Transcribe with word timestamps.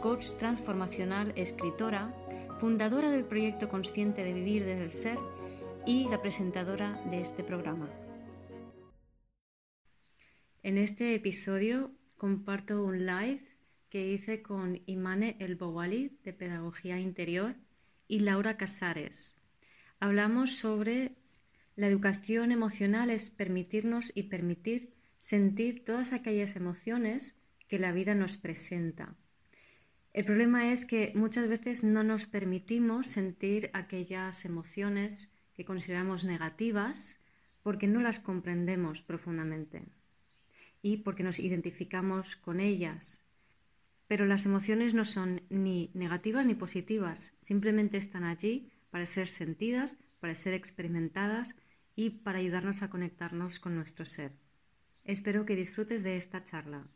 coach 0.00 0.34
transformacional, 0.38 1.32
escritora, 1.36 2.14
fundadora 2.58 3.10
del 3.10 3.26
proyecto 3.26 3.68
Consciente 3.68 4.24
de 4.24 4.32
Vivir 4.32 4.64
desde 4.64 4.82
el 4.82 4.90
Ser 4.90 5.18
y 5.86 6.08
la 6.08 6.22
presentadora 6.22 7.02
de 7.10 7.20
este 7.20 7.44
programa. 7.44 7.90
En 10.62 10.78
este 10.78 11.14
episodio 11.14 11.92
comparto 12.16 12.82
un 12.82 13.06
live 13.06 13.42
que 13.90 14.12
hice 14.12 14.42
con 14.42 14.80
Imane 14.86 15.36
El 15.38 15.56
Bowali 15.56 16.18
de 16.24 16.32
Pedagogía 16.32 16.98
Interior 16.98 17.56
y 18.08 18.20
Laura 18.20 18.56
Casares. 18.56 19.36
Hablamos 19.98 20.56
sobre 20.56 21.12
la 21.76 21.86
educación 21.86 22.52
emocional 22.52 23.10
es 23.10 23.30
permitirnos 23.30 24.12
y 24.14 24.24
permitir 24.24 24.94
sentir 25.18 25.84
todas 25.84 26.12
aquellas 26.12 26.56
emociones 26.56 27.38
que 27.68 27.78
la 27.78 27.92
vida 27.92 28.14
nos 28.14 28.38
presenta. 28.38 29.16
El 30.12 30.24
problema 30.24 30.72
es 30.72 30.86
que 30.86 31.12
muchas 31.14 31.48
veces 31.48 31.84
no 31.84 32.02
nos 32.02 32.26
permitimos 32.26 33.06
sentir 33.06 33.70
aquellas 33.74 34.44
emociones 34.44 35.32
que 35.54 35.64
consideramos 35.64 36.24
negativas 36.24 37.20
porque 37.62 37.86
no 37.86 38.00
las 38.00 38.18
comprendemos 38.18 39.02
profundamente 39.02 39.84
y 40.82 40.98
porque 40.98 41.22
nos 41.22 41.38
identificamos 41.38 42.34
con 42.34 42.58
ellas. 42.58 43.24
Pero 44.08 44.26
las 44.26 44.46
emociones 44.46 44.94
no 44.94 45.04
son 45.04 45.42
ni 45.48 45.92
negativas 45.94 46.44
ni 46.44 46.56
positivas, 46.56 47.36
simplemente 47.38 47.96
están 47.96 48.24
allí 48.24 48.72
para 48.90 49.06
ser 49.06 49.28
sentidas, 49.28 49.96
para 50.18 50.34
ser 50.34 50.54
experimentadas 50.54 51.56
y 51.94 52.10
para 52.10 52.40
ayudarnos 52.40 52.82
a 52.82 52.90
conectarnos 52.90 53.60
con 53.60 53.76
nuestro 53.76 54.04
ser. 54.04 54.32
Espero 55.04 55.46
que 55.46 55.54
disfrutes 55.54 56.02
de 56.02 56.16
esta 56.16 56.42
charla. 56.42 56.88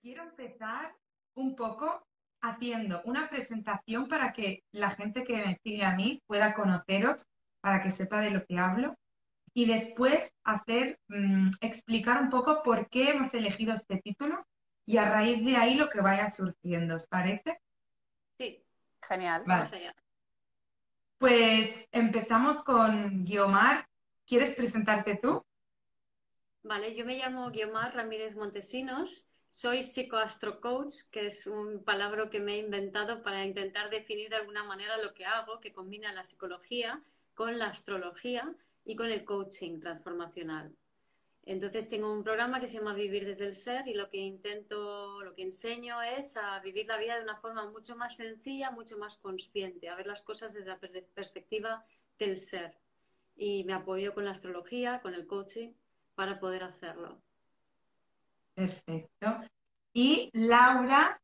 Quiero 0.00 0.22
empezar 0.22 0.96
un 1.34 1.56
poco 1.56 2.06
haciendo 2.40 3.02
una 3.04 3.28
presentación 3.28 4.08
para 4.08 4.32
que 4.32 4.64
la 4.72 4.90
gente 4.90 5.24
que 5.24 5.36
me 5.36 5.58
sigue 5.62 5.84
a 5.84 5.94
mí 5.94 6.22
pueda 6.26 6.54
conoceros, 6.54 7.26
para 7.60 7.82
que 7.82 7.90
sepa 7.90 8.20
de 8.20 8.30
lo 8.30 8.44
que 8.46 8.58
hablo, 8.58 8.96
y 9.52 9.66
después 9.66 10.32
hacer, 10.44 10.98
mm, 11.08 11.50
explicar 11.60 12.22
un 12.22 12.30
poco 12.30 12.62
por 12.62 12.88
qué 12.88 13.10
hemos 13.10 13.34
elegido 13.34 13.74
este 13.74 13.98
título 13.98 14.46
y 14.86 14.96
a 14.96 15.08
raíz 15.08 15.44
de 15.44 15.56
ahí 15.56 15.74
lo 15.74 15.88
que 15.88 16.00
vaya 16.00 16.30
surgiendo, 16.30 16.96
¿os 16.96 17.06
parece? 17.06 17.60
Sí, 18.38 18.64
genial. 19.06 19.42
Vamos 19.46 19.72
allá. 19.72 19.94
Pues 21.18 21.86
empezamos 21.92 22.62
con 22.64 23.24
Guiomar. 23.24 23.86
¿Quieres 24.24 24.52
presentarte 24.52 25.16
tú? 25.16 25.44
Vale, 26.62 26.94
yo 26.94 27.04
me 27.04 27.16
llamo 27.16 27.50
Guiomar 27.50 27.94
Ramírez 27.94 28.36
Montesinos 28.36 29.26
soy 29.50 29.82
psicoastrocoach, 29.82 31.10
que 31.10 31.26
es 31.26 31.46
un 31.48 31.82
palabra 31.82 32.30
que 32.30 32.38
me 32.38 32.54
he 32.54 32.58
inventado 32.58 33.20
para 33.22 33.44
intentar 33.44 33.90
definir 33.90 34.30
de 34.30 34.36
alguna 34.36 34.62
manera 34.62 34.96
lo 34.96 35.12
que 35.12 35.26
hago, 35.26 35.58
que 35.58 35.72
combina 35.72 36.12
la 36.12 36.22
psicología 36.22 37.02
con 37.34 37.58
la 37.58 37.66
astrología 37.66 38.54
y 38.84 38.94
con 38.94 39.10
el 39.10 39.24
coaching 39.24 39.80
transformacional. 39.80 40.72
Entonces 41.42 41.88
tengo 41.88 42.12
un 42.12 42.22
programa 42.22 42.60
que 42.60 42.68
se 42.68 42.78
llama 42.78 42.94
Vivir 42.94 43.26
desde 43.26 43.46
el 43.46 43.56
Ser 43.56 43.88
y 43.88 43.94
lo 43.94 44.08
que 44.08 44.18
intento, 44.18 45.20
lo 45.22 45.34
que 45.34 45.42
enseño 45.42 46.00
es 46.00 46.36
a 46.36 46.60
vivir 46.60 46.86
la 46.86 46.96
vida 46.96 47.16
de 47.16 47.24
una 47.24 47.36
forma 47.36 47.68
mucho 47.68 47.96
más 47.96 48.16
sencilla, 48.16 48.70
mucho 48.70 48.98
más 48.98 49.16
consciente, 49.16 49.88
a 49.88 49.96
ver 49.96 50.06
las 50.06 50.22
cosas 50.22 50.52
desde 50.52 50.68
la 50.68 50.78
perspectiva 50.78 51.84
del 52.20 52.38
ser. 52.38 52.76
Y 53.36 53.64
me 53.64 53.72
apoyo 53.72 54.14
con 54.14 54.26
la 54.26 54.30
astrología, 54.30 55.00
con 55.00 55.14
el 55.14 55.26
coaching, 55.26 55.72
para 56.14 56.38
poder 56.38 56.62
hacerlo. 56.62 57.20
Perfecto. 58.60 59.40
Y 59.94 60.28
Laura. 60.34 61.18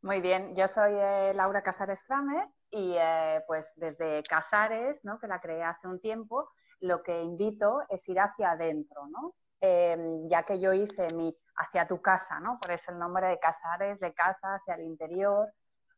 Muy 0.00 0.22
bien, 0.22 0.56
yo 0.56 0.66
soy 0.66 0.94
eh, 0.94 1.32
Laura 1.34 1.62
Casares 1.62 2.02
Kramer 2.04 2.48
y 2.70 2.94
eh, 2.98 3.42
pues 3.46 3.74
desde 3.76 4.22
Casares, 4.22 5.04
¿no? 5.04 5.18
que 5.18 5.26
la 5.26 5.42
creé 5.42 5.62
hace 5.62 5.86
un 5.86 6.00
tiempo, 6.00 6.48
lo 6.80 7.02
que 7.02 7.20
invito 7.20 7.82
es 7.90 8.08
ir 8.08 8.18
hacia 8.18 8.52
adentro, 8.52 9.08
¿no? 9.08 9.34
Em, 9.60 10.26
ya 10.28 10.44
que 10.44 10.58
yo 10.58 10.72
hice 10.72 11.12
mi 11.12 11.36
hacia 11.56 11.86
tu 11.86 12.00
casa, 12.00 12.40
¿no? 12.40 12.58
Por 12.60 12.70
eso 12.70 12.90
el 12.92 12.98
nombre 12.98 13.26
de 13.26 13.38
Casares, 13.38 14.00
de 14.00 14.14
casa 14.14 14.54
hacia 14.54 14.76
el 14.76 14.84
interior, 14.84 15.52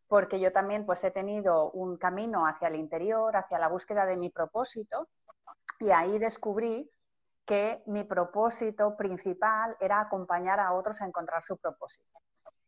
porque 0.08 0.40
yo 0.40 0.50
también 0.52 0.84
pues 0.84 1.04
he 1.04 1.12
tenido 1.12 1.70
un 1.70 1.96
camino 1.96 2.44
hacia 2.44 2.66
el 2.66 2.74
interior, 2.74 3.36
hacia 3.36 3.60
la 3.60 3.68
búsqueda 3.68 4.04
de 4.04 4.16
mi 4.16 4.30
propósito 4.30 5.08
y 5.78 5.90
ahí 5.92 6.18
descubrí 6.18 6.90
que 7.50 7.82
mi 7.86 8.04
propósito 8.04 8.96
principal 8.96 9.76
era 9.80 10.00
acompañar 10.00 10.60
a 10.60 10.72
otros 10.72 11.00
a 11.00 11.06
encontrar 11.06 11.42
su 11.42 11.56
propósito. 11.56 12.20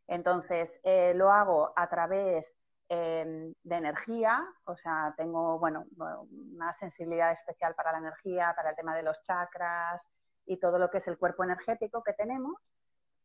Entonces, 0.08 0.80
eh, 0.82 1.14
lo 1.14 1.30
hago 1.30 1.72
a 1.76 1.88
través 1.88 2.56
em, 2.88 3.54
de 3.62 3.76
energía, 3.76 4.44
o 4.64 4.76
sea, 4.76 5.14
tengo, 5.16 5.60
bueno, 5.60 5.86
una 5.96 6.72
sensibilidad 6.72 7.30
especial 7.30 7.76
para 7.76 7.92
la 7.92 7.98
energía, 7.98 8.54
para 8.56 8.70
el 8.70 8.76
tema 8.76 8.96
de 8.96 9.04
los 9.04 9.22
chakras 9.22 10.10
y 10.46 10.58
todo 10.58 10.80
lo 10.80 10.90
que 10.90 10.98
es 10.98 11.06
el 11.06 11.16
cuerpo 11.16 11.44
energético 11.44 12.02
que 12.02 12.14
tenemos. 12.14 12.56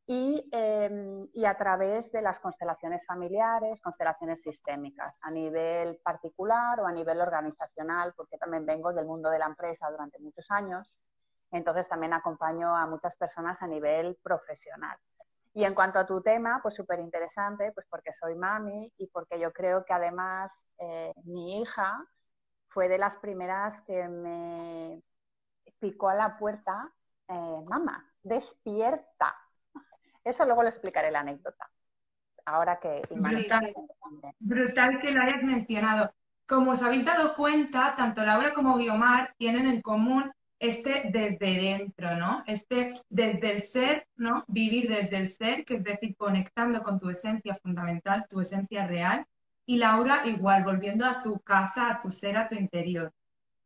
Y, 0.05 0.47
em, 0.51 1.27
y, 1.33 1.45
a 1.45 1.57
través 1.57 2.11
de 2.11 2.21
las 2.21 2.39
constelaciones 2.39 3.03
familiares, 3.07 3.81
constelaciones 3.81 4.43
sistémicas, 4.43 5.19
a 5.23 5.31
nivel 5.31 5.97
particular 6.03 6.79
o 6.81 6.85
a 6.85 6.91
nivel 6.91 7.19
organizacional, 7.19 8.13
porque 8.15 8.37
también 8.37 8.63
vengo 8.63 8.93
del 8.93 9.07
mundo 9.07 9.31
de 9.31 9.39
la 9.39 9.47
empresa 9.47 9.89
durante 9.89 10.19
muchos 10.19 10.51
años 10.51 10.93
entonces 11.51 11.87
también 11.87 12.13
acompaño 12.13 12.75
a 12.75 12.85
muchas 12.85 13.15
personas 13.15 13.61
a 13.61 13.67
nivel 13.67 14.17
profesional. 14.21 14.97
Y 15.53 15.63
en 15.63 15.73
cuanto 15.73 15.97
a 15.97 16.05
tu 16.05 16.21
tema, 16.21 16.59
pues 16.61 16.75
súper 16.75 16.99
interesante, 16.99 17.71
pues 17.71 17.87
porque 17.89 18.13
soy 18.13 18.35
mami 18.35 18.93
y 18.97 19.07
porque 19.07 19.39
yo 19.39 19.51
creo 19.51 19.83
que 19.85 19.93
además 19.93 20.67
eh, 20.77 21.13
mi 21.23 21.61
hija 21.61 22.05
fue 22.67 22.87
de 22.87 22.99
las 22.99 23.17
primeras 23.17 23.81
que 23.81 24.07
me 24.07 25.01
picó 25.79 26.09
a 26.09 26.15
la 26.15 26.37
puerta, 26.37 26.91
eh, 27.27 27.63
mamá, 27.67 28.07
despierta. 28.21 29.35
Eso 30.23 30.45
luego 30.45 30.61
lo 30.61 30.69
explicaré 30.69 31.09
la 31.09 31.21
anécdota. 31.21 31.69
Ahora 32.45 32.79
que... 32.79 33.01
Brutal, 33.09 33.73
brutal 34.39 34.99
que 35.01 35.11
lo 35.11 35.21
hayas 35.23 35.41
mencionado. 35.41 36.13
Como 36.47 36.71
os 36.71 36.83
habéis 36.83 37.03
dado 37.03 37.35
cuenta, 37.35 37.95
tanto 37.97 38.23
Laura 38.23 38.53
como 38.53 38.77
Guiomar 38.77 39.33
tienen 39.37 39.65
en 39.65 39.81
común 39.81 40.31
este 40.59 41.09
desde 41.11 41.59
dentro, 41.59 42.15
¿no? 42.15 42.43
Este 42.47 42.99
desde 43.09 43.51
el 43.53 43.61
ser, 43.61 44.07
¿no? 44.15 44.43
Vivir 44.47 44.89
desde 44.89 45.17
el 45.17 45.27
ser, 45.27 45.65
que 45.65 45.75
es 45.75 45.83
decir, 45.83 46.15
conectando 46.15 46.83
con 46.83 46.99
tu 46.99 47.09
esencia 47.09 47.55
fundamental, 47.55 48.25
tu 48.29 48.41
esencia 48.41 48.87
real. 48.87 49.25
Y 49.65 49.77
Laura, 49.77 50.25
igual, 50.25 50.63
volviendo 50.63 51.05
a 51.05 51.21
tu 51.21 51.39
casa, 51.39 51.91
a 51.91 51.99
tu 51.99 52.11
ser, 52.11 52.37
a 52.37 52.47
tu 52.47 52.55
interior. 52.55 53.11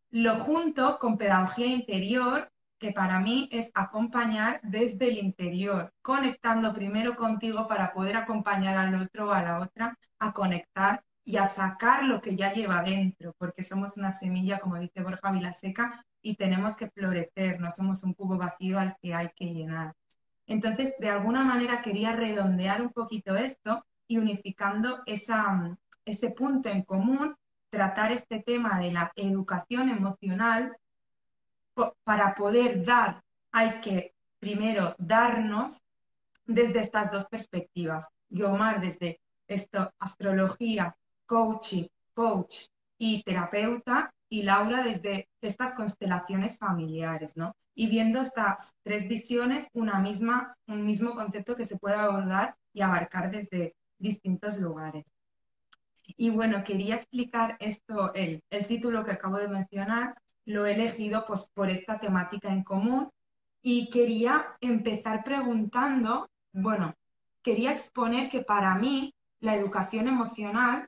Lo 0.09 0.39
junto 0.39 0.99
con 0.99 1.17
pedagogía 1.17 1.67
interior, 1.67 2.51
que 2.77 2.91
para 2.91 3.19
mí 3.19 3.47
es 3.51 3.71
acompañar 3.75 4.59
desde 4.63 5.09
el 5.09 5.19
interior, 5.19 5.93
conectando 6.01 6.73
primero 6.73 7.15
contigo 7.15 7.67
para 7.67 7.93
poder 7.93 8.17
acompañar 8.17 8.75
al 8.75 8.95
otro 9.01 9.29
o 9.29 9.31
a 9.31 9.43
la 9.43 9.59
otra 9.59 9.97
a 10.19 10.33
conectar 10.33 11.03
y 11.23 11.37
a 11.37 11.45
sacar 11.45 12.03
lo 12.03 12.21
que 12.21 12.35
ya 12.35 12.51
lleva 12.51 12.81
dentro, 12.81 13.35
porque 13.37 13.61
somos 13.61 13.97
una 13.97 14.13
semilla, 14.13 14.59
como 14.59 14.79
dice 14.79 15.03
Borja 15.03 15.31
Vilaseca, 15.31 16.03
y 16.21 16.35
tenemos 16.35 16.75
que 16.75 16.89
florecer, 16.89 17.59
no 17.59 17.71
somos 17.71 18.03
un 18.03 18.13
cubo 18.13 18.37
vacío 18.37 18.79
al 18.79 18.97
que 19.01 19.13
hay 19.13 19.29
que 19.35 19.53
llenar. 19.53 19.95
Entonces, 20.47 20.95
de 20.99 21.09
alguna 21.09 21.43
manera 21.43 21.81
quería 21.81 22.13
redondear 22.13 22.81
un 22.81 22.89
poquito 22.89 23.35
esto 23.35 23.85
y 24.07 24.17
unificando 24.17 25.01
esa, 25.05 25.77
ese 26.05 26.29
punto 26.31 26.69
en 26.69 26.83
común, 26.83 27.35
tratar 27.69 28.11
este 28.11 28.41
tema 28.41 28.79
de 28.79 28.91
la 28.91 29.11
educación 29.15 29.89
emocional 29.89 30.75
para 32.03 32.35
poder 32.35 32.83
dar, 32.83 33.23
hay 33.51 33.79
que 33.79 34.13
primero 34.39 34.95
darnos 34.97 35.81
desde 36.45 36.79
estas 36.81 37.11
dos 37.11 37.25
perspectivas. 37.25 38.07
Guiomar 38.29 38.81
desde 38.81 39.21
esto, 39.47 39.93
astrología, 39.99 40.95
coaching, 41.25 41.85
coach 42.13 42.65
y 42.97 43.23
terapeuta, 43.23 44.13
y 44.31 44.43
Laura 44.43 44.81
desde 44.81 45.27
estas 45.41 45.73
constelaciones 45.73 46.57
familiares, 46.57 47.35
¿no? 47.35 47.53
Y 47.75 47.89
viendo 47.89 48.21
estas 48.21 48.75
tres 48.81 49.05
visiones, 49.09 49.67
una 49.73 49.99
misma, 49.99 50.55
un 50.67 50.85
mismo 50.85 51.13
concepto 51.15 51.57
que 51.57 51.65
se 51.65 51.77
puede 51.77 51.95
abordar 51.95 52.55
y 52.73 52.81
abarcar 52.81 53.29
desde, 53.29 53.75
distintos 53.99 54.57
lugares. 54.57 55.05
Y 56.17 56.29
bueno, 56.29 56.63
quería 56.63 56.95
explicar 56.95 57.57
esto, 57.59 58.13
el, 58.13 58.41
el 58.49 58.67
título 58.67 59.03
que 59.03 59.11
acabo 59.11 59.37
de 59.37 59.49
mencionar, 59.49 60.15
lo 60.45 60.65
he 60.65 60.75
elegido 60.75 61.25
pues, 61.27 61.49
por 61.53 61.69
esta 61.69 61.99
temática 61.99 62.49
en 62.49 62.63
común 62.63 63.09
y 63.61 63.89
quería 63.89 64.57
empezar 64.61 65.25
preguntando, 65.25 66.29
bueno, 66.53 66.95
quería 67.43 67.73
exponer 67.73 68.29
que 68.29 68.41
para 68.41 68.75
mí 68.75 69.13
la 69.41 69.55
educación 69.55 70.07
emocional 70.07 70.87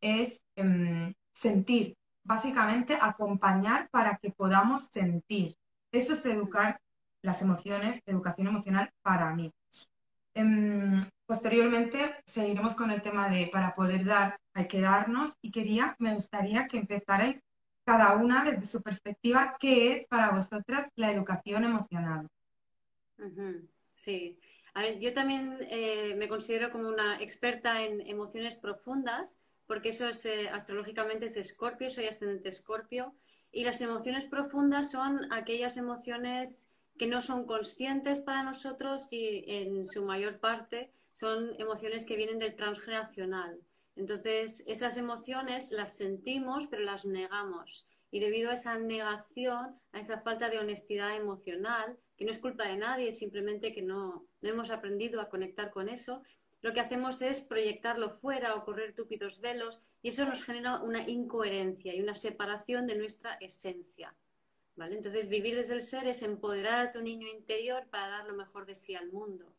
es 0.00 0.40
em, 0.54 1.12
sentir, 1.32 1.96
básicamente 2.24 2.98
acompañar 3.00 3.88
para 3.90 4.16
que 4.16 4.30
podamos 4.30 4.88
sentir. 4.92 5.56
Eso 5.92 6.14
es 6.14 6.26
educar 6.26 6.80
las 7.22 7.42
emociones, 7.42 8.02
educación 8.06 8.48
emocional 8.48 8.90
para 9.02 9.34
mí. 9.34 9.52
Em, 10.34 11.00
posteriormente 11.26 12.16
seguiremos 12.26 12.74
con 12.74 12.90
el 12.90 13.02
tema 13.02 13.28
de 13.28 13.48
para 13.52 13.74
poder 13.74 14.04
dar 14.04 14.36
hay 14.54 14.68
que 14.68 14.80
darnos 14.80 15.36
y 15.42 15.50
quería, 15.50 15.96
me 15.98 16.14
gustaría 16.14 16.66
que 16.68 16.78
empezarais 16.78 17.40
cada 17.84 18.14
una 18.14 18.44
desde 18.44 18.64
su 18.64 18.82
perspectiva, 18.82 19.56
¿qué 19.60 19.94
es 19.94 20.06
para 20.06 20.30
vosotras 20.30 20.88
la 20.96 21.12
educación 21.12 21.64
emocional? 21.64 22.28
Sí, 23.94 24.38
a 24.74 24.82
ver, 24.82 24.98
yo 24.98 25.12
también 25.12 25.58
eh, 25.68 26.14
me 26.16 26.28
considero 26.28 26.70
como 26.70 26.88
una 26.88 27.20
experta 27.20 27.82
en 27.82 28.00
emociones 28.06 28.56
profundas, 28.56 29.42
porque 29.66 29.90
eso 29.90 30.08
es 30.08 30.24
eh, 30.26 30.48
astrológicamente 30.48 31.26
es 31.26 31.36
Escorpio, 31.36 31.90
soy 31.90 32.06
ascendente 32.06 32.48
Escorpio, 32.48 33.14
y 33.50 33.64
las 33.64 33.80
emociones 33.80 34.26
profundas 34.26 34.90
son 34.90 35.32
aquellas 35.32 35.76
emociones 35.76 36.72
que 36.98 37.06
no 37.06 37.20
son 37.20 37.46
conscientes 37.46 38.20
para 38.20 38.42
nosotros 38.42 39.08
y 39.10 39.44
en 39.46 39.86
su 39.86 40.04
mayor 40.04 40.40
parte 40.40 40.92
son 41.12 41.54
emociones 41.58 42.04
que 42.04 42.16
vienen 42.16 42.38
del 42.38 42.56
transgeneracional. 42.56 43.60
Entonces, 43.96 44.64
esas 44.66 44.96
emociones 44.96 45.70
las 45.70 45.96
sentimos, 45.96 46.66
pero 46.68 46.82
las 46.82 47.04
negamos. 47.04 47.86
Y 48.10 48.20
debido 48.20 48.50
a 48.50 48.54
esa 48.54 48.78
negación, 48.78 49.78
a 49.92 50.00
esa 50.00 50.20
falta 50.20 50.48
de 50.48 50.58
honestidad 50.58 51.16
emocional, 51.16 51.96
que 52.16 52.24
no 52.24 52.32
es 52.32 52.38
culpa 52.38 52.66
de 52.66 52.76
nadie, 52.76 53.12
simplemente 53.12 53.72
que 53.72 53.82
no, 53.82 54.26
no 54.40 54.48
hemos 54.48 54.70
aprendido 54.70 55.20
a 55.20 55.28
conectar 55.28 55.70
con 55.70 55.88
eso, 55.88 56.22
lo 56.64 56.72
que 56.72 56.80
hacemos 56.80 57.20
es 57.20 57.42
proyectarlo 57.42 58.08
fuera 58.08 58.54
o 58.54 58.64
correr 58.64 58.94
túpidos 58.94 59.38
velos 59.42 59.82
y 60.00 60.08
eso 60.08 60.24
nos 60.24 60.42
genera 60.42 60.80
una 60.80 61.06
incoherencia 61.06 61.94
y 61.94 62.00
una 62.00 62.14
separación 62.14 62.86
de 62.86 62.94
nuestra 62.94 63.34
esencia. 63.34 64.14
¿vale? 64.74 64.96
Entonces, 64.96 65.28
vivir 65.28 65.56
desde 65.56 65.74
el 65.74 65.82
ser 65.82 66.08
es 66.08 66.22
empoderar 66.22 66.86
a 66.86 66.90
tu 66.90 67.02
niño 67.02 67.28
interior 67.28 67.86
para 67.90 68.08
dar 68.08 68.24
lo 68.24 68.32
mejor 68.32 68.64
de 68.64 68.74
sí 68.76 68.94
al 68.94 69.12
mundo. 69.12 69.54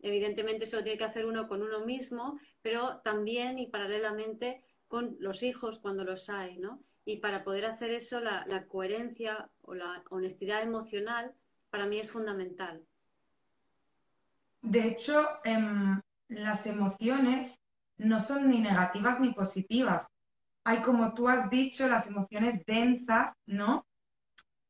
Evidentemente 0.00 0.64
eso 0.64 0.78
lo 0.78 0.82
tiene 0.82 0.98
que 0.98 1.04
hacer 1.04 1.26
uno 1.26 1.46
con 1.46 1.62
uno 1.62 1.86
mismo, 1.86 2.40
pero 2.60 3.02
también 3.04 3.60
y 3.60 3.68
paralelamente 3.68 4.64
con 4.88 5.16
los 5.20 5.44
hijos 5.44 5.78
cuando 5.78 6.02
los 6.02 6.28
hay, 6.28 6.58
¿no? 6.58 6.82
Y 7.04 7.18
para 7.18 7.44
poder 7.44 7.66
hacer 7.66 7.90
eso, 7.90 8.18
la, 8.18 8.66
coherencia 8.66 9.48
o 9.62 9.76
la 9.76 10.02
honestidad 10.10 10.62
emocional 10.62 11.32
para 11.70 11.86
mí 11.86 12.00
es 12.00 12.10
fundamental. 12.10 12.84
De 14.60 14.88
hecho, 14.88 15.24
em, 15.44 16.00
las 16.28 16.66
emociones 16.66 17.60
no 17.96 18.20
son 18.20 18.48
ni 18.48 18.60
negativas 18.60 19.20
ni 19.20 19.32
positivas. 19.32 20.06
Hay, 20.64 20.78
como 20.78 21.14
tú 21.14 21.28
has 21.28 21.50
dicho, 21.50 21.88
las 21.88 22.06
emociones 22.06 22.64
densas, 22.66 23.32
¿no? 23.46 23.86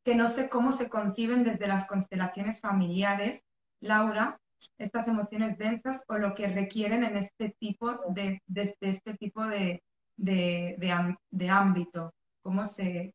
Que 0.05 0.14
no 0.14 0.28
sé 0.28 0.49
cómo 0.49 0.72
se 0.72 0.88
conciben 0.88 1.44
desde 1.44 1.66
las 1.66 1.87
constelaciones 1.87 2.60
familiares, 2.60 3.44
Laura, 3.81 4.40
estas 4.78 5.08
emociones 5.08 5.58
densas 5.58 6.02
o 6.08 6.19
lo 6.19 6.34
que 6.34 6.49
requieren 6.49 7.05
en 7.05 7.16
este 7.16 7.55
tipo 7.58 7.90
de, 8.08 8.43
este 8.81 9.14
tipo 9.14 9.44
de, 9.44 9.82
de, 10.16 11.50
ámbito, 11.50 12.14
cómo 12.43 12.66
se 12.66 13.14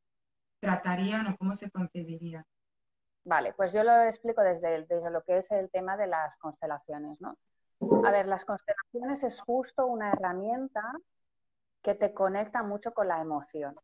tratarían 0.60 1.28
o 1.28 1.38
cómo 1.38 1.54
se 1.56 1.70
concebirían. 1.72 2.46
Vale, 3.26 3.54
pues 3.54 3.72
yo 3.74 3.84
lo 3.84 4.04
explico 4.04 4.42
desde, 4.42 4.86
desde 4.86 5.10
lo 5.10 5.24
que 5.24 5.38
es 5.38 5.50
el 5.52 5.70
tema 5.70 5.96
de 5.98 6.08
las 6.08 6.38
constelaciones, 6.38 7.20
¿no? 7.22 7.38
A 8.06 8.12
ver, 8.12 8.28
las 8.28 8.46
constelaciones 8.46 9.24
es 9.24 9.42
justo 9.42 9.86
una 9.86 10.12
herramienta 10.12 10.82
que 11.82 11.96
te 11.96 12.14
conecta 12.14 12.64
mucho 12.64 12.94
con 12.94 13.08
la 13.08 13.22
emoción. 13.22 13.76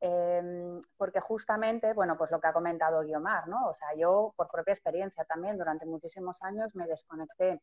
Em, 0.00 0.80
porque 0.96 1.20
justamente, 1.20 1.92
bueno, 1.94 2.16
pues 2.18 2.30
lo 2.30 2.40
que 2.40 2.48
ha 2.48 2.52
comentado 2.52 3.02
Guiomar, 3.02 3.48
¿no? 3.48 3.68
O 3.68 3.74
sea, 3.74 3.88
yo 3.96 4.34
por 4.36 4.48
propia 4.48 4.72
experiencia 4.72 5.24
también 5.24 5.56
durante 5.56 5.86
muchísimos 5.86 6.42
años 6.42 6.74
me 6.74 6.86
desconecté 6.86 7.62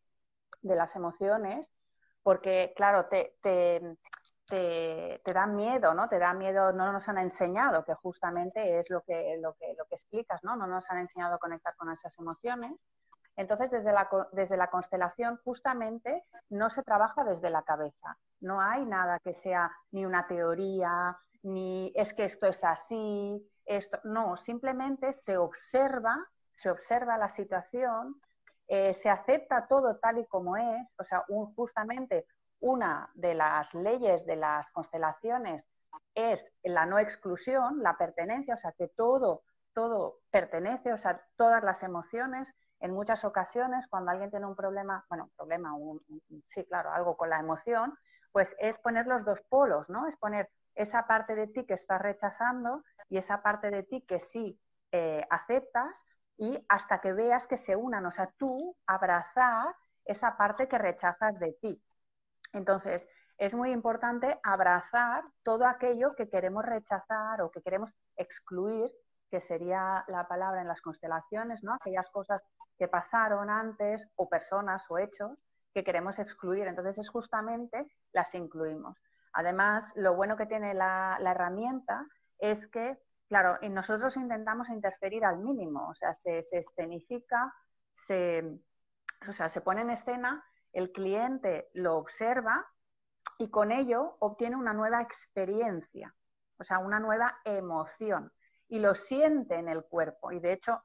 de 0.61 0.75
las 0.75 0.95
emociones 0.95 1.71
porque, 2.23 2.73
claro, 2.75 3.05
te, 3.07 3.37
te, 3.41 3.97
te, 4.47 5.33
da 5.33 5.45
miedo, 5.45 5.93
¿no? 5.93 6.09
Te 6.09 6.19
da 6.19 6.33
miedo, 6.33 6.71
no 6.73 6.91
nos 6.91 7.07
han 7.09 7.17
enseñado, 7.17 7.83
que 7.85 7.93
justamente 7.93 8.79
es 8.79 8.89
lo 8.89 9.01
que, 9.01 9.37
lo 9.41 9.53
que, 9.55 9.73
lo 9.77 9.85
que 9.85 9.95
explicas, 9.95 10.43
¿no? 10.43 10.55
No 10.55 10.67
nos 10.67 10.89
han 10.89 10.97
enseñado 10.99 11.35
a 11.35 11.39
conectar 11.39 11.75
con 11.75 11.91
esas 11.91 12.17
emociones. 12.19 12.73
Entonces, 13.35 13.71
desde 13.71 13.91
la, 13.91 14.09
desde 14.31 14.57
la 14.57 14.69
constelación, 14.69 15.39
justamente 15.43 16.23
no 16.49 16.69
se 16.69 16.83
trabaja 16.83 17.23
desde 17.23 17.49
la 17.49 17.63
cabeza. 17.63 18.17
No 18.41 18.61
hay 18.61 18.85
nada 18.85 19.19
que 19.19 19.33
sea 19.33 19.71
ni 19.91 20.05
una 20.05 20.27
teoría, 20.27 21.17
ni 21.41 21.91
es 21.95 22.13
que 22.13 22.25
esto 22.25 22.47
es 22.47 22.63
así, 22.63 23.49
esto, 23.65 23.99
no, 24.03 24.37
simplemente 24.37 25.13
se 25.13 25.37
observa, 25.37 26.15
se 26.51 26.69
observa 26.69 27.17
la 27.17 27.29
situación, 27.29 28.21
eh, 28.67 28.93
se 28.93 29.09
acepta 29.09 29.67
todo 29.67 29.97
tal 29.97 30.19
y 30.19 30.25
como 30.27 30.57
es, 30.57 30.93
o 30.97 31.03
sea, 31.03 31.23
justamente 31.55 32.25
una 32.59 33.09
de 33.13 33.33
las 33.33 33.73
leyes 33.73 34.25
de 34.25 34.37
las 34.37 34.71
constelaciones 34.71 35.65
es 36.15 36.51
la 36.63 36.85
no 36.85 36.99
exclusión, 36.99 37.83
la 37.83 37.97
pertenencia, 37.97 38.53
o 38.53 38.57
sea, 38.57 38.71
que 38.71 38.87
todo, 38.87 39.43
todo 39.73 40.19
pertenece, 40.31 40.93
o 40.93 40.97
sea, 40.97 41.21
todas 41.35 41.63
las 41.63 41.83
emociones. 41.83 42.53
En 42.83 42.91
muchas 42.91 43.23
ocasiones, 43.23 43.87
cuando 43.87 44.11
alguien 44.11 44.29
tiene 44.29 44.45
un 44.45 44.57
problema, 44.57 45.05
bueno, 45.07 45.29
problema, 45.37 45.71
sí, 46.49 46.65
claro, 46.65 46.91
algo 46.91 47.15
con 47.15 47.29
la 47.29 47.39
emoción, 47.39 47.97
pues 48.33 48.53
es 48.59 48.77
poner 48.79 49.07
los 49.07 49.23
dos 49.23 49.39
polos, 49.47 49.87
¿no? 49.87 50.05
Es 50.05 50.17
poner 50.17 50.49
esa 50.75 51.07
parte 51.07 51.33
de 51.33 51.47
ti 51.47 51.65
que 51.65 51.75
estás 51.75 52.01
rechazando 52.01 52.83
y 53.07 53.17
esa 53.19 53.41
parte 53.41 53.71
de 53.71 53.83
ti 53.83 54.01
que 54.01 54.19
sí 54.19 54.59
eh, 54.91 55.25
aceptas 55.29 56.03
y 56.35 56.61
hasta 56.67 56.99
que 56.99 57.13
veas 57.13 57.47
que 57.47 57.57
se 57.57 57.77
unan, 57.77 58.05
o 58.05 58.11
sea, 58.11 58.29
tú 58.37 58.75
abrazar 58.85 59.73
esa 60.03 60.35
parte 60.35 60.67
que 60.67 60.77
rechazas 60.77 61.39
de 61.39 61.53
ti. 61.61 61.81
Entonces, 62.51 63.07
es 63.37 63.53
muy 63.53 63.71
importante 63.71 64.41
abrazar 64.43 65.23
todo 65.41 65.67
aquello 65.67 66.15
que 66.15 66.27
queremos 66.29 66.65
rechazar 66.65 67.41
o 67.41 67.49
que 67.49 67.61
queremos 67.61 67.95
excluir, 68.17 68.91
que 69.31 69.39
sería 69.39 70.03
la 70.09 70.27
palabra 70.27 70.61
en 70.61 70.67
las 70.67 70.81
constelaciones, 70.81 71.63
¿no? 71.63 71.73
Aquellas 71.75 72.11
cosas 72.11 72.41
que 72.77 72.87
pasaron 72.87 73.49
antes 73.49 74.09
o 74.15 74.29
personas 74.29 74.85
o 74.89 74.97
hechos 74.97 75.45
que 75.73 75.83
queremos 75.83 76.19
excluir. 76.19 76.67
Entonces, 76.67 76.97
es 76.97 77.09
justamente 77.09 77.87
las 78.11 78.33
incluimos. 78.35 78.97
Además, 79.33 79.91
lo 79.95 80.15
bueno 80.15 80.37
que 80.37 80.45
tiene 80.45 80.73
la, 80.73 81.17
herramienta 81.19 82.05
es 82.37 82.67
que, 82.67 82.97
claro, 83.27 83.57
nosotros 83.69 84.15
intentamos 84.15 84.69
interferir 84.69 85.25
al 85.25 85.39
mínimo, 85.39 85.89
o 85.89 85.95
sea, 85.95 86.13
se, 86.13 86.39
escenifica, 86.39 87.51
se, 87.95 88.59
o 89.27 89.33
sea, 89.33 89.49
se 89.49 89.61
pone 89.61 89.81
en 89.81 89.89
escena, 89.89 90.43
el 90.71 90.91
cliente 90.91 91.69
lo 91.73 91.97
observa 91.97 92.67
y 93.39 93.49
con 93.49 93.71
ello 93.71 94.17
obtiene 94.19 94.55
una 94.55 94.73
nueva 94.73 95.01
experiencia, 95.01 96.13
o 96.59 96.63
sea, 96.63 96.77
una 96.79 96.99
nueva 96.99 97.39
emoción 97.43 98.31
y 98.67 98.79
lo 98.79 98.93
siente 98.93 99.55
en 99.55 99.67
el 99.67 99.83
cuerpo. 99.83 100.31
Y 100.31 100.39
de 100.39 100.53
hecho, 100.53 100.83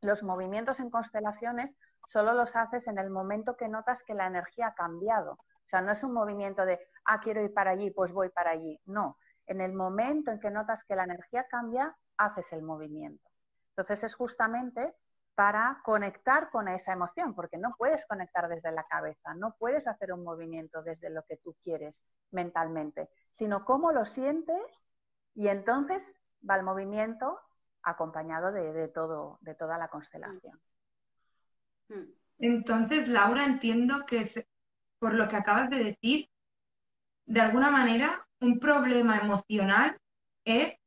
los 0.00 0.22
movimientos 0.22 0.80
en 0.80 0.90
constelaciones 0.90 1.76
solo 2.06 2.32
los 2.32 2.56
haces 2.56 2.86
en 2.88 2.98
el 2.98 3.10
momento 3.10 3.56
que 3.56 3.68
notas 3.68 4.02
que 4.02 4.14
la 4.14 4.26
energía 4.26 4.68
ha 4.68 4.74
cambiado. 4.74 5.32
O 5.32 5.68
sea, 5.68 5.82
no 5.82 5.92
es 5.92 6.02
un 6.02 6.12
movimiento 6.12 6.64
de, 6.64 6.80
ah, 7.04 7.20
quiero 7.20 7.42
ir 7.42 7.52
para 7.52 7.72
allí, 7.72 7.90
pues 7.90 8.12
voy 8.12 8.30
para 8.30 8.52
allí. 8.52 8.80
No, 8.86 9.18
en 9.46 9.60
el 9.60 9.74
momento 9.74 10.30
en 10.30 10.40
que 10.40 10.50
notas 10.50 10.84
que 10.84 10.96
la 10.96 11.04
energía 11.04 11.46
cambia, 11.48 11.96
haces 12.16 12.52
el 12.52 12.62
movimiento. 12.62 13.28
Entonces 13.70 14.04
es 14.04 14.14
justamente 14.14 14.94
para 15.34 15.80
conectar 15.84 16.50
con 16.50 16.66
esa 16.66 16.92
emoción, 16.92 17.34
porque 17.34 17.58
no 17.58 17.74
puedes 17.78 18.04
conectar 18.06 18.48
desde 18.48 18.72
la 18.72 18.84
cabeza, 18.84 19.34
no 19.34 19.54
puedes 19.56 19.86
hacer 19.86 20.12
un 20.12 20.24
movimiento 20.24 20.82
desde 20.82 21.10
lo 21.10 21.22
que 21.22 21.36
tú 21.36 21.54
quieres 21.62 22.02
mentalmente, 22.32 23.08
sino 23.32 23.64
cómo 23.64 23.92
lo 23.92 24.04
sientes 24.04 24.60
y 25.34 25.46
entonces 25.46 26.18
va 26.48 26.56
el 26.56 26.64
movimiento 26.64 27.38
acompañado 27.82 28.52
de, 28.52 28.88
todo, 28.88 29.38
de 29.40 29.54
toda 29.54 29.78
la 29.78 29.88
constelación. 29.88 30.60
Mm. 31.88 32.12
Entonces, 32.40 33.08
Laura, 33.08 33.44
entiendo 33.44 34.06
que 34.06 34.28
por 34.98 35.14
lo 35.14 35.28
que 35.28 35.36
acabas 35.36 35.70
de 35.70 35.82
decir, 35.82 36.28
de 37.26 37.40
alguna 37.40 37.70
manera, 37.70 38.26
un 38.40 38.58
problema 38.58 39.18
emocional 39.18 39.98
es 40.44 40.78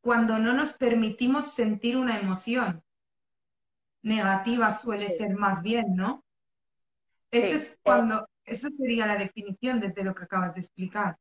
cuando 0.00 0.38
no 0.38 0.52
nos 0.52 0.74
permitimos 0.74 1.54
sentir 1.54 1.96
una 1.96 2.18
emoción. 2.18 2.82
Negativa 4.02 4.70
suele 4.70 5.10
ser 5.10 5.34
más 5.34 5.62
bien, 5.62 5.96
¿no? 5.96 6.24
Eso 7.30 7.56
es 7.56 7.78
cuando 7.82 8.28
Eso 8.44 8.68
sería 8.78 9.06
la 9.06 9.16
definición 9.16 9.80
desde 9.80 10.04
lo 10.04 10.14
que 10.14 10.24
acabas 10.24 10.54
de 10.54 10.60
explicar. 10.60 11.18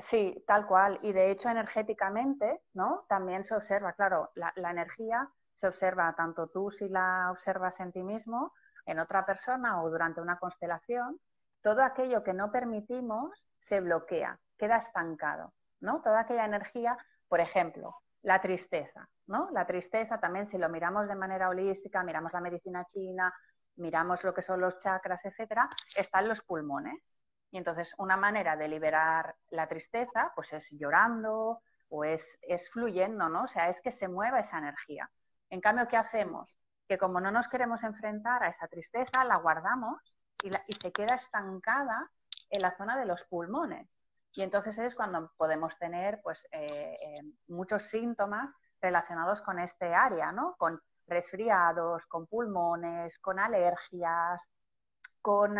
Sí, 0.00 0.42
tal 0.46 0.66
cual. 0.66 0.98
Y 1.02 1.12
de 1.12 1.30
hecho, 1.30 1.48
energéticamente, 1.48 2.62
¿no? 2.74 3.04
También 3.08 3.44
se 3.44 3.54
observa, 3.54 3.92
claro, 3.92 4.30
la, 4.34 4.52
la, 4.56 4.70
energía 4.70 5.28
se 5.54 5.68
observa 5.68 6.14
tanto 6.16 6.48
tú 6.48 6.70
si 6.70 6.88
la 6.88 7.30
observas 7.30 7.80
en 7.80 7.92
ti 7.92 8.02
mismo, 8.02 8.52
en 8.86 8.98
otra 8.98 9.26
persona 9.26 9.82
o 9.82 9.90
durante 9.90 10.20
una 10.20 10.38
constelación. 10.38 11.20
Todo 11.62 11.82
aquello 11.82 12.22
que 12.24 12.32
no 12.32 12.50
permitimos 12.50 13.46
se 13.60 13.80
bloquea, 13.80 14.38
queda 14.56 14.78
estancado, 14.78 15.52
¿no? 15.80 16.00
Toda 16.00 16.20
aquella 16.20 16.46
energía, 16.46 16.96
por 17.28 17.40
ejemplo, 17.40 17.96
la 18.22 18.40
tristeza, 18.40 19.08
¿no? 19.26 19.50
La 19.52 19.66
tristeza 19.66 20.18
también, 20.18 20.46
si 20.46 20.56
lo 20.56 20.68
miramos 20.68 21.08
de 21.08 21.14
manera 21.14 21.48
holística, 21.48 22.02
miramos 22.02 22.32
la 22.32 22.40
medicina 22.40 22.86
china, 22.86 23.32
miramos 23.76 24.24
lo 24.24 24.32
que 24.32 24.42
son 24.42 24.60
los 24.60 24.78
chakras, 24.78 25.24
etcétera, 25.24 25.68
están 25.94 26.28
los 26.28 26.40
pulmones. 26.42 27.02
Y 27.50 27.58
entonces 27.58 27.94
una 27.98 28.16
manera 28.16 28.56
de 28.56 28.68
liberar 28.68 29.34
la 29.50 29.66
tristeza, 29.66 30.32
pues 30.34 30.52
es 30.52 30.68
llorando 30.70 31.62
o 31.88 32.04
es, 32.04 32.38
es 32.42 32.70
fluyendo, 32.70 33.28
¿no? 33.28 33.44
O 33.44 33.48
sea, 33.48 33.68
es 33.68 33.80
que 33.80 33.92
se 33.92 34.08
mueva 34.08 34.40
esa 34.40 34.58
energía. 34.58 35.10
En 35.50 35.60
cambio, 35.60 35.88
¿qué 35.88 35.96
hacemos? 35.96 36.56
Que 36.88 36.96
como 36.96 37.20
no 37.20 37.30
nos 37.30 37.48
queremos 37.48 37.82
enfrentar 37.82 38.42
a 38.44 38.48
esa 38.48 38.68
tristeza, 38.68 39.24
la 39.24 39.36
guardamos 39.36 40.00
y, 40.42 40.50
se 40.50 40.92
queda 40.92 41.16
estancada 41.16 42.10
en 42.50 42.62
la 42.62 42.76
zona 42.76 42.96
de 42.96 43.06
los 43.06 43.24
pulmones. 43.24 43.88
Y 44.32 44.42
entonces 44.42 44.78
es 44.78 44.94
cuando 44.94 45.32
podemos 45.36 45.76
tener 45.76 46.20
pues, 46.22 46.46
eh, 46.52 46.96
eh, 47.00 47.20
muchos 47.48 47.82
síntomas 47.84 48.50
relacionados 48.80 49.42
con 49.42 49.58
este 49.58 49.92
área, 49.92 50.30
¿no? 50.30 50.54
Con 50.56 50.80
resfriados, 51.08 52.06
con 52.06 52.26
pulmones, 52.28 53.18
con 53.18 53.40
alergias, 53.40 54.40
con 55.20 55.58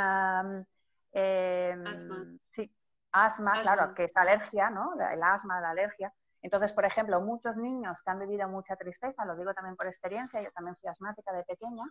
em, 1.12 1.86
asma. 1.86 2.26
Sí, 2.48 2.74
asma, 3.12 3.60
claro, 3.62 3.94
que 3.94 4.04
es 4.04 4.16
alergia, 4.16 4.70
¿no? 4.70 4.94
El 4.94 5.22
asma, 5.22 5.60
la 5.60 5.70
alergia. 5.70 6.12
Entonces, 6.42 6.72
por 6.72 6.84
ejemplo, 6.84 7.20
muchos 7.20 7.56
niños 7.56 8.02
que 8.02 8.10
han 8.10 8.18
vivido 8.18 8.48
mucha 8.48 8.76
tristeza, 8.76 9.24
lo 9.24 9.36
digo 9.36 9.52
también 9.52 9.76
por 9.76 9.86
experiencia, 9.86 10.40
yo 10.42 10.50
también 10.52 10.76
fui 10.76 10.88
asmática 10.88 11.32
de 11.32 11.44
pequeña, 11.44 11.84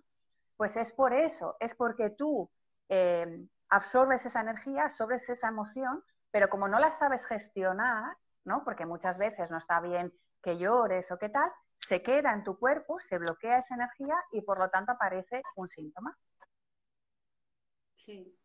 pues 0.57 0.75
es 0.75 0.91
por 0.91 1.13
eso, 1.13 1.55
es 1.59 1.75
porque 1.75 2.09
tú 2.09 2.49
em, 2.88 3.47
absorbes 3.69 4.25
esa 4.25 4.41
energía, 4.41 4.85
absorbes 4.85 5.29
esa 5.29 5.49
emoción 5.49 6.03
pero 6.31 6.49
como 6.49 6.67
no 6.67 6.79
la 6.79 6.91
sabes 6.91 7.25
gestionar, 7.25 8.15
¿no? 8.45 8.63
Porque 8.63 8.85
muchas 8.85 9.17
veces 9.17 9.49
no 9.49 9.57
está 9.57 9.79
bien 9.81 10.13
que 10.41 10.57
llores 10.57 11.11
o 11.11 11.17
qué 11.17 11.29
tal, 11.29 11.51
se 11.79 12.01
queda 12.01 12.33
en 12.33 12.43
tu 12.43 12.57
cuerpo, 12.57 12.99
se 12.99 13.17
bloquea 13.17 13.57
esa 13.57 13.75
energía 13.75 14.15
y 14.31 14.41
por 14.41 14.59
lo 14.59 14.69
tanto 14.69 14.91
aparece 14.91 15.41
un 15.55 15.67
síntoma. 15.67 16.15
Sí. 17.95 18.38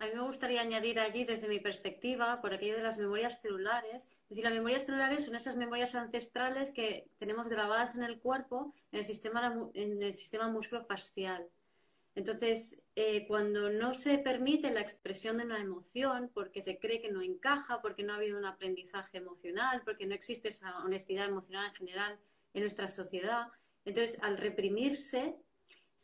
A 0.00 0.06
mí 0.06 0.12
me 0.14 0.22
gustaría 0.22 0.60
añadir 0.60 1.00
allí, 1.00 1.24
desde 1.24 1.48
mi 1.48 1.58
perspectiva, 1.58 2.40
por 2.40 2.52
aquello 2.52 2.76
de 2.76 2.82
las 2.82 2.98
memorias 2.98 3.40
celulares. 3.40 4.16
Es 4.22 4.28
decir, 4.28 4.44
las 4.44 4.52
memorias 4.52 4.86
celulares 4.86 5.24
son 5.24 5.34
esas 5.34 5.56
memorias 5.56 5.96
ancestrales 5.96 6.70
que 6.70 7.10
tenemos 7.18 7.48
grabadas 7.48 7.96
en 7.96 8.04
el 8.04 8.20
cuerpo, 8.20 8.74
en 8.92 9.00
el 9.00 9.04
sistema, 9.04 9.70
en 9.74 10.02
el 10.02 10.14
sistema 10.14 10.48
musculofacial. 10.48 11.48
Entonces, 12.14 12.86
eh, 12.94 13.26
cuando 13.26 13.70
no 13.70 13.92
se 13.94 14.18
permite 14.18 14.70
la 14.70 14.80
expresión 14.80 15.38
de 15.38 15.44
una 15.44 15.60
emoción 15.60 16.30
porque 16.32 16.62
se 16.62 16.78
cree 16.78 17.00
que 17.00 17.10
no 17.10 17.22
encaja, 17.22 17.80
porque 17.82 18.04
no 18.04 18.12
ha 18.12 18.16
habido 18.16 18.38
un 18.38 18.44
aprendizaje 18.44 19.18
emocional, 19.18 19.82
porque 19.84 20.06
no 20.06 20.14
existe 20.14 20.48
esa 20.48 20.78
honestidad 20.78 21.26
emocional 21.26 21.66
en 21.70 21.74
general 21.74 22.18
en 22.54 22.62
nuestra 22.62 22.88
sociedad, 22.88 23.48
entonces 23.84 24.20
al 24.22 24.36
reprimirse, 24.36 25.36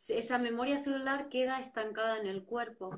esa 0.07 0.37
memoria 0.37 0.83
celular 0.83 1.29
queda 1.29 1.59
estancada 1.59 2.17
en 2.17 2.27
el 2.27 2.43
cuerpo 2.43 2.97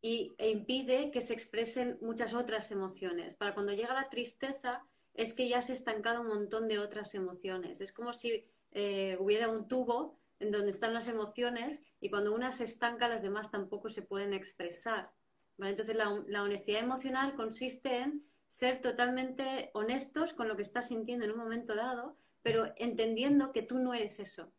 y, 0.00 0.34
e 0.38 0.50
impide 0.50 1.10
que 1.10 1.20
se 1.20 1.32
expresen 1.32 1.98
muchas 2.00 2.34
otras 2.34 2.70
emociones. 2.70 3.34
Para 3.34 3.54
cuando 3.54 3.72
llega 3.72 3.94
la 3.94 4.08
tristeza, 4.08 4.84
es 5.14 5.34
que 5.34 5.48
ya 5.48 5.62
se 5.62 5.72
ha 5.72 5.74
estancado 5.74 6.20
un 6.20 6.28
montón 6.28 6.68
de 6.68 6.78
otras 6.78 7.14
emociones. 7.14 7.80
Es 7.80 7.92
como 7.92 8.12
si 8.12 8.44
eh, 8.72 9.16
hubiera 9.18 9.48
un 9.48 9.66
tubo 9.66 10.18
en 10.38 10.52
donde 10.52 10.70
están 10.70 10.94
las 10.94 11.08
emociones 11.08 11.82
y 12.00 12.10
cuando 12.10 12.32
una 12.32 12.52
se 12.52 12.64
estanca 12.64 13.08
las 13.08 13.22
demás 13.22 13.50
tampoco 13.50 13.90
se 13.90 14.02
pueden 14.02 14.32
expresar. 14.32 15.10
Entonces 15.58 15.96
la, 15.96 16.42
honestidad 16.42 16.84
emocional 16.84 17.34
consiste 17.34 17.98
en 17.98 18.24
ser 18.46 18.80
totalmente 18.80 19.70
honestos 19.74 20.32
con 20.32 20.46
lo 20.46 20.56
que 20.56 20.62
estás 20.62 20.88
sintiendo 20.88 21.24
en 21.24 21.32
un 21.32 21.38
momento 21.38 21.74
dado, 21.74 22.16
pero 22.42 22.72
entendiendo 22.76 23.52
que 23.52 23.62
tú 23.62 23.78
no 23.78 23.94
eres 23.94 24.20
eso. 24.20 24.52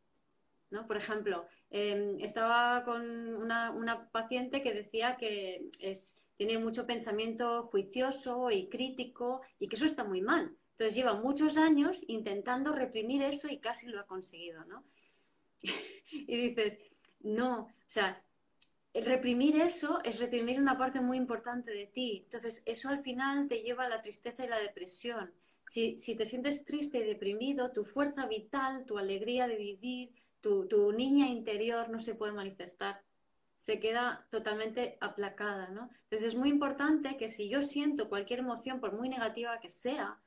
¿no? 0.69 0.85
Por 0.85 0.97
ejemplo, 0.97 1.47
em, 1.69 2.19
estaba 2.19 2.83
con 2.83 3.35
una, 3.35 4.09
paciente 4.11 4.61
que 4.61 4.73
decía 4.73 5.17
que 5.17 5.69
es, 5.79 6.21
tiene 6.37 6.57
mucho 6.57 6.85
pensamiento 6.87 7.63
juicioso 7.71 8.51
y 8.51 8.69
crítico 8.69 9.41
y 9.59 9.67
que 9.67 9.75
eso 9.75 9.85
está 9.85 10.03
muy 10.03 10.21
mal. 10.21 10.55
Entonces 10.71 10.95
lleva 10.95 11.13
muchos 11.13 11.57
años 11.57 12.03
intentando 12.07 12.73
reprimir 12.73 13.21
eso 13.23 13.47
y 13.49 13.59
casi 13.59 13.87
lo 13.87 13.99
ha 13.99 14.07
conseguido, 14.07 14.63
¿no? 14.65 14.83
y 16.11 16.37
dices, 16.37 16.79
no, 17.19 17.61
o 17.63 17.71
sea, 17.87 18.23
reprimir 18.93 19.57
eso 19.57 19.99
es 20.03 20.19
reprimir 20.19 20.59
una 20.59 20.77
parte 20.77 21.01
muy 21.01 21.17
importante 21.17 21.71
de 21.71 21.87
ti. 21.87 22.21
Entonces, 22.25 22.63
eso 22.65 22.89
al 22.89 23.01
final 23.01 23.47
te 23.47 23.61
lleva 23.61 23.85
a 23.85 23.89
la 23.89 24.01
tristeza 24.01 24.45
y 24.45 24.49
la 24.49 24.59
depresión. 24.59 25.31
Si, 25.69 26.15
te 26.15 26.25
sientes 26.25 26.65
triste 26.65 26.97
y 26.97 27.03
deprimido, 27.03 27.71
tu 27.71 27.83
fuerza 27.83 28.25
vital, 28.25 28.85
tu 28.85 28.97
alegría 28.97 29.47
de 29.47 29.55
vivir, 29.55 30.11
tu, 30.41 30.91
niña 30.93 31.27
interior 31.27 31.89
no 31.89 31.99
se 31.99 32.15
puede 32.15 32.33
manifestar. 32.33 33.03
Se 33.57 33.79
queda 33.79 34.25
totalmente 34.31 34.97
aplacada, 35.01 35.69
¿no? 35.69 35.89
Entonces 36.03 36.29
es 36.29 36.35
muy 36.35 36.49
importante 36.49 37.17
que 37.17 37.29
si 37.29 37.49
yo 37.49 37.61
siento 37.61 38.09
cualquier 38.09 38.39
emoción, 38.39 38.79
por 38.79 38.93
muy 38.93 39.09
negativa 39.09 39.59
que 39.59 39.69
sea, 39.69 40.19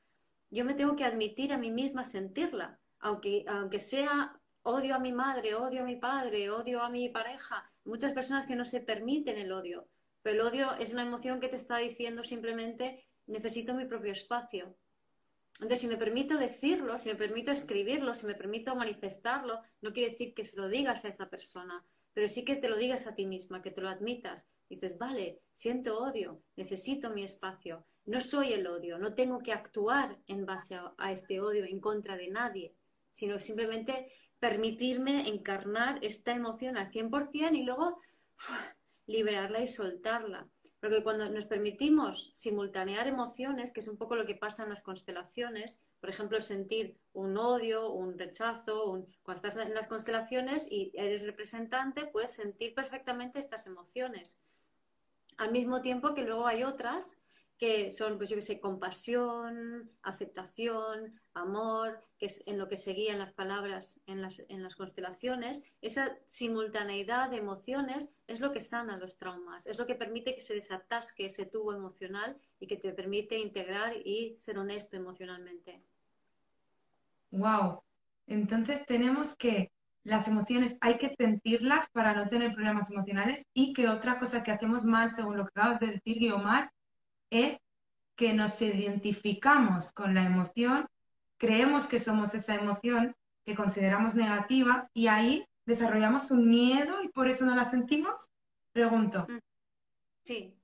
yo 0.51 0.65
me 0.65 0.75
tengo 0.75 0.97
que 0.97 1.05
admitir 1.05 1.53
a 1.53 1.59
mí 1.59 1.71
misma 1.71 2.05
sentirla, 2.05 2.79
aunque, 3.01 3.45
aunque 3.49 3.79
sea 3.79 4.39
odio 4.63 4.95
a 4.95 4.99
mi 4.99 5.13
madre, 5.13 5.55
odio 5.55 5.83
a 5.83 5.87
mi 5.87 5.97
padre, 5.97 6.51
odio 6.51 6.83
a 6.83 6.91
mi 6.91 7.09
pareja. 7.09 7.71
Muchas 7.85 8.13
personas 8.13 8.47
que 8.47 8.55
no 8.55 8.65
se 8.65 8.81
permiten 8.81 9.39
el 9.39 9.51
odio, 9.51 9.89
pero 10.23 10.43
el 10.43 10.49
odio 10.49 10.75
es 10.75 10.93
una 10.93 11.03
emoción 11.03 11.41
que 11.41 11.49
te 11.49 11.57
está 11.57 11.79
diciendo 11.79 12.23
simplemente 12.23 13.05
necesito 13.27 13.75
mi 13.75 13.87
propio 13.87 14.13
espacio. 14.13 14.77
Entonces, 15.55 15.81
si 15.81 15.87
me 15.87 15.97
permito 15.97 16.39
decirlo, 16.39 16.99
si 16.99 17.11
me 17.11 17.15
permito 17.15 17.53
escribirlo, 17.53 18.15
si 18.15 18.27
me 18.27 18.35
permito 18.35 18.75
manifestarlo, 18.75 19.61
no 19.81 19.93
quiere 19.93 20.11
decir 20.11 20.35
que 20.35 20.45
se 20.45 20.57
lo 20.57 20.69
digas 20.69 21.05
a 21.05 21.09
esa 21.09 21.29
persona, 21.29 21.85
pero 22.15 22.29
sí 22.29 22.45
que 22.45 22.57
te 22.57 22.69
lo 22.69 22.77
digas 22.77 23.07
a 23.07 23.15
ti 23.15 23.27
misma, 23.27 23.63
que 23.63 23.71
te 23.71 23.81
lo 23.81 23.89
admitas. 23.89 24.47
Dices, 24.69 24.97
vale, 24.99 25.41
siento 25.53 25.99
odio, 25.99 26.43
necesito 26.57 27.11
mi 27.11 27.23
espacio, 27.23 27.87
no 28.07 28.21
soy 28.21 28.53
el 28.53 28.67
odio, 28.67 28.99
no 28.99 29.15
tengo 29.15 29.39
que 29.41 29.53
actuar 29.53 30.19
en 30.27 30.45
base 30.45 30.79
a, 30.97 31.13
este 31.13 31.41
odio 31.41 31.65
en 31.65 31.79
contra 31.79 32.17
de 32.17 32.29
nadie, 32.29 32.75
sino 33.13 33.39
simplemente 33.39 34.13
permitirme 34.39 35.29
encarnar 35.29 35.99
esta 36.03 36.33
emoción 36.33 36.77
al 36.77 36.91
100% 36.91 37.55
y 37.55 37.63
luego 37.63 37.99
liberarla 39.07 39.63
y 39.63 39.69
soltarla. 39.69 40.49
Porque 40.83 41.05
cuando 41.05 41.31
nos 41.31 41.47
permitimos 41.47 42.33
simultanear 42.35 43.07
emociones, 43.07 43.71
que 43.71 43.79
es 43.79 43.87
un 43.87 43.97
poco 43.97 44.17
lo 44.17 44.27
que 44.27 44.35
pasa 44.35 44.65
en 44.65 44.71
las 44.71 44.83
constelaciones, 44.83 45.87
por 46.01 46.11
ejemplo, 46.11 46.41
sentir 46.41 46.99
un 47.13 47.37
odio, 47.37 47.93
un 47.93 48.19
rechazo, 48.19 49.07
cuando 49.23 49.47
estás 49.47 49.65
en 49.65 49.75
las 49.75 49.87
constelaciones 49.87 50.67
y 50.73 50.91
eres 50.95 51.23
representante, 51.23 52.07
puedes 52.07 52.33
sentir 52.33 52.75
perfectamente 52.75 53.39
estas 53.39 53.69
emociones. 53.69 54.43
Al 55.37 55.53
mismo 55.53 55.83
tiempo 55.83 56.15
que 56.15 56.25
luego 56.25 56.49
hay 56.49 56.65
otras 56.65 57.23
que 57.57 57.93
son, 57.93 58.19
pues 58.19 58.29
yo 58.31 58.35
que 58.35 58.43
sé, 58.43 58.59
compasión, 58.59 59.89
aceptación, 60.03 61.22
amor, 61.35 62.01
que 62.19 62.27
es 62.27 62.47
en 62.47 62.59
lo 62.59 62.69
que 62.69 62.77
seguían 62.77 63.19
las 63.19 63.33
palabras 63.33 64.01
en 64.07 64.23
las, 64.23 64.43
en 64.49 64.63
las 64.63 64.77
constelaciones, 64.77 65.63
esa 65.81 66.17
simultaneidad 66.27 67.31
de 67.31 67.39
emociones 67.39 68.15
es 68.27 68.41
lo 68.41 68.53
que 68.53 68.61
sana 68.61 68.99
los 68.99 69.17
traumas, 69.17 69.67
es 69.67 69.79
lo 69.79 69.87
que 69.87 69.95
permite 69.95 70.35
que 70.35 70.41
se 70.41 70.55
desatasque 70.55 71.27
ese 71.27 71.47
tubo 71.47 71.73
emocional 71.73 72.37
y 72.61 72.67
que 72.67 72.77
te 72.77 72.93
permite 72.93 73.39
integrar 73.39 73.97
y 74.05 74.37
ser 74.37 74.59
honesto 74.59 74.97
emocionalmente. 74.97 75.83
Wow. 77.31 77.83
Entonces 78.27 78.85
tenemos 78.87 79.35
que 79.37 79.73
las 80.05 80.27
emociones 80.27 80.77
hay 80.81 80.99
que 80.99 81.15
sentirlas 81.17 81.89
para 81.91 82.13
no 82.15 82.29
tener 82.29 82.53
problemas 82.53 82.91
emocionales 82.91 83.47
y 83.55 83.73
que 83.73 83.89
otra 83.89 84.19
cosa 84.19 84.43
que 84.43 84.51
hacemos 84.51 84.85
mal, 84.85 85.11
según 85.11 85.37
lo 85.37 85.45
que 85.45 85.61
acabas 85.61 85.81
de 85.81 85.87
decir, 85.89 86.19
Guiomar, 86.19 86.73
es 87.31 87.59
que 88.17 88.35
nos 88.35 88.61
identificamos 88.61 89.93
con 89.93 90.15
la 90.15 90.25
emoción, 90.25 90.87
creemos 91.43 91.89
que 91.89 91.99
somos 91.99 92.37
esa 92.37 92.55
emoción 92.55 93.17
que 93.45 93.57
consideramos 93.57 94.15
negativa 94.15 94.89
y 94.95 95.09
ahí 95.09 95.45
desarrollamos 95.67 96.31
un 96.31 96.49
miedo 96.49 97.03
y 97.03 97.09
por 97.09 97.27
eso 97.27 97.45
no 97.45 97.57
la 97.57 97.65
sentimos? 97.65 98.31
Pregunto. 98.71 99.27
Mm. 99.29 99.39
Sí, 100.23 100.57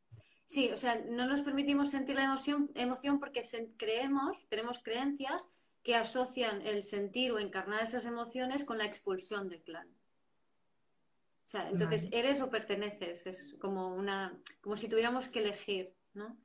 sí, 0.47 0.71
o 0.71 0.77
sea, 0.77 1.03
no 1.11 1.27
nos 1.27 1.43
permitimos 1.43 1.91
sentir 1.91 2.15
la 2.15 2.27
emoción, 2.27 2.71
emoción 2.77 3.19
porque 3.19 3.43
creemos, 3.77 4.47
tenemos 4.49 4.79
creencias 4.79 5.53
que 5.83 5.97
asocian 5.97 6.63
el 6.63 6.85
sentir 6.85 7.33
o 7.33 7.41
encarnar 7.41 7.83
esas 7.83 8.07
emociones 8.07 8.65
con 8.65 8.79
la 8.79 8.85
expulsión 8.85 9.49
del 9.49 9.63
clan. 9.63 9.89
O 9.89 11.51
sea, 11.51 11.71
entonces, 11.71 12.09
¿eres 12.13 12.41
o 12.41 12.51
perteneces? 12.51 13.27
Es 13.27 13.57
como 13.59 13.97
una, 13.97 14.41
como 14.61 14.77
si 14.77 14.89
tuviéramos 14.89 15.29
que 15.29 15.41
elegir, 15.41 15.93
¿no? 16.15 16.39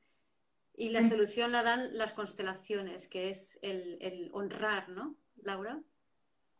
Y 0.75 0.89
la 0.89 1.03
solución 1.03 1.51
la 1.51 1.61
dan 1.61 1.95
las 1.97 2.13
constelaciones, 2.13 3.07
que 3.07 3.29
es 3.29 3.59
el, 3.61 4.29
honrar, 4.33 4.89
¿no, 4.89 5.15
Laura? 5.35 5.79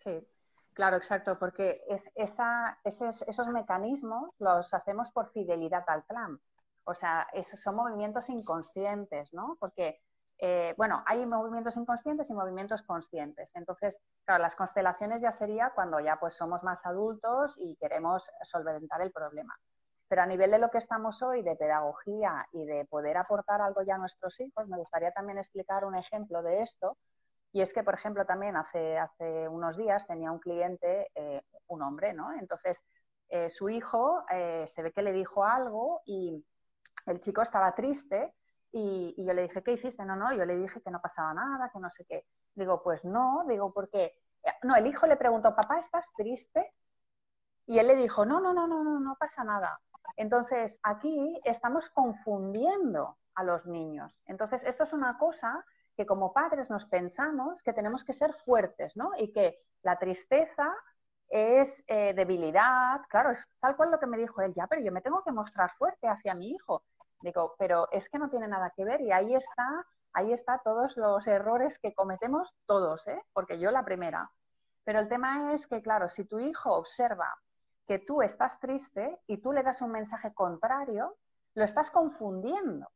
Sí, 0.03 0.27
claro, 0.74 0.98
exacto, 0.98 1.39
porque 1.39 1.82
es 1.89 2.10
esa, 2.15 2.79
esos, 2.84 3.24
esos, 3.24 3.48
mecanismos 3.48 4.29
los 4.38 4.72
hacemos 4.74 5.12
por 5.12 5.32
fidelidad 5.32 5.84
al 5.88 6.03
plan. 6.03 6.39
O 6.84 6.93
sea, 6.93 7.27
esos 7.34 7.60
son 7.60 7.75
movimientos 7.75 8.29
inconscientes, 8.29 9.34
¿no? 9.34 9.58
Porque 9.60 10.01
eh, 10.46 10.74
bueno, 10.77 11.01
hay 11.05 11.25
movimientos 11.25 11.77
inconscientes 11.77 12.29
y 12.29 12.34
movimientos 12.34 12.82
conscientes. 12.84 13.55
Entonces, 13.55 14.00
claro, 14.25 14.41
las 14.41 14.55
constelaciones 14.55 15.22
ya 15.22 15.32
sería 15.32 15.72
cuando 15.74 16.00
ya 16.01 16.17
pues 16.20 16.36
somos 16.36 16.63
más 16.63 16.86
adultos 16.86 17.55
y 17.58 17.77
queremos 17.77 18.29
solventar 18.41 19.01
el 19.01 19.12
problema. 19.12 19.58
Pero 20.13 20.22
a 20.22 20.27
nivel 20.27 20.51
de 20.51 20.60
lo 20.60 20.70
que 20.70 20.77
estamos 20.77 21.24
hoy, 21.24 21.41
de 21.41 21.55
pedagogía 21.55 22.48
y 22.51 22.65
de 22.65 22.86
poder 22.86 23.17
aportar 23.17 23.62
algo 23.63 23.82
ya 23.82 23.96
a 23.96 23.98
nuestros 23.98 24.39
hijos, 24.41 24.67
me 24.67 24.77
gustaría 24.77 25.12
también 25.12 25.39
explicar 25.39 25.86
un 25.86 25.96
ejemplo 25.96 26.43
de 26.43 26.62
esto. 26.62 27.00
Y 27.51 27.63
es 27.63 27.74
que, 27.74 27.82
por 27.82 27.96
ejemplo, 27.96 28.24
también 28.24 28.55
hace, 28.55 29.00
hace 29.00 29.50
unos 29.50 29.75
días 29.75 30.05
tenía 30.05 30.32
un 30.32 30.38
cliente, 30.38 31.10
eh, 31.15 31.41
un 31.65 31.82
hombre, 31.82 32.13
¿no? 32.13 32.32
Entonces, 32.34 32.86
eh, 33.29 33.50
su 33.50 33.70
hijo 33.70 34.24
se 34.29 34.84
ve 34.84 34.91
que 34.91 35.01
le 35.01 35.13
dijo 35.13 35.46
algo 35.46 36.03
y 36.05 36.46
el 37.08 37.20
chico 37.20 37.41
estaba 37.41 37.74
triste 37.74 38.36
y, 38.72 39.15
yo 39.17 39.34
le 39.34 39.41
dije, 39.41 39.63
¿qué 39.63 39.72
hiciste? 39.72 40.05
No, 40.05 40.15
no, 40.15 40.32
yo 40.32 40.46
le 40.46 40.58
dije 40.58 40.79
que 40.79 40.91
no 40.91 41.01
pasaba 41.01 41.34
nada, 41.34 41.72
que 41.74 41.79
no 41.79 41.89
sé 41.89 42.05
qué. 42.05 42.27
Digo, 42.53 42.84
pues 42.84 43.03
no, 43.03 43.46
digo, 43.48 43.74
porque... 43.74 44.13
No, 44.62 44.75
el 44.75 44.86
hijo 44.86 45.08
le 45.08 45.17
preguntó, 45.17 45.55
papá, 45.55 45.79
¿estás 45.79 46.13
triste? 46.15 46.72
Y 47.65 47.79
él 47.79 47.88
le 47.88 47.96
dijo, 47.96 48.27
no, 48.27 48.39
no, 48.39 48.53
no, 48.53 48.67
no, 48.67 48.84
no, 48.84 49.00
no 49.00 49.15
pasa 49.15 49.43
nada. 49.43 49.79
Entonces, 50.17 50.79
aquí 50.83 51.41
estamos 51.43 51.89
confundiendo 51.89 53.17
a 53.36 53.43
los 53.43 53.65
niños. 53.65 54.15
Entonces, 54.25 54.63
esto 54.63 54.83
es 54.83 54.93
una 54.93 55.17
cosa 55.17 55.65
que 55.95 56.05
como 56.05 56.33
padres 56.33 56.69
nos 56.69 56.86
pensamos 56.86 57.62
que 57.63 57.74
tenemos 57.74 58.03
que 58.03 58.13
ser 58.13 58.33
fuertes, 58.33 58.95
¿no? 58.95 59.12
Y 59.17 59.31
que 59.31 59.60
la 59.83 59.98
tristeza 60.00 60.74
es 61.29 61.83
eh, 61.88 62.13
debilidad. 62.13 63.01
Claro, 63.10 63.31
es 63.31 63.48
tal 63.60 63.75
cual 63.75 63.91
lo 63.91 64.00
que 64.00 64.07
me 64.07 64.17
dijo 64.17 64.41
él, 64.41 64.53
ya, 64.55 64.67
pero 64.67 64.81
yo 64.81 64.91
me 64.91 65.01
tengo 65.01 65.24
que 65.24 65.31
mostrar 65.31 65.72
fuerte 65.77 66.07
hacia 66.07 66.36
mi 66.36 66.51
hijo. 66.51 66.83
Digo, 67.22 67.55
pero 67.57 67.88
es 67.91 68.10
que 68.10 68.19
no 68.19 68.29
tiene 68.29 68.48
nada 68.48 68.72
que 68.75 68.86
ver 68.86 69.01
y 69.01 69.12
ahí 69.12 69.33
está, 69.33 69.86
ahí 70.13 70.33
está 70.33 70.60
todos 70.63 70.98
los 70.98 71.25
errores 71.25 71.79
que 71.79 71.93
cometemos 71.93 72.53
todos, 72.65 73.07
¿eh? 73.07 73.22
porque 73.33 73.60
yo 73.60 73.72
la 73.72 73.86
primera. 73.86 74.29
Pero 74.83 75.00
el 75.00 75.07
tema 75.07 75.53
es 75.53 75.65
que, 75.67 75.81
claro, 75.81 76.10
si 76.10 76.25
tu 76.25 76.39
hijo 76.39 76.74
observa 76.74 77.33
que 77.88 78.00
tú 78.00 78.22
estás 78.22 78.60
triste 78.60 79.20
y 79.28 79.38
tú 79.38 79.52
le 79.52 79.63
das 79.63 79.82
un 79.82 79.92
mensaje 79.92 80.34
contrario, 80.34 81.18
lo 81.56 81.63
estás 81.63 81.92
confundiendo, 81.92 82.90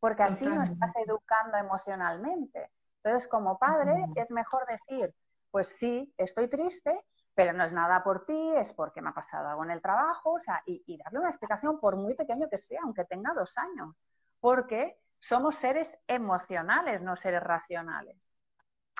porque 0.00 0.22
así 0.22 0.46
no 0.46 0.62
estás 0.62 0.94
educando 0.96 1.58
emocionalmente. 1.58 2.72
Entonces, 3.02 3.28
como 3.28 3.58
padre, 3.58 4.06
es 4.16 4.30
mejor 4.30 4.66
decir, 4.66 5.14
pues 5.50 5.68
sí, 5.68 6.12
estoy 6.16 6.48
triste, 6.48 7.04
pero 7.34 7.52
no 7.52 7.64
es 7.64 7.72
nada 7.72 8.02
por 8.02 8.26
ti, 8.26 8.52
es 8.56 8.72
porque 8.72 9.00
me 9.00 9.10
ha 9.10 9.14
pasado 9.14 9.48
algo 9.48 9.64
en 9.64 9.70
el 9.70 9.82
trabajo, 9.82 10.32
o 10.32 10.38
sea, 10.38 10.62
y, 10.66 10.98
darle 10.98 11.20
una 11.20 11.30
explicación 11.30 11.80
por 11.80 11.96
muy 11.96 12.14
pequeño 12.14 12.48
que 12.48 12.58
sea, 12.58 12.80
aunque 12.82 13.04
tenga 13.04 13.32
dos 13.34 13.56
años, 13.56 13.94
porque 14.40 14.98
somos 15.18 15.56
seres 15.56 15.96
emocionales, 16.06 17.00
no 17.02 17.16
seres 17.16 17.42
racionales, 17.42 18.16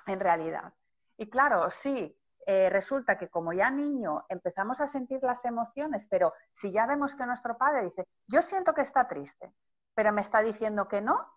en 0.05 0.19
realidad. 0.19 0.73
Y 1.17 1.29
claro, 1.29 1.69
sí, 1.71 2.17
eh, 2.47 2.69
resulta 2.69 3.17
que 3.17 3.29
como 3.29 3.53
ya 3.53 3.69
niño 3.69 4.25
empezamos 4.29 4.81
a 4.81 4.87
sentir 4.87 5.21
las 5.23 5.45
emociones, 5.45 6.07
pero 6.09 6.33
si 6.53 6.71
ya 6.71 6.85
vemos 6.85 7.15
que 7.15 7.25
nuestro 7.25 7.57
padre 7.57 7.83
dice, 7.83 8.07
yo 8.27 8.41
siento 8.41 8.73
que 8.73 8.81
está 8.81 9.07
triste, 9.07 9.53
pero 9.93 10.11
me 10.11 10.21
está 10.21 10.41
diciendo 10.41 10.87
que 10.87 11.01
no, 11.01 11.27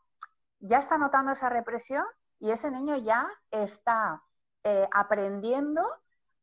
ya 0.61 0.79
está 0.79 0.97
notando 0.97 1.33
esa 1.33 1.49
represión 1.49 2.05
y 2.39 2.51
ese 2.51 2.71
niño 2.71 2.97
ya 2.97 3.29
está 3.51 4.23
eh, 4.63 4.89
aprendiendo 4.93 5.83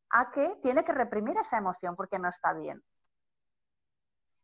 a 0.09 0.29
que 0.31 0.59
tiene 0.61 0.83
que 0.83 0.91
reprimir 0.91 1.37
esa 1.37 1.57
emoción 1.57 1.95
porque 1.95 2.19
no 2.19 2.29
está 2.29 2.53
bien. 2.53 2.83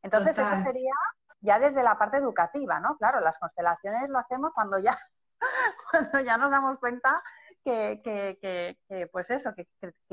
Entonces, 0.02 0.38
eso 0.38 0.64
sería 0.64 0.94
ya 1.42 1.60
desde 1.60 1.84
la 1.84 1.98
parte 1.98 2.18
educativa, 2.18 2.80
¿no? 2.80 2.98
Claro, 2.98 3.20
las 3.20 3.38
constelaciones 3.38 4.10
lo 4.10 4.20
hacemos 4.20 4.54
cuando 4.54 4.80
ya, 4.80 4.98
cuando 5.92 6.20
ya 6.22 6.38
nos 6.38 6.50
damos 6.50 6.80
cuenta 6.80 7.22
que, 7.68 9.10
pues 9.12 9.30
eso, 9.30 9.54
que, 9.56 9.68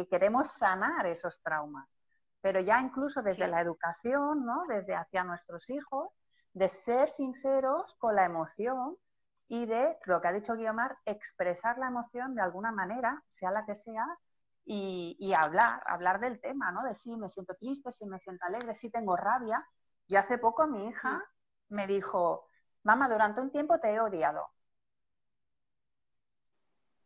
queremos 0.09 0.53
sanar 0.55 1.07
esos 1.07 1.40
traumas. 1.43 1.88
Pero 2.40 2.61
ya 2.61 2.81
incluso 2.81 3.23
desde 3.23 3.49
la 3.49 3.61
educación, 3.61 4.45
¿no? 4.45 4.64
Desde 4.69 4.95
hacia 4.95 5.25
nuestros 5.25 5.71
hijos, 5.71 6.11
de 6.53 6.69
ser 6.69 7.11
sinceros 7.11 7.95
con 7.97 8.14
la 8.17 8.25
emoción 8.25 8.97
y 9.49 9.67
de, 9.67 9.97
lo 10.05 10.21
que 10.21 10.29
ha 10.29 10.33
dicho 10.33 10.55
Guiomar, 10.55 10.97
expresar 11.05 11.79
la 11.79 11.88
emoción 11.88 12.35
de 12.35 12.43
alguna 12.43 12.73
manera, 12.73 13.23
sea 13.29 13.51
la 13.51 13.64
que 13.64 13.75
sea, 13.75 14.07
y, 14.67 15.33
hablar, 15.37 15.83
hablar 15.87 16.21
del 16.21 16.40
tema, 16.40 16.73
¿no? 16.73 16.83
De 16.85 16.95
si 16.95 17.17
me 17.17 17.29
siento 17.29 17.55
triste, 17.55 17.93
si 17.93 18.07
me 18.07 18.19
siento 18.19 18.47
alegre, 18.47 18.75
si 18.75 18.90
tengo 18.90 19.17
rabia. 19.17 19.67
Yo 20.09 20.19
hace 20.19 20.38
poco 20.38 20.67
mi 20.67 20.87
hija 20.88 21.23
me 21.69 21.87
dijo, 21.87 22.47
mamá, 22.83 23.09
durante 23.09 23.40
un 23.40 23.51
tiempo 23.51 23.79
te 23.79 23.93
he 23.93 24.01
odiado. 24.01 24.54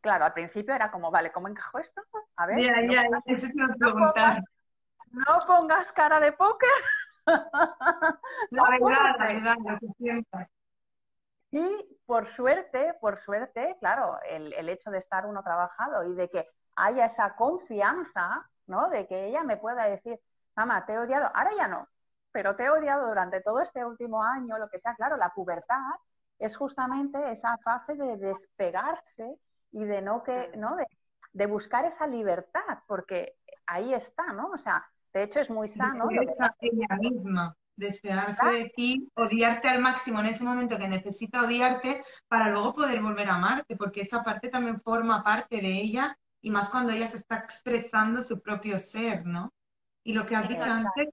Claro, 0.01 0.25
al 0.25 0.33
principio 0.33 0.75
era 0.75 0.91
como, 0.91 1.11
vale, 1.11 1.33
¿cómo 1.33 1.49
encajo 1.49 1.79
esto? 1.79 2.03
A 2.37 2.47
ver. 2.47 2.59
no, 5.11 5.39
pongas, 5.47 5.93
cara 5.93 6.21
de 6.21 6.33
póker. 6.33 6.69
la 7.27 8.71
verdad, 8.71 9.17
la 9.19 9.27
verdad, 9.27 9.55
lo 9.65 9.79
que 9.79 9.89
sientas. 9.99 10.49
Y 11.51 11.99
por 12.07 12.29
suerte, 12.29 12.95
por 13.01 13.17
suerte, 13.19 13.77
claro, 13.81 14.19
el, 14.29 14.53
el, 14.53 14.69
hecho 14.69 14.91
de 14.91 14.99
estar 14.99 15.27
uno 15.27 15.43
trabajado 15.43 16.05
y 16.05 16.15
de 16.15 16.29
que 16.29 16.47
haya 16.77 17.07
esa 17.07 17.35
confianza, 17.37 18.49
¿no? 18.67 18.89
De 18.91 19.07
que 19.07 19.27
ella 19.27 19.43
me 19.45 19.57
pueda 19.57 19.85
decir, 19.85 20.21
mamá, 20.55 20.85
te 20.85 20.93
he 20.93 20.99
odiado, 20.99 21.31
ahora 21.35 21.51
ya 21.57 21.67
no, 21.67 21.89
pero 22.33 22.55
te 22.55 22.65
he 22.65 22.71
odiado 22.71 23.09
durante 23.09 23.41
todo 23.41 23.61
este 23.61 23.85
último 23.85 24.23
año, 24.23 24.59
lo 24.59 24.69
que 24.69 24.79
sea, 24.79 24.95
claro, 24.95 25.17
la 25.17 25.31
pubertad 25.31 25.95
es 26.39 26.57
justamente 26.57 27.33
esa 27.33 27.57
fase 27.59 27.95
de 27.95 28.17
despegarse 28.17 29.39
y 29.71 29.85
de 29.85 30.03
no 30.03 30.23
que, 30.23 30.51
¿no? 30.57 30.77
De, 31.33 31.47
buscar 31.47 31.85
esa 31.85 32.07
libertad, 32.07 32.81
porque 32.87 33.37
ahí 33.67 33.95
está, 33.95 34.33
¿no? 34.33 34.51
O 34.53 34.59
sea, 34.59 34.85
de 35.13 35.23
hecho 35.23 35.41
es 35.41 35.51
muy 35.51 35.69
sano. 35.69 36.09
ella 36.11 36.97
misma, 36.99 37.57
despegarse 37.77 38.45
de 38.51 38.73
ti, 38.75 39.09
odiarte 39.15 39.69
al 39.69 39.81
máximo 39.81 40.21
en 40.21 40.27
ese 40.27 40.45
momento 40.45 40.79
que 40.79 40.89
necesita 40.89 41.45
odiarte 41.45 42.03
para 42.27 42.49
luego 42.49 42.75
poder 42.75 43.01
volver 43.01 43.29
a 43.29 43.37
amarte, 43.37 43.77
porque 43.77 44.01
esa 44.01 44.25
parte 44.25 44.49
también 44.49 44.81
forma 44.81 45.23
parte 45.23 45.61
de 45.61 45.69
ella 45.69 46.19
y 46.41 46.51
más 46.51 46.71
cuando 46.71 46.93
ella 46.93 47.07
se 47.07 47.19
está 47.19 47.37
expresando 47.37 48.23
su 48.23 48.41
propio 48.41 48.79
ser, 48.79 49.25
¿no? 49.27 49.53
Y 50.03 50.13
lo 50.13 50.27
que 50.27 50.37
has 50.37 50.49
dicho 50.49 50.71
antes, 50.71 51.09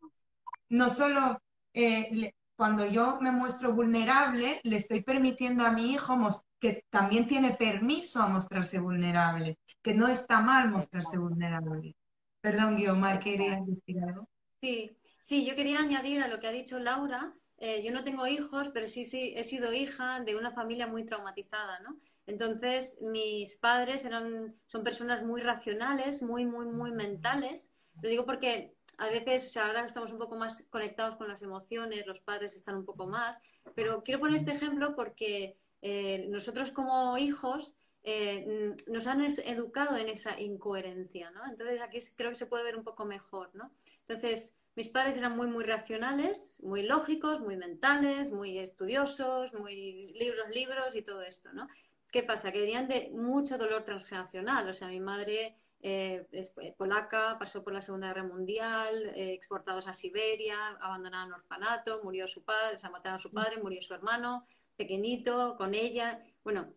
no 0.70 0.89
solo 0.89 1.39
eh, 1.74 2.34
cuando 2.56 2.86
yo 2.86 3.20
me 3.22 3.32
muestro 3.32 3.74
vulnerable, 3.74 4.62
le 4.63 4.76
estoy 4.78 5.04
permitiendo 5.04 5.65
a 5.65 5.72
mi 5.72 5.91
hijo 5.91 6.18
que 6.60 6.84
también 6.89 7.28
tiene 7.28 7.54
permiso 7.54 8.22
a 8.22 8.28
mostrarse 8.28 8.80
vulnerable, 8.80 9.58
que 9.82 9.94
no 9.94 10.08
está 10.08 10.41
mal 10.41 10.70
mostrarse 10.70 11.18
vulnerable. 11.18 11.96
Perdón, 12.41 12.78
Guiomar, 12.78 13.20
¿querías 13.20 13.65
decir 13.65 14.02
algo? 14.04 14.30
Sí, 14.62 14.98
sí, 15.20 15.46
yo 15.46 15.56
quería 15.56 15.80
añadir 15.80 16.22
a 16.22 16.28
lo 16.28 16.39
que 16.39 16.48
ha 16.48 16.52
dicho 16.52 16.80
Laura. 16.80 17.34
Eh, 17.58 17.84
yo 17.84 17.91
no 17.91 18.04
tengo 18.04 18.28
hijos, 18.28 18.72
pero 18.72 18.88
sí, 18.88 19.06
sí, 19.06 19.34
he 19.36 19.44
sido 19.44 19.74
hija 19.74 20.20
de 20.22 20.36
una 20.36 20.52
familia 20.52 20.88
muy 20.88 21.06
traumatizada, 21.06 21.80
¿no? 21.80 21.98
Entonces, 22.28 23.00
mis 23.02 23.56
padres 23.58 24.04
eran, 24.06 24.56
son 24.65 24.84
personas 24.84 25.24
muy 25.24 25.41
racionales, 25.41 26.24
muy, 26.24 26.46
muy, 26.46 26.65
muy 26.65 26.91
mentales. 26.91 27.72
Lo 28.02 28.10
digo 28.10 28.26
porque 28.26 28.74
a 28.97 29.10
veces, 29.10 29.45
o 29.45 29.49
sea, 29.49 29.67
ahora 29.67 29.86
estamos 29.86 30.12
un 30.12 30.19
poco 30.19 30.36
más 30.36 30.67
conectados 30.69 31.15
con 31.15 31.27
las 31.27 31.41
emociones, 31.41 32.05
los 32.05 32.19
padres 32.19 32.55
están 32.55 32.75
un 32.75 32.86
poco 32.86 33.08
más, 33.08 33.41
pero 33.75 34.03
quiero 34.03 34.19
poner 34.19 34.38
este 34.38 34.51
ejemplo 34.51 34.95
porque 34.95 35.58
eh, 35.81 36.25
nosotros 36.29 36.71
como 36.71 37.17
hijos 37.17 37.73
eh, 38.03 38.75
nos 38.88 39.08
han 39.08 39.21
educado 39.23 39.97
en 39.97 40.10
esa 40.10 40.39
incoherencia, 40.39 41.31
¿no? 41.31 41.41
Entonces 41.49 41.81
aquí 41.81 41.99
creo 42.15 42.29
que 42.29 42.36
se 42.36 42.45
puede 42.45 42.63
ver 42.63 42.77
un 42.77 42.84
poco 42.84 43.05
mejor, 43.05 43.49
¿no? 43.55 43.71
Entonces, 44.08 44.62
mis 44.75 44.89
padres 44.89 45.17
eran 45.17 45.36
muy, 45.36 45.47
muy 45.47 45.63
racionales, 45.63 46.62
muy 46.62 46.84
lógicos, 46.84 47.41
muy 47.41 47.58
mentales, 47.58 48.31
muy 48.31 48.60
estudiosos, 48.60 49.53
muy 49.53 50.13
libros, 50.13 50.49
libros 50.51 50.95
y 50.95 51.01
todo 51.01 51.23
esto, 51.23 51.51
¿no? 51.53 51.67
¿Qué 52.12 52.23
pasa? 52.23 52.51
Que 52.51 52.60
venían 52.60 52.88
de 52.88 53.10
mucho 53.12 53.58
dolor 53.58 53.84
transgeneracional. 53.84 54.69
O 54.69 54.73
sea, 54.73 54.88
mi 54.88 54.99
madre 54.99 55.58
eh, 55.88 56.26
es 56.32 56.52
polaca, 56.76 57.38
pasó 57.38 57.63
por 57.63 57.71
la 57.71 57.80
Segunda 57.80 58.08
Guerra 58.08 58.24
Mundial, 58.24 59.06
eh, 59.15 59.34
exportados 59.34 59.88
a 59.88 59.93
Siberia, 59.93 60.69
abandonaron 60.82 61.34
orfanato, 61.34 62.02
murió 62.04 62.28
su 62.28 62.43
padre, 62.43 62.78
o 62.78 62.80
sea, 62.80 62.89
mataron 62.89 63.17
a 63.17 63.19
su 63.19 63.32
padre, 63.32 63.62
murió 63.62 63.84
su 63.84 63.93
hermano, 63.93 64.48
pequeñito, 64.76 65.56
con 65.58 65.76
ella. 65.76 66.19
Bueno, 66.43 66.74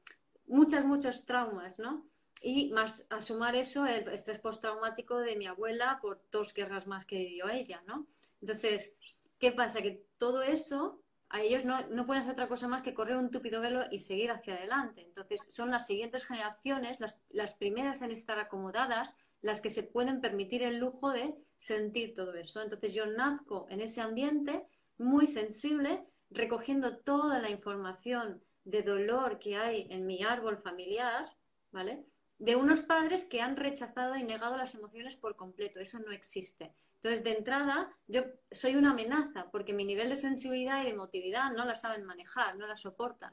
muchos, 0.47 0.85
muchos 0.85 1.25
traumas, 1.25 1.79
¿no? 1.79 2.07
y 2.43 2.71
más 2.71 3.07
a 3.09 3.21
sumar 3.23 3.57
eso 3.57 3.87
el 3.87 4.07
estrés 4.09 4.39
postraumático 4.39 5.19
de 5.19 5.37
mi 5.37 5.47
abuela 5.47 5.99
por 6.03 6.21
dos 6.31 6.53
guerras 6.53 6.87
más 6.87 7.07
que 7.07 7.17
vivió 7.17 7.49
ella, 7.49 7.83
¿no? 7.87 8.07
Entonces, 8.43 8.99
¿qué 9.39 9.53
pasa? 9.53 9.81
Que 9.81 10.05
todo 10.19 10.43
eso 10.43 11.03
a 11.31 11.43
ellos 11.43 11.65
no, 11.65 11.87
no, 11.89 12.07
pueden 12.07 12.23
hacer 12.23 12.33
otra 12.33 12.49
cosa 12.49 12.69
más 12.69 12.83
que 12.83 12.95
correr 12.95 13.17
un 13.17 13.31
túpido 13.31 13.61
velo 13.61 13.83
y 13.91 13.99
seguir 13.99 14.31
hacia 14.31 14.55
adelante. 14.55 15.03
Entonces, 15.03 15.47
son 15.51 15.71
las 15.71 15.87
siguientes 15.87 16.25
generaciones, 16.25 17.01
las, 17.01 17.23
las, 17.31 17.55
primeras 17.55 18.01
en 18.03 18.11
estar 18.11 18.39
acomodadas, 18.39 19.17
las 19.43 19.61
que 19.61 19.71
se 19.71 19.83
pueden 19.83 20.21
permitir 20.21 20.63
el 20.63 20.79
lujo 20.79 21.11
de 21.11 21.35
sentir 21.59 22.15
todo 22.15 22.35
eso. 22.35 22.63
Entonces, 22.63 22.95
yo 22.95 23.07
nazco 23.07 23.67
en 23.69 23.81
ese 23.81 24.01
ambiente 24.01 24.67
muy 24.97 25.27
sensible, 25.27 26.05
recogiendo 26.31 26.97
toda 26.97 27.41
la 27.41 27.51
información 27.51 28.43
de 28.65 28.83
dolor 28.83 29.39
que 29.39 29.57
hay 29.57 29.87
en 29.91 30.07
mi 30.07 30.23
árbol 30.23 30.59
familiar, 30.59 31.37
¿vale? 31.71 32.05
De 32.39 32.57
unos 32.57 32.83
padres 32.83 33.25
que 33.25 33.41
han 33.41 33.57
rechazado 33.57 34.17
y 34.17 34.25
negado 34.25 34.57
las 34.57 34.75
emociones 34.75 35.17
por 35.17 35.37
completo. 35.37 35.81
Eso 35.81 35.99
no 35.99 36.13
existe. 36.13 36.75
Entonces, 37.01 37.23
de 37.23 37.33
entrada, 37.33 37.97
yo 38.09 38.25
soy 38.51 38.75
una 38.75 38.91
amenaza 38.91 39.49
porque 39.53 39.73
mi 39.73 39.85
nivel 39.85 40.09
de 40.09 40.17
sensibilidad 40.17 40.81
y 40.81 40.85
de 40.85 40.91
emotividad 40.91 41.53
no 41.53 41.65
la 41.65 41.77
saben 41.77 42.05
manejar, 42.05 42.57
no 42.57 42.67
la 42.67 42.77
soportan. 42.77 43.33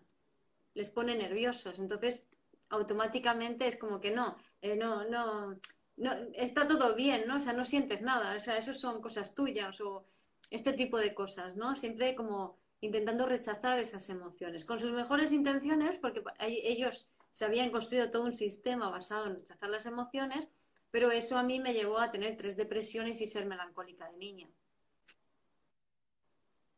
Les 0.76 0.92
pone 0.92 1.16
nerviosos. 1.16 1.80
Entonces, 1.80 2.28
automáticamente 2.70 3.68
es 3.68 3.78
como 3.78 4.00
que 4.00 4.12
no, 4.12 4.38
eh, 4.62 4.76
no, 4.76 5.06
no, 5.06 5.60
no, 5.98 6.12
está 6.34 6.68
todo 6.68 6.94
bien, 6.94 7.24
¿no? 7.28 7.38
O 7.38 7.42
sea, 7.42 7.54
no 7.54 7.66
sientes 7.66 8.02
nada. 8.02 8.36
O 8.36 8.40
sea, 8.40 8.58
eso 8.58 8.74
son 8.74 9.02
cosas 9.02 9.34
tuyas 9.34 9.82
o 9.82 10.06
este 10.52 10.74
tipo 10.74 10.98
de 10.98 11.16
cosas, 11.16 11.56
¿no? 11.56 11.76
Siempre 11.76 12.16
como 12.16 12.60
intentando 12.82 13.26
rechazar 13.26 13.80
esas 13.80 14.10
emociones, 14.10 14.66
con 14.66 14.78
sus 14.78 14.92
mejores 14.92 15.32
intenciones, 15.32 15.98
porque 15.98 16.22
ellos 16.40 17.12
se 17.30 17.46
habían 17.46 17.72
construido 17.72 18.12
todo 18.12 18.24
un 18.24 18.34
sistema 18.34 18.90
basado 18.90 19.26
en 19.26 19.36
rechazar 19.36 19.70
las 19.70 19.88
emociones, 19.88 20.50
pero 20.96 21.12
eso 21.12 21.38
a 21.38 21.44
mí 21.44 21.60
me 21.60 21.74
llevó 21.74 22.00
a 22.00 22.10
tener 22.10 22.38
tres 22.38 22.56
depresiones 22.56 23.20
y 23.20 23.28
ser 23.28 23.46
melancólica 23.46 24.10
de 24.10 24.18
niña. 24.18 24.48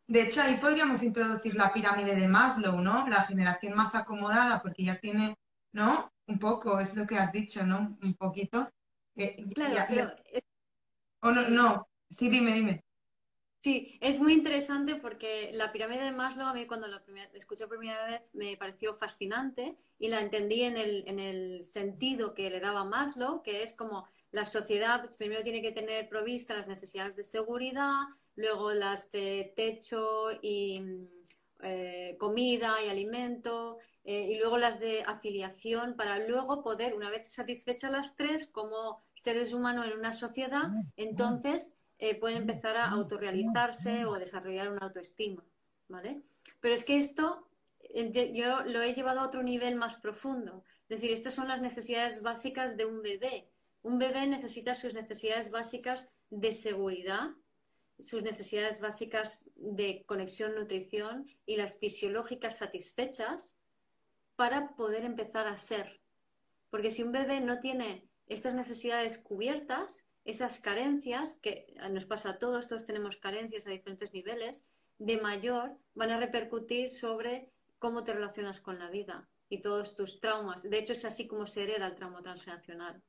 De 0.08 0.23
hecho, 0.23 0.41
ahí 0.41 0.58
podríamos 0.58 1.03
introducir 1.03 1.53
la 1.53 1.71
pirámide 1.71 2.15
de 2.15 2.27
Maslow, 2.27 2.82
¿no? 2.82 3.08
La 3.08 3.25
generación 3.25 3.75
más 3.75 3.93
acomodada, 3.93 4.60
porque 4.63 4.86
ya 4.86 4.99
tiene, 4.99 5.38
¿no? 5.71 6.12
Un 6.25 6.39
poco, 6.39 6.80
es 6.80 6.95
lo 6.95 7.06
que 7.06 7.19
has 7.19 7.32
dicho, 7.32 7.63
¿no? 7.63 7.95
Un 8.01 8.15
poquito. 8.15 8.67
claro, 9.53 9.86
pero... 9.88 10.12
O 11.21 11.30
no, 11.30 11.47
no, 11.49 11.88
sí, 12.10 12.27
dime, 12.27 12.53
dime. 12.53 12.84
Sí, 13.67 13.97
es 13.99 14.17
muy 14.17 14.32
interesante 14.32 14.95
porque 14.95 15.49
la 15.51 15.73
pirámide 15.73 16.06
de 16.06 16.13
Maslow 16.13 16.47
a 16.47 16.53
mí 16.53 16.65
cuando 16.65 16.88
la, 16.88 17.03
escuché 17.34 17.67
por 17.67 17.80
primera 17.80 18.08
vez 18.08 18.21
me 18.32 18.56
pareció 18.56 18.93
fascinante 18.93 19.75
y 19.99 20.08
la 20.08 20.21
entendí 20.21 20.62
en 20.62 20.77
el, 20.77 21.03
en 21.06 21.19
el 21.19 21.65
sentido 21.65 22.34
que 22.34 22.49
le 22.49 22.62
daba 22.62 22.86
Maslow, 22.86 23.43
que 23.43 23.63
es 23.63 23.73
como 23.73 24.08
la 24.32 24.45
sociedad 24.45 25.01
pues, 25.01 25.17
primero 25.17 25.43
tiene 25.43 25.62
que 25.62 25.73
tener 25.73 26.08
provista 26.08 26.53
las 26.53 26.69
necesidades 26.69 27.17
de 27.17 27.25
seguridad, 27.25 28.03
luego 28.38 28.71
las 28.71 29.12
de 29.12 29.51
techo 29.53 30.30
y 30.41 30.82
eh, 31.60 32.15
comida 32.17 32.82
y 32.82 32.88
alimento, 32.88 33.80
eh, 34.06 34.30
y 34.32 34.38
luego 34.38 34.58
las 34.58 34.80
de 34.80 35.03
afiliación 35.03 35.97
para 35.97 36.25
luego 36.25 36.63
poder, 36.63 36.93
una 36.93 37.10
vez 37.10 37.27
satisfechas 37.27 37.91
las 37.91 38.15
tres, 38.15 38.47
como 38.47 39.01
seres 39.13 39.51
humanos 39.51 39.88
en 39.88 39.99
una 39.99 40.13
sociedad, 40.13 40.67
ah, 40.67 40.84
entonces 40.95 41.76
eh, 41.99 42.15
pueden 42.15 42.39
empezar 42.39 42.75
a 42.77 42.89
autorrealizarse 42.89 44.05
o 44.05 44.13
a 44.13 44.19
desarrollar 44.19 44.69
una 44.69 44.86
autoestima, 44.86 45.43
¿vale? 45.88 46.21
Pero 46.60 46.73
es 46.73 46.83
que 46.83 46.99
esto 46.99 47.47
yo 48.33 48.63
lo 48.63 48.81
he 48.81 48.93
llevado 48.93 49.21
a 49.21 49.25
otro 49.25 49.43
nivel 49.43 49.75
más 49.75 49.97
profundo. 49.97 50.63
Es 50.83 50.99
decir, 50.99 51.12
estas 51.12 51.36
son 51.36 51.47
las 51.47 51.62
necesidades 51.62 52.21
básicas 52.21 52.77
de 52.77 52.86
un 52.86 53.01
bebé. 53.01 53.49
Un 53.81 53.97
bebé 53.99 54.27
necesita 54.27 54.75
sus 54.75 54.93
necesidades 54.93 55.51
básicas 55.51 56.15
de 56.29 56.51
seguridad, 56.51 57.31
sus 57.99 58.21
necesidades 58.21 58.81
básicas 58.81 59.49
de 59.55 60.03
conexión, 60.05 60.55
nutrición 60.55 61.27
y 61.45 61.55
las 61.55 61.75
fisiológicas 61.75 62.57
satisfechas 62.57 63.57
para 64.36 64.75
poder 64.75 65.03
empezar 65.03 65.47
a 65.47 65.57
ser. 65.57 66.01
Porque 66.69 66.91
si 66.91 67.03
un 67.03 67.12
bebé 67.12 67.39
no 67.39 67.60
tiene 67.60 68.07
estas 68.27 68.53
necesidades 68.53 69.17
cubiertas, 69.17 70.06
esas 70.27 70.59
carencias, 70.59 71.39
que 71.41 71.73
nos 71.89 72.05
pasa 72.05 72.31
a 72.31 72.37
todos, 72.37 72.67
todos 72.67 72.85
tenemos 72.85 73.15
carencias 73.15 73.65
a 73.65 73.71
diferentes 73.71 74.13
niveles, 74.13 74.67
de 74.99 75.21
mayor 75.21 75.77
van 75.95 76.11
a 76.11 76.19
repercutir 76.19 76.89
sobre 76.89 77.49
cómo 77.79 78.03
te 78.03 78.13
relacionas 78.13 78.59
con 78.59 78.77
la 78.77 78.89
vida 78.89 79.29
y 79.47 79.61
todos 79.61 79.95
tus 79.95 80.19
traumas. 80.19 80.63
De 80.63 80.79
hecho, 80.79 80.91
es 80.91 81.05
así 81.05 81.27
como 81.27 81.47
se 81.47 81.63
hereda 81.63 81.87
el 81.87 81.95
trauma 81.95 82.21
transgeneracional. 82.21 83.01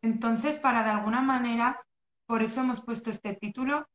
Entonces, 0.00 0.56
para 0.56 0.82
de 0.82 0.90
alguna 0.90 1.20
manera, 1.20 1.84
por 2.24 2.42
eso 2.42 2.62
hemos 2.62 2.80
puesto 2.80 3.10
este 3.10 3.34
título, 3.34 3.86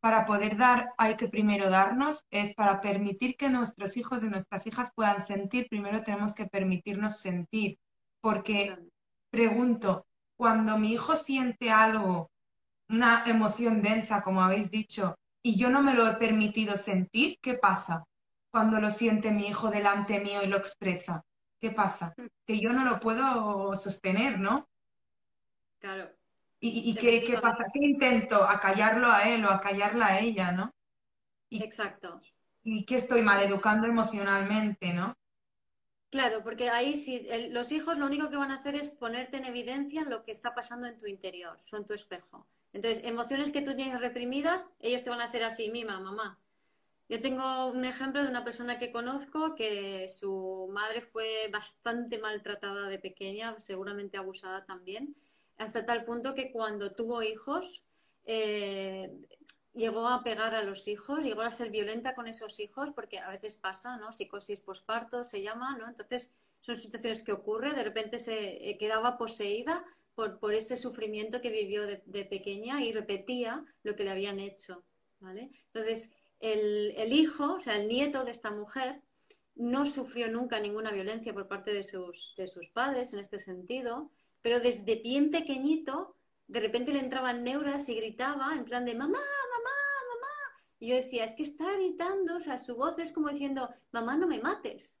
para 0.00 0.26
poder 0.26 0.56
dar 0.56 0.94
hay 0.98 1.16
que 1.16 1.28
primero 1.28 1.70
darnos, 1.70 2.24
es 2.30 2.54
para 2.54 2.80
permitir 2.80 3.36
que 3.36 3.50
nuestros 3.50 3.96
hijos 3.96 4.24
y 4.24 4.28
nuestras 4.28 4.66
hijas 4.66 4.90
puedan 4.96 5.24
sentir, 5.24 5.68
primero 5.68 6.02
tenemos 6.02 6.34
que 6.34 6.46
permitirnos 6.46 7.20
sentir. 7.20 7.78
Porque, 8.20 8.76
pregunto, 9.30 10.07
cuando 10.38 10.78
mi 10.78 10.92
hijo 10.92 11.16
siente 11.16 11.72
algo, 11.72 12.30
una 12.88 13.24
emoción 13.26 13.82
densa, 13.82 14.22
como 14.22 14.40
habéis 14.40 14.70
dicho, 14.70 15.16
y 15.42 15.58
yo 15.58 15.68
no 15.68 15.82
me 15.82 15.94
lo 15.94 16.06
he 16.06 16.14
permitido 16.14 16.76
sentir, 16.76 17.38
¿qué 17.42 17.54
pasa? 17.54 18.04
Cuando 18.52 18.80
lo 18.80 18.92
siente 18.92 19.32
mi 19.32 19.48
hijo 19.48 19.68
delante 19.68 20.20
mío 20.20 20.40
y 20.44 20.46
lo 20.46 20.56
expresa, 20.56 21.24
¿qué 21.60 21.72
pasa? 21.72 22.14
Mm. 22.16 22.26
Que 22.46 22.60
yo 22.60 22.72
no 22.72 22.84
lo 22.84 23.00
puedo 23.00 23.74
sostener, 23.74 24.38
¿no? 24.38 24.68
Claro. 25.80 26.08
¿Y, 26.60 26.94
qué, 26.94 27.22
qué, 27.24 27.38
pasa? 27.38 27.64
¿Qué 27.72 27.84
intento? 27.84 28.42
Acallarlo 28.42 29.08
a 29.08 29.28
él 29.28 29.44
o 29.44 29.50
acallarla 29.50 30.06
a 30.06 30.20
ella, 30.20 30.52
¿no? 30.52 30.72
Exacto. 31.50 32.20
¿Y 32.62 32.84
qué 32.84 32.96
estoy 32.96 33.22
maleducando 33.22 33.88
emocionalmente, 33.88 34.92
no? 34.92 35.16
Claro, 36.10 36.42
porque 36.42 36.70
ahí 36.70 36.96
sí, 36.96 37.26
los 37.50 37.70
hijos 37.70 37.98
lo 37.98 38.06
único 38.06 38.30
que 38.30 38.36
van 38.36 38.50
a 38.50 38.56
hacer 38.56 38.74
es 38.74 38.88
ponerte 38.90 39.36
en 39.36 39.44
evidencia 39.44 40.04
lo 40.04 40.24
que 40.24 40.32
está 40.32 40.54
pasando 40.54 40.86
en 40.86 40.96
tu 40.96 41.06
interior, 41.06 41.58
son 41.64 41.84
tu 41.84 41.92
espejo. 41.92 42.46
Entonces, 42.72 43.04
emociones 43.04 43.50
que 43.50 43.60
tú 43.60 43.76
tienes 43.76 44.00
reprimidas, 44.00 44.66
ellos 44.80 45.04
te 45.04 45.10
van 45.10 45.20
a 45.20 45.24
hacer 45.24 45.44
así, 45.44 45.70
mima, 45.70 46.00
mamá. 46.00 46.38
Yo 47.10 47.20
tengo 47.20 47.66
un 47.66 47.84
ejemplo 47.84 48.22
de 48.22 48.28
una 48.28 48.44
persona 48.44 48.78
que 48.78 48.90
conozco 48.90 49.54
que 49.54 50.08
su 50.08 50.68
madre 50.70 51.00
fue 51.02 51.48
bastante 51.52 52.18
maltratada 52.18 52.88
de 52.88 52.98
pequeña, 52.98 53.58
seguramente 53.60 54.18
abusada 54.18 54.64
también, 54.64 55.14
hasta 55.56 55.86
tal 55.86 56.04
punto 56.04 56.34
que 56.34 56.52
cuando 56.52 56.92
tuvo 56.92 57.22
hijos, 57.22 57.82
eh, 58.24 59.10
llegó 59.78 60.08
a 60.08 60.22
pegar 60.22 60.54
a 60.54 60.62
los 60.62 60.88
hijos, 60.88 61.20
llegó 61.20 61.42
a 61.42 61.50
ser 61.50 61.70
violenta 61.70 62.14
con 62.14 62.26
esos 62.26 62.58
hijos, 62.60 62.90
porque 62.94 63.18
a 63.18 63.30
veces 63.30 63.56
pasa, 63.56 63.96
¿no? 63.96 64.12
Psicosis 64.12 64.60
posparto 64.60 65.24
se 65.24 65.40
llama, 65.42 65.78
¿no? 65.78 65.88
Entonces 65.88 66.36
son 66.60 66.76
situaciones 66.76 67.22
que 67.22 67.32
ocurren, 67.32 67.74
de 67.76 67.84
repente 67.84 68.18
se 68.18 68.68
eh, 68.68 68.76
quedaba 68.76 69.16
poseída 69.16 69.84
por, 70.14 70.52
ese 70.52 70.76
sufrimiento 70.76 71.40
que 71.40 71.50
vivió 71.50 71.86
de, 71.86 72.24
pequeña 72.24 72.82
y 72.82 72.92
repetía 72.92 73.64
lo 73.84 73.94
que 73.94 74.02
le 74.02 74.10
habían 74.10 74.40
hecho, 74.40 74.82
¿vale? 75.20 75.50
Entonces 75.72 76.12
el, 76.40 76.92
el 76.96 77.12
hijo, 77.12 77.54
o 77.54 77.60
sea, 77.60 77.76
el 77.76 77.86
nieto 77.86 78.24
de 78.24 78.32
esta 78.32 78.50
mujer, 78.50 79.00
no 79.54 79.86
sufrió 79.86 80.28
nunca 80.28 80.58
ninguna 80.58 80.90
violencia 80.90 81.32
por 81.32 81.46
parte 81.46 81.72
de 81.72 81.84
sus, 81.84 82.34
de 82.36 82.48
sus 82.48 82.68
padres 82.68 83.12
en 83.12 83.20
este 83.20 83.38
sentido, 83.38 84.10
pero 84.42 84.58
desde 84.58 84.96
bien 84.96 85.30
pequeñito, 85.30 86.16
de 86.48 86.60
repente 86.60 86.92
le 86.92 87.00
entraban 87.00 87.44
neuras 87.44 87.88
y 87.88 87.94
gritaba 87.94 88.54
en 88.54 88.64
plan 88.64 88.84
de 88.84 88.94
mamá, 88.94 89.22
y 90.80 90.88
yo 90.88 90.96
decía, 90.96 91.24
es 91.24 91.34
que 91.34 91.42
está 91.42 91.72
gritando, 91.72 92.36
o 92.36 92.40
sea, 92.40 92.58
su 92.58 92.76
voz 92.76 92.98
es 92.98 93.12
como 93.12 93.28
diciendo, 93.28 93.68
mamá, 93.90 94.16
no 94.16 94.26
me 94.26 94.40
mates. 94.40 94.98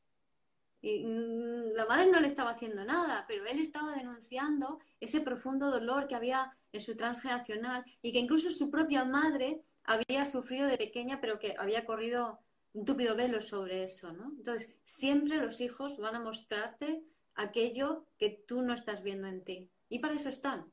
Y 0.80 1.04
mm, 1.04 1.74
la 1.74 1.86
madre 1.86 2.10
no 2.10 2.20
le 2.20 2.28
estaba 2.28 2.50
haciendo 2.50 2.84
nada, 2.84 3.24
pero 3.28 3.46
él 3.46 3.58
estaba 3.60 3.94
denunciando 3.94 4.80
ese 5.00 5.20
profundo 5.20 5.70
dolor 5.70 6.08
que 6.08 6.14
había 6.14 6.52
en 6.72 6.80
su 6.80 6.96
transgeneracional 6.96 7.84
y 8.02 8.12
que 8.12 8.18
incluso 8.18 8.50
su 8.50 8.70
propia 8.70 9.04
madre 9.04 9.62
había 9.84 10.26
sufrido 10.26 10.68
de 10.68 10.76
pequeña, 10.76 11.20
pero 11.20 11.38
que 11.38 11.54
había 11.58 11.84
corrido 11.84 12.40
un 12.74 12.84
túpido 12.84 13.16
velo 13.16 13.40
sobre 13.40 13.82
eso, 13.84 14.12
¿no? 14.12 14.32
Entonces, 14.36 14.74
siempre 14.84 15.38
los 15.38 15.60
hijos 15.60 15.98
van 15.98 16.16
a 16.16 16.20
mostrarte 16.20 17.02
aquello 17.34 18.04
que 18.18 18.30
tú 18.46 18.62
no 18.62 18.74
estás 18.74 19.02
viendo 19.02 19.26
en 19.28 19.44
ti. 19.44 19.70
Y 19.88 20.00
para 20.00 20.14
eso 20.14 20.28
están, 20.28 20.70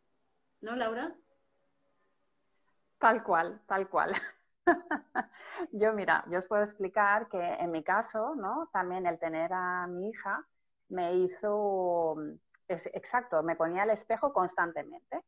¿no, 0.62 0.76
Laura? 0.76 1.16
Tal 3.00 3.24
cual, 3.24 3.62
tal 3.68 3.88
cual. 3.88 4.14
yo, 5.72 5.94
mira, 5.94 6.24
yo 6.30 6.40
os 6.40 6.48
puedo 6.48 6.64
explicar 6.64 7.28
que 7.30 7.40
en 7.40 7.72
mi 7.72 7.84
caso, 7.84 8.36
¿no? 8.36 8.70
También 8.72 9.06
el 9.06 9.20
tener 9.20 9.54
a 9.54 9.88
mi 9.88 10.10
hija 10.10 10.46
me 10.90 11.16
hizo, 11.16 12.16
exacto, 12.68 13.44
me 13.44 13.56
ponía 13.56 13.84
el 13.84 13.92
espejo 13.92 14.34
constantemente. 14.34 15.22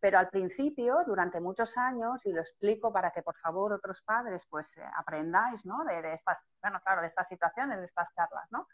Pero 0.00 0.18
al 0.18 0.30
principio, 0.30 1.04
durante 1.06 1.40
muchos 1.40 1.76
años, 1.76 2.26
y 2.26 2.32
lo 2.32 2.40
explico 2.40 2.92
para 2.92 3.12
que 3.12 3.22
por 3.22 3.36
favor 3.36 3.72
otros 3.72 4.02
padres 4.02 4.46
pues 4.50 4.76
eh, 4.76 4.82
aprendáis, 4.96 5.64
¿no? 5.64 5.84
De, 5.84 6.02
de, 6.02 6.14
estas, 6.14 6.42
bueno, 6.60 6.80
claro, 6.84 7.02
de 7.02 7.06
estas 7.06 7.28
situaciones, 7.28 7.78
de 7.78 7.86
estas 7.86 8.12
charlas, 8.12 8.50
¿no? 8.50 8.66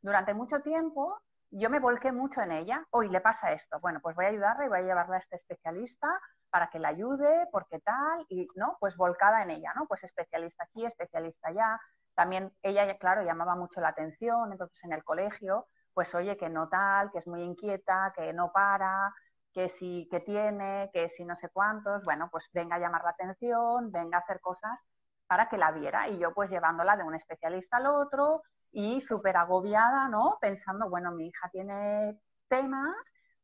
Durante 0.00 0.32
mucho 0.32 0.60
tiempo 0.60 1.20
yo 1.50 1.70
me 1.70 1.80
volqué 1.80 2.12
mucho 2.12 2.40
en 2.42 2.52
ella. 2.52 2.84
Hoy 2.90 3.08
le 3.08 3.20
pasa 3.20 3.52
esto. 3.52 3.78
Bueno, 3.80 4.00
pues 4.02 4.16
voy 4.16 4.26
a 4.26 4.28
ayudarla 4.28 4.66
y 4.66 4.68
voy 4.68 4.78
a 4.78 4.82
llevarla 4.82 5.16
a 5.16 5.18
este 5.20 5.36
especialista 5.36 6.08
para 6.50 6.68
que 6.68 6.78
la 6.78 6.88
ayude, 6.88 7.48
porque 7.52 7.80
tal, 7.80 8.24
y 8.28 8.48
no, 8.54 8.76
pues 8.80 8.96
volcada 8.96 9.42
en 9.42 9.50
ella, 9.50 9.72
¿no? 9.74 9.86
Pues 9.86 10.04
especialista 10.04 10.64
aquí, 10.64 10.84
especialista 10.86 11.48
allá. 11.48 11.80
También 12.14 12.52
ella, 12.62 12.96
claro, 12.98 13.22
llamaba 13.22 13.56
mucho 13.56 13.80
la 13.80 13.88
atención, 13.88 14.52
entonces 14.52 14.82
en 14.84 14.92
el 14.92 15.04
colegio, 15.04 15.66
pues 15.94 16.14
oye, 16.14 16.36
que 16.36 16.48
no 16.48 16.68
tal, 16.68 17.10
que 17.12 17.18
es 17.18 17.26
muy 17.26 17.42
inquieta, 17.42 18.12
que 18.16 18.32
no 18.32 18.52
para, 18.52 19.12
que 19.52 19.68
si 19.68 20.08
que 20.10 20.20
tiene, 20.20 20.90
que 20.92 21.08
si 21.08 21.24
no 21.24 21.34
sé 21.34 21.48
cuántos, 21.50 22.02
bueno, 22.04 22.28
pues 22.30 22.48
venga 22.52 22.76
a 22.76 22.78
llamar 22.78 23.02
la 23.04 23.10
atención, 23.10 23.90
venga 23.90 24.18
a 24.18 24.20
hacer 24.20 24.40
cosas 24.40 24.84
para 25.26 25.48
que 25.48 25.58
la 25.58 25.72
viera. 25.72 26.08
Y 26.08 26.18
yo 26.18 26.32
pues 26.34 26.50
llevándola 26.50 26.96
de 26.96 27.04
un 27.04 27.14
especialista 27.14 27.78
al 27.78 27.86
otro 27.86 28.42
y 28.72 29.00
súper 29.00 29.36
agobiada, 29.36 30.08
¿no? 30.08 30.38
Pensando, 30.40 30.88
bueno, 30.88 31.12
mi 31.12 31.28
hija 31.28 31.48
tiene 31.50 32.20
temas 32.48 32.96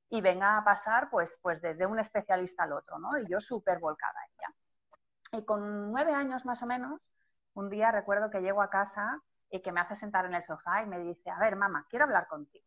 y 0.08 0.20
venga 0.20 0.58
a 0.58 0.64
pasar 0.64 1.08
pues, 1.10 1.38
pues 1.42 1.62
desde 1.62 1.86
un 1.86 1.98
especialista 1.98 2.64
al 2.64 2.72
otro, 2.72 2.98
¿no? 2.98 3.18
Y 3.18 3.26
yo 3.28 3.40
súper 3.40 3.78
volcada 3.78 4.18
ella. 4.36 5.38
Y 5.38 5.44
con 5.44 5.90
nueve 5.90 6.12
años 6.12 6.44
más 6.44 6.62
o 6.62 6.66
menos, 6.66 7.00
un 7.54 7.70
día 7.70 7.90
recuerdo 7.90 8.30
que 8.30 8.40
llego 8.40 8.62
a 8.62 8.70
casa 8.70 9.20
y 9.50 9.60
que 9.62 9.72
me 9.72 9.80
hace 9.80 9.96
sentar 9.96 10.26
en 10.26 10.34
el 10.34 10.42
sofá 10.42 10.82
y 10.82 10.86
me 10.86 10.98
dice, 10.98 11.30
a 11.30 11.38
ver, 11.38 11.56
mamá, 11.56 11.86
quiero 11.88 12.04
hablar 12.04 12.26
contigo. 12.26 12.66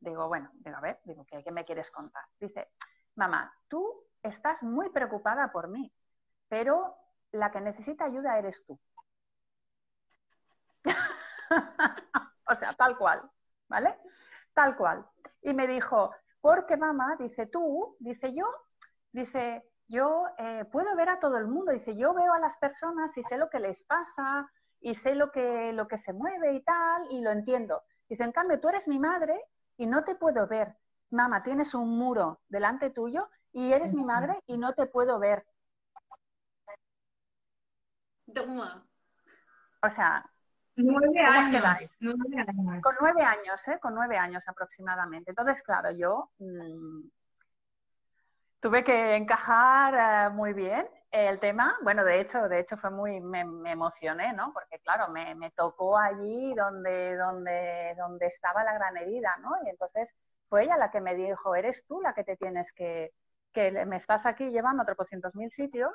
Digo, 0.00 0.28
bueno, 0.28 0.50
digo, 0.54 0.76
a 0.76 0.80
ver, 0.80 1.00
digo, 1.04 1.24
¿qué, 1.26 1.44
¿qué 1.44 1.52
me 1.52 1.64
quieres 1.64 1.90
contar? 1.90 2.24
Dice, 2.40 2.70
mamá, 3.16 3.52
tú 3.68 4.04
estás 4.22 4.62
muy 4.62 4.90
preocupada 4.90 5.52
por 5.52 5.68
mí, 5.68 5.92
pero 6.48 6.96
la 7.32 7.50
que 7.50 7.60
necesita 7.60 8.04
ayuda 8.04 8.38
eres 8.38 8.64
tú. 8.64 8.80
o 12.46 12.54
sea, 12.54 12.72
tal 12.74 12.96
cual, 12.96 13.30
¿vale? 13.68 13.96
Tal 14.54 14.76
cual. 14.76 15.06
Y 15.42 15.54
me 15.54 15.66
dijo, 15.66 16.12
porque 16.40 16.76
mamá, 16.76 17.16
dice 17.18 17.46
tú, 17.46 17.96
dice 18.00 18.34
yo, 18.34 18.46
dice, 19.12 19.64
yo 19.88 20.26
eh, 20.38 20.64
puedo 20.70 20.94
ver 20.96 21.08
a 21.08 21.20
todo 21.20 21.36
el 21.36 21.46
mundo, 21.48 21.72
dice, 21.72 21.96
yo 21.96 22.14
veo 22.14 22.32
a 22.32 22.38
las 22.38 22.56
personas 22.56 23.16
y 23.16 23.22
sé 23.24 23.36
lo 23.36 23.50
que 23.50 23.60
les 23.60 23.82
pasa 23.82 24.50
y 24.80 24.94
sé 24.94 25.14
lo 25.14 25.30
que, 25.30 25.72
lo 25.72 25.88
que 25.88 25.98
se 25.98 26.12
mueve 26.12 26.54
y 26.54 26.62
tal, 26.62 27.06
y 27.10 27.20
lo 27.20 27.30
entiendo. 27.30 27.82
Dice, 28.08 28.24
en 28.24 28.32
cambio, 28.32 28.60
tú 28.60 28.68
eres 28.68 28.88
mi 28.88 28.98
madre 28.98 29.40
y 29.76 29.86
no 29.86 30.04
te 30.04 30.14
puedo 30.14 30.46
ver. 30.46 30.76
Mamá, 31.10 31.42
tienes 31.42 31.74
un 31.74 31.98
muro 31.98 32.40
delante 32.48 32.90
tuyo 32.90 33.28
y 33.52 33.72
eres 33.72 33.94
mi 33.94 34.04
madre 34.04 34.38
y 34.46 34.58
no 34.58 34.74
te 34.74 34.86
puedo 34.86 35.18
ver. 35.18 35.44
O 39.82 39.90
sea, 39.90 40.29
nueve 40.84 41.20
años, 41.20 41.98
Con 42.82 42.94
nueve 43.00 43.22
años, 43.22 43.68
¿eh? 43.68 43.78
Con 43.80 43.94
nueve 43.94 44.16
años 44.16 44.46
aproximadamente. 44.48 45.30
Entonces, 45.30 45.62
claro, 45.62 45.90
yo 45.90 46.30
mm, 46.38 47.00
tuve 48.60 48.84
que 48.84 49.16
encajar 49.16 50.28
eh, 50.28 50.34
muy 50.34 50.52
bien 50.52 50.88
el 51.10 51.38
tema. 51.40 51.76
Bueno, 51.82 52.04
de 52.04 52.20
hecho, 52.20 52.48
de 52.48 52.60
hecho 52.60 52.76
fue 52.76 52.90
muy, 52.90 53.20
me, 53.20 53.40
emocioné, 53.70 54.32
¿no? 54.32 54.52
Porque 54.52 54.78
claro, 54.80 55.08
me, 55.08 55.34
me, 55.34 55.50
tocó 55.50 55.98
allí 55.98 56.54
donde, 56.54 57.16
donde, 57.16 57.94
donde 57.96 58.26
estaba 58.26 58.64
la 58.64 58.74
gran 58.74 58.96
herida, 58.96 59.36
¿no? 59.40 59.50
Y 59.64 59.70
entonces 59.70 60.14
fue 60.48 60.64
ella 60.64 60.76
la 60.76 60.90
que 60.90 61.00
me 61.00 61.14
dijo, 61.14 61.54
eres 61.54 61.84
tú 61.86 62.00
la 62.00 62.14
que 62.14 62.24
te 62.24 62.36
tienes 62.36 62.72
que, 62.72 63.12
que 63.52 63.70
me 63.86 63.96
estás 63.96 64.26
aquí 64.26 64.50
llevando 64.50 64.82
a 64.82 64.86
tropocientos 64.86 65.34
mil 65.34 65.50
sitios 65.50 65.92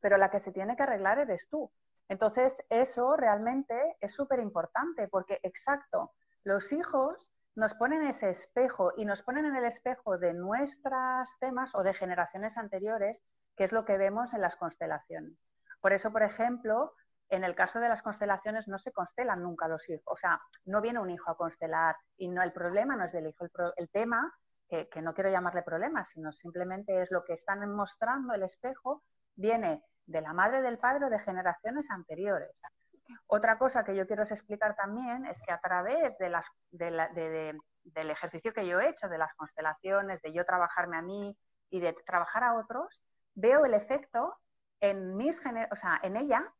pero 0.00 0.16
la 0.16 0.30
que 0.30 0.40
se 0.40 0.52
tiene 0.52 0.76
que 0.76 0.82
arreglar 0.82 1.18
eres 1.18 1.48
tú. 1.48 1.70
Entonces, 2.10 2.60
eso 2.70 3.14
realmente 3.16 3.96
es 4.00 4.12
súper 4.12 4.40
importante 4.40 5.06
porque, 5.06 5.38
exacto, 5.44 6.10
los 6.42 6.72
hijos 6.72 7.30
nos 7.54 7.72
ponen 7.74 8.02
ese 8.02 8.30
espejo 8.30 8.92
y 8.96 9.04
nos 9.04 9.22
ponen 9.22 9.44
en 9.44 9.54
el 9.54 9.64
espejo 9.64 10.18
de 10.18 10.34
nuestros 10.34 11.28
temas 11.38 11.72
o 11.72 11.84
de 11.84 11.94
generaciones 11.94 12.58
anteriores, 12.58 13.22
que 13.56 13.62
es 13.62 13.70
lo 13.70 13.84
que 13.84 13.96
vemos 13.96 14.34
en 14.34 14.40
las 14.40 14.56
constelaciones. 14.56 15.38
Por 15.80 15.92
eso, 15.92 16.10
por 16.10 16.24
ejemplo, 16.24 16.94
en 17.28 17.44
el 17.44 17.54
caso 17.54 17.78
de 17.78 17.88
las 17.88 18.02
constelaciones 18.02 18.66
no 18.66 18.80
se 18.80 18.90
constelan 18.90 19.44
nunca 19.44 19.68
los 19.68 19.88
hijos, 19.88 20.02
o 20.06 20.16
sea, 20.16 20.40
no 20.64 20.80
viene 20.80 20.98
un 20.98 21.10
hijo 21.10 21.30
a 21.30 21.36
constelar 21.36 21.94
y 22.16 22.26
no 22.26 22.42
el 22.42 22.52
problema 22.52 22.96
no 22.96 23.04
es 23.04 23.12
del 23.12 23.28
hijo, 23.28 23.46
el, 23.76 23.88
tema, 23.88 24.34
que, 24.68 24.88
que, 24.88 25.00
no 25.00 25.14
quiero 25.14 25.30
llamarle 25.30 25.62
problema, 25.62 26.04
sino 26.04 26.32
simplemente 26.32 27.02
es 27.02 27.12
lo 27.12 27.22
que 27.22 27.34
están 27.34 27.70
mostrando 27.72 28.34
el 28.34 28.42
espejo, 28.42 29.04
viene 29.36 29.84
de 30.10 30.20
la 30.20 30.32
madre 30.32 30.60
del 30.60 30.78
padre 30.78 31.06
o 31.06 31.10
de 31.10 31.18
generaciones 31.20 31.90
anteriores. 31.90 32.60
Otra 33.26 33.58
cosa 33.58 33.84
que 33.84 33.94
yo 33.94 34.06
quiero 34.06 34.22
explicar 34.22 34.74
también 34.76 35.26
es 35.26 35.40
que 35.42 35.52
a 35.52 35.60
través 35.60 36.16
del 36.18 38.10
ejercicio 38.10 38.52
que 38.52 38.66
yo 38.66 38.80
he 38.80 38.88
hecho, 38.88 39.08
de 39.08 39.18
las 39.18 39.34
constelaciones, 39.34 40.22
de 40.22 40.32
yo 40.32 40.44
trabajarme 40.44 40.96
a 40.96 41.02
mí 41.02 41.36
y 41.70 41.80
de 41.80 41.92
trabajar 42.06 42.44
a 42.44 42.54
otros, 42.54 43.02
veo 43.34 43.64
el 43.64 43.74
efecto 43.74 44.36
en, 44.80 45.16
mis 45.16 45.40
o 45.70 45.76
sea, 45.76 46.00
en 46.02 46.16
ella 46.16 46.52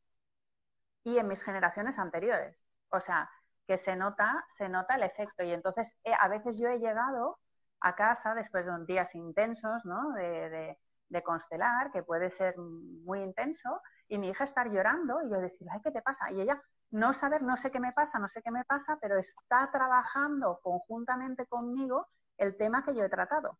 y 1.04 1.18
en 1.18 1.26
mis 1.28 1.42
generaciones 1.42 1.98
anteriores. 1.98 2.68
O 2.90 3.00
sea, 3.00 3.30
que 3.66 3.78
se 3.78 3.96
nota, 3.96 4.44
se 4.48 4.68
nota 4.68 4.94
el 4.94 5.02
efecto. 5.02 5.44
Y 5.44 5.52
entonces, 5.52 5.98
eh, 6.04 6.12
a 6.18 6.28
veces 6.28 6.58
yo 6.58 6.68
he 6.68 6.78
llegado 6.78 7.38
a 7.80 7.94
casa 7.94 8.34
después 8.34 8.66
de 8.66 8.72
días 8.86 9.14
intensos, 9.14 9.84
¿no? 9.84 10.12
De 11.10 11.22
constelar, 11.22 11.90
que 11.92 12.02
puede 12.02 12.30
ser 12.30 12.56
muy 12.56 13.20
intenso, 13.20 13.82
y 14.08 14.18
mi 14.18 14.28
hija 14.30 14.44
estar 14.44 14.70
llorando 14.70 15.22
y 15.22 15.30
yo 15.30 15.40
decir, 15.40 15.68
ay, 15.70 15.80
¿qué 15.82 15.90
te 15.90 16.02
pasa? 16.02 16.30
Y 16.30 16.40
ella 16.40 16.60
no 16.90 17.12
saber, 17.12 17.42
no 17.42 17.56
sé 17.56 17.70
qué 17.70 17.80
me 17.80 17.92
pasa, 17.92 18.18
no 18.18 18.28
sé 18.28 18.42
qué 18.42 18.50
me 18.50 18.64
pasa, 18.64 18.98
pero 19.00 19.18
está 19.18 19.70
trabajando 19.70 20.60
conjuntamente 20.62 21.46
conmigo 21.46 22.08
el 22.38 22.56
tema 22.56 22.84
que 22.84 22.94
yo 22.94 23.04
he 23.04 23.08
tratado. 23.08 23.58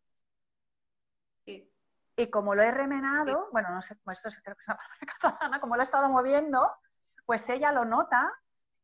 Y 2.17 2.29
como 2.29 2.55
lo 2.55 2.61
he 2.61 2.71
remenado, 2.71 3.49
bueno, 3.51 3.69
no 3.69 3.81
sé 3.81 3.95
cómo 3.97 4.11
esto 4.11 4.27
es 4.29 4.41
catalana, 5.21 5.61
como 5.61 5.75
lo 5.75 5.81
he 5.81 5.85
estado 5.85 6.09
moviendo, 6.09 6.69
pues 7.25 7.47
ella 7.49 7.71
lo 7.71 7.85
nota 7.85 8.31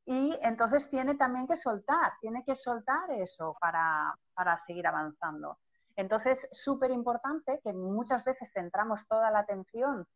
y 0.05 0.37
entonces 0.41 0.89
tiene 0.89 1.15
también 1.15 1.47
que 1.47 1.57
soltar, 1.57 2.13
tiene 2.21 2.43
que 2.45 2.55
soltar 2.55 3.11
eso 3.11 3.57
para, 3.59 4.15
para 4.33 4.57
seguir 4.59 4.87
avanzando. 4.87 5.59
Entonces, 5.97 6.47
súper 6.51 6.91
importante 6.91 7.59
que 7.63 7.73
muchas 7.73 8.23
veces 8.23 8.51
centramos 8.53 9.05
toda 9.07 9.31
la 9.31 9.39
atención 9.39 10.07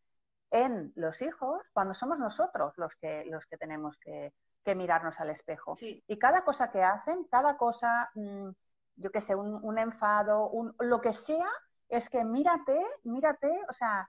en 0.52 0.94
los 0.96 1.22
hijos 1.22 1.62
cuando 1.74 1.94
somos 1.94 2.20
nosotros 2.20 2.74
los 2.78 2.96
que, 2.96 3.26
los 3.26 3.46
que 3.48 3.58
tenemos 3.58 3.98
que, 3.98 4.34
mirarnos 4.76 5.20
al 5.20 5.32
espejo. 5.32 5.74
Y 5.82 6.20
cada 6.20 6.46
cosa 6.46 6.72
que 6.72 6.84
hacen, 6.84 7.26
cada 7.32 7.58
cosa, 7.58 8.10
mm, 8.14 8.50
yo 8.98 9.12
qué 9.12 9.20
sé, 9.20 9.34
un, 9.36 9.78
enfado, 9.80 10.50
un, 10.50 10.76
lo 10.80 11.02
que 11.02 11.14
sea, 11.14 11.50
es 11.90 12.10
que 12.10 12.24
mírate, 12.24 12.80
mírate, 13.04 13.52
o 13.68 13.74
sea, 13.74 14.08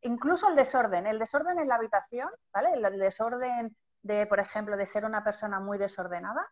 incluso 0.00 0.48
el 0.48 0.56
desorden, 0.56 1.06
el 1.06 1.18
desorden 1.18 1.58
en 1.58 1.68
la 1.68 1.74
habitación, 1.74 2.30
¿vale? 2.52 2.72
El, 2.72 2.98
desorden 2.98 3.76
de, 4.02 4.26
por 4.26 4.40
ejemplo, 4.40 4.76
de 4.78 4.86
ser 4.86 5.04
una 5.04 5.22
persona 5.22 5.60
muy 5.60 5.76
desordenada, 5.76 6.50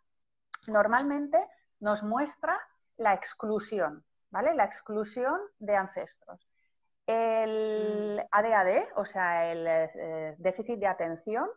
normalmente 0.67 1.39
nos 1.81 2.03
muestra 2.03 2.61
la 2.99 3.15
exclusión. 3.15 4.05
¿Vale? 4.31 4.55
La 4.55 4.65
exclusión 4.65 5.39
de 5.59 5.77
ancestros. 5.77 6.49
El 7.07 8.23
ADAD, 8.31 8.67
mm. 8.67 8.99
o 8.99 9.05
sea, 9.05 9.51
el 9.51 9.67
eh, 9.67 10.35
déficit 10.39 10.79
de 10.79 10.87
atención, 10.87 11.49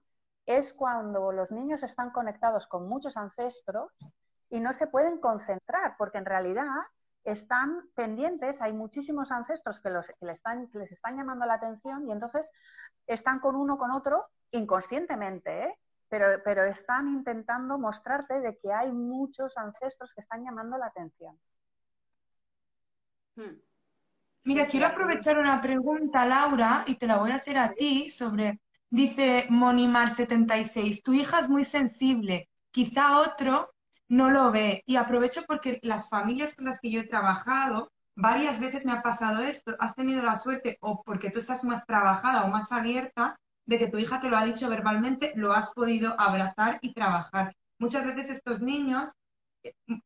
es 0.46 0.74
cuando 0.74 1.32
los 1.32 1.52
niños 1.52 1.84
están 1.84 2.12
conectados 2.12 2.68
con 2.68 2.88
muchos 2.88 3.18
ancestros 3.18 3.92
y 4.50 4.60
no 4.60 4.74
se 4.74 4.88
pueden 4.88 5.20
concentrar, 5.20 5.96
porque 5.98 6.18
en 6.18 6.26
realidad 6.26 6.66
están 7.24 7.90
pendientes, 7.96 8.62
hay 8.62 8.74
muchísimos 8.74 9.32
ancestros 9.32 9.80
que, 9.80 9.90
los, 9.90 10.12
les 10.22 10.92
están 10.92 11.18
llamando 11.18 11.46
la 11.46 11.56
atención 11.56 12.08
y 12.08 12.12
entonces 12.12 12.50
están 13.06 13.40
con 13.40 13.56
uno 13.56 13.78
con 13.78 13.92
otro 13.92 14.26
inconscientemente, 14.52 15.66
¿eh? 15.66 15.80
pero, 16.10 16.42
pero 16.44 16.64
están 16.64 17.08
intentando 17.08 17.78
mostrarte 17.78 18.40
de 18.42 18.58
que 18.58 18.74
hay 18.74 18.92
muchos 18.92 19.58
ancestros 19.58 20.14
que 20.14 20.22
están 20.22 20.44
llamando 20.44 20.78
la 20.78 20.88
atención. 20.88 21.40
Hmm. 23.36 23.60
Mira, 24.44 24.66
quiero 24.66 24.88
aprovechar 24.88 25.38
una 25.38 25.62
pregunta, 25.62 26.26
Laura, 26.26 26.84
y 26.88 26.96
te 26.96 27.06
la 27.06 27.18
voy 27.18 27.32
a 27.32 27.36
hacer 27.36 27.58
a 27.58 27.74
ti 27.74 28.10
sobre, 28.10 28.60
dice 28.90 29.48
Monimar76, 29.50 31.04
tu 31.04 31.14
hija 31.14 31.40
es 31.40 31.48
muy 31.48 31.64
sensible, 31.64 32.50
quizá 32.72 33.20
otro 33.20 33.72
no 34.08 34.30
lo 34.32 34.52
ve. 34.52 34.84
Y 34.86 34.96
aprovecho 34.96 35.44
porque 35.48 35.80
las 35.84 36.10
familias 36.10 36.56
con 36.56 36.66
las 36.66 36.80
que 36.80 36.90
yo 36.90 37.02
he 37.02 37.08
trabajado, 37.08 37.92
varias 38.16 38.60
veces 38.60 38.86
me 38.86 38.92
ha 38.92 39.02
pasado 39.02 39.42
esto, 39.44 39.76
has 39.80 39.96
tenido 39.96 40.24
la 40.24 40.36
suerte 40.38 40.78
o 40.82 41.04
porque 41.04 41.30
tú 41.30 41.40
estás 41.40 41.64
más 41.64 41.86
trabajada 41.86 42.44
o 42.44 42.50
más 42.50 42.72
abierta 42.72 43.40
de 43.66 43.80
que 43.80 43.88
tu 43.88 44.00
hija 44.00 44.20
te 44.20 44.30
lo 44.30 44.38
ha 44.38 44.44
dicho 44.44 44.70
verbalmente, 44.70 45.34
lo 45.36 45.54
has 45.54 45.72
podido 45.72 46.20
abrazar 46.20 46.80
y 46.82 46.94
trabajar. 46.94 47.56
Muchas 47.80 48.06
veces 48.06 48.30
estos 48.30 48.60
niños 48.60 49.14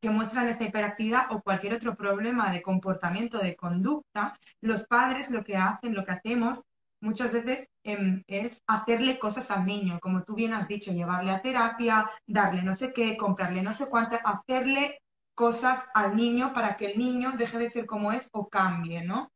que 0.02 0.10
muestran 0.10 0.50
esta 0.50 0.66
hiperactividad 0.66 1.32
o 1.32 1.42
cualquier 1.42 1.74
otro 1.74 1.96
problema 1.96 2.52
de 2.52 2.62
comportamiento, 2.62 3.38
de 3.40 3.56
conducta, 3.56 4.38
los 4.62 4.86
padres 4.86 5.30
lo 5.30 5.44
que 5.44 5.56
hacen, 5.58 5.94
lo 5.94 6.04
que 6.04 6.12
hacemos 6.12 6.64
muchas 7.02 7.32
veces 7.32 7.70
em, 7.84 8.24
es 8.28 8.62
hacerle 8.68 9.20
cosas 9.20 9.52
al 9.52 9.66
niño, 9.66 10.00
como 10.02 10.24
tú 10.24 10.34
bien 10.36 10.54
has 10.54 10.68
dicho, 10.68 10.92
llevarle 10.92 11.32
a 11.32 11.42
terapia, 11.42 12.10
darle 12.26 12.64
no 12.64 12.74
sé 12.74 12.94
qué, 12.94 13.16
comprarle 13.16 13.62
no 13.62 13.74
sé 13.74 13.88
cuánto, 13.88 14.18
hacerle 14.24 15.00
cosas 15.36 15.80
al 15.94 16.16
niño 16.16 16.54
para 16.54 16.76
que 16.76 16.88
el 16.88 16.98
niño 16.98 17.34
deje 17.38 17.58
de 17.58 17.70
ser 17.70 17.86
como 17.86 18.12
es 18.12 18.30
o 18.32 18.50
cambie, 18.50 19.04
¿no? 19.04 19.32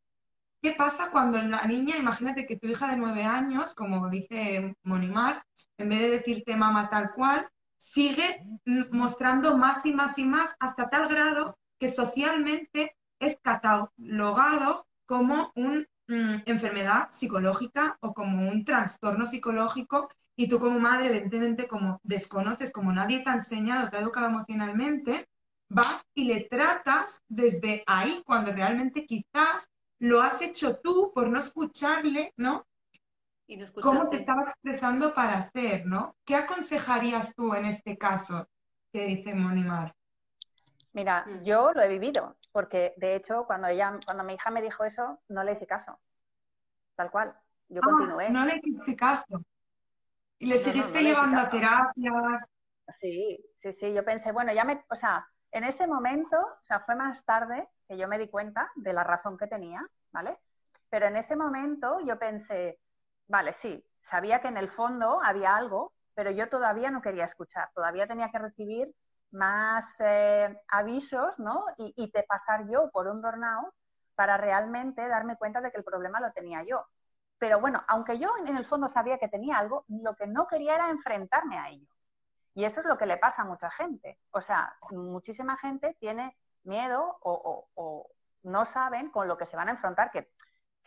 ¿Qué 0.62 0.74
pasa 0.74 1.10
cuando 1.12 1.42
la 1.42 1.64
niña, 1.66 1.96
imagínate 1.98 2.46
que 2.46 2.58
tu 2.58 2.68
hija 2.68 2.90
de 2.90 2.98
nueve 2.98 3.24
años, 3.24 3.74
como 3.76 4.10
dice 4.10 4.76
Monimar, 4.84 5.44
en 5.78 5.90
vez 5.90 6.00
de 6.00 6.10
decirte 6.10 6.58
mamá 6.58 6.90
tal 6.90 7.12
cual, 7.14 7.48
sigue 7.80 8.44
mostrando 8.92 9.58
más 9.58 9.86
y 9.86 9.94
más 9.94 10.20
y 10.20 10.26
más 10.26 10.56
hasta 10.60 10.90
tal 10.90 11.08
grado 11.08 11.58
que 11.80 11.88
socialmente 11.88 12.96
es 13.20 13.40
catalogado 13.42 14.86
como 15.06 15.52
una 15.56 15.88
mm, 16.08 16.44
enfermedad 16.46 17.10
psicológica 17.12 17.98
o 18.02 18.14
como 18.14 18.48
un 18.48 18.64
trastorno 18.66 19.26
psicológico 19.26 20.10
y 20.36 20.48
tú 20.48 20.60
como 20.60 20.80
madre, 20.80 21.08
evidentemente, 21.08 21.68
como 21.68 22.00
desconoces, 22.04 22.72
como 22.72 22.94
nadie 22.94 23.24
te 23.24 23.30
ha 23.30 23.34
enseñado, 23.34 23.90
te 23.90 23.98
ha 23.98 24.02
educado 24.02 24.28
emocionalmente, 24.28 25.28
vas 25.68 26.02
y 26.14 26.24
le 26.26 26.42
tratas 26.42 27.24
desde 27.28 27.84
ahí, 27.88 28.24
cuando 28.26 28.54
realmente 28.54 29.06
quizás 29.06 29.68
lo 30.00 30.22
has 30.22 30.42
hecho 30.42 30.78
tú 30.78 31.12
por 31.14 31.28
no 31.28 31.40
escucharle, 31.40 32.34
¿no? 32.38 32.66
Y 33.50 33.58
no 33.58 33.66
¿Cómo 33.82 34.10
te 34.10 34.18
estaba 34.18 34.44
expresando 34.44 35.12
para 35.16 35.40
hacer, 35.40 35.84
¿no? 35.88 36.16
¿Qué 36.24 36.36
aconsejarías 36.36 37.34
tú 37.34 37.56
en 37.56 37.66
este 37.66 37.98
caso? 37.98 38.48
Que 38.94 39.08
dice 39.08 39.34
Monimar. 39.34 39.96
Mira, 40.94 41.26
mm. 41.26 41.44
yo 41.44 41.72
lo 41.74 41.82
he 41.82 41.88
vivido, 41.88 42.38
porque 42.52 42.94
de 42.98 43.16
hecho 43.16 43.46
cuando 43.48 43.68
ella, 43.68 44.00
cuando 44.06 44.24
mi 44.24 44.36
hija 44.36 44.52
me 44.52 44.62
dijo 44.62 44.84
eso, 44.84 45.20
no 45.30 45.44
le 45.44 45.54
hice 45.54 45.66
caso. 45.66 46.00
Tal 46.96 47.10
cual. 47.10 47.34
Yo 47.70 47.82
ah, 47.84 47.88
continué. 47.90 48.30
No 48.30 48.46
le 48.46 48.58
hiciste 48.58 48.96
caso. 48.96 49.44
Y 50.38 50.46
le 50.46 50.60
seguiste 50.60 51.02
llevando 51.02 51.42
a 51.42 51.50
terapia. 51.50 52.48
Sí, 52.90 53.44
sí, 53.56 53.74
sí. 53.74 53.92
Yo 53.92 54.06
pensé, 54.06 54.32
bueno, 54.32 54.54
ya 54.54 54.64
me, 54.64 54.86
o 54.92 54.96
sea, 54.96 55.28
en 55.52 55.64
ese 55.64 55.88
momento, 55.88 56.38
o 56.38 56.62
sea, 56.62 56.82
fue 56.82 56.96
más 56.96 57.26
tarde 57.26 57.68
que 57.88 57.98
yo 57.98 58.08
me 58.08 58.20
di 58.20 58.28
cuenta 58.28 58.70
de 58.76 58.94
la 58.94 59.04
razón 59.04 59.40
que 59.40 59.48
tenía, 59.48 59.84
¿vale? 60.12 60.38
Pero 60.92 61.08
en 61.08 61.16
ese 61.16 61.36
momento 61.36 62.00
yo 62.06 62.20
pensé, 62.20 62.80
vale, 63.30 63.54
sí, 63.54 63.86
sabía 64.02 64.42
que 64.42 64.50
en 64.50 64.58
el 64.58 64.70
fondo 64.70 65.22
había 65.24 65.56
algo, 65.56 65.94
pero 66.14 66.32
yo 66.32 66.50
todavía 66.50 66.92
no 66.92 67.02
quería 67.02 67.24
escuchar, 67.24 67.70
todavía 67.74 68.08
tenía 68.08 68.30
que 68.30 68.40
recibir 68.40 68.94
más 69.32 69.86
eh, 70.02 70.60
avisos, 70.68 71.40
¿no? 71.40 71.66
Y, 71.78 71.94
y 71.96 72.12
te 72.12 72.24
pasar 72.24 72.68
yo 72.68 72.90
por 72.92 73.08
un 73.08 73.22
burnout 73.22 73.74
para 74.16 74.36
realmente 74.36 75.08
darme 75.08 75.38
cuenta 75.38 75.62
de 75.62 75.72
que 75.72 75.78
el 75.78 75.86
problema 75.86 76.20
lo 76.20 76.34
tenía 76.34 76.64
yo. 76.64 76.86
Pero 77.38 77.62
bueno, 77.62 77.82
aunque 77.88 78.20
yo 78.20 78.30
en 78.46 78.58
el 78.58 78.66
fondo 78.66 78.90
sabía 78.90 79.18
que 79.18 79.30
tenía 79.30 79.58
algo, 79.58 79.86
lo 79.88 80.14
que 80.16 80.28
no 80.28 80.46
quería 80.46 80.76
era 80.76 80.90
enfrentarme 80.90 81.58
a 81.58 81.70
ello. 81.70 81.88
Y 82.54 82.66
eso 82.66 82.82
es 82.82 82.86
lo 82.86 82.98
que 82.98 83.06
le 83.06 83.18
pasa 83.18 83.44
a 83.44 83.46
mucha 83.46 83.72
gente. 83.72 84.20
O 84.32 84.42
sea, 84.42 84.76
muchísima 84.92 85.56
gente 85.58 85.96
tiene 86.00 86.36
miedo 86.64 87.18
o, 87.22 88.10
no 88.44 88.66
saben 88.66 89.10
con 89.10 89.28
lo 89.28 89.38
que 89.38 89.46
se 89.46 89.56
van 89.56 89.70
a 89.70 89.72
enfrentar, 89.72 90.12
que, 90.12 90.30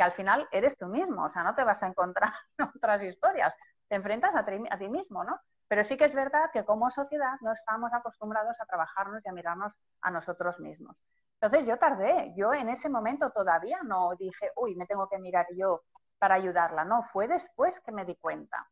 que, 0.02 0.04
al 0.04 0.12
final 0.12 0.48
eres 0.50 0.76
tú 0.76 0.86
mismo, 0.86 1.24
o 1.24 1.28
sea, 1.28 1.42
no 1.42 1.54
te 1.54 1.64
vas 1.64 1.82
a 1.82 1.86
encontrar 1.86 2.32
otras 2.76 3.02
historias, 3.02 3.54
te 3.88 3.96
enfrentas 3.96 4.34
a, 4.34 4.40
a 4.40 4.78
ti 4.78 4.88
mismo, 4.88 5.24
¿no? 5.24 5.38
Pero 5.68 5.84
sí 5.84 5.96
que 5.96 6.04
es 6.04 6.14
verdad 6.14 6.50
que 6.52 6.64
como 6.64 6.90
sociedad 6.90 7.36
no 7.40 7.52
estamos 7.52 7.92
acostumbrados 7.92 8.60
a 8.60 8.66
trabajarnos 8.66 9.24
y 9.24 9.28
a 9.28 9.32
mirarnos 9.32 9.72
a 10.02 10.10
nosotros 10.10 10.60
mismos. 10.60 10.96
Entonces 11.40 11.66
yo 11.66 11.78
tardé, 11.78 12.32
yo 12.36 12.52
en 12.52 12.68
ese 12.68 12.88
momento 12.88 13.30
todavía 13.30 13.80
no 13.82 14.10
dije, 14.18 14.50
uy, 14.56 14.76
me 14.76 14.86
tengo 14.86 15.08
que 15.08 15.18
mirar 15.18 15.46
yo 15.56 15.82
para 16.18 16.34
ayudarla, 16.36 16.84
no, 16.84 17.02
fue 17.04 17.26
después 17.26 17.80
que 17.80 17.90
me 17.90 18.04
di 18.04 18.16
cuenta. 18.16 18.68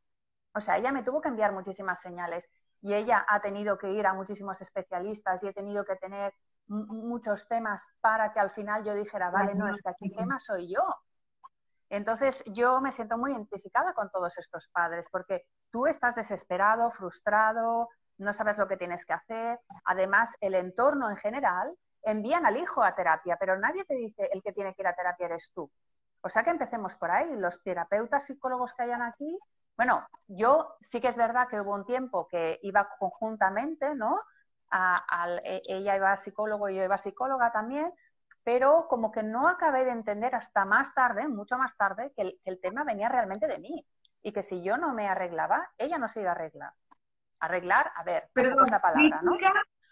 O 0.55 0.61
sea, 0.61 0.79
ella 0.79 0.93
me 0.93 1.03
tuvo 1.03 1.21
que 1.21 1.29
enviar 1.29 1.53
muchísimas 1.53 2.01
señales 2.01 2.49
y 2.81 2.95
ella 2.95 3.25
ha 3.29 3.41
tenido 3.41 3.79
que 3.79 3.91
ir 3.93 4.07
a 4.07 4.15
muchísimos 4.15 4.61
especialistas 4.61 5.43
y 5.43 5.49
he 5.49 5.53
tenido 5.53 5.85
que 5.85 5.97
tener 5.97 6.33
muchos 6.69 7.49
temas 7.49 7.85
para 8.01 8.33
que 8.33 8.41
al 8.41 8.51
final 8.51 8.85
yo 8.85 8.95
dijera, 8.95 9.31
vale, 9.31 9.55
no, 9.55 9.69
es 9.69 9.83
que 9.83 9.89
aquí 9.89 10.07
el 10.07 10.17
tema 10.17 10.39
soy 10.39 10.73
yo. 10.73 10.83
Entonces 11.91 12.43
yo 12.47 12.81
me 12.81 12.93
siento 12.93 13.19
muy 13.19 13.33
identificada 13.33 13.93
con 13.93 14.11
todos 14.11 14.39
estos 14.39 14.69
padres 14.69 15.07
porque 15.11 15.45
tú 15.71 15.87
estás 15.87 16.15
desesperado, 16.15 16.91
frustrado, 16.93 17.89
no 18.19 18.33
sabes 18.33 18.57
lo 18.59 18.69
que 18.69 18.77
tienes 18.77 19.05
que 19.05 19.13
hacer. 19.13 19.59
Además, 19.85 20.35
el 20.41 20.55
entorno 20.55 21.11
en 21.11 21.17
general 21.17 21.75
envían 22.03 22.47
al 22.47 22.57
hijo 22.57 22.83
a 22.83 22.95
terapia, 22.95 23.37
pero 23.39 23.59
nadie 23.59 23.85
te 23.85 23.95
dice 23.95 24.29
el 24.33 24.43
que 24.43 24.53
tiene 24.53 24.75
que 24.75 24.83
ir 24.83 24.89
a 24.89 24.95
terapia 24.95 25.27
eres 25.27 25.51
tú. 25.53 25.71
O 26.23 26.29
sea 26.29 26.45
que 26.45 26.51
empecemos 26.51 26.95
por 26.97 27.11
ahí. 27.11 27.29
Los 27.37 27.63
terapeutas 27.63 28.25
psicólogos 28.25 28.75
que 28.75 28.85
hayan 28.85 29.03
aquí, 29.03 29.39
bueno, 29.77 30.07
yo 30.29 30.77
sí 30.81 31.01
que 31.01 31.09
es 31.09 31.17
verdad 31.17 31.49
que 31.49 31.61
hubo 31.61 31.75
un 31.75 31.87
tiempo 31.87 32.29
que 32.29 32.59
iba 32.63 32.89
conjuntamente, 32.99 33.95
¿no? 33.95 34.21
E, 35.45 35.63
ella 35.69 35.97
iba 35.97 36.17
psicólogo 36.17 36.69
y 36.69 36.77
yo 36.77 36.85
iba 36.85 36.99
psicóloga 36.99 37.51
también, 37.51 37.93
pero 38.45 38.87
como 38.89 39.13
que 39.13 39.23
no 39.23 39.49
acabé 39.49 39.85
de 39.85 39.93
entender 39.93 40.35
hasta 40.35 40.65
más 40.65 40.93
tarde, 40.95 41.29
mucho 41.29 41.57
más 41.59 41.77
tarde, 41.77 42.13
que 42.17 42.39
el, 42.45 42.61
tema 42.61 42.85
venía 42.85 43.09
realmente 43.09 43.47
de 43.47 43.59
mí 43.59 43.85
y 44.23 44.33
que 44.33 44.43
si 44.43 44.63
yo 44.63 44.77
no 44.77 44.93
me 44.93 45.09
arreglaba, 45.09 45.71
ella 45.79 45.99
no 45.99 46.09
se 46.09 46.21
iba 46.21 46.31
a 46.31 46.35
arreglar. 46.35 46.73
Arreglar, 47.41 47.93
a 47.97 48.03
ver, 48.03 48.29
Perdón, 48.33 48.69
la 48.71 48.81
palabra, 48.81 49.21
¿no? 49.23 49.37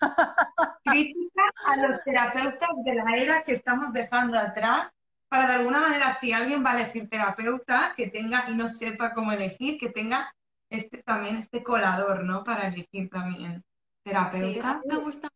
crítica 0.85 1.43
a 1.67 1.77
los 1.77 2.03
terapeutas 2.05 2.69
de 2.85 2.95
la 2.95 3.17
era 3.17 3.43
que 3.43 3.53
estamos 3.53 3.93
dejando 3.93 4.39
atrás 4.39 4.91
para 5.29 5.47
de 5.47 5.55
alguna 5.55 5.81
manera, 5.81 6.17
si 6.21 6.33
alguien 6.33 6.65
va 6.65 6.73
a 6.73 6.81
elegir 6.81 7.09
terapeuta, 7.09 7.93
que 7.97 8.07
tenga 8.09 8.49
y 8.49 8.55
no 8.55 8.67
sepa 8.67 9.13
cómo 9.13 9.31
elegir, 9.33 9.79
que 9.79 9.91
tenga 9.91 10.33
este 10.71 11.03
también 11.03 11.37
este 11.37 11.63
colador, 11.63 12.25
¿no? 12.25 12.45
Para 12.45 12.69
elegir 12.69 13.11
también 13.11 13.63
terapeuta. 14.03 14.79
mí 14.79 14.81
me 14.87 14.97
gusta, 14.97 15.29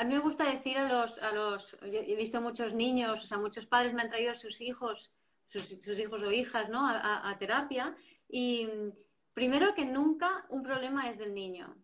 a 0.00 0.04
mí 0.04 0.14
me 0.14 0.20
gusta 0.20 0.50
decir 0.50 0.78
a 0.78 0.88
los, 0.88 1.22
a 1.22 1.30
los, 1.30 1.78
he 1.82 2.16
visto 2.16 2.40
muchos 2.40 2.72
niños, 2.72 3.22
o 3.22 3.26
sea, 3.26 3.36
muchos 3.36 3.66
padres 3.66 3.92
me 3.92 4.00
han 4.00 4.08
traído 4.08 4.32
sus 4.32 4.62
hijos, 4.62 5.12
sus, 5.46 6.00
hijos 6.00 6.22
o 6.22 6.32
hijas, 6.32 6.70
¿no? 6.70 6.88
A, 6.88 7.36
terapia. 7.38 7.94
Y 8.26 8.66
primero 9.34 9.74
que 9.74 9.84
nunca 9.84 10.46
un 10.48 10.62
problema 10.62 11.10
es 11.10 11.18
del 11.18 11.34
niño. 11.34 11.76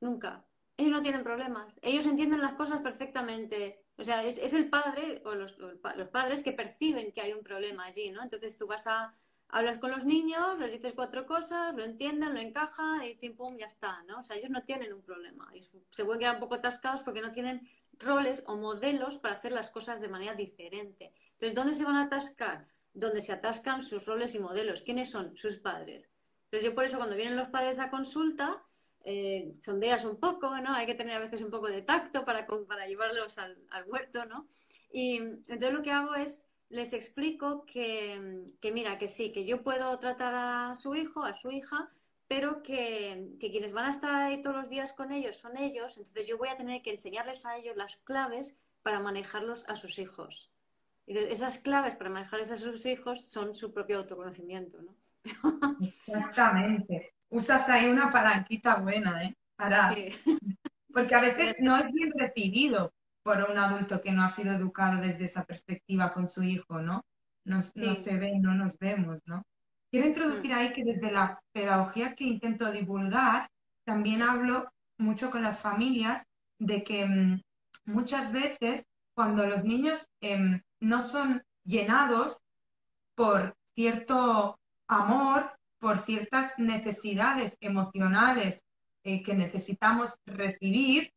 Nunca. 0.00 0.44
Ellos 0.76 0.90
no 0.90 1.02
tienen 1.02 1.22
problemas. 1.22 1.78
Ellos 1.82 2.04
entienden 2.06 2.40
las 2.40 2.54
cosas 2.54 2.80
perfectamente. 2.80 3.84
O 3.96 4.02
sea, 4.02 4.24
es, 4.24 4.52
el 4.52 4.68
padre 4.68 5.22
o 5.24 5.36
los, 5.36 5.56
los, 5.58 6.08
padres 6.08 6.42
que 6.42 6.50
perciben 6.50 7.12
que 7.12 7.20
hay 7.20 7.32
un 7.32 7.44
problema 7.44 7.84
allí, 7.84 8.10
¿no? 8.10 8.24
Entonces 8.24 8.58
tú 8.58 8.66
vas 8.66 8.88
a, 8.88 9.14
hablas 9.54 9.78
con 9.78 9.92
los 9.92 10.04
niños, 10.04 10.58
les 10.58 10.72
dices 10.72 10.94
cuatro 10.96 11.26
cosas, 11.26 11.72
lo 11.76 11.84
entienden, 11.84 12.34
lo 12.34 12.40
encajan 12.40 13.04
y 13.04 13.16
chimpum, 13.16 13.56
ya 13.56 13.66
está, 13.66 14.02
¿no? 14.02 14.18
O 14.18 14.22
sea, 14.24 14.36
ellos 14.36 14.50
no 14.50 14.64
tienen 14.64 14.92
un 14.92 15.02
problema. 15.02 15.48
Y 15.54 15.60
se 15.60 16.04
pueden 16.04 16.18
quedar 16.18 16.34
un 16.34 16.40
poco 16.40 16.56
atascados 16.56 17.02
porque 17.02 17.20
no 17.20 17.30
tienen 17.30 17.68
roles 18.00 18.42
o 18.48 18.56
modelos 18.56 19.18
para 19.18 19.36
hacer 19.36 19.52
las 19.52 19.70
cosas 19.70 20.00
de 20.00 20.08
manera 20.08 20.34
diferente. 20.34 21.12
Entonces, 21.34 21.54
¿dónde 21.54 21.74
se 21.74 21.84
van 21.84 21.94
a 21.94 22.06
atascar? 22.06 22.66
Donde 22.92 23.22
se 23.22 23.32
atascan 23.32 23.80
sus 23.82 24.04
roles 24.06 24.34
y 24.34 24.40
modelos. 24.40 24.82
¿Quiénes 24.82 25.12
son? 25.12 25.36
Sus 25.36 25.58
padres. 25.58 26.10
Entonces, 26.46 26.68
yo 26.68 26.74
por 26.74 26.84
eso 26.84 26.96
cuando 26.96 27.14
vienen 27.14 27.36
los 27.36 27.48
padres 27.50 27.78
a 27.78 27.90
consulta, 27.90 28.60
eh, 29.04 29.54
sondeas 29.60 30.04
un 30.04 30.18
poco, 30.18 30.58
¿no? 30.58 30.74
Hay 30.74 30.86
que 30.86 30.96
tener 30.96 31.14
a 31.14 31.20
veces 31.20 31.42
un 31.42 31.52
poco 31.52 31.68
de 31.68 31.82
tacto 31.82 32.24
para, 32.24 32.44
para 32.44 32.88
llevarlos 32.88 33.38
al, 33.38 33.56
al 33.70 33.88
huerto, 33.88 34.24
¿no? 34.24 34.48
Y 34.90 35.18
entonces 35.18 35.72
lo 35.72 35.82
que 35.82 35.92
hago 35.92 36.16
es 36.16 36.48
les 36.74 36.92
explico 36.92 37.64
que, 37.66 38.44
mira, 38.72 38.98
que 38.98 39.06
sí, 39.06 39.32
que 39.32 39.46
yo 39.46 39.62
puedo 39.62 39.96
tratar 40.00 40.34
a 40.34 40.74
su 40.74 40.96
hijo, 40.96 41.24
a 41.24 41.32
su 41.32 41.52
hija, 41.52 41.88
pero 42.26 42.64
que, 42.64 43.36
quienes 43.38 43.72
van 43.72 43.86
a 43.86 43.90
estar 43.90 44.12
ahí 44.12 44.42
todos 44.42 44.56
los 44.56 44.68
días 44.68 44.92
con 44.92 45.12
ellos 45.12 45.36
son 45.36 45.56
ellos, 45.56 45.96
entonces 45.96 46.26
yo 46.26 46.36
voy 46.36 46.48
a 46.48 46.56
tener 46.56 46.82
que 46.82 46.90
enseñarles 46.90 47.46
a 47.46 47.56
ellos 47.56 47.76
las 47.76 47.98
claves 47.98 48.58
para 48.82 48.98
manejarlos 48.98 49.68
a 49.68 49.76
sus 49.76 50.00
hijos. 50.00 50.50
Y 51.06 51.16
esas 51.16 51.58
claves 51.58 51.94
para 51.94 52.10
manejarles 52.10 52.50
a 52.50 52.56
sus 52.56 52.84
hijos 52.86 53.24
son 53.24 53.54
su 53.54 53.72
propio 53.72 53.98
autoconocimiento, 53.98 54.82
¿no? 54.82 54.96
Exactamente. 55.80 57.14
Usas 57.30 57.68
ahí 57.68 57.86
una 57.86 58.10
palanquita 58.10 58.76
buena, 58.76 59.22
¿eh? 59.22 59.36
Para... 59.54 59.94
Porque 60.92 61.14
a 61.14 61.20
veces 61.20 61.54
no 61.60 61.76
es 61.76 61.86
bien 61.92 62.12
recibido 62.16 62.92
por 63.24 63.38
un 63.50 63.58
adulto 63.58 64.00
que 64.00 64.12
no 64.12 64.22
ha 64.22 64.30
sido 64.30 64.52
educado 64.52 65.00
desde 65.00 65.24
esa 65.24 65.44
perspectiva 65.44 66.12
con 66.12 66.28
su 66.28 66.42
hijo, 66.44 66.80
¿no? 66.80 67.04
No, 67.44 67.62
se 67.62 68.16
ve, 68.16 68.38
no 68.38 68.54
nos 68.54 68.78
vemos, 68.78 69.22
¿no? 69.26 69.42
Quiero 69.90 70.06
introducir 70.06 70.50
mm. 70.50 70.54
ahí 70.54 70.72
que 70.72 70.84
desde 70.84 71.10
la 71.10 71.40
pedagogía 71.52 72.14
que 72.14 72.24
intento 72.24 72.70
divulgar, 72.70 73.48
también 73.84 74.22
hablo 74.22 74.70
mucho 74.98 75.30
con 75.30 75.42
las 75.42 75.60
familias 75.60 76.22
de 76.58 76.84
que 76.84 77.06
mm, 77.06 77.42
muchas 77.86 78.30
veces 78.30 78.84
cuando 79.14 79.46
los 79.46 79.64
niños 79.64 80.06
em, 80.20 80.60
no 80.80 81.00
son 81.00 81.42
llenados 81.64 82.38
por 83.14 83.56
cierto 83.74 84.58
amor, 84.86 85.50
por 85.78 85.98
ciertas 85.98 86.52
necesidades 86.58 87.56
emocionales 87.60 88.64
eh, 89.02 89.22
que 89.22 89.34
necesitamos 89.34 90.18
recibir, 90.26 91.13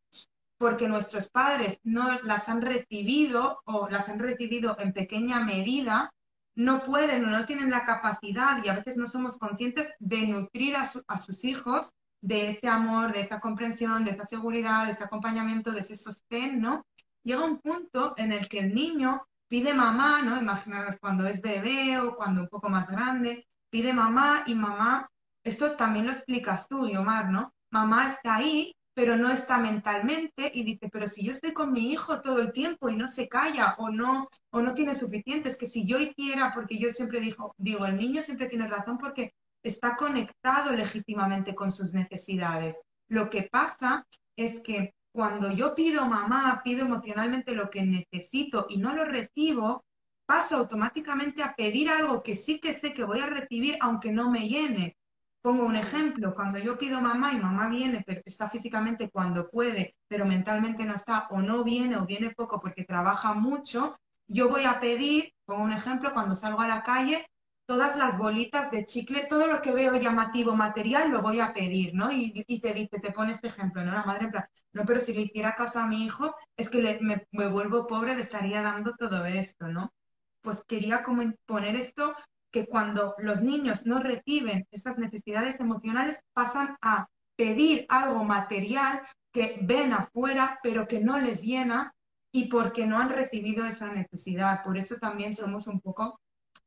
porque 0.57 0.87
nuestros 0.87 1.29
padres 1.29 1.79
no 1.83 2.19
las 2.23 2.49
han 2.49 2.61
recibido 2.61 3.61
o 3.65 3.87
las 3.89 4.09
han 4.09 4.19
recibido 4.19 4.75
en 4.79 4.93
pequeña 4.93 5.39
medida, 5.39 6.13
no 6.55 6.81
pueden 6.81 7.25
o 7.25 7.29
no 7.29 7.45
tienen 7.45 7.69
la 7.69 7.85
capacidad 7.85 8.63
y 8.63 8.69
a 8.69 8.73
veces 8.73 8.97
no 8.97 9.07
somos 9.07 9.37
conscientes 9.37 9.93
de 9.99 10.25
nutrir 10.25 10.75
a, 10.75 10.87
sus 11.19 11.43
hijos 11.43 11.93
de 12.21 12.49
ese 12.49 12.67
amor, 12.67 13.13
de 13.13 13.19
esa 13.19 13.39
comprensión, 13.39 14.03
de 14.03 14.11
esa 14.11 14.23
seguridad, 14.23 14.85
de 14.85 14.91
ese 14.91 15.03
acompañamiento, 15.03 15.71
de 15.71 15.81
ese 15.81 15.95
sostén, 15.95 16.59
¿no? 16.59 16.83
Llega 17.23 17.45
un 17.45 17.59
punto 17.59 18.15
en 18.17 18.31
el 18.31 18.47
que 18.49 18.59
el 18.59 18.73
niño 18.73 19.27
pide 19.47 19.75
mamá, 19.75 20.23
¿no? 20.23 20.35
Imaginaros 20.35 20.97
cuando 20.99 21.27
es 21.27 21.41
bebé 21.41 21.99
o 21.99 22.15
cuando 22.15 22.41
un 22.41 22.47
poco 22.47 22.69
más 22.69 22.89
grande, 22.89 23.47
pide 23.69 23.93
mamá 23.93 24.43
y 24.47 24.55
mamá, 24.55 25.07
esto 25.43 25.75
también 25.75 26.07
lo 26.07 26.11
explicas 26.11 26.67
tú, 26.67 26.89
Yomar, 26.89 27.29
¿no? 27.29 27.53
Mamá 27.69 28.07
está 28.07 28.35
ahí, 28.35 28.75
pero 28.97 29.15
no 29.15 29.29
está 29.29 29.59
mentalmente 29.59 30.51
y 30.55 30.63
dice, 30.63 30.89
pero 30.91 31.07
si 31.07 31.23
yo 31.23 31.31
estoy 31.31 31.53
con 31.53 31.71
mi 31.71 31.91
hijo 31.91 32.19
todo 32.19 32.39
el 32.39 32.51
tiempo 32.51 32.89
y 32.89 32.95
no 32.95 33.07
se 33.07 33.29
calla 33.29 33.75
o 33.77 33.91
no, 33.91 34.27
o 34.49 34.59
no 34.63 34.73
tiene 34.73 34.95
suficiente, 34.95 35.49
es 35.49 35.57
que 35.57 35.67
si 35.67 35.85
yo 35.85 35.99
hiciera, 35.99 36.51
porque 36.51 36.79
yo 36.79 36.89
siempre 36.91 37.19
digo, 37.19 37.53
digo, 37.59 37.85
el 37.85 37.95
niño 37.95 38.23
siempre 38.23 38.47
tiene 38.47 38.67
razón 38.67 38.97
porque 38.97 39.35
está 39.61 39.95
conectado 39.95 40.71
legítimamente 40.73 41.53
con 41.53 41.71
sus 41.71 41.93
necesidades. 41.93 42.81
Lo 43.07 43.29
que 43.29 43.43
pasa 43.43 44.03
es 44.35 44.61
que 44.61 44.95
cuando 45.13 45.51
yo 45.51 45.75
pido 45.75 46.07
mamá, 46.07 46.61
pido 46.63 46.83
emocionalmente 46.83 47.53
lo 47.53 47.69
que 47.69 47.83
necesito 47.83 48.65
y 48.67 48.79
no 48.79 48.95
lo 48.95 49.05
recibo, 49.05 49.85
paso 50.25 50.55
automáticamente 50.55 51.43
a 51.43 51.53
pedir 51.53 51.91
algo 51.91 52.23
que 52.23 52.33
sí 52.33 52.59
que 52.59 52.73
sé 52.73 52.95
que 52.95 53.03
voy 53.03 53.19
a 53.19 53.27
recibir 53.27 53.77
aunque 53.79 54.11
no 54.11 54.31
me 54.31 54.49
llene. 54.49 54.97
Pongo 55.41 55.65
un 55.65 55.75
ejemplo, 55.75 56.35
cuando 56.35 56.59
yo 56.59 56.77
pido 56.77 56.99
mamá 56.99 57.33
y 57.33 57.39
mamá 57.39 57.69
viene, 57.69 58.03
pero 58.05 58.21
está 58.25 58.49
físicamente 58.49 59.09
cuando 59.09 59.49
puede, 59.49 59.95
pero 60.07 60.25
mentalmente 60.25 60.85
no 60.85 60.95
está, 60.95 61.27
o 61.29 61.41
no 61.41 61.63
viene 61.63 61.97
o 61.97 62.05
viene 62.05 62.31
poco 62.31 62.59
porque 62.59 62.83
trabaja 62.83 63.33
mucho, 63.33 63.97
yo 64.27 64.49
voy 64.49 64.65
a 64.65 64.79
pedir, 64.79 65.33
pongo 65.45 65.63
un 65.63 65.71
ejemplo, 65.71 66.13
cuando 66.13 66.35
salgo 66.35 66.61
a 66.61 66.67
la 66.67 66.83
calle, 66.83 67.25
todas 67.67 67.97
las 67.97 68.17
bolitas 68.17 68.71
de 68.71 68.85
chicle, 68.85 69.25
todo 69.29 69.47
lo 69.47 69.61
que 69.61 69.71
veo 69.71 69.95
llamativo 69.95 70.55
material 70.55 71.11
lo 71.11 71.21
voy 71.21 71.41
a 71.41 71.53
pedir, 71.53 71.93
¿no? 71.93 72.11
Y, 72.11 72.31
te 72.59 72.73
dice, 72.73 72.99
te 72.99 73.11
pone 73.11 73.33
este 73.33 73.47
ejemplo, 73.47 73.83
¿no? 73.83 73.91
La 73.91 74.03
madre 74.03 74.25
en 74.25 74.31
plan, 74.31 74.45
no, 74.71 74.85
pero 74.85 74.99
si 75.01 75.13
le 75.13 75.21
hiciera 75.21 75.55
caso 75.55 75.79
a 75.79 75.87
mi 75.87 76.05
hijo, 76.05 76.33
es 76.55 76.69
que 76.69 76.97
me, 77.01 77.27
me, 77.31 77.47
vuelvo 77.47 77.85
pobre, 77.85 78.15
le 78.15 78.21
estaría 78.21 78.61
dando 78.61 78.95
todo 78.95 79.25
esto, 79.25 79.67
¿no? 79.67 79.93
Pues 80.41 80.63
quería 80.65 81.03
como 81.03 81.23
poner 81.45 81.75
esto, 81.75 82.15
que 82.51 82.65
cuando 82.65 83.15
los 83.19 83.41
niños 83.41 83.85
no 83.85 83.99
reciben 83.99 84.65
esas 84.71 84.97
necesidades 84.97 85.59
emocionales, 85.59 86.19
pasan 86.33 86.77
a 86.81 87.07
pedir 87.35 87.85
algo 87.89 88.23
material 88.23 89.01
que 89.31 89.59
ven 89.61 89.93
afuera, 89.93 90.59
pero 90.63 90.87
que 90.87 90.99
no 90.99 91.19
les 91.19 91.43
llena 91.43 91.93
y 92.31 92.47
porque 92.49 92.87
no 92.87 92.99
han 92.99 93.09
recibido 93.09 93.65
esa 93.65 93.91
necesidad. 93.91 94.63
Por 94.63 94.77
eso 94.77 94.95
también 94.95 95.33
somos 95.33 95.67
un 95.67 95.79
poco 95.81 96.19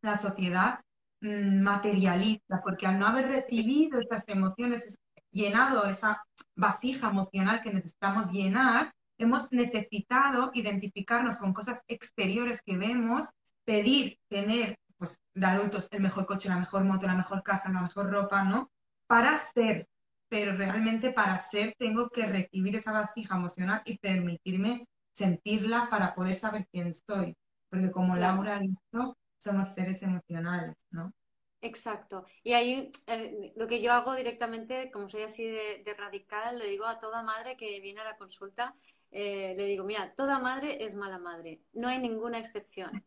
la 0.03 0.17
sociedad 0.17 0.81
Mm, 1.23 1.61
materialista, 1.61 2.63
porque 2.63 2.87
al 2.87 2.99
no 2.99 3.07
haber 3.07 3.27
recibido 3.27 4.01
estas 4.01 4.27
emociones, 4.29 4.99
llenado 5.31 5.85
esa 5.85 6.23
vasija 6.57 7.11
emocional 7.11 7.61
que 7.63 7.73
necesitamos 7.73 8.33
llenar, 8.33 8.95
hemos 9.19 9.53
necesitado 9.53 10.51
identificarnos 10.55 11.39
con 11.39 11.53
cosas 11.53 11.83
exteriores 11.89 12.63
que 12.63 12.79
vemos, 12.79 13.29
pedir 13.67 14.19
tener, 14.29 14.79
pues, 15.01 15.19
de 15.35 15.47
adultos, 15.47 15.89
el 15.93 16.03
mejor 16.03 16.27
coche, 16.27 16.51
la 16.51 16.59
mejor 16.59 16.85
moto, 16.85 17.07
la 17.07 17.15
mejor 17.15 17.43
casa, 17.43 17.73
la 17.73 17.81
mejor 17.81 18.11
ropa, 18.11 18.45
¿no? 18.45 18.71
Para 19.07 19.39
ser, 19.55 19.89
pero 20.29 20.55
realmente 20.55 21.11
para 21.11 21.39
ser 21.39 21.75
tengo 21.79 22.11
que 22.11 22.27
recibir 22.27 22.77
esa 22.77 22.93
vasija 22.93 23.37
emocional 23.37 23.81
y 23.87 23.97
permitirme 23.97 24.87
sentirla 25.13 25.89
para 25.91 26.15
poder 26.15 26.35
saber 26.35 26.69
quién 26.71 26.93
soy. 26.95 27.35
Porque 27.71 27.91
como 27.91 28.15
Laura 28.15 28.57
ha 28.57 28.61
dicho, 28.61 29.17
somos 29.39 29.69
seres 29.73 30.03
emocionales, 30.03 30.77
¿no? 30.91 31.15
Exacto. 31.63 32.27
Y 32.43 32.53
ahí 32.53 32.93
eh, 33.07 33.55
lo 33.57 33.67
que 33.67 33.81
yo 33.81 33.95
hago 33.95 34.15
directamente, 34.15 34.91
como 34.91 35.09
soy 35.09 35.23
así 35.23 35.47
de, 35.47 35.95
radical, 35.97 36.59
le 36.59 36.67
digo 36.67 36.85
a 36.85 36.99
toda 36.99 37.23
madre 37.23 37.57
que 37.57 37.81
viene 37.81 38.01
a 38.01 38.05
la 38.05 38.19
consulta, 38.19 38.75
eh, 39.11 39.55
le 39.57 39.65
digo, 39.65 39.85
mira, 39.85 40.15
toda 40.15 40.39
madre 40.39 40.85
es 40.85 40.95
mala 40.95 41.19
madre, 41.19 41.63
no 41.73 41.89
hay 41.89 41.99
ninguna 41.99 42.39
excepción. 42.39 43.03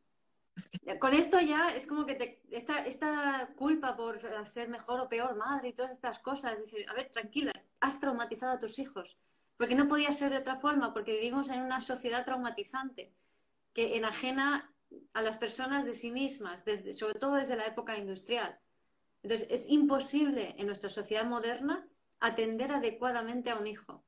Con 0.99 1.14
esto 1.14 1.39
ya 1.39 1.74
es 1.76 1.88
como 1.88 2.06
que 2.06 2.16
te, 2.16 2.41
esta, 2.51 2.86
esta 2.86 3.49
culpa 3.56 3.95
por 3.95 4.20
ser 4.47 4.70
mejor 4.70 4.99
o 4.99 5.10
peor 5.10 5.36
madre 5.36 5.70
y 5.70 5.74
todas 5.74 5.91
estas 5.91 6.20
cosas, 6.20 6.60
decir, 6.60 6.86
a 6.89 6.93
ver, 6.93 7.10
tranquilas, 7.10 7.66
has 7.80 7.99
traumatizado 7.99 8.54
a 8.54 8.60
tus 8.60 8.78
hijos, 8.80 9.18
porque 9.58 9.76
no 9.76 9.88
podía 9.88 10.12
ser 10.12 10.32
de 10.32 10.38
otra 10.38 10.58
forma, 10.58 10.93
porque 10.93 11.14
vivimos 11.14 11.49
en 11.49 11.62
una 11.62 11.80
sociedad 11.80 12.26
traumatizante 12.26 13.12
que 13.74 13.97
enajena 13.97 14.72
a 15.14 15.22
las 15.22 15.38
personas 15.38 15.86
de 15.86 15.93
sí 15.93 16.12
mismas, 16.12 16.66
desde, 16.66 16.93
sobre 16.93 17.16
todo 17.16 17.36
desde 17.36 17.56
la 17.56 17.66
época 17.66 17.97
industrial. 17.97 18.60
Entonces, 19.24 19.47
es 19.49 19.70
imposible 19.70 20.56
en 20.58 20.68
nuestra 20.68 20.89
sociedad 20.89 21.26
moderna 21.26 21.88
atender 22.20 22.72
adecuadamente 22.72 23.49
a 23.49 23.58
un 23.58 23.68
hijo. 23.68 24.04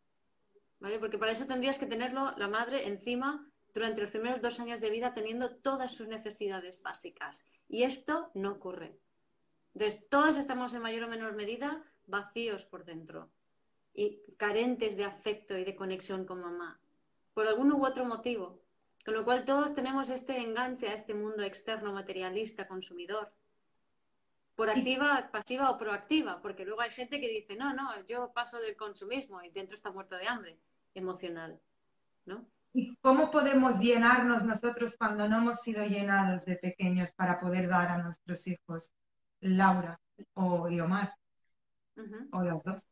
¿vale? 0.79 0.99
Porque 0.99 1.17
para 1.17 1.31
eso 1.31 1.47
tendrías 1.47 1.77
que 1.77 1.85
tenerlo 1.85 2.33
la 2.37 2.47
madre 2.47 2.87
encima 2.87 3.49
durante 3.75 4.01
los 4.01 4.09
primeros 4.09 4.41
dos 4.41 4.57
años 4.61 4.79
de 4.79 4.89
vida 4.89 5.13
teniendo 5.13 5.53
todas 5.57 5.93
sus 5.93 6.07
necesidades 6.07 6.81
básicas. 6.81 7.45
Y 7.67 7.83
esto 7.83 8.31
no 8.33 8.53
ocurre. 8.53 8.97
Entonces, 9.73 10.07
todos 10.09 10.37
estamos 10.37 10.73
en 10.73 10.81
mayor 10.81 11.03
o 11.03 11.09
menor 11.09 11.35
medida 11.35 11.83
vacíos 12.07 12.63
por 12.63 12.85
dentro 12.85 13.29
y 13.93 14.21
carentes 14.37 14.95
de 14.95 15.03
afecto 15.03 15.57
y 15.57 15.65
de 15.65 15.75
conexión 15.75 16.25
con 16.25 16.39
mamá, 16.39 16.79
por 17.33 17.47
algún 17.47 17.71
u 17.73 17.85
otro 17.85 18.05
motivo. 18.05 18.61
Con 19.03 19.13
lo 19.13 19.25
cual 19.25 19.43
todos 19.43 19.75
tenemos 19.75 20.09
este 20.09 20.37
enganche 20.39 20.87
a 20.87 20.93
este 20.93 21.13
mundo 21.13 21.43
externo 21.43 21.91
materialista, 21.91 22.67
consumidor. 22.67 23.31
Por 24.55 24.69
activa, 24.69 25.29
pasiva 25.31 25.69
o 25.69 25.77
proactiva, 25.77 26.41
porque 26.41 26.65
luego 26.65 26.79
hay 26.79 26.91
gente 26.91 27.19
que 27.19 27.27
dice, 27.27 27.57
no, 27.57 27.73
no, 27.73 28.03
yo 28.05 28.31
paso 28.33 28.57
del 28.59 28.77
consumismo 28.77 29.43
y 29.43 29.49
dentro 29.49 29.75
está 29.75 29.91
muerto 29.91 30.15
de 30.15 30.27
hambre 30.27 30.57
emocional, 30.93 31.59
¿no? 32.25 32.47
¿Y 32.77 32.93
cómo 32.97 33.31
podemos 33.31 33.79
llenarnos 33.79 34.43
nosotros 34.43 34.97
cuando 34.99 35.29
no 35.29 35.37
hemos 35.37 35.61
sido 35.61 35.85
llenados 35.85 36.43
de 36.43 36.57
pequeños 36.57 37.13
para 37.13 37.39
poder 37.39 37.69
dar 37.69 37.89
a 37.89 37.97
nuestros 37.99 38.45
hijos? 38.47 38.91
Laura 39.39 39.97
o 40.33 40.67
Iomar. 40.67 41.15
O 42.33 42.41
los 42.41 42.61
dos. 42.63 42.85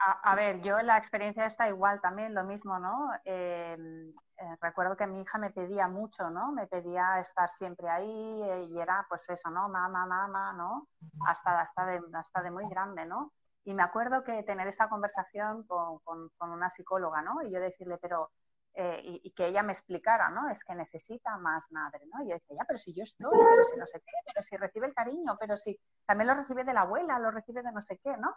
A, 0.00 0.34
ver, 0.34 0.60
yo 0.62 0.82
la 0.82 0.98
experiencia 0.98 1.46
está 1.46 1.68
igual 1.68 2.00
también, 2.00 2.34
lo 2.34 2.42
mismo, 2.42 2.80
¿no? 2.80 3.10
Em, 3.24 4.08
eh, 4.08 4.56
recuerdo 4.60 4.96
que 4.96 5.06
mi 5.06 5.20
hija 5.20 5.38
me 5.38 5.50
pedía 5.50 5.86
mucho, 5.86 6.30
¿no? 6.30 6.50
Me 6.50 6.66
pedía 6.66 7.20
estar 7.20 7.48
siempre 7.52 7.88
ahí 7.88 8.42
eh, 8.42 8.64
y 8.68 8.80
era 8.80 9.06
pues 9.08 9.28
eso, 9.28 9.50
¿no? 9.50 9.68
Mamá, 9.68 10.04
mamá, 10.04 10.52
¿no? 10.52 10.88
Hasta, 11.24 11.60
hasta, 11.60 11.86
de, 11.86 12.00
hasta 12.14 12.42
de 12.42 12.50
muy 12.50 12.68
grande, 12.68 13.06
¿no? 13.06 13.32
Y 13.64 13.72
me 13.72 13.84
acuerdo 13.84 14.24
que 14.24 14.42
tener 14.42 14.66
esa 14.66 14.88
conversación 14.88 15.62
con, 15.64 16.00
con, 16.00 16.50
una 16.50 16.70
psicóloga, 16.70 17.22
¿no? 17.22 17.42
Y 17.42 17.52
yo 17.52 17.60
decirle, 17.60 17.98
pero, 17.98 18.32
eh, 18.74 19.20
y, 19.24 19.30
que 19.32 19.46
ella 19.46 19.62
me 19.62 19.72
explicara, 19.72 20.30
¿no? 20.30 20.48
Es 20.50 20.62
que 20.64 20.74
necesita 20.74 21.36
más 21.38 21.70
madre, 21.72 22.00
¿no? 22.12 22.22
Y 22.22 22.28
yo 22.28 22.34
decía, 22.34 22.58
ya, 22.58 22.64
pero 22.64 22.78
si 22.78 22.94
yo 22.94 23.02
estoy, 23.02 23.30
pero 23.30 23.64
si 23.64 23.76
no 23.76 23.86
sé 23.86 24.00
qué, 24.00 24.12
pero 24.24 24.42
si 24.42 24.56
recibe 24.56 24.86
el 24.86 24.94
cariño, 24.94 25.36
pero 25.38 25.56
si 25.56 25.78
también 26.06 26.28
lo 26.28 26.34
recibe 26.34 26.64
de 26.64 26.72
la 26.72 26.82
abuela, 26.82 27.18
lo 27.18 27.30
recibe 27.30 27.62
de 27.62 27.72
no 27.72 27.82
sé 27.82 27.98
qué, 27.98 28.16
¿no? 28.16 28.34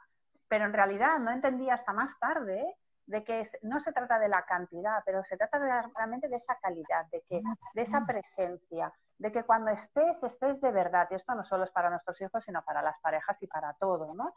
Pero 0.48 0.66
en 0.66 0.74
realidad 0.74 1.20
no 1.20 1.32
entendía 1.32 1.76
hasta 1.76 1.94
más 1.94 2.18
tarde 2.20 2.76
de 3.06 3.24
que 3.24 3.44
no 3.62 3.80
se 3.80 3.92
trata 3.92 4.20
de 4.20 4.30
la 4.30 4.44
cantidad, 4.46 5.04
pero 5.06 5.24
se 5.24 5.38
trata 5.38 5.60
realmente 5.96 6.28
de 6.28 6.36
esa 6.38 6.58
calidad, 6.60 7.06
de, 7.12 7.22
que, 7.30 7.42
de 7.74 7.82
esa 7.82 8.06
presencia, 8.06 8.92
de 9.18 9.32
que 9.32 9.44
cuando 9.44 9.72
estés, 9.72 10.24
estés 10.24 10.62
de 10.62 10.72
verdad. 10.72 11.08
Y 11.12 11.16
esto 11.16 11.36
no 11.36 11.44
solo 11.44 11.66
es 11.66 11.72
para 11.72 11.90
nuestros 11.90 12.20
hijos, 12.22 12.44
sino 12.44 12.64
para 12.64 12.82
las 12.82 13.00
parejas 13.00 13.42
y 13.44 13.48
para 13.48 13.74
todo, 13.74 14.14
¿no? 14.14 14.34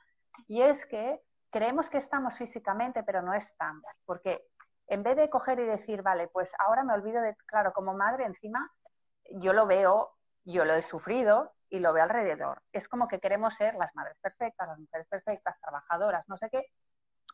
Y 0.49 0.63
es 0.63 0.85
que 0.87 1.23
creemos 1.51 1.89
que 1.89 1.99
estamos 1.99 2.37
físicamente, 2.37 3.05
pero 3.05 3.23
no 3.23 3.33
estamos, 3.33 3.85
porque 4.05 4.49
en 4.87 5.03
vez 5.03 5.17
de 5.17 5.31
coger 5.31 5.59
y 5.61 5.65
decir, 5.65 6.03
vale, 6.03 6.29
pues 6.29 6.51
ahora 6.59 6.85
me 6.85 6.95
olvido 6.95 7.23
de, 7.23 7.37
claro, 7.47 7.73
como 7.73 7.95
madre 7.95 8.25
encima, 8.25 8.71
yo 9.31 9.53
lo 9.53 9.67
veo, 9.67 10.13
yo 10.45 10.65
lo 10.65 10.75
he 10.75 10.83
sufrido, 10.83 11.55
y 11.75 11.81
lo 11.81 11.93
ve 11.93 12.01
alrededor. 12.01 12.63
Es 12.73 12.89
como 12.89 13.09
que 13.09 13.19
queremos 13.19 13.55
ser 13.57 13.75
las 13.75 13.93
madres 13.97 14.17
perfectas, 14.21 14.69
las 14.69 14.79
mujeres 14.79 15.09
perfectas, 15.09 15.61
trabajadoras, 15.61 16.25
no 16.29 16.37
sé 16.37 16.49
qué, 16.49 16.67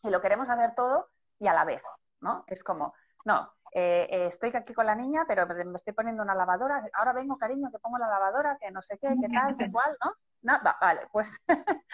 y 0.03 0.09
lo 0.09 0.23
queremos 0.23 0.49
hacer 0.49 0.75
todo 0.75 1.09
y 1.39 1.47
a 1.47 1.53
la 1.53 1.67
vez, 1.67 1.83
¿no? 2.23 2.45
Es 2.47 2.65
como, 2.65 2.95
no, 3.27 3.53
eh, 3.75 4.09
eh, 4.11 4.27
estoy 4.29 4.51
aquí 4.55 4.73
con 4.73 4.87
la 4.87 4.95
niña, 4.95 5.27
pero 5.29 5.47
me 5.47 5.77
estoy 5.77 5.93
poniendo 5.93 6.23
una 6.23 6.35
lavadora, 6.35 6.83
ahora 6.95 7.13
vengo, 7.13 7.37
cariño, 7.37 7.71
que 7.71 7.79
pongo 7.81 7.99
la 7.99 8.09
lavadora, 8.09 8.57
que 8.59 8.71
no 8.71 8.81
sé 8.81 8.97
qué, 8.97 9.15
qué 9.21 9.29
tal, 9.29 9.57
qué 9.59 9.71
cual, 9.71 9.95
¿no? 10.03 10.15
no 10.41 10.59
vale, 10.81 11.07
pues, 11.13 11.37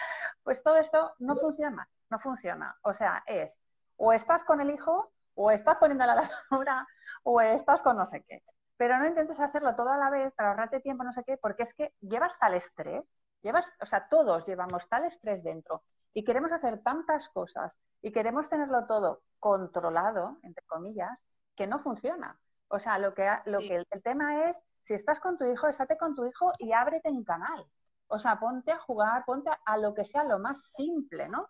pues 0.43 0.63
todo 0.63 0.77
esto 0.77 1.15
no 1.19 1.35
funciona, 1.35 1.89
no 2.09 2.19
funciona. 2.19 2.77
O 2.83 2.93
sea, 2.93 3.23
es 3.25 3.59
o 3.97 4.13
estás 4.13 4.45
con 4.45 4.61
el 4.61 4.71
hijo, 4.71 5.11
o 5.37 5.51
estás 5.51 5.77
poniendo 5.77 6.05
la 6.05 6.15
lavadora, 6.15 6.87
o 7.23 7.39
estás 7.41 7.81
con 7.81 7.95
no 7.95 8.05
sé 8.05 8.23
qué 8.27 8.43
pero 8.77 8.97
no 8.99 9.07
intentes 9.07 9.39
hacerlo 9.39 9.75
todo 9.75 9.89
a 9.89 9.97
la 9.97 10.09
vez 10.09 10.33
para 10.35 10.49
ahorrarte 10.49 10.79
tiempo, 10.79 11.03
no 11.03 11.11
sé 11.11 11.23
qué, 11.25 11.37
porque 11.37 11.63
es 11.63 11.73
que 11.73 11.93
llevas 11.99 12.37
tal 12.39 12.53
estrés, 12.53 13.03
llevas, 13.41 13.65
o 13.81 13.85
sea, 13.85 14.07
todos 14.07 14.45
llevamos 14.47 14.87
tal 14.87 15.05
estrés 15.05 15.43
dentro 15.43 15.83
y 16.13 16.23
queremos 16.23 16.51
hacer 16.51 16.81
tantas 16.83 17.27
cosas 17.29 17.77
y 18.01 18.11
queremos 18.11 18.49
tenerlo 18.49 18.85
todo 18.85 19.21
controlado, 19.39 20.37
entre 20.43 20.63
comillas, 20.65 21.17
que 21.55 21.67
no 21.67 21.79
funciona. 21.79 22.39
O 22.69 22.79
sea, 22.79 22.99
lo 22.99 23.13
que, 23.13 23.29
lo 23.45 23.59
que 23.59 23.75
el, 23.89 24.03
tema 24.03 24.49
es, 24.49 24.61
si 24.83 24.93
estás 24.93 25.19
con 25.19 25.37
tu 25.37 25.45
hijo, 25.45 25.67
estate 25.67 25.97
con 25.97 26.15
tu 26.15 26.25
hijo 26.25 26.53
y 26.59 26.71
ábrete 26.71 27.09
un 27.09 27.23
canal. 27.23 27.65
O 28.07 28.19
sea, 28.19 28.39
ponte 28.39 28.71
a 28.71 28.79
jugar, 28.79 29.25
ponte 29.25 29.49
a, 29.65 29.77
lo 29.77 29.93
que 29.93 30.05
sea 30.05 30.23
lo 30.23 30.39
más 30.39 30.71
simple, 30.73 31.29
¿no? 31.29 31.49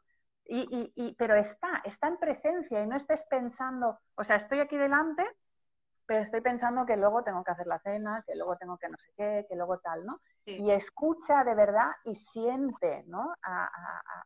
Y, 0.50 0.94
y, 0.96 1.16
pero 1.16 1.36
está, 1.36 1.82
está 1.84 2.08
en 2.08 2.18
presencia 2.18 2.82
y 2.82 2.88
no 2.88 2.96
estés 2.96 3.24
pensando, 3.30 4.00
o 4.16 4.24
sea, 4.24 4.38
estoy 4.38 4.60
aquí 4.60 4.78
delante, 4.78 5.24
pero 6.08 6.24
estoy 6.24 6.42
pensando 6.42 6.86
que 6.86 6.96
luego 6.96 7.24
tengo 7.24 7.44
que 7.44 7.52
hacer 7.52 7.68
la 7.68 7.80
cena, 7.80 8.24
que 8.26 8.36
luego 8.36 8.56
tengo 8.56 8.78
que 8.78 8.88
no 8.88 8.98
sé 8.98 9.12
qué, 9.18 9.46
que 9.48 9.56
luego 9.56 9.80
tal, 9.80 10.06
¿no? 10.06 10.22
Y 10.46 10.72
escucha 10.72 11.44
de 11.44 11.54
verdad 11.54 11.92
y 12.06 12.16
siente, 12.16 13.04
¿no? 13.08 13.34
A, 13.44 13.70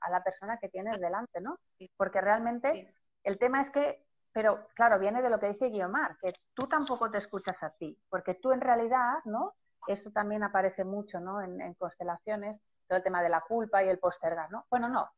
a, 0.02 0.10
la 0.12 0.24
persona 0.24 0.58
que 0.58 0.70
tienes 0.70 1.02
delante, 1.02 1.42
¿no? 1.42 1.58
Porque 1.98 2.22
realmente 2.22 2.94
el 3.24 3.40
tema 3.40 3.62
es 3.62 3.72
que, 3.72 4.06
pero 4.32 4.68
claro, 4.76 5.00
viene 5.00 5.24
de 5.24 5.32
lo 5.32 5.40
que 5.40 5.48
dice 5.48 5.70
Guiomar, 5.70 6.18
que 6.22 6.36
tú 6.54 6.68
tampoco 6.68 7.10
te 7.10 7.18
escuchas 7.18 7.62
a 7.64 7.72
ti, 7.72 7.98
porque 8.08 8.36
tú 8.36 8.52
en 8.52 8.62
realidad, 8.62 9.18
¿no? 9.26 9.56
Esto 9.88 10.12
también 10.12 10.44
aparece 10.44 10.84
mucho, 10.84 11.20
¿no? 11.20 11.42
En, 11.42 11.60
en 11.60 11.74
constelaciones, 11.74 12.62
todo 12.88 12.98
el 12.98 13.04
tema 13.04 13.24
de 13.24 13.30
la 13.30 13.42
culpa 13.42 13.84
y 13.84 13.90
el 13.90 13.98
postergar, 13.98 14.52
¿no? 14.52 14.66
Bueno, 14.70 14.88
no. 14.88 15.10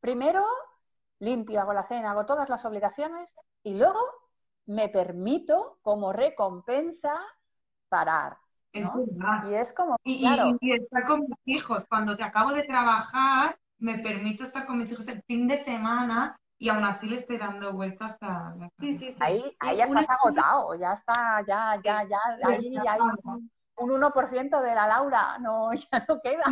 Primero 0.00 0.44
limpio, 1.20 1.60
hago 1.60 1.72
la 1.72 1.84
cena, 1.84 2.10
hago 2.10 2.26
todas 2.26 2.48
las 2.48 2.64
obligaciones 2.64 3.32
y 3.62 3.74
luego 3.74 4.00
me 4.66 4.88
permito 4.88 5.78
como 5.82 6.12
recompensa 6.12 7.14
parar. 7.88 8.38
Es 8.72 8.88
verdad. 8.94 9.50
Y 9.50 9.54
es 9.54 9.72
como, 9.72 9.96
y, 10.04 10.24
estar 10.24 11.06
con 11.06 11.20
mis 11.20 11.38
hijos. 11.44 11.86
Cuando 11.88 12.16
te 12.16 12.22
acabo 12.22 12.52
de 12.52 12.62
trabajar, 12.62 13.58
me 13.78 13.98
permito 13.98 14.44
estar 14.44 14.66
con 14.66 14.78
mis 14.78 14.90
hijos 14.92 15.08
el 15.08 15.22
fin 15.22 15.48
de 15.48 15.58
semana 15.58 16.36
y 16.58 16.68
aún 16.68 16.84
así 16.84 17.08
le 17.08 17.16
estoy 17.16 17.38
dando 17.38 17.72
vueltas 17.72 18.16
a 18.20 18.54
la 18.56 18.70
sí, 18.78 18.94
sí, 18.94 19.12
sí. 19.12 19.18
Ahí, 19.20 19.56
ahí 19.58 19.78
ya 19.78 19.84
estás 19.84 20.10
agotado, 20.10 20.74
ya 20.74 20.92
está, 20.92 21.44
ya, 21.46 21.80
ya, 21.82 22.06
ya, 22.06 22.18
ahí 22.46 22.72
un 23.80 23.90
1% 23.90 24.60
de 24.60 24.74
la 24.74 24.86
Laura, 24.86 25.38
no, 25.38 25.72
ya 25.92 26.04
no 26.08 26.20
queda. 26.20 26.44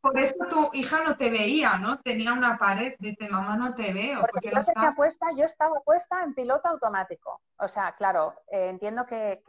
Por 0.00 0.18
eso 0.18 0.36
tu 0.48 0.70
hija 0.74 1.02
no 1.02 1.16
te 1.16 1.30
veía, 1.30 1.78
¿no? 1.78 1.98
Tenía 1.98 2.32
una 2.32 2.58
pared, 2.58 2.94
dice, 2.98 3.28
mamá, 3.28 3.56
no 3.56 3.74
te 3.74 3.92
veo. 3.92 4.20
Porque, 4.20 4.50
yo, 4.50 4.58
estaba 4.58 4.94
puesta, 4.94 5.26
yo 5.36 5.44
estaba 5.44 5.80
puesta 5.80 6.22
en 6.22 6.34
piloto 6.34 6.68
automático. 6.68 7.40
O 7.58 7.68
sea, 7.68 7.94
claro, 7.96 8.34
eh, 8.48 8.68
entiendo 8.68 9.06
que, 9.06 9.42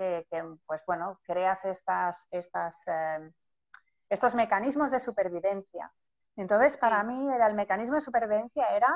pues 0.65 0.81
bueno, 0.87 1.19
creas 1.23 1.65
estas, 1.65 2.25
estas, 2.31 2.81
eh, 2.87 3.31
estos 4.09 4.33
mecanismos 4.35 4.89
de 4.89 4.99
supervivencia. 4.99 5.91
Entonces, 6.37 6.77
para 6.77 7.03
mí, 7.03 7.33
era 7.33 7.47
el 7.47 7.55
mecanismo 7.55 7.95
de 7.95 8.01
supervivencia 8.01 8.67
era 8.67 8.93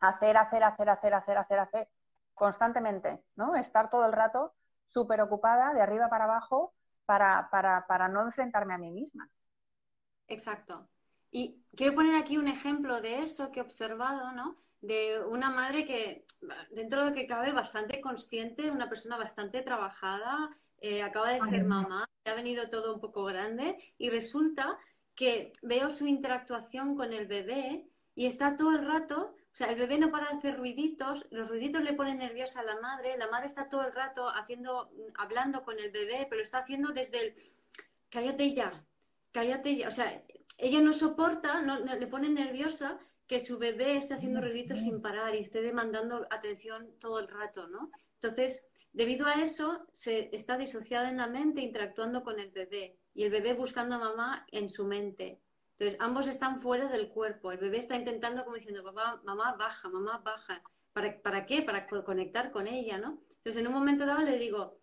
hacer, 0.00 0.36
hacer, 0.36 0.64
hacer, 0.64 0.88
hacer, 0.88 1.14
hacer, 1.14 1.38
hacer, 1.38 1.58
hacer, 1.58 1.88
constantemente, 2.34 3.22
¿no? 3.36 3.56
Estar 3.56 3.90
todo 3.90 4.06
el 4.06 4.12
rato 4.12 4.54
súper 4.88 5.20
ocupada, 5.20 5.74
de 5.74 5.82
arriba 5.82 6.08
para 6.08 6.24
abajo, 6.24 6.72
para, 7.18 8.08
no 8.08 8.22
enfrentarme 8.22 8.74
a 8.74 8.78
mí 8.78 8.90
misma. 8.90 9.28
Exacto. 10.28 10.88
Y 11.30 11.62
quiero 11.76 11.94
poner 11.94 12.14
aquí 12.14 12.36
un 12.36 12.48
ejemplo 12.48 13.00
de 13.00 13.22
eso 13.22 13.50
que 13.50 13.60
he 13.60 13.62
observado, 13.62 14.32
¿no? 14.32 14.56
De 14.80 15.20
una 15.28 15.50
madre 15.50 15.84
que, 15.84 16.24
dentro 16.70 17.00
de 17.04 17.10
lo 17.10 17.14
que 17.14 17.26
cabe, 17.26 17.52
bastante 17.52 18.00
consciente, 18.00 18.70
una 18.70 18.88
persona 18.88 19.16
bastante 19.16 19.62
trabajada, 19.62 20.56
eh, 20.78 21.02
acaba 21.02 21.30
de 21.30 21.40
ser 21.40 21.64
mamá, 21.64 22.08
ha 22.24 22.34
venido 22.34 22.70
todo 22.70 22.94
un 22.94 23.00
poco 23.00 23.24
grande 23.24 23.76
y 23.98 24.08
resulta 24.08 24.78
que 25.14 25.52
veo 25.62 25.90
su 25.90 26.06
interactuación 26.06 26.96
con 26.96 27.12
el 27.12 27.26
bebé 27.26 27.86
y 28.14 28.26
está 28.26 28.56
todo 28.56 28.72
el 28.72 28.86
rato 28.86 29.34
o 29.52 29.56
sea, 29.56 29.68
el 29.70 29.76
bebé 29.76 29.98
no 29.98 30.10
para 30.10 30.30
de 30.30 30.36
hacer 30.36 30.56
ruiditos, 30.56 31.26
los 31.30 31.48
ruiditos 31.48 31.82
le 31.82 31.92
ponen 31.92 32.18
nerviosa 32.18 32.60
a 32.60 32.64
la 32.64 32.80
madre, 32.80 33.18
la 33.18 33.28
madre 33.28 33.46
está 33.46 33.68
todo 33.68 33.84
el 33.84 33.92
rato 33.92 34.28
haciendo, 34.28 34.90
hablando 35.16 35.64
con 35.64 35.78
el 35.78 35.90
bebé, 35.90 36.26
pero 36.28 36.38
lo 36.38 36.44
está 36.44 36.58
haciendo 36.58 36.92
desde 36.92 37.20
el 37.20 37.34
cállate 38.10 38.54
ya, 38.54 38.84
cállate 39.32 39.76
ya. 39.76 39.88
O 39.88 39.92
sea, 39.92 40.22
ella 40.58 40.80
no 40.80 40.92
soporta, 40.92 41.62
no, 41.62 41.78
le 41.80 42.06
pone 42.06 42.28
nerviosa 42.28 43.00
que 43.26 43.40
su 43.40 43.58
bebé 43.58 43.96
esté 43.96 44.14
haciendo 44.14 44.40
ruiditos 44.40 44.80
sin 44.80 45.00
parar 45.00 45.34
y 45.34 45.38
esté 45.38 45.62
demandando 45.62 46.26
atención 46.30 46.98
todo 46.98 47.18
el 47.18 47.28
rato, 47.28 47.68
¿no? 47.68 47.90
Entonces, 48.14 48.66
debido 48.92 49.26
a 49.26 49.34
eso, 49.34 49.86
se 49.92 50.34
está 50.34 50.58
disociada 50.58 51.08
en 51.08 51.16
la 51.16 51.28
mente 51.28 51.60
interactuando 51.60 52.22
con 52.22 52.38
el 52.38 52.50
bebé 52.50 52.98
y 53.14 53.24
el 53.24 53.30
bebé 53.30 53.54
buscando 53.54 53.96
a 53.96 53.98
mamá 53.98 54.46
en 54.50 54.68
su 54.68 54.84
mente. 54.84 55.40
Entonces, 55.80 55.98
ambos 55.98 56.28
están 56.28 56.60
fuera 56.60 56.88
del 56.88 57.08
cuerpo. 57.08 57.50
El 57.50 57.56
bebé 57.56 57.78
está 57.78 57.96
intentando 57.96 58.44
como 58.44 58.56
diciendo, 58.56 58.84
papá, 58.84 59.18
mamá, 59.24 59.56
baja, 59.56 59.88
mamá, 59.88 60.18
baja. 60.18 60.62
¿Para, 60.92 61.18
¿Para 61.22 61.46
qué? 61.46 61.62
Para 61.62 61.86
conectar 61.86 62.50
con 62.50 62.66
ella, 62.66 62.98
¿no? 62.98 63.22
Entonces, 63.38 63.56
en 63.56 63.66
un 63.66 63.72
momento 63.72 64.04
dado 64.04 64.20
le 64.20 64.38
digo, 64.38 64.76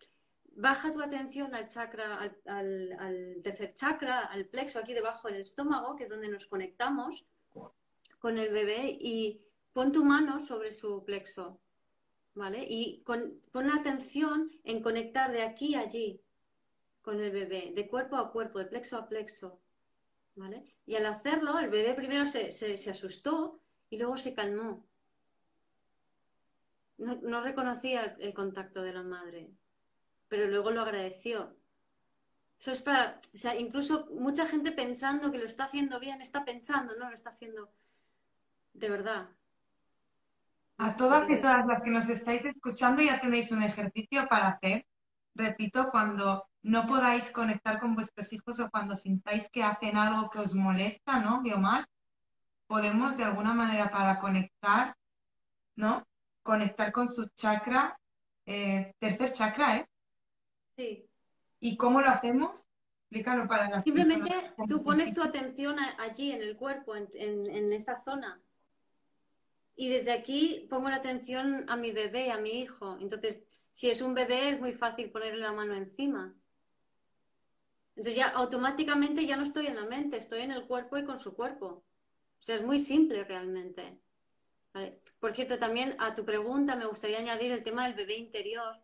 baja 0.56 0.92
tu 0.92 1.00
atención 1.00 1.54
al 1.54 1.68
chakra, 1.68 2.34
al, 2.46 3.40
tercer 3.44 3.74
chakra, 3.74 4.24
al 4.24 4.46
plexo 4.46 4.80
aquí 4.80 4.92
debajo 4.92 5.28
del 5.28 5.42
estómago, 5.42 5.94
que 5.94 6.02
es 6.02 6.10
donde 6.10 6.28
nos 6.28 6.46
conectamos 6.46 7.24
con 8.18 8.36
el 8.36 8.52
bebé, 8.52 8.88
y 9.00 9.40
pon 9.72 9.92
tu 9.92 10.04
mano 10.04 10.40
sobre 10.40 10.72
su 10.72 11.04
plexo, 11.04 11.60
¿vale? 12.34 12.66
Y 12.68 13.02
con, 13.04 13.40
pon 13.52 13.70
atención 13.70 14.50
en 14.64 14.82
conectar 14.82 15.30
de 15.30 15.42
aquí 15.42 15.76
a 15.76 15.82
allí 15.82 16.20
con 17.02 17.20
el 17.20 17.30
bebé, 17.30 17.70
de 17.72 17.88
cuerpo 17.88 18.16
a 18.16 18.32
cuerpo, 18.32 18.58
de 18.58 18.64
plexo 18.64 18.96
a 18.96 19.08
plexo. 19.08 19.60
Y 20.88 20.96
al 20.96 21.04
hacerlo, 21.04 21.58
el 21.58 21.68
bebé 21.68 21.92
primero 21.92 22.24
se, 22.24 22.48
asustó 22.90 23.60
y 23.90 23.98
luego 23.98 24.16
se 24.16 24.32
calmó. 24.32 24.86
No, 26.96 27.42
reconocía 27.42 28.16
el, 28.18 28.32
contacto 28.32 28.80
de 28.80 28.94
la 28.94 29.02
madre, 29.02 29.50
pero 30.28 30.46
luego 30.46 30.70
lo 30.70 30.80
agradeció. 30.80 31.54
Eso 32.58 32.72
es 32.72 32.80
para, 32.80 33.20
o 33.34 33.36
sea, 33.36 33.54
incluso 33.54 34.06
mucha 34.12 34.46
gente 34.46 34.72
pensando 34.72 35.30
que 35.30 35.36
lo 35.36 35.44
está 35.44 35.64
haciendo 35.64 36.00
bien, 36.00 36.22
está 36.22 36.46
pensando, 36.46 36.96
no 36.96 37.10
lo 37.10 37.14
está 37.14 37.30
haciendo 37.30 37.70
de 38.72 38.88
verdad. 38.88 39.28
A 40.78 40.96
todas 40.96 41.28
y 41.28 41.36
todas 41.38 41.66
las 41.66 41.82
que 41.82 41.90
nos 41.90 42.08
estáis 42.08 42.42
escuchando 42.46 43.02
ya 43.02 43.20
tenéis 43.20 43.52
un 43.52 43.62
ejercicio 43.62 44.26
para 44.26 44.48
hacer. 44.48 44.86
Repito, 45.34 45.90
cuando 45.90 46.47
no 46.62 46.86
podáis 46.86 47.30
conectar 47.30 47.80
con 47.80 47.94
vuestros 47.94 48.32
hijos 48.32 48.60
o 48.60 48.70
cuando 48.70 48.94
sintáis 48.94 49.48
que 49.50 49.62
hacen 49.62 49.96
algo 49.96 50.30
que 50.30 50.40
os 50.40 50.54
molesta, 50.54 51.20
¿no, 51.20 51.42
Guiomar? 51.42 51.86
Podemos 52.66 53.16
de 53.16 53.24
alguna 53.24 53.54
manera 53.54 53.90
para 53.90 54.18
conectar, 54.18 54.96
¿no? 55.76 56.06
Conectar 56.42 56.92
con 56.92 57.08
su 57.08 57.28
chakra, 57.34 57.98
eh, 58.44 58.92
tercer 58.98 59.32
chakra, 59.32 59.76
¿eh? 59.78 59.88
Sí. 60.76 61.08
¿Y 61.60 61.76
cómo 61.76 62.00
lo 62.00 62.10
hacemos? 62.10 62.66
Explícalo 63.02 63.48
para 63.48 63.70
las 63.70 63.84
Simplemente 63.84 64.50
tú 64.68 64.82
pones 64.82 65.14
tu 65.14 65.22
atención 65.22 65.76
allí, 65.98 66.32
en 66.32 66.42
el 66.42 66.56
cuerpo, 66.56 66.94
en, 66.94 67.08
en 67.14 67.72
esta 67.72 67.96
zona. 67.96 68.40
Y 69.74 69.88
desde 69.88 70.12
aquí 70.12 70.66
pongo 70.68 70.90
la 70.90 70.96
atención 70.96 71.64
a 71.68 71.76
mi 71.76 71.92
bebé, 71.92 72.32
a 72.32 72.38
mi 72.38 72.60
hijo. 72.60 72.98
Entonces, 73.00 73.46
si 73.72 73.88
es 73.88 74.02
un 74.02 74.12
bebé, 74.12 74.50
es 74.50 74.60
muy 74.60 74.72
fácil 74.72 75.08
ponerle 75.10 75.40
la 75.40 75.52
mano 75.52 75.74
encima. 75.74 76.34
Entonces 77.98 78.14
ya 78.14 78.28
automáticamente 78.28 79.26
ya 79.26 79.36
no 79.36 79.42
estoy 79.42 79.66
en 79.66 79.74
la 79.74 79.84
mente, 79.84 80.16
estoy 80.16 80.42
en 80.42 80.52
el 80.52 80.66
cuerpo 80.66 80.96
y 80.98 81.04
con 81.04 81.18
su 81.18 81.34
cuerpo. 81.34 81.66
O 81.66 82.42
sea, 82.42 82.54
es 82.54 82.62
muy 82.62 82.78
simple 82.78 83.24
realmente. 83.24 83.98
Por 85.18 85.32
cierto, 85.32 85.58
también 85.58 85.96
a 85.98 86.14
tu 86.14 86.24
pregunta 86.24 86.76
me 86.76 86.86
gustaría 86.86 87.18
añadir 87.18 87.50
el 87.50 87.64
tema 87.64 87.84
del 87.84 87.94
bebé 87.94 88.16
interior, 88.16 88.76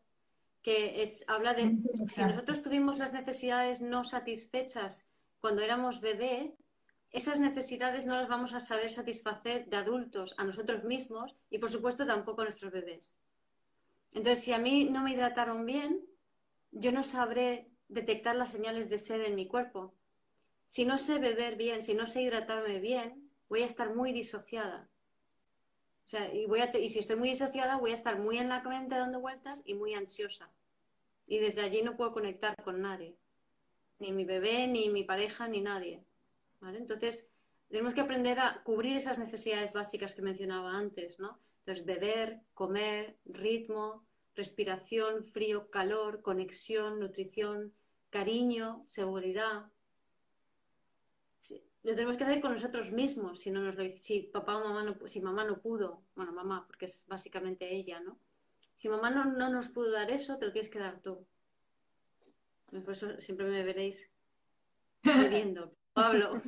que 0.62 1.00
es, 1.00 1.24
habla 1.28 1.54
de 1.54 1.78
si 2.08 2.24
nosotros 2.24 2.60
tuvimos 2.64 2.98
las 2.98 3.12
necesidades 3.12 3.80
no 3.80 4.02
satisfechas 4.02 5.08
cuando 5.40 5.62
éramos 5.62 6.00
bebé, 6.00 6.56
esas 7.12 7.38
necesidades 7.38 8.06
no 8.06 8.16
las 8.16 8.28
vamos 8.28 8.52
a 8.52 8.58
saber 8.58 8.90
satisfacer 8.90 9.66
de 9.66 9.76
adultos 9.76 10.34
a 10.38 10.44
nosotros 10.44 10.82
mismos 10.82 11.36
y 11.50 11.58
por 11.60 11.70
supuesto 11.70 12.04
tampoco 12.04 12.40
a 12.40 12.44
nuestros 12.46 12.72
bebés. 12.72 13.20
Entonces, 14.12 14.42
si 14.42 14.52
a 14.52 14.58
mí 14.58 14.86
no 14.86 15.04
me 15.04 15.12
hidrataron 15.12 15.64
bien, 15.64 16.04
yo 16.72 16.90
no 16.90 17.04
sabré 17.04 17.70
detectar 17.88 18.36
las 18.36 18.52
señales 18.52 18.88
de 18.88 18.98
sed 18.98 19.22
en 19.22 19.34
mi 19.34 19.46
cuerpo. 19.46 19.94
Si 20.66 20.84
no 20.84 20.98
sé 20.98 21.18
beber 21.18 21.56
bien, 21.56 21.82
si 21.82 21.94
no 21.94 22.06
sé 22.06 22.22
hidratarme 22.22 22.80
bien, 22.80 23.30
voy 23.48 23.62
a 23.62 23.66
estar 23.66 23.94
muy 23.94 24.12
disociada. 24.12 24.88
O 26.04 26.08
sea, 26.08 26.32
y, 26.34 26.46
voy 26.46 26.60
a 26.60 26.76
y 26.76 26.88
si 26.88 26.98
estoy 26.98 27.16
muy 27.16 27.30
disociada, 27.30 27.78
voy 27.78 27.92
a 27.92 27.94
estar 27.94 28.18
muy 28.18 28.38
en 28.38 28.48
la 28.48 28.62
mente 28.62 28.94
dando 28.94 29.20
vueltas 29.20 29.62
y 29.64 29.74
muy 29.74 29.94
ansiosa. 29.94 30.50
Y 31.26 31.38
desde 31.38 31.62
allí 31.62 31.82
no 31.82 31.96
puedo 31.96 32.12
conectar 32.12 32.54
con 32.62 32.82
nadie. 32.82 33.16
Ni 33.98 34.12
mi 34.12 34.24
bebé, 34.24 34.66
ni 34.66 34.90
mi 34.90 35.04
pareja, 35.04 35.48
ni 35.48 35.62
nadie. 35.62 36.04
¿Vale? 36.60 36.78
Entonces, 36.78 37.32
tenemos 37.68 37.94
que 37.94 38.02
aprender 38.02 38.38
a 38.40 38.62
cubrir 38.62 38.96
esas 38.96 39.18
necesidades 39.18 39.72
básicas 39.72 40.14
que 40.14 40.22
mencionaba 40.22 40.76
antes, 40.76 41.18
¿no? 41.18 41.38
Entonces, 41.60 41.86
beber, 41.86 42.40
comer, 42.52 43.16
ritmo, 43.24 44.03
respiración, 44.34 45.24
frío, 45.24 45.70
calor, 45.70 46.22
conexión, 46.22 47.00
nutrición, 47.00 47.72
cariño, 48.10 48.84
seguridad. 48.86 49.66
Lo 51.82 51.94
tenemos 51.94 52.16
que 52.16 52.24
hacer 52.24 52.40
con 52.40 52.52
nosotros 52.52 52.92
mismos, 52.92 53.40
si 53.40 53.50
no 53.50 53.60
nos 53.60 53.76
lo 53.76 53.84
si 53.96 54.22
papá 54.22 54.56
o 54.56 54.64
mamá 54.64 54.82
no, 54.82 55.06
si 55.06 55.20
mamá 55.20 55.44
no 55.44 55.60
pudo, 55.60 56.02
bueno, 56.16 56.32
mamá, 56.32 56.64
porque 56.66 56.86
es 56.86 57.04
básicamente 57.06 57.70
ella, 57.74 58.00
¿no? 58.00 58.18
Si 58.74 58.88
mamá 58.88 59.10
no, 59.10 59.24
nos 59.50 59.68
pudo 59.68 59.92
dar 59.92 60.10
eso, 60.10 60.38
te 60.38 60.46
lo 60.46 60.52
tienes 60.52 60.70
que 60.70 60.78
dar 60.78 61.00
tú. 61.00 61.26
Por 62.70 62.90
eso 62.90 63.20
siempre 63.20 63.46
me 63.46 63.62
veréis 63.62 64.10
viviendo. 65.02 65.72
Pablo. 65.92 66.42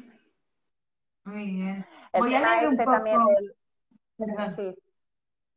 Muy 1.25 1.45
bien. 1.45 1.87
Voy 2.13 2.35
a 2.35 2.41
leer 2.41 2.67
un 2.67 2.73
este 2.73 2.85
poco... 2.85 2.97
también 2.97 3.19
Sí. 4.57 4.86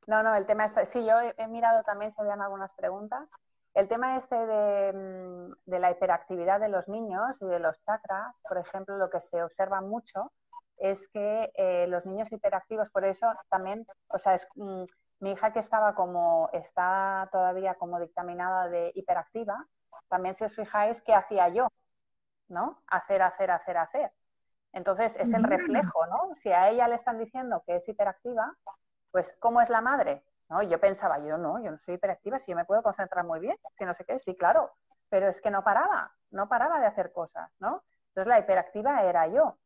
No, 0.10 0.24
no, 0.24 0.34
el 0.34 0.48
tema 0.48 0.66
está. 0.66 0.86
Sí, 0.86 1.06
yo 1.06 1.14
he, 1.38 1.48
mirado 1.48 1.84
también, 1.84 2.12
se 2.12 2.24
vean 2.24 2.42
algunas 2.42 2.74
preguntas. 2.74 3.30
El 3.76 3.88
tema 3.88 4.18
este 4.18 4.36
mm, 4.36 5.50
de, 5.66 5.80
la 5.80 5.92
hiperactividad 5.92 6.60
de 6.60 6.68
los 6.68 6.88
niños 6.88 7.36
y 7.42 7.46
de 7.46 7.60
los 7.60 7.80
chakras, 7.82 8.36
por 8.42 8.58
ejemplo, 8.58 8.98
lo 8.98 9.12
que 9.12 9.20
se 9.20 9.44
observa 9.44 9.82
mucho 9.82 10.32
es 10.78 11.08
que 11.10 11.52
eh, 11.54 11.86
los 11.88 12.08
niños 12.08 12.32
hiperactivos, 12.32 12.90
por 12.90 13.06
eso 13.06 13.28
también, 13.50 13.86
o 14.08 14.18
sea, 14.18 14.34
es, 14.34 14.48
mm, 14.56 14.86
mi 15.20 15.32
hija 15.34 15.54
que 15.54 15.60
estaba 15.60 15.94
como, 15.94 16.50
está 16.54 17.30
todavía 17.32 17.76
como 17.76 18.00
dictaminada 18.00 18.68
de 18.68 18.92
hiperactiva, 18.96 19.68
también 20.08 20.34
si 20.34 20.44
os 20.44 20.56
fijáis, 20.56 21.04
¿qué 21.04 21.14
hacía 21.14 21.50
yo? 21.50 21.68
¿No? 22.48 22.82
Hacer, 22.88 23.22
hacer, 23.22 23.52
hacer, 23.52 23.78
hacer. 23.78 24.12
Entonces 24.74 25.16
es 25.18 25.32
el 25.34 25.44
reflejo, 25.44 26.08
¿no? 26.08 26.36
Si 26.36 26.52
a 26.52 26.70
ella 26.70 26.88
le 26.88 26.96
están 26.96 27.20
diciendo 27.20 27.62
que 27.68 27.76
es 27.76 27.88
hiperactiva, 27.88 28.56
pues 29.12 29.36
¿cómo 29.40 29.62
es 29.62 29.70
la 29.70 29.82
madre? 29.82 30.24
¿No? 30.50 30.64
Yo 30.64 30.80
pensaba, 30.80 31.20
yo 31.20 31.38
no, 31.38 31.64
yo 31.64 31.72
no 31.72 31.78
soy 31.78 31.96
hiperactiva, 31.96 32.40
si 32.40 32.52
yo 32.52 32.58
me 32.58 32.66
puedo 32.66 32.82
concentrar 32.82 33.26
muy 33.26 33.40
bien, 33.40 33.58
si 33.78 33.86
no 33.86 33.94
sé 33.94 34.04
qué, 34.06 34.20
sí, 34.20 34.36
claro, 34.36 34.72
pero 35.10 35.28
es 35.28 35.42
que 35.42 35.52
no 35.52 35.64
paraba, 35.64 36.12
no 36.32 36.48
paraba 36.48 36.80
de 36.80 36.88
hacer 36.88 37.12
cosas, 37.12 37.52
¿no? 37.60 37.84
Entonces 38.10 38.28
la 38.28 38.40
hiperactiva 38.40 39.04
era 39.04 39.28
yo. 39.28 39.58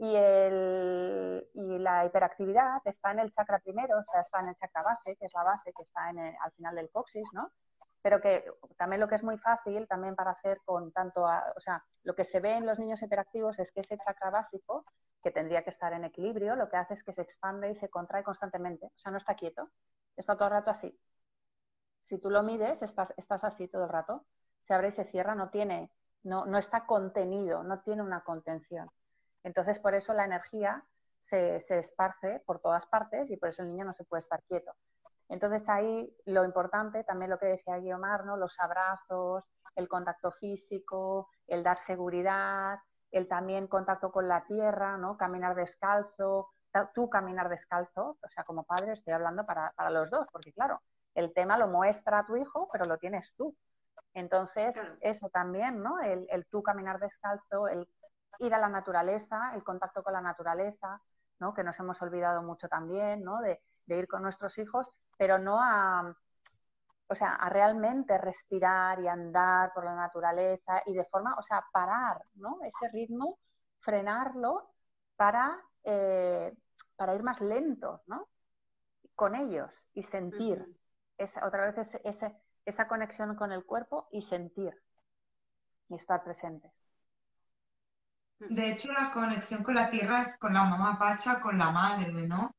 Y, 0.00 0.14
el, 0.14 1.48
y 1.54 1.78
la 1.78 2.06
hiperactividad 2.06 2.80
está 2.84 3.10
en 3.10 3.18
el 3.18 3.32
chakra 3.32 3.58
primero, 3.58 3.98
o 3.98 4.04
sea, 4.04 4.20
está 4.20 4.40
en 4.40 4.50
el 4.50 4.56
chakra 4.56 4.82
base, 4.82 5.16
que 5.16 5.26
es 5.26 5.32
la 5.34 5.42
base 5.42 5.72
que 5.72 5.82
está 5.82 6.08
en 6.10 6.18
al 6.18 6.52
final 6.52 6.76
del 6.76 6.90
coxis, 6.90 7.28
¿no? 7.32 7.50
Pero 8.00 8.20
que 8.20 8.44
también 8.76 9.00
lo 9.00 9.08
que 9.08 9.16
es 9.16 9.24
muy 9.24 9.38
fácil 9.38 9.88
también 9.88 10.14
para 10.14 10.30
hacer 10.30 10.60
con 10.64 10.92
tanto, 10.92 11.22
o 11.24 11.60
sea, 11.60 11.84
lo 12.04 12.14
que 12.14 12.24
se 12.24 12.38
ve 12.38 12.52
en 12.52 12.64
los 12.64 12.78
niños 12.78 13.02
hiperactivos 13.02 13.58
es 13.58 13.72
que 13.72 13.80
ese 13.80 13.98
chakra 13.98 14.30
básico, 14.30 14.84
que 15.22 15.30
tendría 15.30 15.62
que 15.62 15.70
estar 15.70 15.92
en 15.92 16.04
equilibrio, 16.04 16.56
lo 16.56 16.68
que 16.68 16.76
hace 16.76 16.94
es 16.94 17.04
que 17.04 17.12
se 17.12 17.22
expande 17.22 17.70
y 17.70 17.74
se 17.74 17.88
contrae 17.88 18.22
constantemente, 18.22 18.86
o 18.86 18.98
sea, 18.98 19.10
no 19.10 19.18
está 19.18 19.34
quieto, 19.34 19.70
está 20.16 20.36
todo 20.36 20.48
el 20.48 20.54
rato 20.54 20.70
así. 20.70 20.98
Si 22.04 22.18
tú 22.18 22.30
lo 22.30 22.42
mides, 22.42 22.82
estás, 22.82 23.12
estás 23.16 23.44
así 23.44 23.68
todo 23.68 23.84
el 23.84 23.90
rato, 23.90 24.24
se 24.60 24.74
abre 24.74 24.88
y 24.88 24.92
se 24.92 25.04
cierra, 25.04 25.34
no 25.34 25.50
tiene, 25.50 25.92
no, 26.22 26.46
no 26.46 26.58
está 26.58 26.86
contenido, 26.86 27.62
no 27.62 27.80
tiene 27.80 28.02
una 28.02 28.22
contención. 28.22 28.90
Entonces, 29.42 29.78
por 29.78 29.94
eso 29.94 30.14
la 30.14 30.24
energía 30.24 30.84
se, 31.20 31.56
esparce 31.78 32.42
por 32.46 32.60
todas 32.60 32.86
partes 32.86 33.30
y 33.30 33.36
por 33.36 33.50
eso 33.50 33.62
el 33.62 33.68
niño 33.68 33.84
no 33.84 33.92
se 33.92 34.04
puede 34.04 34.20
estar 34.20 34.42
quieto. 34.44 34.72
Entonces 35.28 35.68
ahí 35.68 36.14
lo 36.24 36.44
importante, 36.44 37.04
también 37.04 37.30
lo 37.30 37.38
que 37.38 37.46
decía 37.46 37.78
Guiomar, 37.78 38.24
¿no? 38.24 38.36
los 38.36 38.58
abrazos, 38.58 39.44
el 39.76 39.88
contacto 39.88 40.30
físico, 40.32 41.28
el 41.46 41.62
dar 41.62 41.78
seguridad, 41.78 42.78
el 43.10 43.28
también 43.28 43.66
contacto 43.66 44.12
con 44.12 44.28
la 44.28 44.44
tierra, 44.46 44.96
¿no? 44.96 45.16
caminar 45.16 45.54
descalzo, 45.54 46.50
tú 46.94 47.08
caminar 47.08 47.48
descalzo, 47.48 48.18
o 48.22 48.28
sea, 48.28 48.44
como 48.44 48.64
padre 48.64 48.92
estoy 48.92 49.12
hablando 49.12 49.44
para, 49.46 49.72
los 49.90 50.10
dos, 50.10 50.26
porque 50.30 50.52
claro, 50.52 50.82
el 51.14 51.32
tema 51.32 51.58
lo 51.58 51.68
muestra 51.68 52.20
a 52.20 52.26
tu 52.26 52.36
hijo, 52.36 52.68
pero 52.72 52.84
lo 52.84 52.98
tienes 52.98 53.32
tú. 53.36 53.56
Entonces, 54.14 54.74
eso 55.00 55.28
también, 55.30 55.82
¿no? 55.82 56.00
El, 56.00 56.26
el, 56.30 56.46
tú 56.46 56.62
caminar 56.62 56.98
descalzo, 56.98 57.68
el 57.68 57.88
ir 58.38 58.54
a 58.54 58.58
la 58.58 58.68
naturaleza, 58.68 59.52
el 59.54 59.64
contacto 59.64 60.02
con 60.02 60.12
la 60.12 60.20
naturaleza, 60.20 61.00
¿no? 61.38 61.54
que 61.54 61.64
nos 61.64 61.78
hemos 61.78 62.00
olvidado 62.02 62.42
mucho 62.42 62.68
también, 62.68 63.24
¿no? 63.24 63.40
de, 63.40 63.60
ir 63.86 64.06
con 64.06 64.22
nuestros 64.22 64.58
hijos, 64.58 64.90
pero 65.16 65.38
no 65.38 65.58
a, 65.62 66.14
o 67.08 67.14
sea, 67.14 67.34
a 67.34 67.48
realmente 67.48 68.18
respirar 68.18 69.00
y 69.00 69.08
andar 69.08 69.72
por 69.72 69.84
la 69.84 69.94
naturaleza 69.94 70.82
y 70.86 70.94
de 70.94 71.04
forma, 71.06 71.34
o 71.38 71.42
sea, 71.42 71.64
parar, 71.72 72.22
¿no? 72.34 72.58
Ese 72.62 72.88
ritmo, 72.92 73.38
frenarlo 73.80 74.70
para, 75.16 75.58
eh, 75.84 76.54
para 76.96 77.14
ir 77.14 77.22
más 77.22 77.40
lentos, 77.40 78.00
¿no? 78.06 78.28
Con 79.14 79.34
ellos 79.34 79.74
y 79.94 80.02
sentir. 80.02 80.64
esa, 81.16 81.46
otra 81.46 81.70
vez 81.70 81.98
esa 82.64 82.88
conexión 82.88 83.34
con 83.34 83.52
el 83.52 83.64
cuerpo 83.64 84.08
y 84.12 84.22
sentir 84.22 84.74
y 85.88 85.94
estar 85.94 86.22
presentes. 86.22 86.72
De 88.38 88.70
hecho, 88.70 88.92
la 88.92 89.12
conexión 89.12 89.64
con 89.64 89.74
la 89.74 89.90
tierra 89.90 90.22
es 90.22 90.36
con 90.36 90.54
la 90.54 90.64
mamá 90.64 90.98
Pacha, 90.98 91.40
con 91.40 91.58
la 91.58 91.72
madre, 91.72 92.12
¿no? 92.28 92.54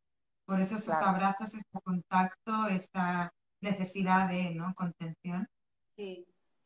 Por 0.45 0.60
eso 0.60 0.76
esos 0.76 0.95
abrazos, 0.95 1.54
este 1.54 1.80
contacto, 1.82 2.68
esta 2.68 3.32
necesidad 3.62 4.30
de 4.30 4.51
¿no? 4.51 4.74
contención. 4.76 5.47
Sí, 5.95 6.26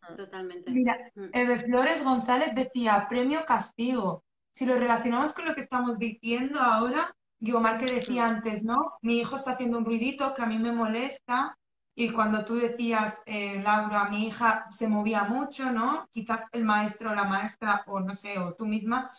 mm. 0.10 0.16
totalmente. 0.16 0.72
Mira, 0.72 0.98
mm. 1.16 1.26
Eve 1.34 1.60
Flores 1.60 2.04
González 2.04 2.54
decía, 2.56 3.08
premio 3.10 3.46
castigo. 3.46 4.24
Si 4.54 4.66
lo 4.66 4.78
relacionamos 4.78 5.34
con 5.34 5.46
lo 5.46 5.56
que 5.56 5.62
estamos 5.62 5.98
diciendo 5.98 6.60
ahora, 6.60 7.16
Guiomar 7.40 7.78
que 7.78 7.94
decía 7.94 8.26
mm. 8.26 8.30
antes, 8.36 8.64
¿no? 8.64 8.94
Mi 9.02 9.20
hijo 9.20 9.36
está 9.36 9.52
haciendo 9.52 9.78
un 9.78 9.86
ruidito 9.86 10.34
que 10.34 10.42
a 10.42 10.46
mí 10.46 10.60
me 10.60 10.72
molesta, 10.72 11.58
y 11.96 12.10
cuando 12.12 12.44
tú 12.44 12.56
decías, 12.56 13.22
eh, 13.26 13.62
Laura, 13.62 14.10
mi 14.10 14.28
hija 14.28 14.66
se 14.72 14.88
movía 14.88 15.26
mucho, 15.26 15.72
¿no? 15.72 16.08
Quizás 16.12 16.48
el 16.52 16.66
maestro 16.66 17.12
o 17.12 17.16
la 17.16 17.26
maestra, 17.26 17.84
o 17.86 18.00
no 18.00 18.16
sé, 18.16 18.40
o 18.40 18.56
tú 18.56 18.66
misma, 18.66 19.12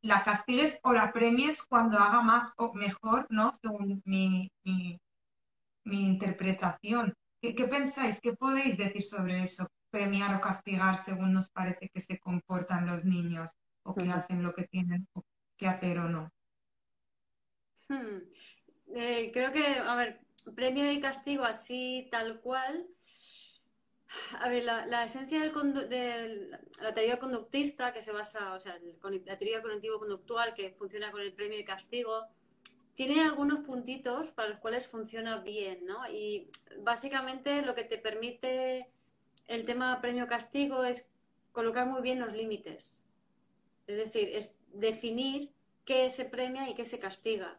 la 0.00 0.22
castigues 0.22 0.78
o 0.82 0.92
la 0.92 1.12
premies 1.12 1.62
cuando 1.62 1.98
haga 1.98 2.22
más 2.22 2.54
o 2.56 2.72
mejor, 2.72 3.26
¿no? 3.28 3.52
Según 3.60 4.00
mi, 4.06 4.50
mi, 4.64 4.98
interpretación. 5.84 7.14
¿Qué, 7.42 7.56
¿Qué, 7.56 7.66
pensáis? 7.66 8.20
¿Qué 8.20 8.34
podéis 8.34 8.78
decir 8.78 9.02
sobre 9.02 9.42
eso? 9.42 9.66
Premiar 9.90 10.36
o 10.36 10.40
castigar 10.40 11.04
según 11.04 11.32
nos 11.32 11.50
parece 11.50 11.90
que 11.92 12.00
se 12.00 12.20
comportan 12.20 12.86
los 12.86 13.04
niños 13.04 13.50
o 13.82 13.92
que 13.92 14.08
hacen 14.08 14.44
lo 14.44 14.54
que 14.54 14.68
tienen 14.68 15.08
que 15.56 15.66
hacer 15.66 15.98
o 15.98 16.08
no. 16.08 16.30
Hmm. 17.88 18.18
Eh, 18.94 19.32
creo 19.32 19.52
que, 19.52 19.66
a 19.66 19.96
ver, 19.96 20.20
premio 20.54 20.90
y 20.92 21.00
castigo 21.00 21.42
así 21.42 22.08
tal 22.12 22.40
cual. 22.40 22.86
A 24.38 24.48
ver, 24.48 24.62
la, 24.62 25.04
esencia 25.04 25.40
de 25.40 26.50
la 26.80 26.94
teoría 26.94 27.18
conductista, 27.18 27.92
que 27.92 28.02
se 28.02 28.12
basa, 28.12 28.54
o 28.54 28.60
sea, 28.60 28.78
la 29.24 29.38
teoría 29.38 29.62
cognitivo-conductual, 29.62 30.54
que 30.54 30.72
funciona 30.72 31.10
con 31.10 31.22
el 31.22 31.32
premio 31.32 31.58
y 31.58 31.64
castigo, 31.64 32.28
tiene 32.94 33.22
algunos 33.22 33.60
puntitos 33.60 34.30
para 34.30 34.48
los 34.48 34.58
cuales 34.58 34.86
funciona 34.86 35.38
bien, 35.38 35.86
¿no? 35.86 36.08
Y 36.10 36.50
básicamente 36.80 37.62
lo 37.62 37.74
que 37.74 37.84
te 37.84 37.98
permite 37.98 38.90
el 39.46 39.64
tema 39.64 40.00
premio-castigo 40.00 40.84
es 40.84 41.12
colocar 41.52 41.86
muy 41.86 42.02
bien 42.02 42.20
los 42.20 42.32
límites. 42.32 43.04
Es 43.86 43.98
decir, 43.98 44.30
es 44.32 44.58
definir 44.72 45.50
qué 45.84 46.10
se 46.10 46.24
premia 46.24 46.68
y 46.68 46.74
qué 46.74 46.84
se 46.84 46.98
castiga. 46.98 47.58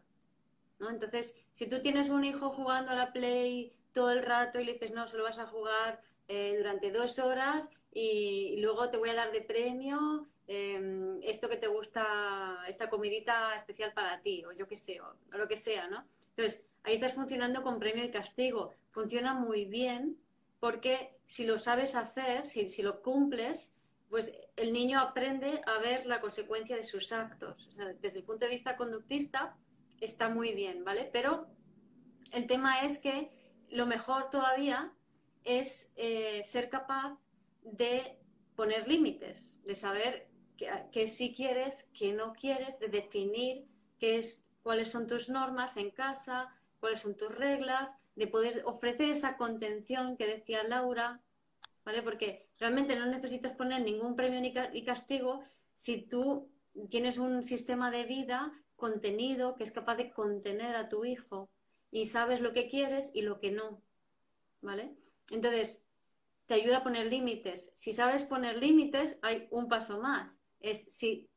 Entonces, 0.80 1.40
si 1.52 1.66
tú 1.66 1.80
tienes 1.80 2.10
un 2.10 2.24
hijo 2.24 2.50
jugando 2.50 2.92
a 2.92 2.96
la 2.96 3.12
Play 3.12 3.72
todo 3.92 4.10
el 4.10 4.22
rato 4.22 4.60
y 4.60 4.64
le 4.64 4.74
dices, 4.74 4.92
no, 4.92 5.08
solo 5.08 5.24
vas 5.24 5.38
a 5.38 5.46
jugar 5.46 6.00
eh, 6.28 6.54
durante 6.56 6.90
dos 6.90 7.18
horas 7.18 7.70
y, 7.92 8.56
luego 8.58 8.90
te 8.90 8.96
voy 8.96 9.10
a 9.10 9.14
dar 9.14 9.30
de 9.30 9.40
premio 9.40 10.28
em, 10.46 11.20
esto 11.22 11.48
que 11.48 11.56
te 11.56 11.66
gusta, 11.66 12.58
esta 12.68 12.90
comidita 12.90 13.54
especial 13.56 13.92
para 13.92 14.20
ti, 14.20 14.44
o 14.44 14.52
yo 14.52 14.66
qué 14.68 14.76
sé, 14.76 15.00
o, 15.00 15.14
lo 15.36 15.48
que 15.48 15.56
sea, 15.56 15.88
¿no? 15.88 16.04
Entonces, 16.30 16.66
ahí 16.82 16.94
estás 16.94 17.14
funcionando 17.14 17.62
con 17.62 17.78
premio 17.78 18.04
y 18.04 18.10
castigo. 18.10 18.74
Funciona 18.90 19.34
muy 19.34 19.64
bien 19.64 20.18
porque 20.60 21.16
si 21.26 21.46
lo 21.46 21.58
sabes 21.58 21.94
hacer, 21.94 22.46
si, 22.46 22.68
si 22.68 22.82
lo 22.82 23.02
cumples, 23.02 23.78
pues 24.08 24.40
el 24.56 24.72
niño 24.72 25.00
aprende 25.00 25.60
a 25.66 25.78
ver 25.78 26.06
la 26.06 26.20
consecuencia 26.20 26.76
de 26.76 26.84
sus 26.84 27.12
actos. 27.12 27.70
desde 28.00 28.18
el 28.18 28.24
punto 28.24 28.44
de 28.44 28.52
vista 28.52 28.76
conductista, 28.76 29.56
está 30.00 30.28
muy 30.28 30.54
bien, 30.54 30.84
¿vale? 30.84 31.08
Pero 31.12 31.46
el 32.32 32.46
tema 32.46 32.82
es 32.82 32.98
que 32.98 33.30
lo 33.70 33.86
mejor 33.86 34.30
todavía 34.30 34.92
es 35.44 35.92
eh, 35.96 36.42
ser 36.44 36.68
capaz 36.68 37.18
de 37.62 38.18
poner 38.56 38.86
límites, 38.88 39.58
de 39.64 39.74
saber 39.74 40.28
qué 40.56 41.06
sí 41.06 41.34
quieres, 41.34 41.90
qué 41.92 42.12
no 42.12 42.32
quieres, 42.32 42.78
de 42.78 42.88
definir 42.88 43.66
qué 43.98 44.16
es, 44.16 44.44
cuáles 44.62 44.88
son 44.88 45.06
tus 45.06 45.28
normas 45.28 45.76
en 45.76 45.90
casa, 45.90 46.54
cuáles 46.80 47.00
son 47.00 47.16
tus 47.16 47.34
reglas, 47.34 47.96
de 48.16 48.26
poder 48.26 48.62
ofrecer 48.64 49.10
esa 49.10 49.36
contención 49.36 50.16
que 50.16 50.26
decía 50.26 50.62
Laura, 50.62 51.20
¿vale? 51.84 52.02
Porque 52.02 52.48
realmente 52.58 52.96
no 52.96 53.06
necesitas 53.06 53.52
poner 53.52 53.82
ningún 53.82 54.16
premio 54.16 54.40
ni 54.40 54.84
castigo 54.84 55.42
si 55.74 56.02
tú 56.02 56.48
tienes 56.90 57.18
un 57.18 57.42
sistema 57.42 57.90
de 57.90 58.04
vida 58.04 58.52
contenido 58.76 59.54
que 59.56 59.64
es 59.64 59.72
capaz 59.72 59.96
de 59.96 60.10
contener 60.10 60.76
a 60.76 60.88
tu 60.88 61.04
hijo 61.04 61.48
y 61.90 62.06
sabes 62.06 62.40
lo 62.40 62.52
que 62.52 62.68
quieres 62.68 63.10
y 63.14 63.22
lo 63.22 63.38
que 63.38 63.50
no. 63.50 63.82
¿Vale? 64.60 64.94
Entonces, 65.30 65.88
te 66.46 66.54
ayuda 66.54 66.78
a 66.78 66.82
poner 66.82 67.06
límites. 67.06 67.72
Si 67.74 67.92
sabes 67.92 68.24
poner 68.24 68.58
límites, 68.58 69.18
hay 69.22 69.48
un 69.50 69.68
paso 69.68 70.00
más. 70.00 70.40
Es 70.64 70.84
si 70.84 71.28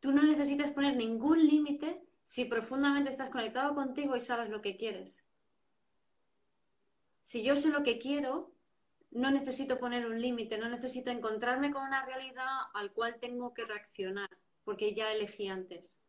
tú 0.00 0.12
no 0.12 0.22
necesitas 0.22 0.70
poner 0.72 0.96
ningún 0.96 1.46
límite 1.46 2.00
si 2.24 2.46
profundamente 2.46 3.10
estás 3.10 3.28
conectado 3.28 3.74
contigo 3.74 4.16
y 4.16 4.20
sabes 4.20 4.48
lo 4.48 4.62
que 4.62 4.78
quieres. 4.78 5.30
Si 7.22 7.42
yo 7.44 7.56
sé 7.56 7.68
lo 7.68 7.82
que 7.82 7.98
quiero, 7.98 8.52
no 9.10 9.30
necesito 9.30 9.78
poner 9.78 10.06
un 10.06 10.20
límite, 10.20 10.56
no 10.56 10.70
necesito 10.70 11.10
encontrarme 11.10 11.70
con 11.70 11.84
una 11.84 12.06
realidad 12.06 12.46
al 12.72 12.92
cual 12.92 13.18
tengo 13.20 13.52
que 13.52 13.66
reaccionar, 13.66 14.30
porque 14.64 14.94
ya 14.94 15.12
elegí 15.12 15.48
antes. 15.48 16.00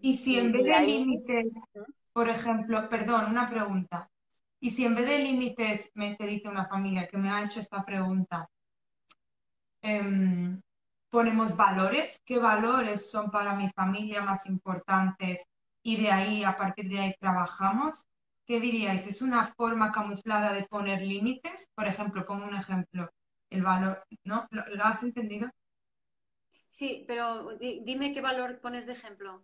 Y 0.00 0.16
si 0.16 0.40
en 0.40 0.50
vez 0.50 0.64
de 0.64 0.80
límites, 0.80 1.46
por 2.12 2.28
ejemplo, 2.28 2.88
perdón, 2.88 3.30
una 3.30 3.48
pregunta. 3.48 4.10
Y 4.60 4.70
si 4.70 4.84
en 4.84 4.96
vez 4.96 5.06
de 5.06 5.20
límites 5.20 5.92
me 5.94 6.16
te 6.16 6.26
dice 6.26 6.48
una 6.48 6.66
familia 6.66 7.06
que 7.06 7.16
me 7.16 7.30
ha 7.30 7.44
hecho 7.44 7.60
esta 7.60 7.84
pregunta, 7.84 8.50
em, 9.82 10.60
ponemos 11.10 11.56
valores, 11.56 12.20
¿qué 12.24 12.38
valores 12.38 13.10
son 13.10 13.30
para 13.30 13.54
mi 13.54 13.68
familia 13.70 14.22
más 14.22 14.46
importantes? 14.46 15.44
Y 15.82 15.96
de 15.96 16.10
ahí, 16.10 16.44
a 16.44 16.56
partir 16.56 16.88
de 16.88 17.00
ahí, 17.00 17.14
trabajamos. 17.18 18.04
¿Qué 18.44 18.60
diríais? 18.60 19.06
¿Es 19.06 19.22
una 19.22 19.54
forma 19.54 19.92
camuflada 19.92 20.52
de 20.52 20.64
poner 20.64 21.02
límites? 21.02 21.68
Por 21.74 21.86
ejemplo, 21.86 22.26
pongo 22.26 22.46
un 22.46 22.54
ejemplo. 22.54 23.10
El 23.50 23.62
valor, 23.62 24.04
¿no? 24.24 24.46
¿Lo, 24.50 24.84
has 24.84 25.02
entendido? 25.02 25.50
Sí, 26.70 27.04
pero 27.08 27.56
dime 27.58 28.12
qué 28.12 28.20
valor 28.20 28.60
pones 28.60 28.86
de 28.86 28.92
ejemplo. 28.92 29.42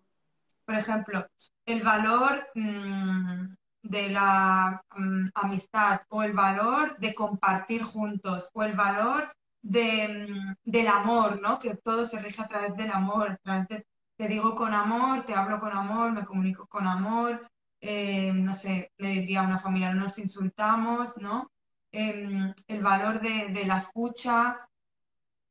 Por 0.64 0.74
ejemplo, 0.74 1.26
el 1.66 1.82
valor 1.82 2.46
mm, 2.54 3.54
de 3.82 4.08
la 4.10 4.82
mm, 4.96 5.26
amistad 5.34 6.02
o 6.08 6.22
el 6.22 6.32
valor 6.32 6.98
de 6.98 7.14
compartir 7.14 7.82
juntos 7.82 8.50
o 8.52 8.62
el 8.62 8.72
valor 8.72 9.34
de, 9.64 10.28
mm, 10.28 10.56
del 10.70 10.88
amor, 10.88 11.40
¿no? 11.40 11.58
Que 11.58 11.74
todo 11.74 12.04
se 12.06 12.20
rige 12.20 12.42
a 12.42 12.48
través 12.48 12.76
del 12.76 12.90
amor, 12.90 13.30
a 13.32 13.36
través 13.38 13.68
de, 13.68 13.86
te 14.16 14.28
digo 14.28 14.54
con 14.54 14.74
amor, 14.74 15.24
te 15.24 15.34
hablo 15.34 15.58
con 15.58 15.72
amor, 15.72 16.12
me 16.12 16.24
comunico 16.24 16.66
con 16.66 16.86
amor, 16.86 17.40
eh, 17.80 18.30
no 18.32 18.54
sé, 18.54 18.92
le 18.98 19.08
diría 19.08 19.40
a 19.40 19.46
una 19.46 19.58
familia, 19.58 19.92
no 19.92 20.02
nos 20.02 20.18
insultamos, 20.18 21.16
¿no? 21.16 21.50
Em, 21.90 22.52
el 22.68 22.82
valor 22.82 23.20
de, 23.20 23.64
la 23.64 23.78
escucha. 23.78 24.68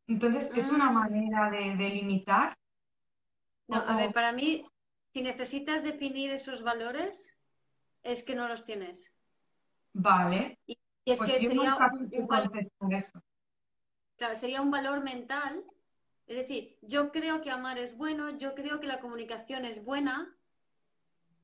Entonces, 0.08 0.50
¿es 0.56 0.70
una 0.70 0.92
mm. 0.92 0.94
manera 0.94 1.50
de, 1.50 1.90
limitar? 1.90 2.56
No, 3.68 3.78
a 3.78 3.98
ver, 3.98 4.14
para 4.14 4.32
mí, 4.32 4.68
si 5.12 5.24
necesitas 5.24 5.84
definir 5.84 6.30
esos 6.30 6.62
valores, 6.62 7.36
es 8.04 8.24
que 8.24 8.36
no 8.36 8.48
los 8.48 8.64
tienes. 8.64 9.18
Vale. 9.94 10.60
Y, 10.68 10.78
es 11.06 11.18
pues 11.18 11.32
que 11.32 11.40
sería 11.40 11.76
un, 12.12 12.28
valor, 12.28 12.52
claro, 14.18 14.36
sería 14.36 14.62
un 14.62 14.72
valor 14.72 15.04
mental. 15.04 15.64
Es 16.28 16.38
decir, 16.38 16.78
yo 16.82 17.12
creo 17.12 17.42
que 17.42 17.52
amar 17.52 17.78
es 17.78 17.98
bueno, 17.98 18.38
yo 18.38 18.56
creo 18.56 18.80
que 18.80 18.88
la 18.88 19.00
comunicación 19.00 19.66
es 19.66 19.84
buena, 19.84 20.36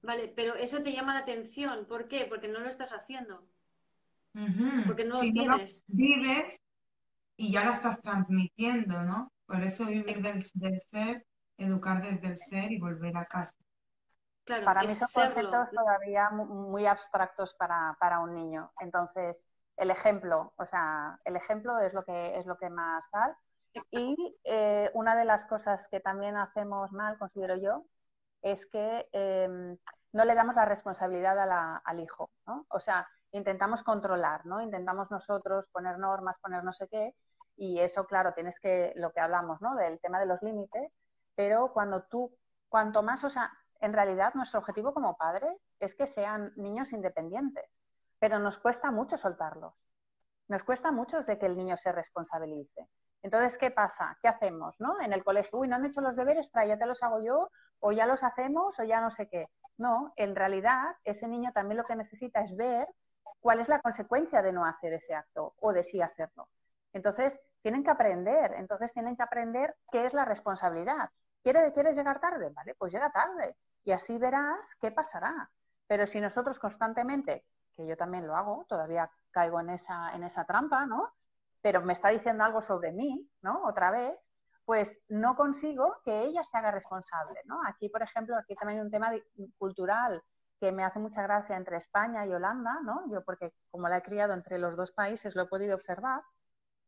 Vale, 0.01 0.31
pero 0.35 0.55
eso 0.55 0.81
te 0.81 0.93
llama 0.93 1.13
la 1.13 1.21
atención. 1.21 1.85
¿Por 1.85 2.07
qué? 2.07 2.25
Porque 2.29 2.47
no 2.47 2.59
lo 2.59 2.69
estás 2.69 2.91
haciendo. 2.91 3.43
Porque 4.85 5.03
no 5.03 5.21
lo 5.21 5.31
tienes. 5.31 5.83
vives 5.87 6.57
y 7.35 7.51
ya 7.51 7.65
lo 7.65 7.71
estás 7.71 7.99
transmitiendo, 8.01 9.03
¿no? 9.03 9.31
Por 9.45 9.61
eso 9.61 9.85
vivir 9.85 10.21
del, 10.21 10.43
ser, 10.91 11.25
educar 11.57 12.01
desde 12.01 12.27
el 12.27 12.37
ser 12.37 12.71
y 12.71 12.79
volver 12.79 13.17
a 13.17 13.25
casa. 13.25 13.55
Claro, 14.45 14.65
para 14.65 14.81
mí 14.81 14.87
son 14.87 15.07
conceptos 15.13 15.69
todavía 15.71 16.29
muy 16.29 16.85
abstractos 16.85 17.53
para, 17.55 17.97
para, 17.99 18.19
un 18.19 18.33
niño. 18.33 18.71
Entonces, 18.79 19.43
el 19.79 19.91
ejemplo, 19.91 20.53
o 20.57 20.65
sea, 20.65 21.19
el 21.23 21.35
ejemplo 21.37 21.79
es 21.79 21.93
lo 21.93 22.03
que 22.03 22.37
es 22.37 22.45
lo 22.45 22.57
que 22.57 22.69
más 22.69 23.09
tal. 23.11 23.35
Y 23.91 24.37
eh, 24.43 24.91
una 24.93 25.15
de 25.15 25.25
las 25.25 25.45
cosas 25.45 25.87
que 25.89 25.99
también 25.99 26.35
hacemos 26.37 26.91
mal, 26.91 27.17
considero 27.17 27.55
yo, 27.55 27.85
es 28.41 28.65
que 28.65 29.07
em, 29.13 29.77
no 30.11 30.25
le 30.25 30.35
damos 30.35 30.55
la 30.55 30.65
responsabilidad 30.65 31.37
al 31.83 31.99
hijo, 31.99 32.29
¿no? 32.47 32.65
O 32.69 32.79
sea, 32.79 33.07
intentamos 33.31 33.83
controlar, 33.83 34.45
¿no? 34.45 34.61
Intentamos 34.61 35.11
nosotros 35.11 35.69
poner 35.71 35.97
normas, 35.99 36.39
poner 36.39 36.63
no 36.63 36.73
sé 36.73 36.87
qué, 36.89 37.15
y 37.55 37.79
eso, 37.79 38.05
claro, 38.05 38.33
tienes 38.33 38.59
que, 38.59 38.93
lo 38.95 39.11
que 39.11 39.19
hablamos, 39.19 39.61
¿no? 39.61 39.75
Del 39.75 39.99
tema 39.99 40.19
de 40.19 40.25
los 40.25 40.41
límites, 40.41 40.91
pero 41.35 41.71
cuando 41.73 42.03
tú, 42.03 42.35
cuanto 42.69 43.03
más, 43.03 43.23
o 43.23 43.29
sea, 43.29 43.51
en 43.81 43.93
realidad 43.93 44.33
nuestro 44.33 44.59
objetivo 44.59 44.93
como 44.93 45.15
padres 45.17 45.55
es 45.79 45.95
que 45.95 46.07
sean 46.07 46.51
niños 46.57 46.91
independientes, 46.91 47.65
pero 48.19 48.39
nos 48.39 48.59
cuesta 48.59 48.91
mucho 48.91 49.17
soltarlos. 49.17 49.73
Nos 50.47 50.63
cuesta 50.63 50.91
mucho 50.91 51.19
de 51.21 51.37
que 51.37 51.45
el 51.45 51.57
niño 51.57 51.77
se 51.77 51.91
responsabilice. 51.91 52.89
Entonces, 53.21 53.57
¿qué 53.57 53.71
pasa? 53.71 54.17
¿Qué 54.21 54.27
hacemos? 54.27 54.79
¿no? 54.79 55.01
En 55.01 55.13
el 55.13 55.23
colegio, 55.23 55.59
uy, 55.59 55.67
no 55.67 55.75
han 55.75 55.85
hecho 55.85 56.01
los 56.01 56.15
deberes, 56.15 56.51
trae, 56.51 56.69
ya 56.69 56.77
te 56.77 56.85
los 56.85 57.03
hago 57.03 57.21
yo, 57.21 57.49
o 57.79 57.91
ya 57.91 58.05
los 58.05 58.23
hacemos, 58.23 58.79
o 58.79 58.83
ya 58.83 59.01
no 59.01 59.11
sé 59.11 59.27
qué. 59.27 59.49
No, 59.77 60.13
en 60.15 60.35
realidad, 60.35 60.95
ese 61.03 61.27
niño 61.27 61.51
también 61.53 61.77
lo 61.77 61.85
que 61.85 61.95
necesita 61.95 62.41
es 62.41 62.55
ver 62.55 62.87
cuál 63.39 63.59
es 63.59 63.67
la 63.67 63.81
consecuencia 63.81 64.41
de 64.41 64.51
no 64.51 64.65
hacer 64.65 64.93
ese 64.93 65.15
acto 65.15 65.53
o 65.59 65.73
de 65.73 65.83
sí 65.83 66.01
hacerlo. 66.01 66.49
Entonces, 66.93 67.39
tienen 67.61 67.83
que 67.83 67.91
aprender, 67.91 68.53
entonces 68.55 68.93
tienen 68.93 69.15
que 69.15 69.23
aprender 69.23 69.75
qué 69.91 70.05
es 70.05 70.13
la 70.13 70.25
responsabilidad. 70.25 71.09
¿Quieres, 71.43 71.71
¿Quieres 71.73 71.95
llegar 71.95 72.19
tarde? 72.19 72.49
Vale, 72.49 72.75
pues 72.75 72.91
llega 72.91 73.11
tarde. 73.11 73.55
Y 73.83 73.91
así 73.91 74.17
verás 74.17 74.75
qué 74.81 74.91
pasará. 74.91 75.49
Pero 75.87 76.07
si 76.07 76.19
nosotros 76.19 76.59
constantemente, 76.59 77.45
que 77.83 77.87
yo 77.87 77.97
también 77.97 78.27
lo 78.27 78.35
hago, 78.35 78.65
todavía 78.67 79.09
caigo 79.31 79.59
en 79.59 79.69
esa, 79.71 80.13
en 80.15 80.23
esa 80.23 80.45
trampa, 80.45 80.85
¿no? 80.85 81.13
pero 81.61 81.81
me 81.81 81.93
está 81.93 82.09
diciendo 82.09 82.43
algo 82.43 82.61
sobre 82.61 82.91
mí, 82.91 83.29
¿no? 83.41 83.63
Otra 83.65 83.91
vez, 83.91 84.17
pues 84.65 84.99
no 85.09 85.35
consigo 85.35 85.97
que 86.03 86.23
ella 86.23 86.43
se 86.43 86.57
haga 86.57 86.71
responsable, 86.71 87.41
¿no? 87.45 87.59
Aquí, 87.65 87.89
por 87.89 88.01
ejemplo, 88.01 88.37
aquí 88.37 88.55
también 88.55 88.79
hay 88.79 88.85
un 88.85 88.91
tema 88.91 89.11
cultural 89.57 90.23
que 90.59 90.71
me 90.71 90.83
hace 90.83 90.99
mucha 90.99 91.21
gracia 91.23 91.57
entre 91.57 91.77
España 91.77 92.25
y 92.25 92.33
Holanda, 92.33 92.79
¿no? 92.83 93.09
Yo 93.11 93.23
porque 93.23 93.53
como 93.71 93.87
la 93.87 93.97
he 93.97 94.01
criado 94.01 94.33
entre 94.33 94.59
los 94.59 94.75
dos 94.75 94.91
países 94.91 95.35
lo 95.35 95.43
he 95.43 95.47
podido 95.47 95.75
observar, 95.75 96.21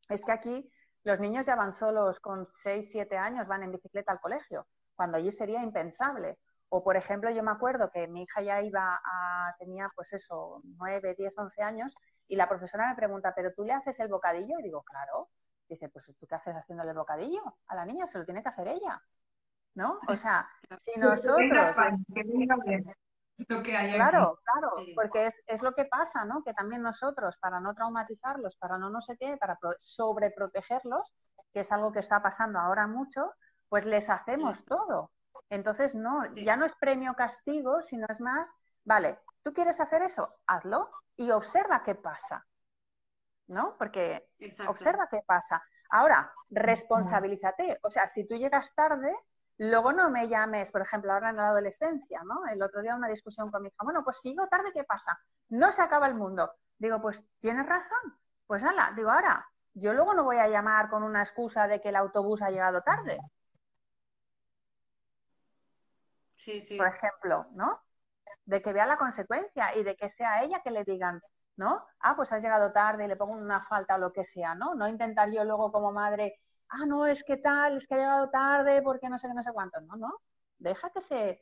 es 0.09 0.23
que 0.25 0.31
aquí 0.31 0.71
los 1.03 1.19
niños 1.19 1.45
ya 1.45 1.55
van 1.55 1.73
solos 1.73 2.19
con 2.19 2.45
6, 2.45 2.89
7 2.91 3.17
años, 3.17 3.47
van 3.47 3.63
en 3.63 3.71
bicicleta 3.71 4.11
al 4.11 4.19
colegio, 4.19 4.67
cuando 4.95 5.17
allí 5.17 5.31
sería 5.31 5.63
impensable. 5.63 6.37
O, 6.73 6.81
por 6.81 6.95
ejemplo, 6.95 7.29
yo 7.31 7.43
me 7.43 7.51
acuerdo 7.51 7.91
que 7.91 8.07
mi 8.07 8.23
hija 8.23 8.41
ya 8.41 8.61
iba 8.61 8.97
a, 9.03 9.53
tenía 9.59 9.91
pues 9.93 10.13
eso, 10.13 10.61
9, 10.63 11.15
10, 11.17 11.37
11 11.37 11.63
años 11.63 11.93
y 12.29 12.37
la 12.37 12.47
profesora 12.47 12.87
me 12.87 12.95
pregunta, 12.95 13.33
¿pero 13.35 13.51
tú 13.53 13.65
le 13.65 13.73
haces 13.73 13.99
el 13.99 14.07
bocadillo? 14.07 14.57
Y 14.57 14.63
digo, 14.63 14.81
claro. 14.83 15.27
Dice, 15.67 15.89
pues 15.89 16.05
tú 16.17 16.25
qué 16.27 16.35
haces 16.35 16.55
haciéndole 16.55 16.91
el 16.91 16.97
bocadillo 16.97 17.41
a 17.67 17.75
la 17.75 17.83
niña, 17.83 18.07
se 18.07 18.19
lo 18.19 18.25
tiene 18.25 18.41
que 18.41 18.47
hacer 18.47 18.69
ella. 18.69 19.01
¿No? 19.75 19.99
O 20.07 20.15
sea, 20.15 20.47
si 20.79 20.97
nosotros... 20.97 21.75
Claro, 23.47 24.39
claro, 24.43 24.71
porque 24.95 25.25
es, 25.25 25.43
es, 25.47 25.61
lo 25.61 25.73
que 25.73 25.83
pasa, 25.85 26.23
¿no? 26.23 26.41
Que 26.41 26.53
también 26.53 26.81
nosotros, 26.81 27.37
para 27.39 27.59
no 27.59 27.73
traumatizarlos, 27.73 28.55
para 28.55 28.77
no 28.77 28.89
no 28.89 29.01
sé 29.01 29.17
qué, 29.17 29.35
para 29.35 29.57
sobreprotegerlos, 29.77 31.13
que 31.51 31.61
es 31.61 31.71
algo 31.73 31.91
que 31.91 31.99
está 31.99 32.21
pasando 32.21 32.59
ahora 32.59 32.87
mucho, 32.87 33.33
pues 33.67 33.83
les 33.85 34.09
hacemos 34.09 34.63
todo. 34.63 35.11
Entonces, 35.51 35.93
no, 35.93 36.33
ya 36.33 36.55
no 36.55 36.65
es 36.65 36.73
premio 36.75 37.13
castigo, 37.13 37.83
sino 37.83 38.07
es 38.07 38.21
más, 38.21 38.49
vale, 38.85 39.19
¿tú 39.43 39.53
quieres 39.53 39.81
hacer 39.81 40.01
eso? 40.01 40.33
Hazlo, 40.47 40.89
y 41.17 41.29
observa 41.29 41.83
qué 41.83 41.93
pasa. 41.93 42.47
¿No? 43.47 43.75
Porque 43.77 44.29
observa 44.65 45.09
qué 45.11 45.21
pasa. 45.25 45.61
Ahora, 45.89 46.31
responsabilízate. 46.49 47.79
O 47.83 47.91
sea, 47.91 48.07
si 48.07 48.25
tú 48.25 48.35
llegas 48.35 48.73
tarde, 48.75 49.13
luego 49.57 49.91
no 49.91 50.09
me 50.09 50.29
llames, 50.29 50.71
por 50.71 50.83
ejemplo, 50.83 51.11
ahora 51.11 51.31
en 51.31 51.35
la 51.35 51.49
adolescencia, 51.49 52.21
¿no? 52.23 52.47
El 52.47 52.63
otro 52.63 52.81
día 52.81 52.95
una 52.95 53.09
discusión 53.09 53.51
con 53.51 53.61
mi 53.61 53.67
hija, 53.67 53.83
bueno, 53.83 54.05
pues 54.05 54.21
si 54.21 54.29
llego 54.29 54.47
tarde, 54.47 54.71
¿qué 54.73 54.85
pasa? 54.85 55.19
No 55.49 55.73
se 55.73 55.81
acaba 55.81 56.07
el 56.07 56.15
mundo. 56.15 56.49
Digo, 56.77 57.01
pues 57.01 57.21
tienes 57.41 57.65
razón. 57.65 58.17
Pues 58.47 58.63
nada, 58.63 58.93
digo, 58.95 59.11
ahora, 59.11 59.45
yo 59.73 59.91
luego 59.91 60.13
no 60.13 60.23
voy 60.23 60.37
a 60.37 60.47
llamar 60.47 60.89
con 60.89 61.03
una 61.03 61.23
excusa 61.23 61.67
de 61.67 61.81
que 61.81 61.89
el 61.89 61.97
autobús 61.97 62.41
ha 62.41 62.51
llegado 62.51 62.81
tarde. 62.83 63.19
Por 66.77 66.87
ejemplo, 66.87 67.47
¿no? 67.53 67.79
de 68.45 68.61
que 68.61 68.73
vea 68.73 68.85
la 68.85 68.97
consecuencia 68.97 69.75
y 69.77 69.83
de 69.83 69.95
que 69.95 70.09
sea 70.09 70.43
ella 70.43 70.61
que 70.63 70.71
le 70.71 70.83
digan, 70.83 71.21
¿no? 71.57 71.85
Ah, 71.99 72.15
pues 72.15 72.31
has 72.31 72.41
llegado 72.43 72.71
tarde 72.71 73.05
y 73.05 73.07
le 73.07 73.15
pongo 73.15 73.33
una 73.33 73.61
falta 73.65 73.95
o 73.95 73.97
lo 73.99 74.11
que 74.13 74.23
sea, 74.23 74.55
¿no? 74.55 74.75
No 74.75 74.87
intentar 74.87 75.31
yo 75.31 75.43
luego 75.43 75.71
como 75.71 75.91
madre, 75.91 76.39
ah, 76.69 76.85
no, 76.85 77.05
es 77.07 77.23
que 77.23 77.37
tal, 77.37 77.77
es 77.77 77.87
que 77.87 77.95
ha 77.95 77.97
llegado 77.97 78.29
tarde 78.29 78.81
porque 78.81 79.09
no 79.09 79.17
sé 79.17 79.27
qué, 79.27 79.33
no 79.33 79.43
sé 79.43 79.51
cuánto, 79.53 79.81
no, 79.81 79.95
no. 79.95 80.11
Deja 80.59 80.89
que 80.91 81.01
se, 81.01 81.41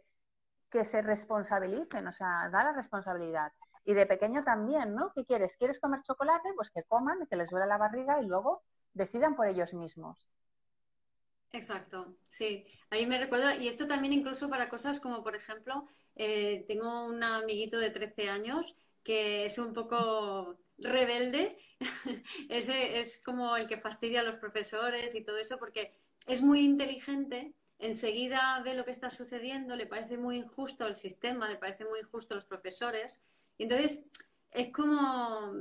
que 0.69 0.85
se 0.85 1.01
responsabilicen, 1.01 2.07
o 2.07 2.13
sea, 2.13 2.49
da 2.51 2.63
la 2.63 2.73
responsabilidad. 2.73 3.51
Y 3.85 3.93
de 3.93 4.05
pequeño 4.05 4.43
también, 4.43 4.93
¿no? 4.95 5.11
¿Qué 5.15 5.25
quieres? 5.25 5.57
¿Quieres 5.57 5.79
comer 5.79 6.01
chocolate? 6.03 6.49
Pues 6.55 6.69
que 6.71 6.83
coman, 6.83 7.25
que 7.27 7.35
les 7.35 7.49
duele 7.49 7.65
la 7.65 7.77
barriga 7.77 8.21
y 8.21 8.27
luego 8.27 8.63
decidan 8.93 9.35
por 9.35 9.47
ellos 9.47 9.73
mismos. 9.73 10.27
Exacto, 11.51 12.15
sí. 12.27 12.65
A 12.91 12.95
mí 12.95 13.07
me 13.07 13.17
recuerda, 13.19 13.55
y 13.55 13.67
esto 13.67 13.87
también 13.87 14.13
incluso 14.13 14.49
para 14.49 14.69
cosas 14.69 14.99
como, 14.99 15.23
por 15.23 15.35
ejemplo, 15.35 15.87
eh, 16.15 16.63
tengo 16.67 17.07
un 17.07 17.23
amiguito 17.23 17.79
de 17.79 17.89
13 17.89 18.29
años 18.29 18.75
que 19.03 19.45
es 19.45 19.57
un 19.57 19.73
poco 19.73 20.59
rebelde. 20.77 21.57
Ese 22.49 22.99
es 22.99 23.21
como 23.23 23.55
el 23.57 23.67
que 23.67 23.77
fastidia 23.79 24.19
a 24.21 24.23
los 24.23 24.35
profesores 24.35 25.15
y 25.15 25.23
todo 25.23 25.37
eso 25.37 25.57
porque 25.57 25.93
es 26.27 26.41
muy 26.41 26.59
inteligente, 26.59 27.53
enseguida 27.79 28.61
ve 28.63 28.75
lo 28.75 28.85
que 28.85 28.91
está 28.91 29.09
sucediendo, 29.09 29.75
le 29.75 29.87
parece 29.87 30.17
muy 30.17 30.37
injusto 30.37 30.85
el 30.85 30.95
sistema, 30.95 31.49
le 31.49 31.55
parece 31.57 31.85
muy 31.85 31.99
injusto 32.01 32.35
los 32.35 32.45
profesores. 32.45 33.23
Y 33.57 33.63
entonces 33.63 34.05
es 34.51 34.71
como 34.71 35.53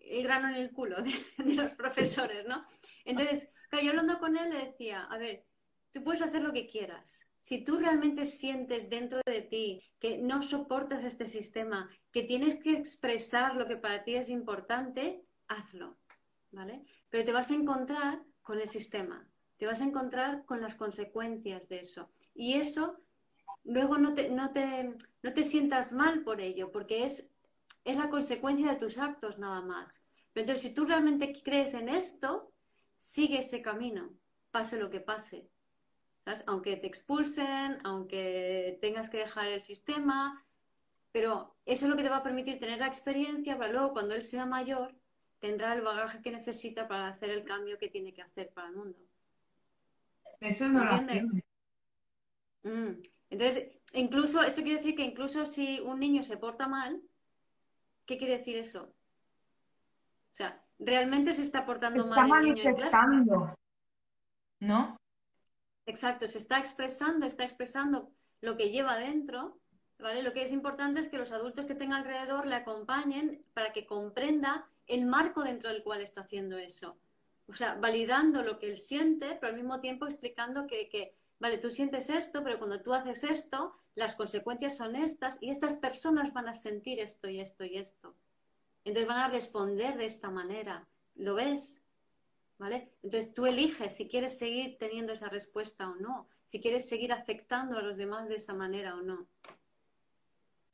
el 0.00 0.22
grano 0.22 0.48
en 0.48 0.54
el 0.56 0.70
culo 0.72 1.00
de, 1.02 1.12
de 1.38 1.54
los 1.54 1.74
profesores, 1.74 2.46
¿no? 2.46 2.66
Entonces, 3.04 3.50
yo 3.78 3.90
hablando 3.90 4.18
con 4.18 4.36
él 4.36 4.50
le 4.50 4.66
decía, 4.66 5.04
a 5.04 5.18
ver, 5.18 5.44
tú 5.92 6.02
puedes 6.02 6.22
hacer 6.22 6.42
lo 6.42 6.52
que 6.52 6.66
quieras, 6.66 7.30
si 7.40 7.64
tú 7.64 7.78
realmente 7.78 8.26
sientes 8.26 8.90
dentro 8.90 9.20
de 9.24 9.42
ti 9.42 9.82
que 9.98 10.18
no 10.18 10.42
soportas 10.42 11.04
este 11.04 11.26
sistema, 11.26 11.88
que 12.12 12.22
tienes 12.22 12.56
que 12.56 12.72
expresar 12.72 13.56
lo 13.56 13.66
que 13.66 13.76
para 13.76 14.04
ti 14.04 14.14
es 14.14 14.28
importante, 14.28 15.24
hazlo, 15.48 15.96
¿vale? 16.52 16.84
Pero 17.08 17.24
te 17.24 17.32
vas 17.32 17.50
a 17.50 17.54
encontrar 17.54 18.22
con 18.42 18.60
el 18.60 18.68
sistema, 18.68 19.26
te 19.56 19.66
vas 19.66 19.80
a 19.80 19.84
encontrar 19.84 20.44
con 20.44 20.60
las 20.60 20.74
consecuencias 20.74 21.68
de 21.68 21.80
eso. 21.80 22.10
Y 22.34 22.54
eso, 22.54 22.98
luego 23.64 23.98
no 23.98 24.14
te, 24.14 24.30
no 24.30 24.52
te, 24.52 24.94
no 25.22 25.32
te 25.32 25.42
sientas 25.42 25.92
mal 25.92 26.22
por 26.22 26.40
ello, 26.40 26.70
porque 26.70 27.04
es, 27.04 27.32
es 27.84 27.96
la 27.96 28.10
consecuencia 28.10 28.70
de 28.70 28.78
tus 28.78 28.98
actos 28.98 29.38
nada 29.38 29.62
más. 29.62 30.06
Pero 30.32 30.42
entonces, 30.42 30.68
si 30.68 30.74
tú 30.74 30.84
realmente 30.84 31.32
crees 31.42 31.74
en 31.74 31.88
esto, 31.88 32.49
sigue 33.10 33.38
ese 33.38 33.60
camino, 33.60 34.14
pase 34.52 34.78
lo 34.78 34.88
que 34.88 35.00
pase. 35.00 35.48
Aunque 36.46 36.76
te 36.76 36.86
expulsen, 36.86 37.78
aunque 37.82 38.78
tengas 38.80 39.10
que 39.10 39.18
dejar 39.18 39.48
el 39.48 39.60
sistema, 39.60 40.46
pero 41.10 41.56
eso 41.66 41.86
es 41.86 41.90
lo 41.90 41.96
que 41.96 42.04
te 42.04 42.08
va 42.08 42.18
a 42.18 42.22
permitir 42.22 42.60
tener 42.60 42.78
la 42.78 42.86
experiencia 42.86 43.58
para 43.58 43.72
luego, 43.72 43.92
cuando 43.92 44.14
él 44.14 44.22
sea 44.22 44.46
mayor, 44.46 44.94
tendrá 45.40 45.74
el 45.74 45.82
bagaje 45.82 46.22
que 46.22 46.30
necesita 46.30 46.86
para 46.86 47.08
hacer 47.08 47.30
el 47.30 47.44
cambio 47.44 47.78
que 47.78 47.88
tiene 47.88 48.14
que 48.14 48.22
hacer 48.22 48.50
para 48.50 48.68
el 48.68 48.76
mundo. 48.76 48.98
Eso 50.38 50.68
no 50.68 50.84
lo 50.84 50.92
mm. 52.62 53.02
Entonces, 53.30 53.72
incluso, 53.92 54.40
esto 54.42 54.62
quiere 54.62 54.78
decir 54.78 54.94
que 54.94 55.02
incluso 55.02 55.46
si 55.46 55.80
un 55.80 55.98
niño 55.98 56.22
se 56.22 56.36
porta 56.36 56.68
mal, 56.68 57.02
¿qué 58.06 58.18
quiere 58.18 58.38
decir 58.38 58.56
eso? 58.56 58.94
O 60.30 60.34
sea, 60.34 60.64
¿realmente 60.80 61.34
se 61.34 61.42
está 61.42 61.64
portando 61.64 62.06
mal 62.06 62.46
el 62.46 62.54
niño 62.54 62.70
en 62.70 62.74
clase? 62.74 62.98
¿No? 64.60 64.96
Exacto, 65.86 66.26
se 66.26 66.38
está 66.38 66.58
expresando, 66.58 67.26
está 67.26 67.44
expresando 67.44 68.10
lo 68.40 68.56
que 68.56 68.70
lleva 68.70 68.96
dentro, 68.96 69.60
¿vale? 69.98 70.22
Lo 70.22 70.32
que 70.32 70.42
es 70.42 70.52
importante 70.52 71.00
es 71.00 71.08
que 71.08 71.18
los 71.18 71.32
adultos 71.32 71.66
que 71.66 71.74
tenga 71.74 71.96
alrededor 71.96 72.46
le 72.46 72.54
acompañen 72.54 73.44
para 73.54 73.72
que 73.72 73.86
comprenda 73.86 74.68
el 74.86 75.06
marco 75.06 75.42
dentro 75.42 75.70
del 75.70 75.82
cual 75.82 76.00
está 76.00 76.22
haciendo 76.22 76.58
eso. 76.58 76.98
O 77.46 77.54
sea, 77.54 77.74
validando 77.74 78.42
lo 78.42 78.58
que 78.58 78.68
él 78.68 78.76
siente, 78.76 79.36
pero 79.40 79.52
al 79.52 79.58
mismo 79.58 79.80
tiempo 79.80 80.06
explicando 80.06 80.66
que, 80.66 80.88
que, 80.88 81.16
vale, 81.38 81.58
tú 81.58 81.70
sientes 81.70 82.08
esto, 82.10 82.42
pero 82.44 82.58
cuando 82.58 82.80
tú 82.82 82.94
haces 82.94 83.24
esto, 83.24 83.74
las 83.94 84.14
consecuencias 84.14 84.76
son 84.76 84.94
estas 84.94 85.38
y 85.42 85.50
estas 85.50 85.76
personas 85.76 86.32
van 86.32 86.48
a 86.48 86.54
sentir 86.54 87.00
esto 87.00 87.28
y 87.28 87.40
esto 87.40 87.64
y 87.64 87.76
esto. 87.76 88.14
Entonces 88.84 89.08
van 89.08 89.18
a 89.18 89.28
responder 89.28 89.96
de 89.96 90.06
esta 90.06 90.30
manera. 90.30 90.86
¿Lo 91.14 91.34
ves? 91.34 91.84
¿vale? 92.60 92.92
Entonces 93.02 93.32
tú 93.32 93.46
eliges 93.46 93.96
si 93.96 94.06
quieres 94.06 94.38
seguir 94.38 94.76
teniendo 94.78 95.14
esa 95.14 95.30
respuesta 95.30 95.88
o 95.88 95.96
no, 95.96 96.28
si 96.44 96.60
quieres 96.60 96.88
seguir 96.88 97.10
afectando 97.10 97.78
a 97.78 97.82
los 97.82 97.96
demás 97.96 98.28
de 98.28 98.36
esa 98.36 98.54
manera 98.54 98.94
o 98.94 99.00
no. 99.00 99.26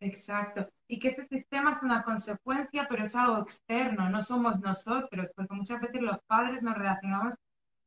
Exacto. 0.01 0.69
Y 0.89 0.99
que 0.99 1.09
ese 1.09 1.25
sistema 1.25 1.71
es 1.71 1.83
una 1.83 2.03
consecuencia, 2.03 2.87
pero 2.91 3.05
es 3.05 3.15
algo 3.15 3.39
externo, 3.39 4.11
no 4.11 4.21
somos 4.21 4.59
nosotros, 4.61 5.29
porque 5.35 5.55
muchas 5.55 5.81
veces 5.81 6.03
los 6.03 6.19
padres 6.27 6.63
nos 6.63 6.75
relacionamos 6.75 7.37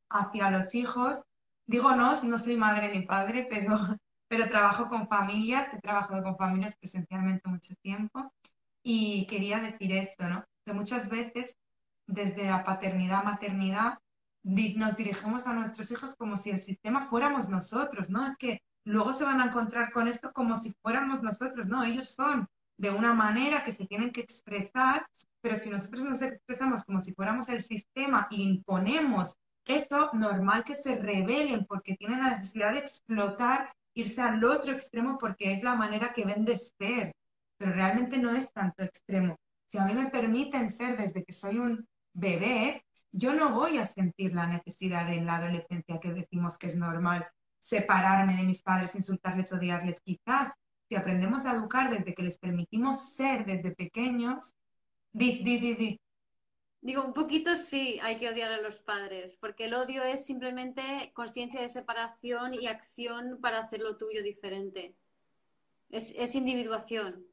hacia 0.09 0.49
los 0.49 0.73
hijos. 0.73 1.23
Digo 1.67 1.93
no, 1.93 2.23
no 2.23 2.39
soy 2.39 2.55
madre 2.55 2.97
ni 2.97 3.05
padre, 3.05 3.47
pero, 3.49 3.77
pero 4.29 4.49
trabajo 4.49 4.87
con 4.87 5.09
familias, 5.09 5.73
he 5.73 5.81
trabajado 5.81 6.23
con 6.23 6.37
familias 6.37 6.75
presencialmente 6.77 7.49
mucho 7.49 7.75
tiempo 7.83 8.31
y 8.83 9.25
quería 9.27 9.59
decir 9.59 9.91
esto, 9.93 10.27
¿no? 10.27 10.45
Que 10.65 10.73
muchas 10.73 11.09
veces 11.09 11.55
desde 12.07 12.45
la 12.45 12.63
paternidad, 12.63 13.23
maternidad, 13.23 13.99
nos 14.43 14.95
dirigimos 14.95 15.47
a 15.47 15.53
nuestros 15.53 15.91
hijos 15.91 16.15
como 16.15 16.37
si 16.37 16.49
el 16.49 16.59
sistema 16.59 17.07
fuéramos 17.07 17.49
nosotros, 17.49 18.09
¿no? 18.09 18.25
Es 18.25 18.37
que 18.37 18.61
luego 18.85 19.13
se 19.13 19.25
van 19.25 19.41
a 19.41 19.45
encontrar 19.45 19.91
con 19.91 20.07
esto 20.07 20.31
como 20.33 20.57
si 20.57 20.73
fuéramos 20.81 21.21
nosotros, 21.21 21.67
¿no? 21.67 21.83
Ellos 21.83 22.09
son 22.09 22.47
de 22.77 22.89
una 22.89 23.13
manera 23.13 23.63
que 23.63 23.73
se 23.73 23.85
tienen 23.85 24.11
que 24.11 24.21
expresar, 24.21 25.05
pero 25.41 25.55
si 25.55 25.69
nosotros 25.69 26.03
nos 26.03 26.21
expresamos 26.21 26.83
como 26.85 27.01
si 27.01 27.13
fuéramos 27.13 27.49
el 27.49 27.63
sistema 27.63 28.27
y 28.31 28.43
imponemos 28.43 29.37
eso, 29.65 30.09
normal 30.13 30.63
que 30.63 30.75
se 30.75 30.95
rebelen 30.95 31.65
porque 31.65 31.95
tienen 31.95 32.23
la 32.23 32.37
necesidad 32.37 32.73
de 32.73 32.79
explotar, 32.79 33.71
irse 33.93 34.21
al 34.21 34.43
otro 34.43 34.71
extremo 34.71 35.17
porque 35.19 35.51
es 35.51 35.61
la 35.61 35.75
manera 35.75 36.13
que 36.13 36.25
ven 36.25 36.45
de 36.45 36.57
ser, 36.57 37.13
pero 37.59 37.73
realmente 37.73 38.17
no 38.17 38.31
es 38.31 38.51
tanto 38.53 38.83
extremo. 38.83 39.37
Si 39.67 39.77
a 39.77 39.83
mí 39.83 39.93
me 39.93 40.09
permiten 40.09 40.71
ser 40.71 40.97
desde 40.97 41.23
que 41.25 41.33
soy 41.33 41.59
un 41.59 41.85
bebé, 42.13 42.83
yo 43.11 43.33
no 43.33 43.53
voy 43.53 43.77
a 43.77 43.85
sentir 43.85 44.33
la 44.33 44.47
necesidad 44.47 45.11
en 45.11 45.25
la 45.25 45.35
adolescencia 45.35 45.99
que 45.99 46.13
decimos 46.13 46.57
que 46.57 46.67
es 46.67 46.75
normal 46.75 47.27
separarme 47.59 48.37
de 48.37 48.43
mis 48.43 48.61
padres, 48.61 48.95
insultarles, 48.95 49.51
odiarles. 49.51 50.01
Quizás 50.01 50.53
si 50.87 50.95
aprendemos 50.95 51.45
a 51.45 51.53
educar 51.53 51.91
desde 51.91 52.15
que 52.15 52.23
les 52.23 52.37
permitimos 52.37 53.13
ser 53.13 53.45
desde 53.45 53.75
pequeños, 53.75 54.55
di, 55.11 55.43
di, 55.43 55.59
di, 55.59 55.73
di. 55.75 56.01
Digo, 56.81 57.03
un 57.03 57.13
poquito 57.13 57.57
sí 57.57 57.99
hay 58.01 58.17
que 58.17 58.29
odiar 58.29 58.53
a 58.53 58.61
los 58.61 58.79
padres, 58.79 59.35
porque 59.35 59.65
el 59.65 59.73
odio 59.73 60.01
es 60.03 60.25
simplemente 60.25 61.11
conciencia 61.13 61.59
de 61.59 61.67
separación 61.67 62.53
y 62.53 62.67
acción 62.67 63.39
para 63.41 63.59
hacer 63.59 63.81
lo 63.81 63.97
tuyo 63.97 64.23
diferente. 64.23 64.95
Es, 65.89 66.13
es 66.15 66.35
individuación. 66.35 67.28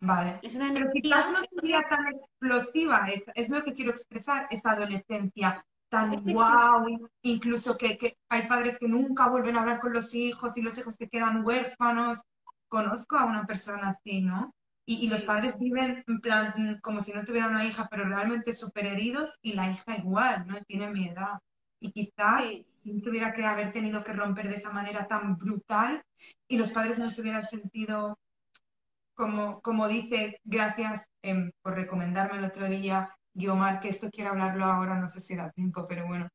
Vale. 0.00 0.38
Es 0.42 0.54
una 0.54 0.72
Pero 0.72 0.90
quizás 0.92 1.30
no 1.30 1.40
sería 1.54 1.82
tan 1.88 2.08
explosiva, 2.08 3.08
es, 3.12 3.24
es, 3.34 3.50
lo 3.50 3.62
que 3.62 3.74
quiero 3.74 3.90
expresar, 3.90 4.46
esa 4.50 4.72
adolescencia 4.72 5.64
tan 5.90 6.10
wow, 6.24 7.10
incluso 7.22 7.76
que, 7.76 7.98
que, 7.98 8.16
hay 8.30 8.46
padres 8.46 8.78
que 8.78 8.88
nunca 8.88 9.28
vuelven 9.28 9.56
a 9.56 9.60
hablar 9.60 9.80
con 9.80 9.92
los 9.92 10.14
hijos 10.14 10.56
y 10.56 10.62
los 10.62 10.78
hijos 10.78 10.96
que 10.96 11.08
quedan 11.08 11.44
huérfanos. 11.44 12.22
Conozco 12.68 13.18
a 13.18 13.24
una 13.24 13.44
persona 13.46 13.90
así, 13.90 14.22
¿no? 14.22 14.54
Y, 14.86 15.04
y 15.04 15.08
los 15.08 15.22
padres 15.22 15.58
viven 15.58 16.02
en 16.06 16.20
plan 16.20 16.78
como 16.80 17.02
si 17.02 17.12
no 17.12 17.24
tuvieran 17.24 17.50
una 17.50 17.64
hija, 17.64 17.88
pero 17.90 18.04
realmente 18.04 18.52
súper 18.52 18.86
heridos 18.86 19.36
y 19.42 19.52
la 19.52 19.70
hija 19.70 19.96
igual, 19.98 20.46
¿no? 20.46 20.56
Tiene 20.66 20.88
mi 20.90 21.08
edad. 21.08 21.40
Y 21.80 21.90
quizás 21.90 22.44
no 22.84 23.02
tuviera 23.02 23.32
que 23.32 23.44
haber 23.44 23.72
tenido 23.72 24.02
que 24.02 24.12
romper 24.12 24.48
de 24.48 24.56
esa 24.56 24.70
manera 24.70 25.06
tan 25.06 25.36
brutal 25.36 26.02
y 26.48 26.56
los 26.56 26.70
padres 26.70 26.98
no 26.98 27.10
se 27.10 27.20
hubieran 27.20 27.44
sentido 27.44 28.18
como, 29.20 29.60
como 29.60 29.86
dice, 29.86 30.40
gracias 30.44 31.06
em, 31.20 31.52
por 31.60 31.74
recomendarme 31.74 32.38
el 32.38 32.44
otro 32.46 32.66
día, 32.66 33.14
Guiomar, 33.34 33.78
que 33.78 33.90
esto 33.90 34.08
quiero 34.10 34.30
hablarlo 34.30 34.64
ahora, 34.64 34.98
no 34.98 35.08
sé 35.08 35.20
si 35.20 35.36
da 35.36 35.50
tiempo, 35.50 35.86
pero 35.86 36.06
bueno, 36.06 36.26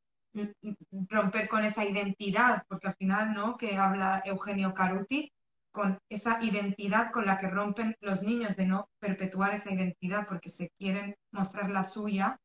romper 1.10 1.48
con 1.48 1.66
esa 1.66 1.84
identidad, 1.84 2.64
porque 2.70 2.90
al 2.90 2.96
final, 2.96 3.34
¿no? 3.34 3.58
Que 3.58 3.76
habla 3.78 4.22
Eugenio 4.24 4.76
Caruti, 4.76 5.32
con 5.72 5.98
esa 6.10 6.44
identidad 6.44 7.12
con 7.12 7.26
la 7.26 7.40
que 7.40 7.50
rompen 7.50 7.96
los 8.02 8.22
niños 8.22 8.56
de 8.56 8.68
no 8.68 8.88
perpetuar 9.00 9.56
esa 9.56 9.74
identidad 9.74 10.28
porque 10.28 10.52
se 10.52 10.70
quieren 10.78 11.16
mostrar 11.32 11.72
la 11.72 11.84
suya, 11.86 12.40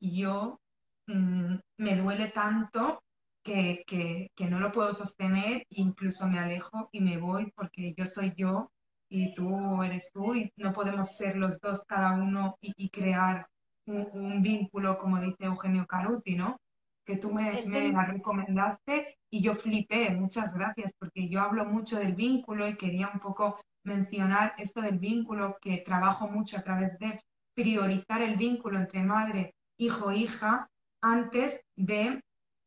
y 0.00 0.22
yo 0.22 0.58
mm, 1.06 1.56
me 1.76 1.96
duele 1.96 2.28
tanto 2.28 3.02
que, 3.42 3.84
que 3.86 4.46
no 4.48 4.58
lo 4.58 4.72
puedo 4.72 4.94
sostener, 4.94 5.66
incluso 5.68 6.26
me 6.28 6.38
alejo 6.38 6.88
y 6.92 7.00
me 7.02 7.18
voy 7.18 7.52
porque 7.54 7.92
yo 7.94 8.06
soy 8.06 8.32
yo 8.38 8.70
y 9.12 9.34
tú 9.34 9.82
eres 9.82 10.10
tú 10.10 10.34
y 10.34 10.50
no 10.56 10.72
podemos 10.72 11.16
ser 11.16 11.36
los 11.36 11.60
dos 11.60 11.84
cada 11.86 12.12
uno 12.14 12.56
y, 12.62 12.88
crear 12.88 13.46
un, 13.86 14.40
vínculo, 14.40 14.98
como 14.98 15.20
dice 15.20 15.44
Eugenio 15.44 15.86
Caruti, 15.86 16.34
¿no? 16.34 16.56
Que 17.04 17.16
tú 17.16 17.30
me, 17.30 17.66
me 17.66 17.92
la 17.92 18.06
recomendaste 18.06 19.18
y 19.30 19.42
yo 19.42 19.54
flipé, 19.54 20.12
muchas 20.12 20.54
gracias, 20.54 20.92
porque 20.98 21.28
yo 21.28 21.42
hablo 21.42 21.66
mucho 21.66 21.98
del 21.98 22.14
vínculo 22.14 22.66
y 22.66 22.76
quería 22.76 23.10
un 23.12 23.20
poco 23.20 23.60
mencionar 23.84 24.54
esto 24.56 24.80
del 24.80 24.98
vínculo 24.98 25.58
que 25.60 25.78
trabajo 25.78 26.26
mucho 26.26 26.56
a 26.56 26.62
través 26.62 26.98
de 26.98 27.20
priorizar 27.54 28.22
el 28.22 28.36
vínculo 28.36 28.78
entre 28.78 29.02
madre, 29.02 29.54
hijo, 29.78 30.10
hija, 30.12 30.68
antes 31.02 31.60
de 31.76 32.18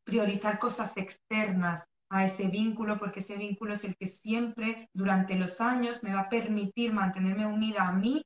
priorizar 0.05 0.59
cosas 0.59 0.95
externas, 0.95 1.85
a 2.09 2.25
ese 2.25 2.47
vínculo, 2.47 2.97
porque 2.97 3.19
ese 3.19 3.37
vínculo 3.37 3.73
es 3.73 3.83
el 3.83 3.95
que 3.95 4.07
siempre 4.07 4.89
durante 4.93 5.35
los 5.35 5.59
años 5.61 6.03
me 6.03 6.13
va 6.13 6.21
a 6.21 6.29
permitir 6.29 6.93
mantenerme 6.93 7.45
unida 7.45 7.87
a 7.87 7.93
mí 7.93 8.23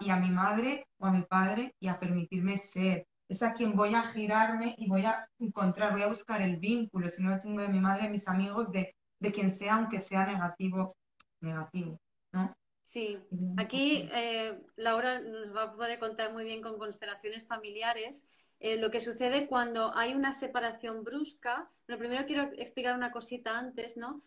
y 0.00 0.10
a 0.10 0.16
mi 0.16 0.30
madre 0.30 0.86
o 0.98 1.06
a 1.06 1.10
mi 1.10 1.22
padre 1.22 1.74
y 1.80 1.88
a 1.88 1.98
permitirme 1.98 2.56
ser. 2.58 3.06
Es 3.28 3.42
a 3.42 3.52
quien 3.52 3.74
voy 3.74 3.94
a 3.94 4.02
girarme 4.02 4.74
y 4.78 4.88
voy 4.88 5.04
a 5.04 5.28
encontrar, 5.38 5.92
voy 5.92 6.02
a 6.02 6.08
buscar 6.08 6.40
el 6.40 6.58
vínculo, 6.58 7.08
si 7.10 7.22
no 7.22 7.30
lo 7.30 7.40
tengo 7.40 7.60
de 7.60 7.68
mi 7.68 7.80
madre, 7.80 8.04
de 8.04 8.10
mis 8.10 8.28
amigos, 8.28 8.70
de, 8.70 8.94
de 9.18 9.32
quien 9.32 9.50
sea, 9.50 9.74
aunque 9.74 9.98
sea 9.98 10.26
negativo, 10.26 10.96
negativo, 11.40 12.00
¿no? 12.32 12.54
Sí, 12.84 13.18
aquí 13.56 14.08
eh, 14.12 14.60
Laura 14.76 15.18
nos 15.20 15.54
va 15.54 15.64
a 15.64 15.74
poder 15.74 15.98
contar 15.98 16.32
muy 16.32 16.44
bien 16.44 16.62
con 16.62 16.78
constelaciones 16.78 17.44
familiares 17.44 18.30
eh, 18.60 18.76
lo 18.76 18.90
que 18.90 19.00
sucede 19.00 19.46
cuando 19.46 19.94
hay 19.94 20.14
una 20.14 20.32
separación 20.32 21.04
brusca. 21.04 21.70
Lo 21.86 21.98
primero 21.98 22.26
quiero 22.26 22.50
explicar 22.56 22.94
una 22.94 23.12
cosita 23.12 23.58
antes, 23.58 23.96
¿no? 23.96 24.22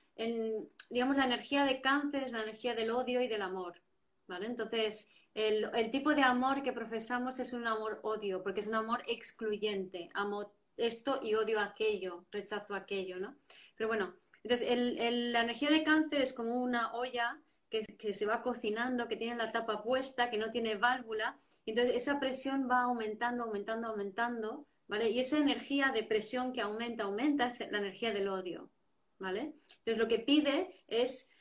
digamos, 0.90 1.16
la 1.16 1.24
energía 1.24 1.64
de 1.64 1.80
cáncer 1.80 2.24
es 2.24 2.34
la 2.34 2.44
energía 2.44 2.76
del 2.76 2.92
odio 2.92 3.22
y 3.22 3.30
del 3.30 3.42
amor, 3.42 3.82
¿vale? 4.28 4.48
Entonces, 4.48 5.10
el, 5.34 5.92
tipo 5.92 6.14
de 6.14 6.24
amor 6.24 6.62
que 6.62 6.74
profesamos 6.74 7.40
es 7.40 7.54
un 7.54 7.66
amor-odio, 7.66 8.44
porque 8.44 8.60
es 8.60 8.68
un 8.68 8.76
amor 8.76 9.02
excluyente. 9.08 10.10
Amo 10.14 10.52
esto 10.76 11.20
y 11.24 11.36
odio 11.36 11.60
aquello, 11.60 12.26
rechazo 12.32 12.76
aquello, 12.76 13.18
¿no? 13.18 13.38
Pero 13.78 13.88
bueno, 13.88 14.14
Entonces, 14.44 14.68
la 14.98 15.42
energía 15.42 15.70
de 15.70 15.84
cáncer 15.84 16.22
es 16.22 16.34
como 16.34 16.56
una 16.62 16.94
olla 16.94 17.40
que, 17.70 18.14
se 18.14 18.26
va 18.26 18.42
cocinando, 18.42 19.08
que 19.08 19.18
tiene 19.18 19.36
la 19.36 19.52
tapa 19.52 19.84
puesta, 19.84 20.30
que 20.30 20.38
no 20.38 20.52
tiene 20.52 20.76
válvula. 20.76 21.38
Entonces, 21.66 21.96
esa 21.96 22.20
presión 22.20 22.68
va 22.70 22.84
aumentando, 22.84 23.44
aumentando, 23.44 23.90
aumentando, 23.90 24.68
¿vale? 24.88 25.10
Y 25.10 25.20
esa 25.20 25.38
energía 25.38 25.92
de 25.94 26.04
presión 26.04 26.54
que 26.54 26.62
aumenta, 26.62 27.04
aumenta, 27.04 27.48
es 27.48 27.60
la 27.72 27.78
energía 27.78 28.12
del 28.12 28.28
odio, 28.28 28.72
¿vale? 29.20 29.54
Entonces, 29.78 29.98
lo 29.98 30.08
que 30.08 30.20
pide 30.20 30.84
es 30.88 31.32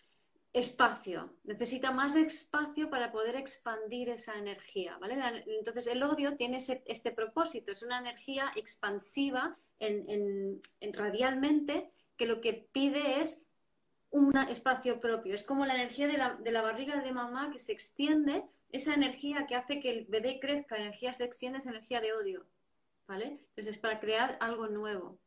espacio, 0.53 1.37
necesita 1.45 1.93
más 1.93 2.17
espacio 2.17 2.89
para 2.91 3.13
poder 3.13 3.37
expandir 3.37 4.09
esa 4.09 4.37
energía, 4.37 4.97
¿vale? 4.99 5.45
Entonces 5.47 5.87
el 5.87 6.03
odio 6.03 6.37
tiene 6.37 6.59
este 6.59 7.13
propósito, 7.13 7.73
es 7.73 7.83
una 7.83 7.99
energía 7.99 8.51
expansiva 8.57 9.57
en, 9.79 10.61
radialmente 10.93 11.91
que 12.17 12.27
lo 12.27 12.41
que 12.41 12.69
pide 12.73 13.21
es 13.21 13.43
un 14.11 14.37
espacio 14.37 15.01
propio, 15.01 15.35
es 15.35 15.43
como 15.43 15.67
la 15.67 15.75
energía 15.75 16.07
de 16.07 16.17
la, 16.17 16.35
de 16.35 16.51
la, 16.51 16.63
barriga 16.63 17.03
de 17.03 17.13
mamá 17.13 17.51
que 17.53 17.59
se 17.59 17.73
extiende, 17.73 18.45
esa 18.71 18.95
energía 18.95 19.47
que 19.47 19.55
hace 19.55 19.81
que 19.81 19.91
el 19.91 20.07
bebé 20.07 20.39
crezca, 20.41 20.77
energía 20.77 21.13
se 21.13 21.25
extiende, 21.25 21.59
esa 21.59 21.71
energía 21.71 22.01
de 22.01 22.13
odio, 22.13 22.47
¿vale? 23.07 23.41
Entonces 23.51 23.77
es 23.77 23.79
para 23.79 24.01
crear 24.01 24.37
algo 24.41 24.69
nuevo 24.69 25.19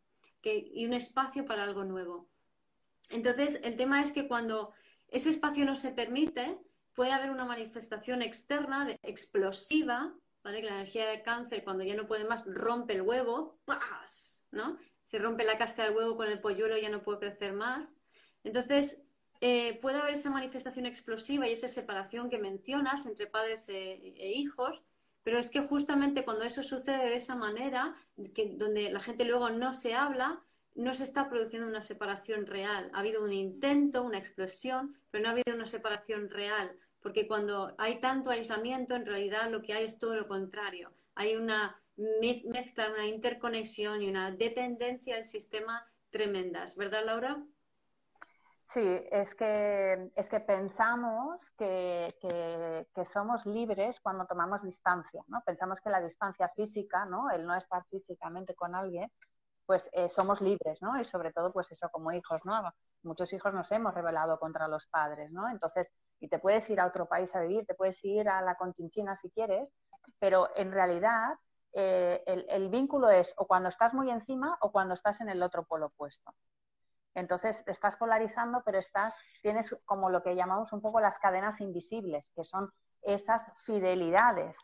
que, 0.41 0.69
y 0.73 0.85
un 0.85 0.93
espacio 0.93 1.45
para 1.45 1.63
algo 1.63 1.83
nuevo. 1.83 2.29
Entonces 3.09 3.61
el 3.63 3.77
tema 3.77 4.01
es 4.01 4.11
que 4.11 4.27
cuando 4.27 4.73
ese 5.07 5.29
espacio 5.29 5.65
no 5.65 5.75
se 5.75 5.91
permite, 5.91 6.59
puede 6.93 7.11
haber 7.11 7.31
una 7.31 7.45
manifestación 7.45 8.21
externa 8.21 8.87
explosiva, 9.03 10.13
¿vale? 10.43 10.61
Que 10.61 10.67
la 10.67 10.75
energía 10.75 11.07
de 11.07 11.21
cáncer, 11.21 11.63
cuando 11.63 11.83
ya 11.83 11.95
no 11.95 12.07
puede 12.07 12.25
más, 12.25 12.43
rompe 12.45 12.93
el 12.93 13.01
huevo, 13.01 13.59
¡pas! 13.65 14.47
¿no? 14.51 14.77
Se 15.05 15.19
rompe 15.19 15.43
la 15.43 15.57
cáscara 15.57 15.89
del 15.89 15.97
huevo 15.97 16.15
con 16.15 16.27
el 16.27 16.39
polluelo, 16.39 16.77
ya 16.77 16.89
no 16.89 17.03
puede 17.03 17.19
crecer 17.19 17.53
más. 17.53 18.03
Entonces, 18.43 19.05
eh, 19.41 19.79
puede 19.81 19.99
haber 19.99 20.13
esa 20.13 20.29
manifestación 20.29 20.85
explosiva 20.85 21.47
y 21.47 21.53
esa 21.53 21.67
separación 21.67 22.29
que 22.29 22.37
mencionas 22.37 23.07
entre 23.07 23.25
padres 23.25 23.67
e, 23.69 24.13
e, 24.15 24.31
hijos, 24.33 24.83
pero 25.23 25.39
es 25.39 25.49
que 25.49 25.61
justamente 25.61 26.23
cuando 26.23 26.43
eso 26.43 26.61
sucede 26.61 27.09
de 27.09 27.15
esa 27.15 27.35
manera, 27.35 27.95
donde 28.15 28.91
la 28.91 28.99
gente 28.99 29.25
luego 29.25 29.49
no 29.49 29.73
se 29.73 29.95
habla, 29.95 30.43
no 30.75 30.93
se 30.93 31.03
está 31.03 31.27
produciendo 31.27 31.67
una 31.67 31.81
separación 31.81 32.45
real. 32.45 32.91
Ha 32.93 32.99
habido 32.99 33.23
un 33.23 33.33
intento, 33.33 34.03
una 34.03 34.19
explosión, 34.19 34.95
pero 35.09 35.23
no 35.23 35.29
ha 35.29 35.33
habido 35.33 35.55
una 35.55 35.65
separación 35.65 36.29
real, 36.29 36.71
porque 37.01 37.27
cuando 37.27 37.73
hay 37.79 37.99
tanto 37.99 38.29
aislamiento, 38.29 38.95
en 38.95 39.07
realidad 39.07 39.49
lo 39.49 39.63
que 39.63 39.73
hay 39.73 39.85
es 39.85 39.97
todo 39.97 40.15
lo 40.15 40.27
contrario. 40.27 40.91
Hay 41.15 41.35
una 41.35 41.81
mezcla, 41.97 42.91
una 42.91 43.07
interconexión 43.07 44.03
y 44.03 44.09
una 44.09 44.31
dependencia 44.31 45.15
del 45.15 45.25
sistema 45.25 45.85
tremendas, 46.11 46.75
¿verdad, 46.75 47.05
Laura? 47.05 47.43
Sí, 48.73 49.05
es 49.11 49.35
que, 49.35 50.11
es 50.15 50.29
que 50.29 50.39
pensamos 50.39 51.51
que, 51.57 52.15
que, 52.93 53.05
somos 53.05 53.45
libres 53.45 53.99
cuando 53.99 54.25
tomamos 54.25 54.63
distancia, 54.63 55.25
¿no? 55.27 55.41
Pensamos 55.45 55.81
que 55.81 55.89
la 55.89 55.99
distancia 55.99 56.47
física, 56.55 57.03
¿no? 57.03 57.29
El 57.31 57.45
no 57.45 57.53
estar 57.55 57.83
físicamente 57.89 58.55
con 58.55 58.73
alguien, 58.73 59.11
pues 59.65 59.89
eh, 59.91 60.07
somos 60.07 60.39
libres, 60.39 60.81
¿no? 60.81 60.97
Y 60.97 61.03
sobre 61.03 61.33
todo, 61.33 61.51
pues 61.51 61.69
eso, 61.71 61.89
como 61.89 62.13
hijos, 62.13 62.39
¿no? 62.45 62.61
Muchos 63.03 63.33
hijos 63.33 63.53
nos 63.53 63.69
hemos 63.73 63.93
rebelado 63.93 64.39
contra 64.39 64.69
los 64.69 64.87
padres, 64.87 65.31
¿no? 65.31 65.49
Entonces, 65.49 65.91
y 66.21 66.29
te 66.29 66.39
puedes 66.39 66.69
ir 66.69 66.79
a 66.79 66.87
otro 66.87 67.07
país 67.07 67.35
a 67.35 67.41
vivir, 67.41 67.65
te 67.65 67.75
puedes 67.75 68.01
ir 68.05 68.29
a 68.29 68.41
la 68.41 68.55
Conchinchina 68.55 69.17
si 69.17 69.29
quieres, 69.31 69.67
pero 70.17 70.49
en 70.55 70.71
realidad 70.71 71.35
eh, 71.73 72.23
el, 72.25 72.69
vínculo 72.69 73.09
es 73.09 73.33
o 73.35 73.47
cuando 73.47 73.67
estás 73.67 73.93
muy 73.93 74.09
encima 74.09 74.57
o 74.61 74.71
cuando 74.71 74.93
estás 74.93 75.19
en 75.19 75.29
el 75.29 75.43
otro 75.43 75.65
polo 75.65 75.87
opuesto. 75.87 76.33
Entonces 77.13 77.63
te 77.65 77.71
estás 77.71 77.97
polarizando, 77.97 78.61
pero 78.65 78.79
estás, 78.79 79.15
tienes 79.41 79.75
como 79.85 80.09
lo 80.09 80.23
que 80.23 80.35
llamamos 80.35 80.71
un 80.71 80.81
poco 80.81 80.99
las 80.99 81.19
cadenas 81.19 81.59
invisibles, 81.61 82.31
que 82.35 82.43
son 82.43 82.71
esas 83.01 83.51
fidelidades. 83.63 84.55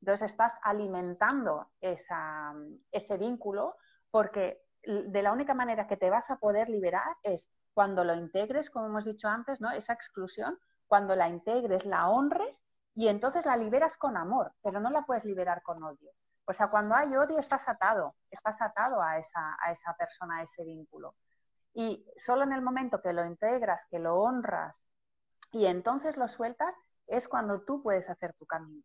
Entonces 0.00 0.30
estás 0.30 0.58
alimentando 0.62 1.70
ese 1.80 3.16
vínculo 3.18 3.76
porque 4.10 4.62
de 4.84 5.22
la 5.22 5.32
única 5.32 5.54
manera 5.54 5.86
que 5.86 5.96
te 5.96 6.10
vas 6.10 6.30
a 6.30 6.36
poder 6.36 6.68
liberar 6.68 7.16
es 7.22 7.50
cuando 7.74 8.04
lo 8.04 8.14
integres, 8.14 8.70
como 8.70 8.86
hemos 8.86 9.04
dicho 9.04 9.28
antes, 9.28 9.60
¿no? 9.60 9.70
Esa 9.70 9.92
exclusión, 9.92 10.58
cuando 10.86 11.16
la 11.16 11.28
integres, 11.28 11.84
la 11.84 12.08
honres 12.08 12.64
y 12.94 13.08
entonces 13.08 13.44
la 13.44 13.56
liberas 13.56 13.96
con 13.96 14.16
amor, 14.16 14.52
pero 14.62 14.80
no 14.80 14.90
la 14.90 15.02
puedes 15.02 15.24
liberar 15.24 15.62
con 15.62 15.82
odio. 15.82 16.12
O 16.46 16.52
sea, 16.52 16.68
cuando 16.68 16.94
hay 16.94 17.14
odio 17.16 17.38
estás 17.38 17.68
atado, 17.68 18.14
estás 18.30 18.62
atado 18.62 19.02
a 19.02 19.18
esa, 19.18 19.56
a 19.60 19.72
esa 19.72 19.94
persona, 19.94 20.38
a 20.38 20.42
ese 20.44 20.64
vínculo. 20.64 21.14
Y 21.78 22.02
solo 22.16 22.44
en 22.44 22.54
el 22.54 22.62
momento 22.62 23.02
que 23.02 23.12
lo 23.12 23.26
integras, 23.26 23.82
que 23.90 23.98
lo 23.98 24.16
honras 24.16 24.86
y 25.52 25.66
entonces 25.66 26.16
lo 26.16 26.26
sueltas, 26.26 26.74
es 27.06 27.28
cuando 27.28 27.60
tú 27.66 27.82
puedes 27.82 28.08
hacer 28.08 28.32
tu 28.32 28.46
camino. 28.46 28.82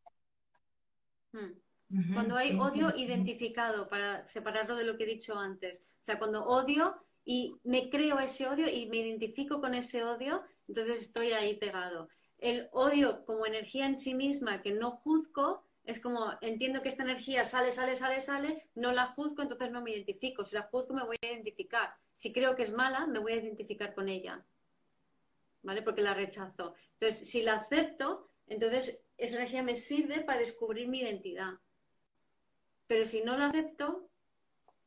Hmm. 1.31 2.13
Cuando 2.13 2.35
hay 2.35 2.59
odio 2.59 2.93
identificado, 2.93 3.87
para 3.87 4.27
separarlo 4.27 4.75
de 4.75 4.83
lo 4.83 4.97
que 4.97 5.05
he 5.05 5.07
dicho 5.07 5.39
antes. 5.39 5.79
O 5.79 6.03
sea, 6.03 6.19
cuando 6.19 6.45
odio 6.45 7.01
y 7.23 7.55
me 7.63 7.89
creo 7.89 8.19
ese 8.19 8.47
odio 8.47 8.67
y 8.69 8.89
me 8.89 8.97
identifico 8.97 9.61
con 9.61 9.73
ese 9.73 10.03
odio, 10.03 10.43
entonces 10.67 10.99
estoy 10.99 11.31
ahí 11.31 11.55
pegado. 11.55 12.09
El 12.39 12.67
odio 12.73 13.23
como 13.23 13.45
energía 13.45 13.85
en 13.85 13.95
sí 13.95 14.15
misma 14.15 14.61
que 14.61 14.73
no 14.73 14.91
juzgo, 14.91 15.65
es 15.91 15.99
como 15.99 16.33
entiendo 16.41 16.81
que 16.81 16.89
esta 16.89 17.03
energía 17.03 17.45
sale, 17.45 17.71
sale, 17.71 17.95
sale, 17.95 18.21
sale, 18.21 18.69
no 18.75 18.91
la 18.91 19.07
juzgo, 19.07 19.43
entonces 19.43 19.71
no 19.71 19.81
me 19.81 19.91
identifico. 19.91 20.43
Si 20.43 20.55
la 20.55 20.63
juzgo, 20.63 20.93
me 20.93 21.05
voy 21.05 21.17
a 21.21 21.27
identificar. 21.27 21.93
Si 22.13 22.33
creo 22.33 22.55
que 22.55 22.63
es 22.63 22.73
mala, 22.73 23.07
me 23.07 23.19
voy 23.19 23.33
a 23.33 23.37
identificar 23.37 23.93
con 23.93 24.09
ella. 24.09 24.43
¿Vale? 25.63 25.81
Porque 25.81 26.01
la 26.01 26.13
rechazo. 26.13 26.73
Entonces, 26.93 27.29
si 27.29 27.43
la 27.43 27.55
acepto, 27.55 28.29
entonces 28.47 29.03
esa 29.17 29.35
energía 29.35 29.63
me 29.63 29.75
sirve 29.75 30.21
para 30.21 30.39
descubrir 30.39 30.87
mi 30.87 31.01
identidad. 31.01 31.53
Pero 32.87 33.05
si 33.05 33.21
no 33.21 33.37
lo 33.37 33.45
acepto, 33.45 34.09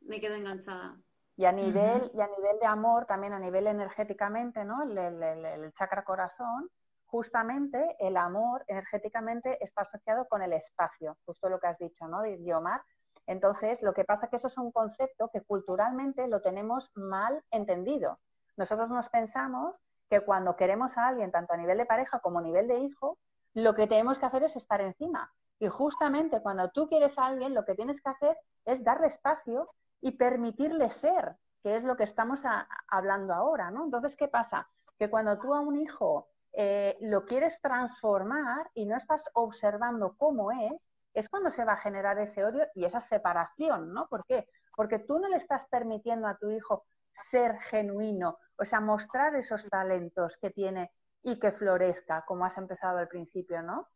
me 0.00 0.20
quedo 0.20 0.34
enganchada. 0.34 0.98
Y 1.36 1.46
a 1.46 1.52
nivel, 1.52 2.10
y 2.14 2.20
a 2.20 2.28
nivel 2.28 2.58
de 2.60 2.66
amor, 2.66 3.06
también 3.06 3.32
a 3.32 3.40
nivel 3.40 3.66
energéticamente, 3.66 4.64
¿no? 4.64 4.82
El, 4.84 5.72
chakra 5.72 6.04
corazón, 6.04 6.70
justamente 7.14 7.94
el 8.00 8.16
amor 8.16 8.64
energéticamente 8.66 9.62
está 9.62 9.82
asociado 9.82 10.26
con 10.26 10.42
el 10.42 10.52
espacio, 10.52 11.16
justo 11.24 11.48
lo 11.48 11.60
que 11.60 11.68
has 11.68 11.78
dicho, 11.78 12.08
¿no? 12.08 12.22
Guiomar. 12.22 12.82
Entonces, 13.28 13.82
lo 13.82 13.94
que 13.94 14.02
pasa 14.02 14.26
es 14.26 14.30
que 14.30 14.36
eso 14.38 14.48
es 14.48 14.58
un 14.58 14.72
concepto 14.72 15.30
que 15.32 15.40
culturalmente 15.42 16.26
lo 16.26 16.42
tenemos 16.42 16.90
mal 16.96 17.40
entendido. 17.52 18.18
Nosotros 18.56 18.90
nos 18.90 19.08
pensamos 19.10 19.76
que 20.10 20.22
cuando 20.22 20.56
queremos 20.56 20.98
a 20.98 21.06
alguien, 21.06 21.30
tanto 21.30 21.52
a 21.52 21.56
nivel 21.56 21.78
de 21.78 21.86
pareja 21.86 22.18
como 22.18 22.40
a 22.40 22.42
nivel 22.42 22.66
de 22.66 22.80
hijo, 22.80 23.16
lo 23.52 23.76
que 23.76 23.86
tenemos 23.86 24.18
que 24.18 24.26
hacer 24.26 24.42
es 24.42 24.56
estar 24.56 24.80
encima. 24.80 25.32
Y 25.60 25.68
justamente 25.68 26.42
cuando 26.42 26.72
tú 26.72 26.88
quieres 26.88 27.16
a 27.16 27.26
alguien, 27.26 27.54
lo 27.54 27.64
que 27.64 27.76
tienes 27.76 28.02
que 28.02 28.10
hacer 28.10 28.36
es 28.64 28.82
darle 28.82 29.06
espacio 29.06 29.70
y 30.00 30.16
permitirle 30.16 30.90
ser, 30.90 31.36
que 31.62 31.76
es 31.76 31.84
lo 31.84 31.96
que 31.96 32.02
estamos 32.02 32.42
hablando 32.88 33.34
ahora, 33.34 33.70
¿no? 33.70 33.84
Entonces, 33.84 34.16
¿qué 34.16 34.26
pasa? 34.26 34.68
Que 34.98 35.08
cuando 35.08 35.38
tú 35.38 35.54
a 35.54 35.60
un 35.60 35.76
hijo 35.76 36.33
eh, 36.56 36.96
lo 37.00 37.24
quieres 37.24 37.60
transformar 37.60 38.70
y 38.74 38.86
no 38.86 38.96
estás 38.96 39.28
observando 39.34 40.14
cómo 40.16 40.52
es, 40.52 40.90
es 41.12 41.28
cuando 41.28 41.50
se 41.50 41.64
va 41.64 41.74
a 41.74 41.78
generar 41.78 42.18
ese 42.18 42.44
odio 42.44 42.66
y 42.74 42.84
esa 42.84 43.00
separación, 43.00 43.92
¿no? 43.92 44.08
¿Por 44.08 44.24
qué? 44.26 44.48
Porque 44.76 44.98
tú 44.98 45.18
no 45.18 45.28
le 45.28 45.36
estás 45.36 45.66
permitiendo 45.66 46.26
a 46.26 46.36
tu 46.36 46.50
hijo 46.50 46.84
ser 47.12 47.58
genuino, 47.70 48.38
o 48.58 48.64
sea, 48.64 48.80
mostrar 48.80 49.36
esos 49.36 49.68
talentos 49.68 50.36
que 50.38 50.50
tiene 50.50 50.92
y 51.22 51.38
que 51.38 51.52
florezca, 51.52 52.24
como 52.26 52.44
has 52.44 52.58
empezado 52.58 52.98
al 52.98 53.08
principio, 53.08 53.62
¿no? 53.62 53.88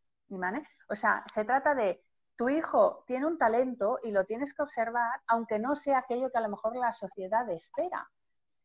O 0.89 0.95
sea, 0.95 1.25
se 1.33 1.45
trata 1.45 1.75
de 1.75 2.03
tu 2.39 2.49
hijo 2.49 3.03
tiene 3.07 3.27
un 3.27 3.37
talento 3.37 3.99
y 4.03 4.13
lo 4.13 4.25
tienes 4.25 4.55
que 4.55 4.63
observar, 4.63 5.21
aunque 5.27 5.59
no 5.59 5.75
sea 5.75 5.99
aquello 5.99 6.31
que 6.31 6.39
a 6.39 6.43
lo 6.43 6.49
mejor 6.49 6.77
la 6.77 6.93
sociedad 6.93 7.51
espera. 7.51 8.09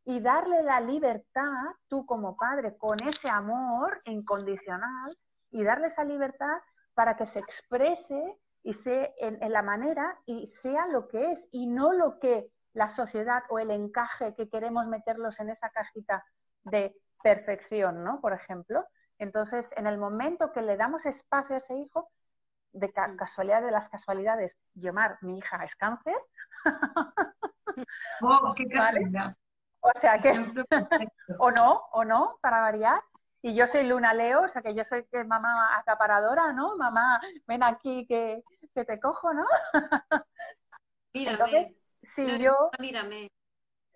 Y 0.06 0.20
darle 0.20 0.64
la 0.64 0.82
libertad, 0.82 1.52
tú 1.88 2.06
como 2.06 2.36
padre, 2.36 2.78
con 2.78 2.98
ese 3.08 3.30
amor 3.30 4.02
incondicional, 4.06 5.18
y 5.52 5.64
darle 5.64 5.88
esa 5.88 6.04
libertad 6.04 6.58
para 6.94 7.16
que 7.16 7.26
se 7.26 7.40
exprese 7.40 8.38
y 8.64 8.74
sea 8.74 9.10
en, 9.18 9.42
en, 9.42 9.52
la 9.52 9.62
manera 9.62 10.18
y 10.26 10.48
sea 10.48 10.88
lo 10.88 11.08
que 11.08 11.32
es 11.32 11.48
y 11.52 11.68
no 11.68 11.94
lo 11.94 12.20
que 12.20 12.50
la 12.74 12.90
sociedad 12.90 13.44
o 13.50 13.60
el 13.60 13.72
encaje 13.72 14.34
que 14.36 14.50
queremos 14.50 14.88
meterlos 14.88 15.40
en 15.40 15.50
esa 15.50 15.70
cajita 15.70 16.26
de 16.64 16.96
perfección, 17.22 18.04
¿no? 18.04 18.20
Por 18.20 18.34
ejemplo. 18.34 18.86
Entonces, 19.20 19.72
en 19.78 19.86
el 19.86 19.98
momento 19.98 20.52
que 20.52 20.62
le 20.62 20.76
damos 20.76 21.06
espacio 21.06 21.56
a 21.56 21.60
ese 21.60 21.78
hijo, 21.78 22.10
de 22.74 22.92
casualidad 22.92 23.62
de 23.62 23.72
las 23.72 23.88
casualidades, 23.90 24.58
Yomar, 24.74 25.18
mi 25.22 25.38
hija 25.38 25.64
es 25.64 25.76
cáncer. 25.76 26.18
Oh, 28.22 28.54
qué 28.56 28.66
O 29.84 29.92
sea 30.00 30.20
que, 30.20 30.32
o 31.40 31.52
no, 31.52 31.82
o 31.92 32.04
no, 32.04 32.38
para 32.42 32.62
variar. 32.62 33.02
Y 33.42 33.54
yo 33.56 33.68
soy 33.68 33.86
Luna 33.86 34.14
Leo, 34.14 34.44
o 34.44 34.48
sea 34.48 34.62
que 34.62 34.74
yo 34.74 34.84
soy 34.86 35.06
que 35.06 35.24
mamá 35.24 35.78
acaparadora, 35.78 36.54
¿no? 36.54 36.78
Mamá, 36.78 37.22
ven 37.46 37.62
aquí 37.62 38.06
que, 38.08 38.42
te 38.74 39.00
cojo, 39.00 39.34
¿no? 39.34 39.46
Mírame. 41.14 41.34
Entonces, 41.34 41.80
si 42.02 42.40
yo... 42.40 42.72
Mírame. 42.80 43.30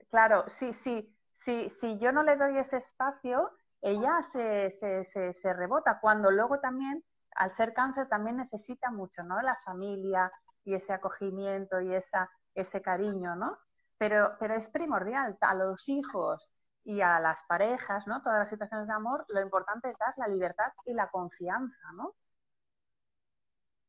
Claro, 0.09 0.43
sí, 0.47 0.73
sí 0.73 1.17
si, 1.47 1.69
si 1.69 1.97
yo 1.97 2.11
no 2.11 2.23
le 2.23 2.35
doy 2.35 2.57
ese 2.57 2.75
espacio, 2.75 3.51
ella 3.81 4.21
se, 4.21 4.69
se, 4.69 5.33
se, 5.33 5.53
rebota, 5.53 5.99
cuando 6.01 6.29
luego 6.29 6.59
también, 6.59 7.03
al 7.35 7.51
ser 7.51 7.73
cáncer, 7.73 8.09
también 8.09 8.35
necesita 8.35 8.91
mucho, 8.91 9.23
¿no? 9.23 9.41
La 9.41 9.55
familia 9.63 10.29
y 10.65 10.73
ese 10.73 10.91
acogimiento 10.91 11.79
y 11.79 11.93
esa, 11.93 12.29
ese 12.53 12.81
cariño, 12.81 13.37
¿no? 13.37 13.57
Pero, 13.97 14.33
pero 14.39 14.53
es 14.53 14.67
primordial 14.67 15.37
a 15.41 15.55
los 15.55 15.89
hijos 15.89 16.49
y 16.83 17.01
a 17.01 17.19
las 17.19 17.43
parejas, 17.47 18.07
¿no? 18.07 18.21
Todas 18.21 18.39
las 18.39 18.49
situaciones 18.49 18.87
de 18.87 18.93
amor, 18.93 19.25
lo 19.29 19.41
importante 19.41 19.89
es 19.89 19.97
dar 19.97 20.13
la 20.17 20.27
libertad 20.27 20.71
y 20.85 20.93
la 20.93 21.09
confianza, 21.09 21.91
¿no? 21.93 22.13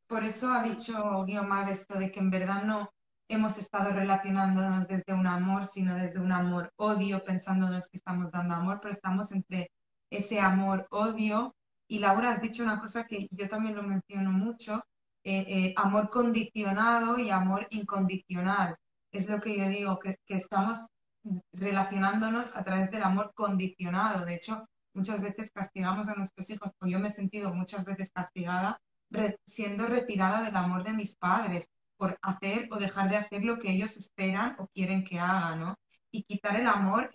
Por 0.09 0.25
eso 0.25 0.51
ha 0.51 0.63
dicho 0.63 1.25
Guiomar 1.25 1.69
esto 1.69 1.99
de 1.99 2.11
que 2.11 2.21
en 2.21 2.31
verdad 2.31 2.63
no 2.63 2.91
hemos 3.29 3.59
estado 3.59 3.93
relacionándonos 3.93 4.89
desde 4.89 5.13
un 5.13 5.27
amor, 5.27 5.67
sino 5.67 5.95
desde 5.95 6.19
un 6.19 6.33
amor-odio, 6.33 7.23
pensándonos 7.25 7.89
que 7.89 7.99
estamos 7.99 8.31
dando 8.31 8.55
amor, 8.55 8.81
pero 8.81 8.93
estamos 8.93 9.31
entre 9.33 9.71
ese 10.11 10.41
amor-odio. 10.41 11.55
Y 11.87 11.99
Laura, 11.99 12.31
has 12.31 12.41
dicho 12.41 12.63
una 12.63 12.81
cosa 12.81 13.05
que 13.05 13.29
yo 13.31 13.49
también 13.49 13.77
lo 13.77 13.83
menciono 13.83 14.33
mucho, 14.33 14.83
eh, 15.25 15.45
eh, 15.47 15.75
amor 15.77 16.09
condicionado 16.11 17.19
y 17.19 17.31
amor 17.31 17.67
incondicional. 17.71 18.77
Es 19.13 19.29
lo 19.29 19.41
que 19.41 19.57
yo 19.57 19.69
digo, 19.69 19.99
que, 19.99 20.17
que 20.27 20.37
estamos 20.37 20.87
relacionándonos 21.53 22.57
a 22.57 22.65
través 22.65 22.91
del 22.91 23.03
amor 23.03 23.33
condicionado. 23.35 24.25
De 24.25 24.35
hecho, 24.35 24.67
muchas 24.95 25.21
veces 25.21 25.51
castigamos 25.51 26.09
a 26.09 26.15
nuestros 26.15 26.49
hijos, 26.51 26.71
o 26.81 26.87
yo 26.87 26.99
me 26.99 27.09
he 27.09 27.11
sentido 27.11 27.53
muchas 27.53 27.85
veces 27.85 28.11
castigada 28.13 28.79
siendo 29.47 29.87
retirada 29.87 30.43
del 30.43 30.57
amor 30.57 30.85
de 30.85 30.93
mis 30.93 31.17
padres 31.17 31.69
por 31.97 32.19
hacer 32.23 32.69
o 32.71 32.79
dejar 32.79 33.11
de 33.11 33.17
hacer 33.17 33.45
lo 33.45 33.59
que 33.59 33.71
ellos 33.71 33.97
esperan 33.97 34.57
o 34.59 34.69
quieren 34.69 35.05
que 35.05 35.19
haga, 35.19 35.57
¿no? 35.57 35.75
Y 36.11 36.23
quitar 36.23 36.57
el 36.57 36.67
amor, 36.67 37.11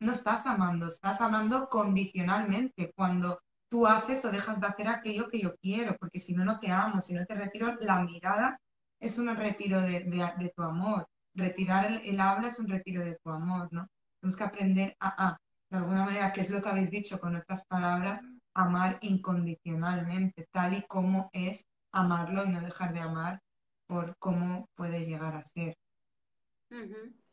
no 0.00 0.12
estás 0.12 0.46
amando, 0.46 0.88
estás 0.88 1.20
amando 1.20 1.68
condicionalmente 1.68 2.92
cuando 2.94 3.40
tú 3.68 3.86
haces 3.86 4.24
o 4.24 4.30
dejas 4.30 4.60
de 4.60 4.66
hacer 4.66 4.88
aquello 4.88 5.28
que 5.28 5.40
yo 5.40 5.54
quiero, 5.56 5.96
porque 5.98 6.20
si 6.20 6.34
no, 6.34 6.44
no 6.44 6.58
te 6.60 6.70
amo, 6.70 7.00
si 7.02 7.14
no 7.14 7.24
te 7.26 7.34
retiro 7.34 7.76
la 7.80 8.02
mirada, 8.02 8.58
es 9.00 9.18
un 9.18 9.34
retiro 9.36 9.80
de, 9.80 10.52
tu 10.54 10.62
amor. 10.62 11.06
Retirar 11.34 12.02
el, 12.04 12.20
habla 12.20 12.48
es 12.48 12.58
un 12.58 12.68
retiro 12.68 13.04
de 13.04 13.18
tu 13.22 13.30
amor, 13.30 13.68
¿no? 13.72 13.88
Tenemos 14.20 14.36
que 14.36 14.44
aprender 14.44 14.96
a, 15.00 15.36
de 15.70 15.76
alguna 15.76 16.04
manera, 16.04 16.32
que 16.32 16.42
es 16.42 16.50
lo 16.50 16.62
que 16.62 16.68
habéis 16.68 16.90
dicho 16.90 17.18
con 17.18 17.34
otras 17.34 17.64
palabras, 17.66 18.20
amar 18.54 18.98
incondicionalmente, 19.00 20.46
tal 20.52 20.74
y 20.74 20.82
como 20.86 21.30
es 21.32 21.66
amarlo 21.90 22.44
y 22.44 22.50
no 22.50 22.60
dejar 22.60 22.92
de 22.92 23.00
amar 23.00 23.40
por 23.86 24.16
cómo 24.18 24.68
puede 24.74 25.06
llegar 25.06 25.34
a 25.34 25.44
ser. 25.44 25.76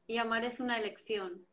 Y 0.07 0.17
amar 0.17 0.43
es 0.43 0.59
una 0.59 0.77
elección. 0.77 1.45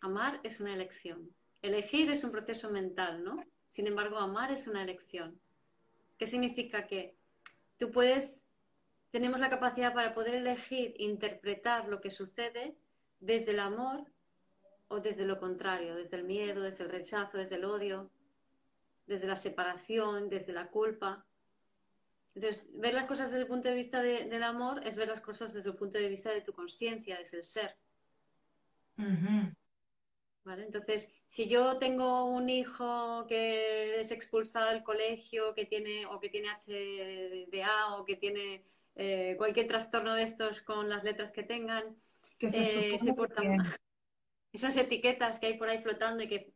Amar 0.00 0.40
es 0.42 0.60
una 0.60 0.74
elección. 0.74 1.30
Elegir 1.62 2.10
es 2.10 2.24
un 2.24 2.32
proceso 2.32 2.70
mental, 2.70 3.22
¿no? 3.22 3.42
Sin 3.70 3.86
embargo, 3.86 4.18
amar 4.18 4.50
es 4.50 4.66
una 4.66 4.82
elección. 4.82 5.40
¿Qué 6.18 6.26
significa 6.26 6.86
que 6.86 7.16
tú 7.78 7.90
puedes, 7.90 8.46
tenemos 9.12 9.38
la 9.38 9.50
capacidad 9.50 9.92
para 9.92 10.14
poder 10.14 10.34
elegir, 10.34 10.94
interpretar 10.98 11.86
lo 11.86 12.00
que 12.00 12.10
sucede 12.10 12.74
desde 13.20 13.52
el 13.52 13.60
amor 13.60 14.06
o 14.88 15.00
desde 15.00 15.26
lo 15.26 15.38
contrario, 15.38 15.94
desde 15.94 16.16
el 16.16 16.24
miedo, 16.24 16.62
desde 16.62 16.84
el 16.84 16.90
rechazo, 16.90 17.36
desde 17.36 17.56
el 17.56 17.66
odio, 17.66 18.10
desde 19.06 19.28
la 19.28 19.36
separación, 19.36 20.30
desde 20.30 20.54
la 20.54 20.68
culpa. 20.68 21.26
Entonces, 22.34 22.70
ver 22.72 22.94
las 22.94 23.06
cosas 23.06 23.30
desde 23.30 23.42
el 23.42 23.48
punto 23.48 23.68
de 23.68 23.74
vista 23.74 24.00
del 24.00 24.42
amor 24.42 24.80
es 24.86 24.96
ver 24.96 25.08
las 25.08 25.20
cosas 25.20 25.52
desde 25.52 25.68
el 25.68 25.76
punto 25.76 25.98
de 25.98 26.08
vista 26.08 26.30
de 26.30 26.40
tu 26.40 26.54
conciencia, 26.54 27.18
desde 27.18 27.36
el 27.36 27.42
ser. 27.42 27.76
¿Vale? 30.44 30.64
Entonces, 30.64 31.14
si 31.26 31.48
yo 31.48 31.76
tengo 31.76 32.24
un 32.24 32.48
hijo 32.48 33.26
que 33.28 34.00
es 34.00 34.10
expulsado 34.10 34.70
del 34.70 34.82
colegio, 34.82 35.54
que 35.54 35.66
tiene, 35.66 36.06
o 36.06 36.18
que 36.18 36.30
tiene 36.30 36.48
HDA, 36.48 37.96
o 37.96 38.06
que 38.06 38.16
tiene 38.16 38.64
eh, 38.94 39.34
cualquier 39.38 39.68
trastorno 39.68 40.14
de 40.14 40.24
estos 40.24 40.62
con 40.62 40.88
las 40.88 41.04
letras 41.04 41.32
que 41.32 41.42
tengan, 41.42 41.96
que 42.38 42.50
se, 42.50 42.94
eh, 42.94 43.14
porta 43.14 43.42
mal 43.42 43.76
esas 44.52 44.76
etiquetas 44.76 45.38
que 45.38 45.46
hay 45.46 45.58
por 45.58 45.68
ahí 45.68 45.82
flotando 45.82 46.22
y 46.22 46.28
que, 46.28 46.52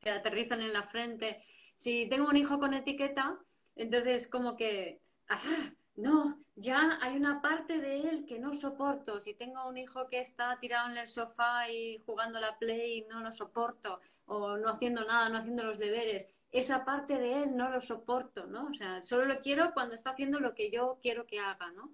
que 0.00 0.10
aterrizan 0.10 0.62
en 0.62 0.72
la 0.72 0.84
frente. 0.84 1.44
Si 1.76 2.08
tengo 2.08 2.28
un 2.28 2.36
hijo 2.36 2.58
con 2.58 2.74
etiqueta, 2.74 3.38
entonces 3.76 4.28
como 4.28 4.56
que, 4.56 5.00
ajá, 5.28 5.74
no, 5.96 6.42
ya 6.56 6.98
hay 7.02 7.16
una 7.16 7.42
parte 7.42 7.78
de 7.78 8.00
él 8.00 8.24
que 8.26 8.38
no 8.38 8.54
soporto. 8.54 9.20
Si 9.20 9.34
tengo 9.34 9.68
un 9.68 9.76
hijo 9.76 10.08
que 10.08 10.20
está 10.20 10.56
tirado 10.58 10.90
en 10.90 10.96
el 10.96 11.08
sofá 11.08 11.70
y 11.70 11.98
jugando 12.06 12.40
la 12.40 12.58
play, 12.58 13.04
no 13.08 13.20
lo 13.20 13.30
soporto, 13.30 14.00
o 14.26 14.56
no 14.56 14.70
haciendo 14.70 15.04
nada, 15.04 15.28
no 15.28 15.38
haciendo 15.38 15.64
los 15.64 15.78
deberes, 15.78 16.34
esa 16.50 16.84
parte 16.84 17.18
de 17.18 17.42
él 17.42 17.56
no 17.56 17.70
lo 17.70 17.80
soporto, 17.80 18.46
¿no? 18.46 18.68
O 18.68 18.74
sea, 18.74 19.02
solo 19.04 19.26
lo 19.26 19.40
quiero 19.40 19.72
cuando 19.74 19.94
está 19.94 20.10
haciendo 20.10 20.40
lo 20.40 20.54
que 20.54 20.70
yo 20.70 20.98
quiero 21.02 21.26
que 21.26 21.38
haga, 21.38 21.70
¿no? 21.72 21.92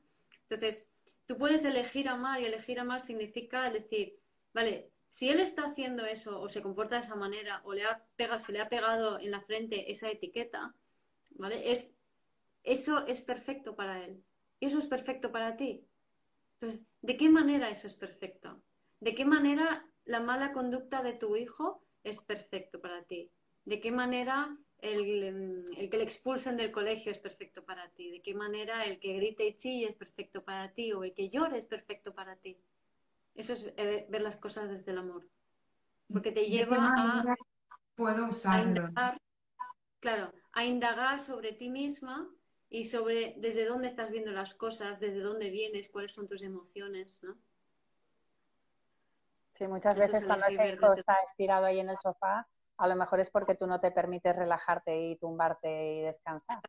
Entonces, 0.48 0.90
tú 1.26 1.36
puedes 1.36 1.64
elegir 1.64 2.09
amar 2.09 2.40
y 2.40 2.46
elegir 2.46 2.78
amar 2.78 3.00
significa 3.00 3.70
decir, 3.70 4.16
vale, 4.52 4.90
si 5.09 5.28
él 5.28 5.40
está 5.40 5.66
haciendo 5.66 6.05
eso 6.05 6.40
o 6.40 6.48
se 6.48 6.62
comporta 6.62 6.96
de 6.96 7.02
esa 7.02 7.14
manera 7.14 7.61
o 7.64 7.72
le 7.72 7.84
ha 7.84 8.05
pegado, 8.16 8.38
se 8.38 8.52
le 8.52 8.61
ha 8.61 8.68
pegado 8.68 9.18
en 9.20 9.30
la 9.30 9.40
frente 9.40 9.90
esa 9.90 10.11
etiqueta, 10.11 10.74
¿vale? 11.36 11.70
Es, 11.70 11.96
eso 12.62 13.07
es 13.07 13.22
perfecto 13.22 13.74
para 13.74 14.05
él. 14.05 14.22
Eso 14.61 14.78
es 14.78 14.86
perfecto 14.86 15.30
para 15.30 15.57
ti. 15.57 15.86
Entonces, 16.55 16.86
¿de 17.02 17.16
qué 17.16 17.28
manera 17.28 17.70
eso 17.70 17.86
es 17.86 17.96
perfecto? 17.96 18.61
¿De 19.00 19.14
qué 19.14 19.24
manera 19.24 19.86
la 20.05 20.20
mala 20.20 20.52
conducta 20.52 21.02
de 21.02 21.12
tu 21.12 21.36
hijo 21.36 21.84
es 22.02 22.20
perfecto 22.20 22.80
para 22.80 23.02
ti? 23.05 23.30
¿De 23.64 23.80
qué 23.80 23.90
manera 23.90 24.56
el, 24.78 25.64
el, 25.76 25.90
que 25.90 25.96
le 25.96 26.04
expulsen 26.04 26.56
del 26.56 26.70
colegio 26.70 27.10
es 27.10 27.18
perfecto 27.18 27.64
para 27.64 27.88
ti? 27.88 28.10
¿De 28.10 28.22
qué 28.22 28.34
manera 28.34 28.84
el 28.84 28.98
que 28.98 29.14
grite 29.14 29.46
y 29.46 29.56
chille 29.56 29.88
es 29.88 29.94
perfecto 29.94 30.44
para 30.44 30.72
ti? 30.72 30.92
¿O 30.92 31.04
el 31.04 31.14
que 31.14 31.28
llore 31.30 31.58
es 31.58 31.64
perfecto 31.64 32.14
para 32.14 32.36
ti? 32.36 32.58
Eso 33.34 33.54
es 33.54 33.72
eh, 33.76 34.06
ver 34.08 34.20
las 34.20 34.36
cosas 34.36 34.68
desde 34.68 34.92
el 34.92 34.98
amor. 34.98 35.26
Porque 36.12 36.30
te 36.30 36.46
lleva 36.46 36.92
a, 36.96 37.36
puedo 37.94 38.28
usarlo? 38.28 38.88
claro, 40.00 40.32
a 40.52 40.64
indagar 40.64 41.22
sobre 41.22 41.52
ti 41.52 41.70
misma 41.70 42.28
y 42.68 42.84
sobre 42.84 43.34
desde 43.38 43.64
dónde 43.64 43.86
estás 43.86 44.10
viendo 44.10 44.32
las 44.32 44.54
cosas, 44.54 45.00
desde 45.00 45.20
dónde 45.20 45.50
vienes, 45.50 45.88
cuáles 45.88 46.12
son 46.12 46.28
tus 46.28 46.42
emociones, 46.42 47.22
¿no? 47.22 47.36
Sí, 49.52 49.68
muchas 49.68 49.96
veces 49.96 50.24
cuando 50.24 50.46
ese 50.46 50.74
hijo 50.74 50.92
está 50.92 51.16
estirado 51.28 51.66
ahí 51.66 51.78
en 51.78 51.88
el 51.88 51.96
sofá, 51.98 52.48
a 52.77 52.89
lo 52.89 52.97
mejor 52.97 53.20
es 53.20 53.31
porque 53.31 53.55
tú 53.55 53.66
no 53.66 53.81
te 53.81 53.91
permites 53.91 54.35
relajarte 54.35 55.11
y 55.11 55.16
tumbarte 55.16 55.95
y 55.95 56.01
descansar. 56.03 56.61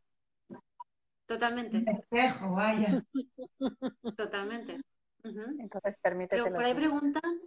Totalmente. 1.26 1.84
espejo, 1.90 2.52
vaya. 2.52 3.04
Totalmente. 4.16 4.80
Entonces 5.24 5.96
permítete. 6.00 6.42
Pero 6.42 6.54
por 6.54 6.64
ahí 6.64 6.74
preguntan, 6.74 7.40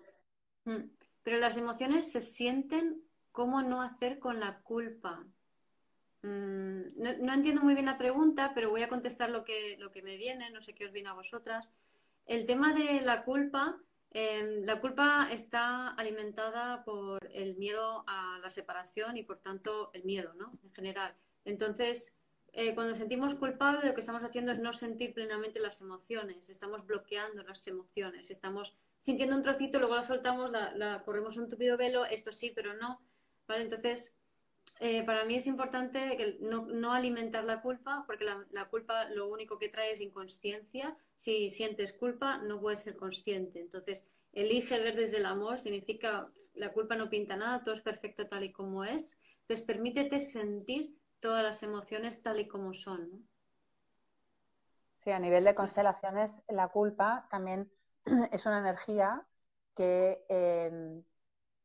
mm, 0.65 0.89
pero 1.23 1.37
las 1.37 1.55
emociones 1.57 2.11
se 2.11 2.21
sienten, 2.21 3.01
¿cómo 3.31 3.61
no 3.61 3.81
hacer 3.81 4.19
con 4.19 4.39
la 4.39 4.59
culpa? 4.61 5.25
Mm, 6.21 6.81
no, 7.21 7.33
entiendo 7.33 7.61
muy 7.61 7.73
bien 7.73 7.85
la 7.85 7.97
pregunta, 7.97 8.51
pero 8.53 8.69
voy 8.69 8.83
a 8.83 8.89
contestar 8.89 9.29
lo 9.29 9.45
que, 9.45 9.77
lo 9.79 9.91
que 9.91 10.01
me 10.01 10.17
viene, 10.17 10.49
no 10.51 10.61
sé 10.61 10.73
qué 10.73 10.85
os 10.85 10.91
viene 10.91 11.09
a 11.09 11.13
vosotras. 11.13 11.71
El 12.25 12.45
tema 12.45 12.73
de 12.73 13.01
la 13.01 13.23
culpa, 13.23 13.77
em, 14.11 14.65
la 14.65 14.79
culpa 14.79 15.29
está 15.31 15.89
alimentada 15.89 16.83
por 16.83 17.29
el 17.33 17.55
miedo 17.55 18.03
a 18.07 18.39
la 18.41 18.49
separación 18.49 19.17
y 19.17 19.23
por 19.23 19.37
tanto 19.37 19.91
el 19.93 20.03
miedo, 20.03 20.33
¿no? 20.33 20.51
En 20.63 20.73
general. 20.73 21.15
Entonces, 21.45 22.15
eh, 22.51 22.73
cuando 22.73 22.95
sentimos 22.95 23.35
culpable, 23.35 23.87
lo 23.87 23.93
que 23.93 24.01
estamos 24.01 24.23
haciendo 24.23 24.51
es 24.51 24.59
no 24.59 24.73
sentir 24.73 25.13
plenamente 25.13 25.59
las 25.59 25.81
emociones, 25.81 26.49
estamos 26.49 26.85
bloqueando 26.85 27.43
las 27.43 27.67
emociones, 27.67 28.31
estamos 28.31 28.75
sintiendo 28.97 29.35
un 29.35 29.43
trocito, 29.43 29.79
luego 29.79 29.95
la 29.95 30.03
soltamos, 30.03 30.51
la, 30.51 31.03
corremos 31.05 31.37
un 31.37 31.47
tupido 31.47 31.77
velo, 31.77 32.05
esto 32.05 32.31
sí, 32.31 32.51
pero 32.53 32.73
no. 32.73 33.01
¿vale? 33.47 33.63
Entonces, 33.63 34.18
eh, 34.81 35.03
para 35.05 35.25
mí 35.25 35.35
es 35.35 35.45
importante 35.45 36.37
no, 36.39 36.93
alimentar 36.93 37.43
la 37.43 37.61
culpa, 37.61 38.05
porque 38.07 38.23
la, 38.23 38.65
culpa 38.69 39.09
lo 39.09 39.27
único 39.27 39.59
que 39.59 39.67
trae 39.67 39.91
es 39.91 39.99
inconsciencia. 39.99 40.95
Si 41.15 41.51
sientes 41.51 41.91
culpa, 41.91 42.37
no 42.37 42.61
puedes 42.61 42.83
ser 42.83 42.95
consciente. 42.95 43.59
Entonces, 43.59 44.09
elige 44.31 44.79
ver 44.79 44.95
desde 44.95 45.17
el 45.17 45.25
amor, 45.25 45.59
significa 45.59 46.31
la 46.53 46.71
culpa 46.71 46.95
no 46.95 47.09
pinta 47.09 47.35
nada, 47.35 47.61
todo 47.61 47.75
es 47.75 47.81
perfecto 47.81 48.27
tal 48.27 48.43
y 48.43 48.53
como 48.53 48.85
es. 48.85 49.19
Entonces, 49.41 49.65
permítete 49.65 50.21
sentir 50.21 50.95
todas 51.19 51.43
las 51.43 51.61
emociones 51.61 52.21
tal 52.21 52.39
y 52.39 52.47
como 52.47 52.73
son. 52.73 53.27
Sí, 55.03 55.11
a 55.11 55.19
nivel 55.19 55.43
de 55.43 55.55
constelaciones, 55.55 56.41
la 56.47 56.69
culpa 56.69 57.27
también 57.29 57.69
es 58.31 58.45
una 58.45 58.59
energía 58.59 59.25
que 59.75 60.23
em, 60.29 61.03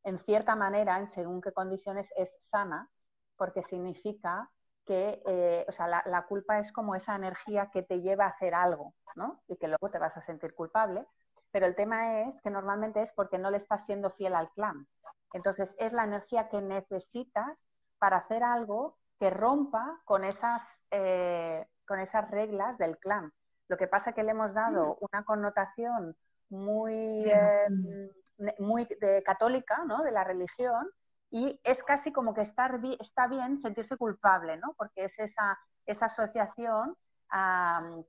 en 0.03 0.19
cierta 0.25 0.57
manera, 0.57 0.99
en 0.99 1.07
según 1.07 1.41
qué 1.41 1.53
condiciones, 1.53 2.13
es 2.17 2.37
sana, 2.41 2.91
porque 3.37 3.63
significa 3.63 4.51
que 4.85 5.23
eh, 5.27 5.65
o 5.69 5.73
sea, 5.73 5.87
la, 5.87 6.03
la, 6.07 6.27
culpa 6.27 6.59
es 6.59 6.73
como 6.73 6.95
esa 6.95 7.17
energía 7.17 7.71
que 7.73 7.83
te 7.83 8.01
lleva 8.03 8.27
a 8.27 8.29
hacer 8.29 8.55
algo, 8.55 8.95
¿no? 9.17 9.43
Y 9.49 9.57
que 9.57 9.69
luego 9.69 9.91
te 9.91 9.99
vas 9.99 10.17
a 10.17 10.21
sentir 10.21 10.55
culpable. 10.55 11.07
pero 11.51 11.67
el 11.67 11.77
tema 11.77 12.23
es 12.23 12.43
que 12.43 12.51
normalmente 12.51 13.01
es 13.01 13.13
porque 13.13 13.39
no 13.39 13.51
le 13.51 13.59
estás 13.59 13.87
siendo 13.87 14.11
fiel 14.11 14.35
al 14.35 14.51
clan. 14.51 14.89
Entonces, 15.33 15.75
es 15.79 15.93
la 15.93 16.05
energía 16.05 16.49
que 16.49 16.61
necesitas 16.61 17.71
para 17.99 18.19
hacer 18.19 18.43
algo 18.43 18.99
que 19.19 19.31
rompa 19.31 20.01
con 20.05 20.25
esas, 20.25 20.81
eh, 20.91 21.67
con 21.87 22.01
esas 22.01 22.31
reglas 22.31 22.77
del 22.79 22.99
clan. 22.99 23.33
Lo 23.69 23.77
que 23.77 23.87
pasa 23.87 24.11
es 24.11 24.17
que 24.17 24.23
le 24.23 24.33
hemos 24.33 24.53
dado 24.53 24.99
una 25.01 25.25
connotación 25.25 26.17
muy, 26.51 27.31
em, 27.31 28.11
muy 28.59 28.87
de 29.01 29.23
católica, 29.23 29.85
¿no? 29.87 30.03
De 30.03 30.11
la 30.11 30.25
religión, 30.25 30.91
y 31.31 31.61
es 31.65 31.83
casi 31.83 32.13
como 32.13 32.35
que 32.35 32.43
estar 32.43 32.81
está 33.01 33.27
bien 33.27 33.59
sentirse 33.59 33.97
culpable, 33.97 34.57
¿no? 34.57 34.75
Porque 34.77 35.05
es 35.05 35.19
esa, 35.19 35.59
esa 35.87 36.07
asociación 36.07 36.97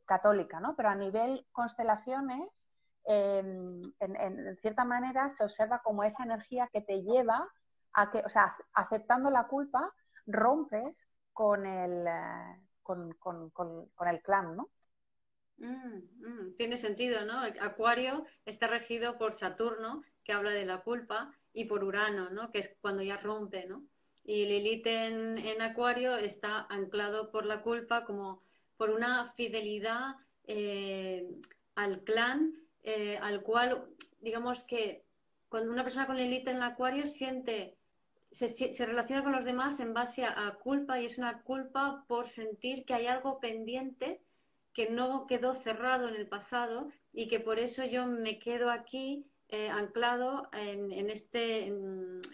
católica, 0.05 0.59
¿no? 0.59 0.75
Pero 0.75 0.89
a 0.89 0.95
nivel 0.95 1.47
constelaciones, 1.51 2.67
em, 3.05 3.81
en, 3.99 4.57
cierta 4.57 4.83
manera 4.83 5.29
se 5.29 5.43
observa 5.43 5.81
como 5.81 6.03
esa 6.03 6.23
energía 6.23 6.69
que 6.71 6.81
te 6.81 7.01
lleva 7.01 7.47
a 7.93 8.11
que, 8.11 8.19
o 8.19 8.29
sea, 8.29 8.55
aceptando 8.73 9.31
la 9.31 9.47
culpa, 9.47 9.91
rompes 10.27 11.07
con 11.33 11.65
el, 11.65 12.05
eh, 12.07 12.61
con, 12.83 13.17
el 14.07 14.21
clan, 14.21 14.55
¿no? 14.55 14.69
Mm, 15.57 16.01
mm, 16.19 16.55
tiene 16.57 16.77
sentido, 16.77 17.25
¿no? 17.25 17.39
Acuario 17.61 18.25
está 18.45 18.67
regido 18.67 19.17
por 19.17 19.33
Saturno, 19.33 20.03
que 20.23 20.33
habla 20.33 20.51
de 20.51 20.65
la 20.65 20.81
culpa, 20.81 21.33
y 21.55 21.65
por 21.65 21.83
Urano, 21.83 22.29
¿no? 22.29 22.51
Que 22.51 22.59
es 22.59 22.77
cuando 22.81 23.01
ya 23.01 23.17
rompe, 23.17 23.65
¿no? 23.65 23.83
Y 24.23 24.45
Lilith 24.45 24.85
en, 24.85 25.39
en 25.39 25.61
Acuario 25.61 26.15
está 26.15 26.67
anclado 26.69 27.31
por 27.31 27.45
la 27.45 27.61
culpa 27.63 28.05
como 28.05 28.43
por 28.77 28.91
una 28.91 29.31
fidelidad 29.31 30.17
eh, 30.45 31.27
al 31.75 32.03
clan, 32.03 32.53
eh, 32.83 33.17
al 33.21 33.41
cual, 33.41 33.87
digamos 34.19 34.63
que 34.63 35.05
cuando 35.49 35.71
una 35.71 35.83
persona 35.83 36.05
con 36.05 36.17
Lilith 36.17 36.47
en 36.47 36.61
Acuario 36.61 37.07
siente 37.07 37.77
se, 38.35 38.85
relaciona 38.85 39.23
con 39.23 39.31
los 39.31 39.45
demás 39.45 39.79
en 39.79 39.93
base 39.93 40.25
a, 40.25 40.57
culpa 40.61 40.99
y 40.99 41.05
es 41.05 41.17
una 41.17 41.41
culpa 41.43 42.03
por 42.07 42.27
sentir 42.27 42.85
que 42.85 42.93
hay 42.93 43.07
algo 43.07 43.39
pendiente 43.39 44.21
que 44.73 44.89
no 44.89 45.25
quedó 45.25 45.53
cerrado 45.53 46.09
en 46.09 46.15
el 46.15 46.27
pasado 46.27 46.89
y 47.13 47.29
que 47.29 47.39
por 47.39 47.59
eso 47.59 47.85
yo 47.85 48.07
me 48.07 48.39
quedo 48.39 48.71
aquí 48.71 49.25
eh, 49.49 49.69
anclado 49.69 50.49
en, 50.53 51.09
este, 51.09 51.71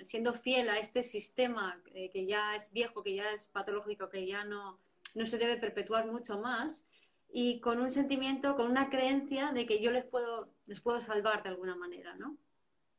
siendo 0.05 0.33
fiel 0.33 0.69
a 0.69 0.79
este 0.79 1.03
sistema 1.03 1.81
eh, 1.93 2.09
que 2.09 2.25
ya 2.25 2.55
es 2.55 2.71
viejo, 2.71 3.03
que 3.03 3.15
ya 3.15 3.31
es 3.31 3.47
patológico, 3.47 4.09
que 4.09 4.25
ya 4.25 4.45
no, 4.45 4.79
no 5.13 5.25
se 5.25 5.37
debe 5.37 5.57
perpetuar 5.57 6.07
mucho 6.07 6.39
más 6.39 6.87
y 7.33 7.59
con 7.59 7.79
un 7.79 7.91
sentimiento, 7.91 8.55
con 8.55 8.69
una 8.69 8.89
creencia 8.89 9.51
de 9.51 9.65
que 9.65 9.81
yo 9.81 9.91
les 9.91 10.05
puedo, 10.05 10.45
les 10.65 10.81
puedo 10.81 10.99
salvar 11.01 11.43
de 11.43 11.49
alguna 11.49 11.75
manera, 11.75 12.15
¿no? 12.15 12.37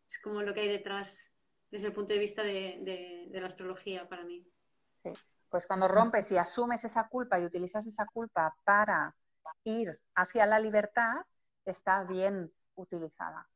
Es 0.09 0.19
como 0.19 0.43
lo 0.43 0.53
que 0.53 0.61
hay 0.61 0.69
detrás 0.69 1.35
desde 1.71 1.89
el 1.89 1.93
punto 1.95 2.13
de 2.13 2.19
vista 2.19 2.43
de, 2.43 3.29
la 3.33 3.47
astrología 3.47 4.09
para 4.09 4.25
mí. 4.25 4.47
Sí. 5.03 5.11
Pues 5.49 5.67
cuando 5.67 5.89
rompes 5.89 6.31
y 6.33 6.37
asumes 6.37 6.85
esa 6.85 7.09
culpa 7.09 7.41
y 7.41 7.45
utilizas 7.45 7.87
esa 7.87 8.07
culpa 8.07 8.55
para 8.65 9.15
ir 9.65 9.99
hacia 10.15 10.47
la 10.47 10.59
libertad, 10.59 11.25
está 11.65 12.05
bien 12.05 12.53
utilizada. 12.75 13.49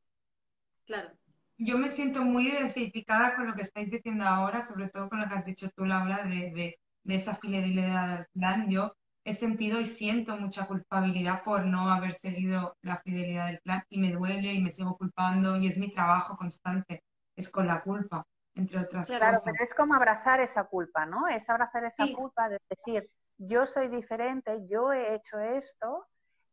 Claro. 0.87 1.11
Yo 1.59 1.79
me 1.79 1.89
siento 1.89 2.23
muy 2.23 2.49
identificada 2.49 3.35
con 3.35 3.47
lo 3.47 3.55
que 3.55 3.63
estáis 3.63 3.91
diciendo 3.91 4.25
ahora, 4.25 4.61
sobre 4.61 4.89
todo 4.89 5.09
con 5.09 5.21
lo 5.21 5.29
que 5.29 5.35
has 5.35 5.45
dicho 5.45 5.71
tú, 5.71 5.85
Laura, 5.85 6.23
de, 6.25 6.51
de, 6.53 6.79
de 7.03 7.15
esa 7.15 7.35
fidelidad 7.37 8.13
al 8.13 8.27
plan. 8.33 8.71
Yo 8.71 8.95
he 9.25 9.33
sentido 9.33 9.81
y 9.81 9.87
siento 9.87 10.37
mucha 10.37 10.67
culpabilidad 10.67 11.43
por 11.43 11.65
no 11.65 11.91
haber 11.91 12.15
seguido 12.15 12.77
la 12.83 12.99
fidelidad 12.99 13.47
del 13.47 13.61
plan 13.61 13.83
y 13.89 13.99
me 13.99 14.13
duele 14.13 14.53
y 14.53 14.63
me 14.63 14.71
sigo 14.71 14.97
culpando 14.97 15.57
y 15.57 15.67
es 15.67 15.79
mi 15.79 15.93
trabajo 15.93 16.37
constante 16.37 17.03
es 17.37 17.51
con 17.51 17.67
la 17.67 17.83
culpa, 17.83 18.25
entre 18.55 18.79
otras 18.79 19.09
cosas. 19.09 19.19
Claro, 19.19 19.39
pero 19.45 19.57
es 19.63 19.75
como 19.75 19.95
abrazar 19.95 20.41
esa 20.41 20.65
culpa, 20.65 21.07
¿no? 21.07 21.29
Es 21.29 21.49
abrazar 21.51 21.85
esa 21.85 22.07
culpa 22.15 22.49
de 22.49 22.59
decir, 22.69 23.11
yo 23.39 23.67
soy 23.67 23.89
diferente, 23.89 24.67
yo 24.69 24.93
he 24.93 25.15
hecho 25.15 25.39
esto 25.39 26.07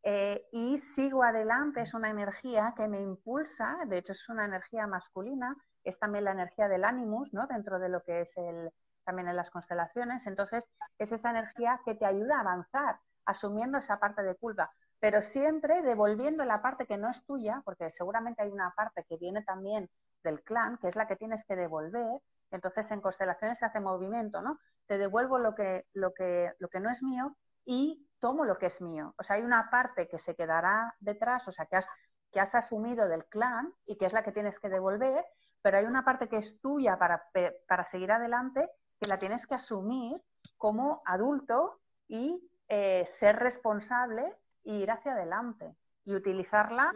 eh, 0.04 0.46
y 0.52 0.78
sigo 0.78 1.22
adelante. 1.22 1.80
Es 1.80 1.94
una 1.94 2.10
energía 2.10 2.74
que 2.76 2.86
me 2.88 3.00
impulsa, 3.00 3.78
de 3.86 3.98
hecho 3.98 4.12
es 4.12 4.28
una 4.28 4.44
energía 4.44 4.86
masculina, 4.86 5.56
es 5.82 5.98
también 5.98 6.24
la 6.24 6.32
energía 6.32 6.68
del 6.68 6.84
animus, 6.84 7.32
¿no? 7.32 7.46
Dentro 7.46 7.78
de 7.78 7.88
lo 7.88 8.02
que 8.02 8.20
es 8.20 8.36
el, 8.36 8.70
también 9.04 9.28
en 9.28 9.36
las 9.36 9.50
constelaciones. 9.50 10.26
Entonces, 10.26 10.70
es 10.98 11.10
esa 11.10 11.30
energía 11.30 11.80
que 11.84 11.94
te 11.94 12.04
ayuda 12.04 12.36
a 12.36 12.40
avanzar, 12.40 12.98
asumiendo 13.24 13.78
esa 13.78 13.98
parte 13.98 14.22
de 14.22 14.34
culpa, 14.34 14.70
pero 15.00 15.22
siempre 15.22 15.82
devolviendo 15.82 16.44
la 16.44 16.60
parte 16.60 16.86
que 16.86 16.98
no 16.98 17.10
es 17.10 17.24
tuya, 17.24 17.62
porque 17.64 17.90
seguramente 17.90 18.42
hay 18.42 18.50
una 18.50 18.72
parte 18.76 19.04
que 19.08 19.16
viene 19.16 19.42
también 19.42 19.88
del 20.22 20.42
clan, 20.42 20.78
que 20.78 20.88
es 20.88 20.96
la 20.96 21.06
que 21.06 21.16
tienes 21.16 21.44
que 21.46 21.56
devolver. 21.56 22.20
Entonces 22.50 22.90
en 22.90 23.00
constelaciones 23.00 23.58
se 23.58 23.66
hace 23.66 23.80
movimiento, 23.80 24.42
¿no? 24.42 24.58
Te 24.86 24.98
devuelvo 24.98 25.38
lo 25.38 25.54
que, 25.54 25.86
lo 25.94 26.12
que, 26.12 26.52
lo 26.58 26.68
que 26.68 26.80
no 26.80 26.90
es 26.90 27.02
mío 27.02 27.36
y 27.64 28.06
tomo 28.24 28.46
lo 28.46 28.56
que 28.56 28.66
es 28.72 28.80
mío. 28.80 29.14
O 29.18 29.22
sea, 29.22 29.36
hay 29.36 29.42
una 29.42 29.68
parte 29.68 30.08
que 30.08 30.18
se 30.18 30.34
quedará 30.34 30.94
detrás, 30.98 31.46
o 31.46 31.52
sea, 31.52 31.66
que 31.66 31.76
has, 31.76 31.86
que 32.32 32.40
has 32.40 32.54
asumido 32.54 33.06
del 33.06 33.26
clan 33.26 33.74
y 33.84 33.98
que 33.98 34.06
es 34.06 34.14
la 34.14 34.24
que 34.24 34.32
tienes 34.32 34.58
que 34.58 34.70
devolver, 34.70 35.26
pero 35.60 35.76
hay 35.76 35.84
una 35.84 36.06
parte 36.06 36.26
que 36.26 36.38
es 36.38 36.58
tuya 36.62 36.98
para, 36.98 37.28
para 37.68 37.84
seguir 37.84 38.10
adelante 38.10 38.66
que 38.98 39.10
la 39.10 39.18
tienes 39.18 39.46
que 39.46 39.56
asumir 39.56 40.22
como 40.56 41.02
adulto 41.04 41.82
y 42.08 42.50
eh, 42.70 43.04
ser 43.04 43.36
responsable 43.36 44.22
e 44.64 44.72
ir 44.72 44.90
hacia 44.90 45.12
adelante 45.12 45.76
y 46.06 46.14
utilizarla 46.14 46.94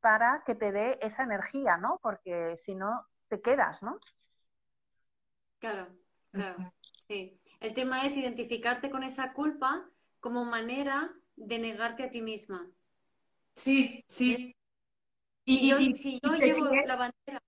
para 0.00 0.44
que 0.46 0.54
te 0.54 0.72
dé 0.72 0.98
esa 1.02 1.24
energía, 1.24 1.76
¿no? 1.76 1.98
Porque 2.02 2.56
si 2.56 2.74
no, 2.74 3.06
te 3.28 3.42
quedas, 3.42 3.82
¿no? 3.82 3.98
Claro, 5.58 5.88
claro. 6.30 6.72
Sí. 7.06 7.38
El 7.60 7.74
tema 7.74 8.06
es 8.06 8.16
identificarte 8.16 8.90
con 8.90 9.02
esa 9.02 9.34
culpa 9.34 9.86
como 10.22 10.44
manera 10.44 11.12
de 11.34 11.58
negarte 11.58 12.04
a 12.04 12.10
ti 12.10 12.22
misma. 12.22 12.70
Sí, 13.56 14.04
sí. 14.08 14.54
Y, 15.44 15.94
si 15.96 16.20
yo 16.22 16.32
llevo 16.34 16.70
la 16.86 16.96
bandera. 16.96 17.42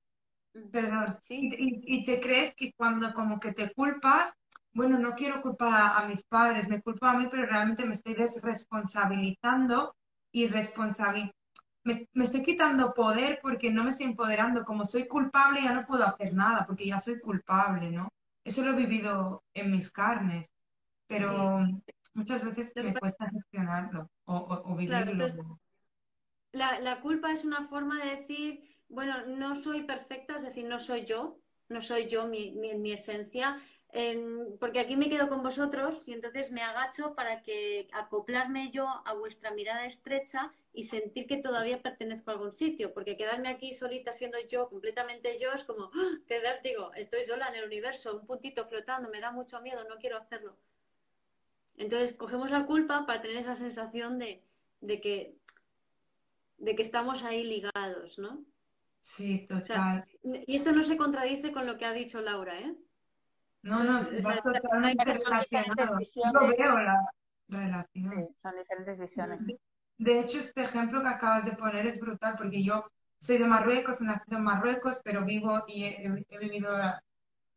Perdón. 0.72 1.06
¿Sí? 1.22 1.51
Y, 1.56 2.05
te 2.05 2.20
crees 2.20 2.55
que 2.56 2.72
cuando 2.76 3.14
como 3.14 3.38
que 3.38 3.52
te 3.52 3.72
culpas, 3.72 4.34
bueno, 4.72 4.98
no 4.98 5.14
quiero 5.14 5.40
culpar 5.40 5.92
a, 5.96 6.06
mis 6.09 6.24
padres, 6.24 6.68
me 6.68 6.82
culpo 6.82 7.06
a 7.06 7.14
mí, 7.14 7.28
pero 7.30 7.46
realmente 7.46 7.86
me 7.86 7.94
estoy 7.94 8.14
desresponsabilizando 8.14 9.94
y 10.32 10.48
responsabilizando 10.48 11.32
me, 11.84 12.09
estoy 12.14 12.42
quitando 12.42 12.94
poder 12.94 13.38
porque 13.40 13.70
no 13.70 13.84
me 13.84 13.90
estoy 13.90 14.06
empoderando. 14.06 14.64
Como 14.64 14.84
soy 14.84 15.06
culpable, 15.06 15.62
ya 15.62 15.74
no 15.74 15.86
puedo 15.86 16.05
hacer 16.05 16.34
nada 16.34 16.66
porque 16.66 16.86
ya 16.86 16.98
soy 16.98 17.20
culpable, 17.20 17.90
¿no? 17.90 18.09
Eso 18.42 18.64
lo 18.64 18.72
he 18.72 18.86
vivido 18.86 19.44
en 19.55 19.70
mis 19.70 19.90
carnes, 19.90 20.51
pero 21.06 21.60
muchas 22.14 22.44
veces 22.44 22.72
me 22.76 22.94
cuesta 22.94 23.28
gestionarlo 23.30 24.10
o, 24.24 24.74
vivirlo. 24.76 25.26
la, 26.52 26.80
la 26.80 27.00
culpa 27.00 27.32
es 27.32 27.44
una 27.44 27.66
forma 27.68 28.02
de 28.02 28.16
decir, 28.16 28.78
bueno, 28.88 29.26
no 29.26 29.56
soy 29.56 29.82
perfecta, 29.82 30.36
es 30.36 30.42
decir, 30.42 30.66
no 30.66 30.78
soy 30.78 31.04
yo, 31.04 31.38
no 31.68 31.80
soy 31.80 32.06
yo 32.06 32.28
mi, 32.28 32.52
mi, 32.52 32.74
mi 32.74 32.92
esencia, 32.92 33.60
porque 34.58 34.80
aquí 34.80 34.96
me 34.96 35.08
quedo 35.08 35.28
con 35.28 35.42
vosotros 35.42 36.08
y 36.08 36.14
entonces 36.14 36.50
me 36.50 36.62
agacho 36.62 37.14
para 37.14 37.42
que 37.42 37.88
acoplarme 37.92 38.70
yo 38.72 38.88
a 39.04 39.14
vuestra 39.14 39.52
mirada 39.52 39.86
estrecha 39.86 40.52
y 40.72 40.84
sentir 40.84 41.28
que 41.28 41.36
todavía 41.36 41.80
pertenezco 41.80 42.30
a 42.30 42.34
algún 42.34 42.52
sitio, 42.52 42.92
porque 42.92 43.16
quedarme 43.16 43.48
aquí 43.48 43.72
solita 43.72 44.12
siendo 44.12 44.38
yo, 44.48 44.68
completamente 44.68 45.38
yo, 45.40 45.52
es 45.52 45.62
como, 45.62 45.92
¡ah! 45.94 46.18
qué 46.26 46.40
vértigo, 46.40 46.92
estoy 46.94 47.22
sola 47.22 47.48
en 47.48 47.54
el 47.54 47.66
universo, 47.66 48.18
un 48.18 48.26
puntito 48.26 48.66
flotando, 48.66 49.08
me 49.10 49.20
da 49.20 49.30
mucho 49.30 49.60
miedo, 49.62 49.84
no 49.88 49.96
quiero 49.98 50.18
hacerlo. 50.18 50.56
Entonces 51.76 52.14
cogemos 52.14 52.51
la 52.51 52.66
culpa 52.66 53.06
para 53.06 53.20
tener 53.20 53.36
esa 53.36 53.56
sensación 53.56 54.18
de, 54.18 54.42
de 54.80 55.01
que, 55.01 55.36
de 56.59 56.76
que 56.76 56.82
estamos 56.82 57.22
ahí 57.24 57.44
ligados, 57.44 58.18
¿no? 58.18 58.44
Sí, 59.01 59.46
total. 59.46 60.05
y 60.22 60.56
esto 60.56 60.72
no 60.72 60.82
se 60.82 60.96
contradice 60.96 61.52
con 61.52 61.66
lo 61.66 61.76
que 61.76 61.84
ha 61.84 61.92
dicho 61.92 62.22
Laura, 62.22 62.59
¿eh? 62.59 62.74
No, 63.62 63.82
no, 63.82 64.02
son, 64.02 64.16
diferentes 64.16 65.96
visiones. 65.96 66.56
veo 66.59 66.78
la 66.78 67.01
relación. 67.48 68.12
Sí, 68.12 68.28
son 68.40 68.56
diferentes 68.56 68.98
visiones. 68.98 69.46
De 69.96 70.20
hecho, 70.20 70.38
este 70.38 70.62
ejemplo 70.62 71.02
que 71.02 71.09
acabas 71.09 71.44
de 71.44 71.52
poner 71.52 71.86
es 71.86 71.98
brutal 71.98 72.34
porque 72.36 72.62
yo 72.62 72.84
soy 73.18 73.38
de 73.38 73.46
Marruecos, 73.46 74.02
he 74.02 74.05
nacido 74.05 74.38
en 74.38 74.44
Marruecos, 74.44 75.01
pero 75.02 75.24
vivo 75.24 75.64
y 75.66 75.84
he, 75.84 76.38
vivido 76.38 76.76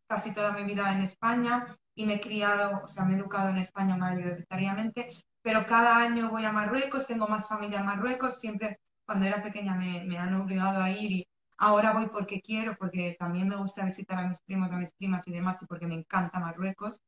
casi 0.08 0.34
toda 0.34 0.52
mi 0.52 0.64
vida 0.64 0.94
en 0.94 1.02
España 1.02 1.78
y 1.98 2.06
me 2.06 2.16
he 2.16 2.20
criado, 2.22 2.82
o 2.86 2.88
sea, 2.88 3.04
me 3.04 3.16
he 3.16 3.18
educado 3.18 3.50
en 3.50 3.58
España 3.58 3.98
mayoritariamente, 3.98 5.10
pero 5.42 5.66
cada 5.66 5.98
año 5.98 6.30
voy 6.30 6.46
a 6.46 6.52
Marruecos, 6.52 7.08
tengo 7.08 7.28
más 7.28 7.50
familia 7.50 7.80
en 7.80 7.86
Marruecos, 7.86 8.40
siempre 8.40 8.80
cuando 9.06 9.26
era 9.26 9.44
pequeña 9.44 9.76
me, 9.76 10.04
me 10.06 10.18
han 10.18 10.34
obligado 10.36 10.82
a 10.82 10.92
ir 10.92 11.12
y 11.12 11.28
Ahora 11.58 11.94
voy 11.94 12.08
porque 12.08 12.42
quiero, 12.42 12.78
porque 12.78 13.16
también 13.20 13.50
me 13.50 13.56
gusta 13.56 13.84
visitar 13.84 14.20
a 14.20 14.28
mis 14.28 14.40
primos, 14.42 14.72
a 14.72 14.78
mis 14.78 14.94
primas 14.94 15.28
y 15.28 15.32
demás, 15.32 15.62
y 15.62 15.66
porque 15.66 15.88
me 15.88 15.96
encanta 15.96 16.40
Marruecos. 16.40 17.02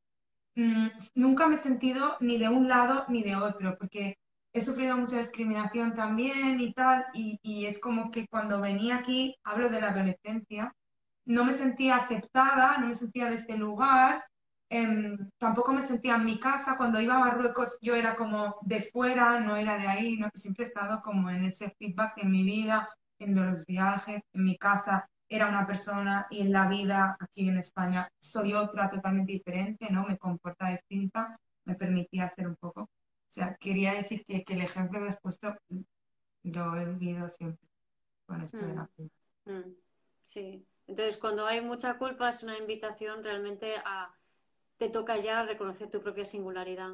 Mm, 0.56 0.88
nunca 1.16 1.48
me 1.48 1.56
he 1.56 1.58
sentido 1.60 2.18
ni 2.20 2.38
de 2.40 2.50
un 2.50 2.68
lado 2.68 3.06
ni 3.10 3.22
de 3.24 3.36
otro, 3.36 3.78
porque 3.78 4.18
he 4.54 4.62
sufrido 4.62 4.98
mucha 4.98 5.18
discriminación 5.18 5.96
también 5.96 6.60
y 6.60 6.74
tal, 6.74 7.06
y, 7.14 7.40
y 7.44 7.68
es 7.68 7.80
como 7.80 8.10
que 8.10 8.28
cuando 8.28 8.60
venía 8.60 8.98
aquí, 8.98 9.36
hablo 9.44 9.70
de 9.70 9.82
la 9.82 9.90
adolescencia, 9.90 10.74
no 11.26 11.44
me 11.46 11.54
sentía 11.54 11.98
aceptada, 11.98 12.78
no 12.80 12.88
me 12.88 12.96
sentía 12.96 13.30
de 13.30 13.36
este 13.36 13.56
lugar, 13.56 14.24
em, 14.70 15.30
tampoco 15.38 15.74
me 15.74 15.84
sentía 15.84 16.16
en 16.16 16.26
mi 16.26 16.40
casa. 16.40 16.78
Cuando 16.78 17.02
iba 17.02 17.16
a 17.16 17.20
Marruecos 17.20 17.78
yo 17.82 17.96
era 17.96 18.16
como 18.16 18.58
de 18.62 18.84
fuera, 18.94 19.40
no 19.40 19.56
era 19.56 19.78
de 19.78 19.88
ahí, 19.88 20.18
¿no? 20.18 20.30
siempre 20.34 20.66
he 20.66 20.68
estado 20.68 21.02
como 21.02 21.30
en 21.30 21.44
ese 21.44 21.72
feedback 21.78 22.14
en 22.18 22.32
mi 22.32 22.44
vida, 22.44 22.90
en 23.20 23.36
los 23.36 23.66
viajes, 23.66 24.22
en 24.34 24.46
mi 24.46 24.58
casa 24.58 25.10
era 25.30 25.48
una 25.48 25.68
persona 25.68 26.26
y 26.32 26.42
en 26.42 26.52
la 26.52 26.68
vida 26.68 27.16
aquí 27.20 27.50
en 27.50 27.58
España 27.58 28.10
soy 28.20 28.54
otra 28.54 28.90
totalmente 28.90 29.34
diferente, 29.34 29.88
¿no? 29.92 30.06
Me 30.06 30.18
comporta 30.18 30.72
distinta, 30.72 31.40
me 31.66 31.76
permitía 31.76 32.28
ser 32.30 32.48
un 32.48 32.56
poco. 32.56 32.82
O 32.82 33.32
sea, 33.32 33.56
quería 33.60 33.94
decir 33.94 34.26
que, 34.26 34.44
el 34.48 34.62
ejemplo 34.62 35.00
que 35.00 35.10
has 35.10 35.20
puesto 35.22 35.56
lo 36.44 36.76
he 36.76 36.86
vivido 36.86 37.30
siempre 37.30 37.68
con 38.26 38.42
esto 38.42 38.58
de 38.58 38.74
la 38.74 38.84
mm. 38.84 38.90
culpa. 38.96 39.16
Mm. 39.46 39.76
Sí, 40.24 40.66
entonces 40.88 41.18
cuando 41.18 41.46
hay 41.46 41.62
mucha 41.62 41.98
culpa 42.00 42.30
es 42.30 42.42
una 42.42 42.58
invitación 42.58 43.24
realmente 43.24 43.76
a, 43.86 44.12
te 44.80 44.90
toca 44.90 45.18
ya 45.18 45.44
reconocer 45.44 45.92
tu 45.92 46.02
propia 46.02 46.26
singularidad. 46.26 46.94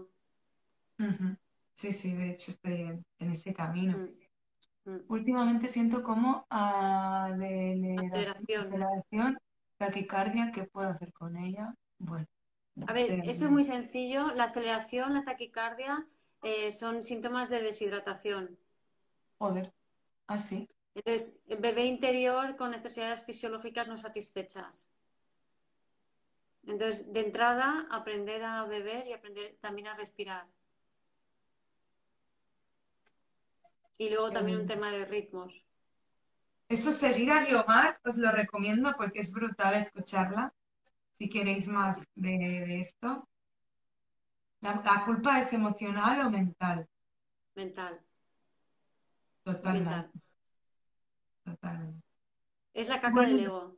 Sí, 1.75 1.93
sí, 1.93 2.13
de 2.13 2.31
hecho 2.31 2.51
estoy 2.51 2.81
en, 3.19 3.31
ese 3.31 3.53
camino. 3.53 3.97
Mm. 3.97 4.91
Mm. 4.91 5.01
Últimamente 5.07 5.67
siento 5.67 6.03
como 6.03 6.47
uh, 6.51 7.37
de, 7.37 7.95
aceleración, 8.51 9.37
taquicardia, 9.77 10.51
¿qué 10.51 10.63
puedo 10.63 10.89
hacer 10.89 11.13
con 11.13 11.37
ella? 11.37 11.75
Bueno. 11.99 12.27
A 12.87 12.93
ver, 12.93 13.21
eso 13.23 13.45
es 13.45 13.51
muy 13.51 13.63
sencillo. 13.63 14.31
La 14.33 14.45
aceleración, 14.45 15.13
la 15.13 15.23
taquicardia 15.23 16.07
eh, 16.41 16.71
son 16.71 17.03
síntomas 17.03 17.49
de 17.49 17.61
deshidratación. 17.61 18.57
Joder, 19.37 19.71
así. 20.27 20.67
Ah, 20.69 20.73
Entonces, 20.95 21.37
el 21.47 21.59
bebé 21.59 21.85
interior 21.85 22.55
con 22.57 22.71
necesidades 22.71 23.23
fisiológicas 23.23 23.87
no 23.87 23.97
satisfechas. 23.97 24.89
Entonces, 26.67 27.11
de 27.13 27.19
entrada, 27.19 27.87
aprender 27.91 28.43
a 28.43 28.63
beber 28.65 29.07
y 29.07 29.13
aprender 29.13 29.55
también 29.61 29.87
a 29.87 29.95
respirar. 29.95 30.47
Y 33.97 34.09
luego 34.09 34.31
también 34.31 34.57
un 34.57 34.63
em. 34.63 34.67
tema 34.67 34.91
de 34.91 35.05
ritmos. 35.05 35.53
Eso, 36.67 36.91
seguir 36.91 37.31
a 37.31 37.45
Guiomar, 37.45 37.99
os 38.03 38.17
lo 38.17 38.31
recomiendo 38.31 38.93
porque 38.97 39.19
es 39.19 39.31
brutal 39.31 39.75
escucharla. 39.75 40.53
Si 41.17 41.29
queréis 41.29 41.67
más 41.67 42.03
de, 42.15 42.81
esto. 42.81 43.29
La, 44.61 45.03
culpa 45.05 45.39
es 45.39 45.53
emocional 45.53 46.25
o 46.25 46.29
mental? 46.29 46.87
Mental. 47.53 48.01
Totalmente. 49.43 50.19
Totalmente. 51.43 52.03
Es 52.73 52.89
la 52.89 52.99
caca 52.99 53.21
del 53.21 53.41
ego. 53.41 53.77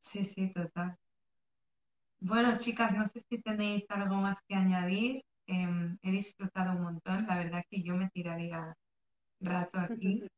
Sí, 0.00 0.24
sí, 0.24 0.52
total. 0.54 0.96
Bueno, 2.20 2.56
chicas, 2.58 2.94
no 2.94 3.06
sé 3.06 3.20
si 3.28 3.40
tenéis 3.40 3.84
algo 3.90 4.16
más 4.16 4.38
que 4.48 4.54
añadir. 4.54 5.22
Em, 5.46 5.98
he 6.02 6.10
disfrutado 6.10 6.72
un 6.72 6.82
montón, 6.82 7.26
la 7.26 7.36
verdad 7.36 7.62
que 7.70 7.82
yo 7.82 7.94
me 7.96 8.10
tiraría 8.10 8.74
rato 9.40 9.78
aquí. 9.78 10.22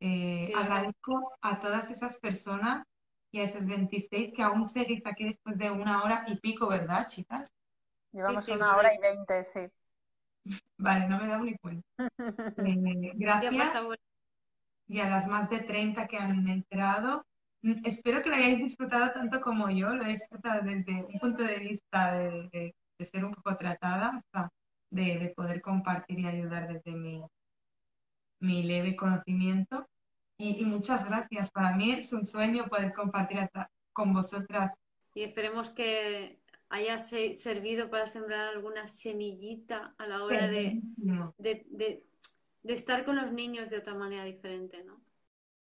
Eh, 0.00 0.52
agradezco 0.54 1.32
a 1.40 1.60
todas 1.60 1.90
esas 1.90 2.18
personas 2.18 2.84
y 3.32 3.40
a 3.40 3.44
esas 3.44 3.66
26 3.66 4.32
que 4.34 4.42
aún 4.42 4.66
seguís 4.66 5.06
aquí 5.06 5.24
después 5.24 5.56
de 5.58 5.70
una 5.70 6.04
hora 6.04 6.24
y 6.28 6.36
pico, 6.38 6.68
¿verdad, 6.68 7.06
chicas? 7.06 7.48
Llevamos 8.12 8.48
una 8.48 8.76
hora 8.76 8.92
y 8.92 8.98
veinte, 8.98 9.44
sí. 9.44 9.60
Vale, 10.78 11.08
no 11.08 11.18
me 11.18 11.26
da 11.26 11.38
ni 11.38 11.56
cuenta. 11.58 11.86
Eh, 12.58 13.12
gracias. 13.16 13.72
Y 14.88 14.98
a 15.00 15.08
las 15.08 15.28
más 15.28 15.48
de 15.48 15.60
30 15.60 16.08
que 16.08 16.16
han 16.18 16.48
entrado. 16.48 17.24
Mm, 17.62 17.84
espero 17.84 18.22
que 18.22 18.30
lo 18.30 18.36
hayáis 18.36 18.58
disfrutado 18.58 19.12
tanto 19.12 19.40
como 19.40 19.70
yo. 19.70 19.94
Lo 19.94 20.04
he 20.04 20.08
disfrutado 20.08 20.62
desde 20.62 21.04
un 21.04 21.18
punto 21.18 21.42
de 21.42 21.58
vista 21.58 22.14
de 22.14 22.74
de 22.98 23.06
ser 23.06 23.24
un 23.24 23.34
poco 23.34 23.56
tratada 23.56 24.08
hasta 24.16 24.52
de, 24.90 25.32
poder 25.36 25.60
compartir 25.60 26.20
y 26.20 26.26
ayudar 26.26 26.72
desde 26.72 26.96
mi, 26.96 27.22
mi 28.40 28.62
leve 28.62 28.96
conocimiento. 28.96 29.88
Y, 30.38 30.64
muchas 30.66 31.04
gracias. 31.06 31.50
Para 31.50 31.74
mí 31.74 31.92
es 31.92 32.12
un 32.12 32.24
sueño 32.24 32.66
poder 32.68 32.92
compartir 32.92 33.48
con 33.92 34.12
vosotras. 34.12 34.72
Y 35.14 35.22
esperemos 35.22 35.70
que 35.70 36.40
haya 36.68 36.98
servido 36.98 37.88
para 37.90 38.06
sembrar 38.06 38.48
alguna 38.48 38.86
semillita 38.86 39.94
a 39.96 40.06
la 40.06 40.24
hora 40.24 40.48
de, 40.48 40.82
estar 42.64 43.04
con 43.04 43.16
los 43.16 43.32
niños 43.32 43.70
de 43.70 43.78
otra 43.78 43.94
manera 43.94 44.24
diferente, 44.24 44.84
¿no? 44.84 45.00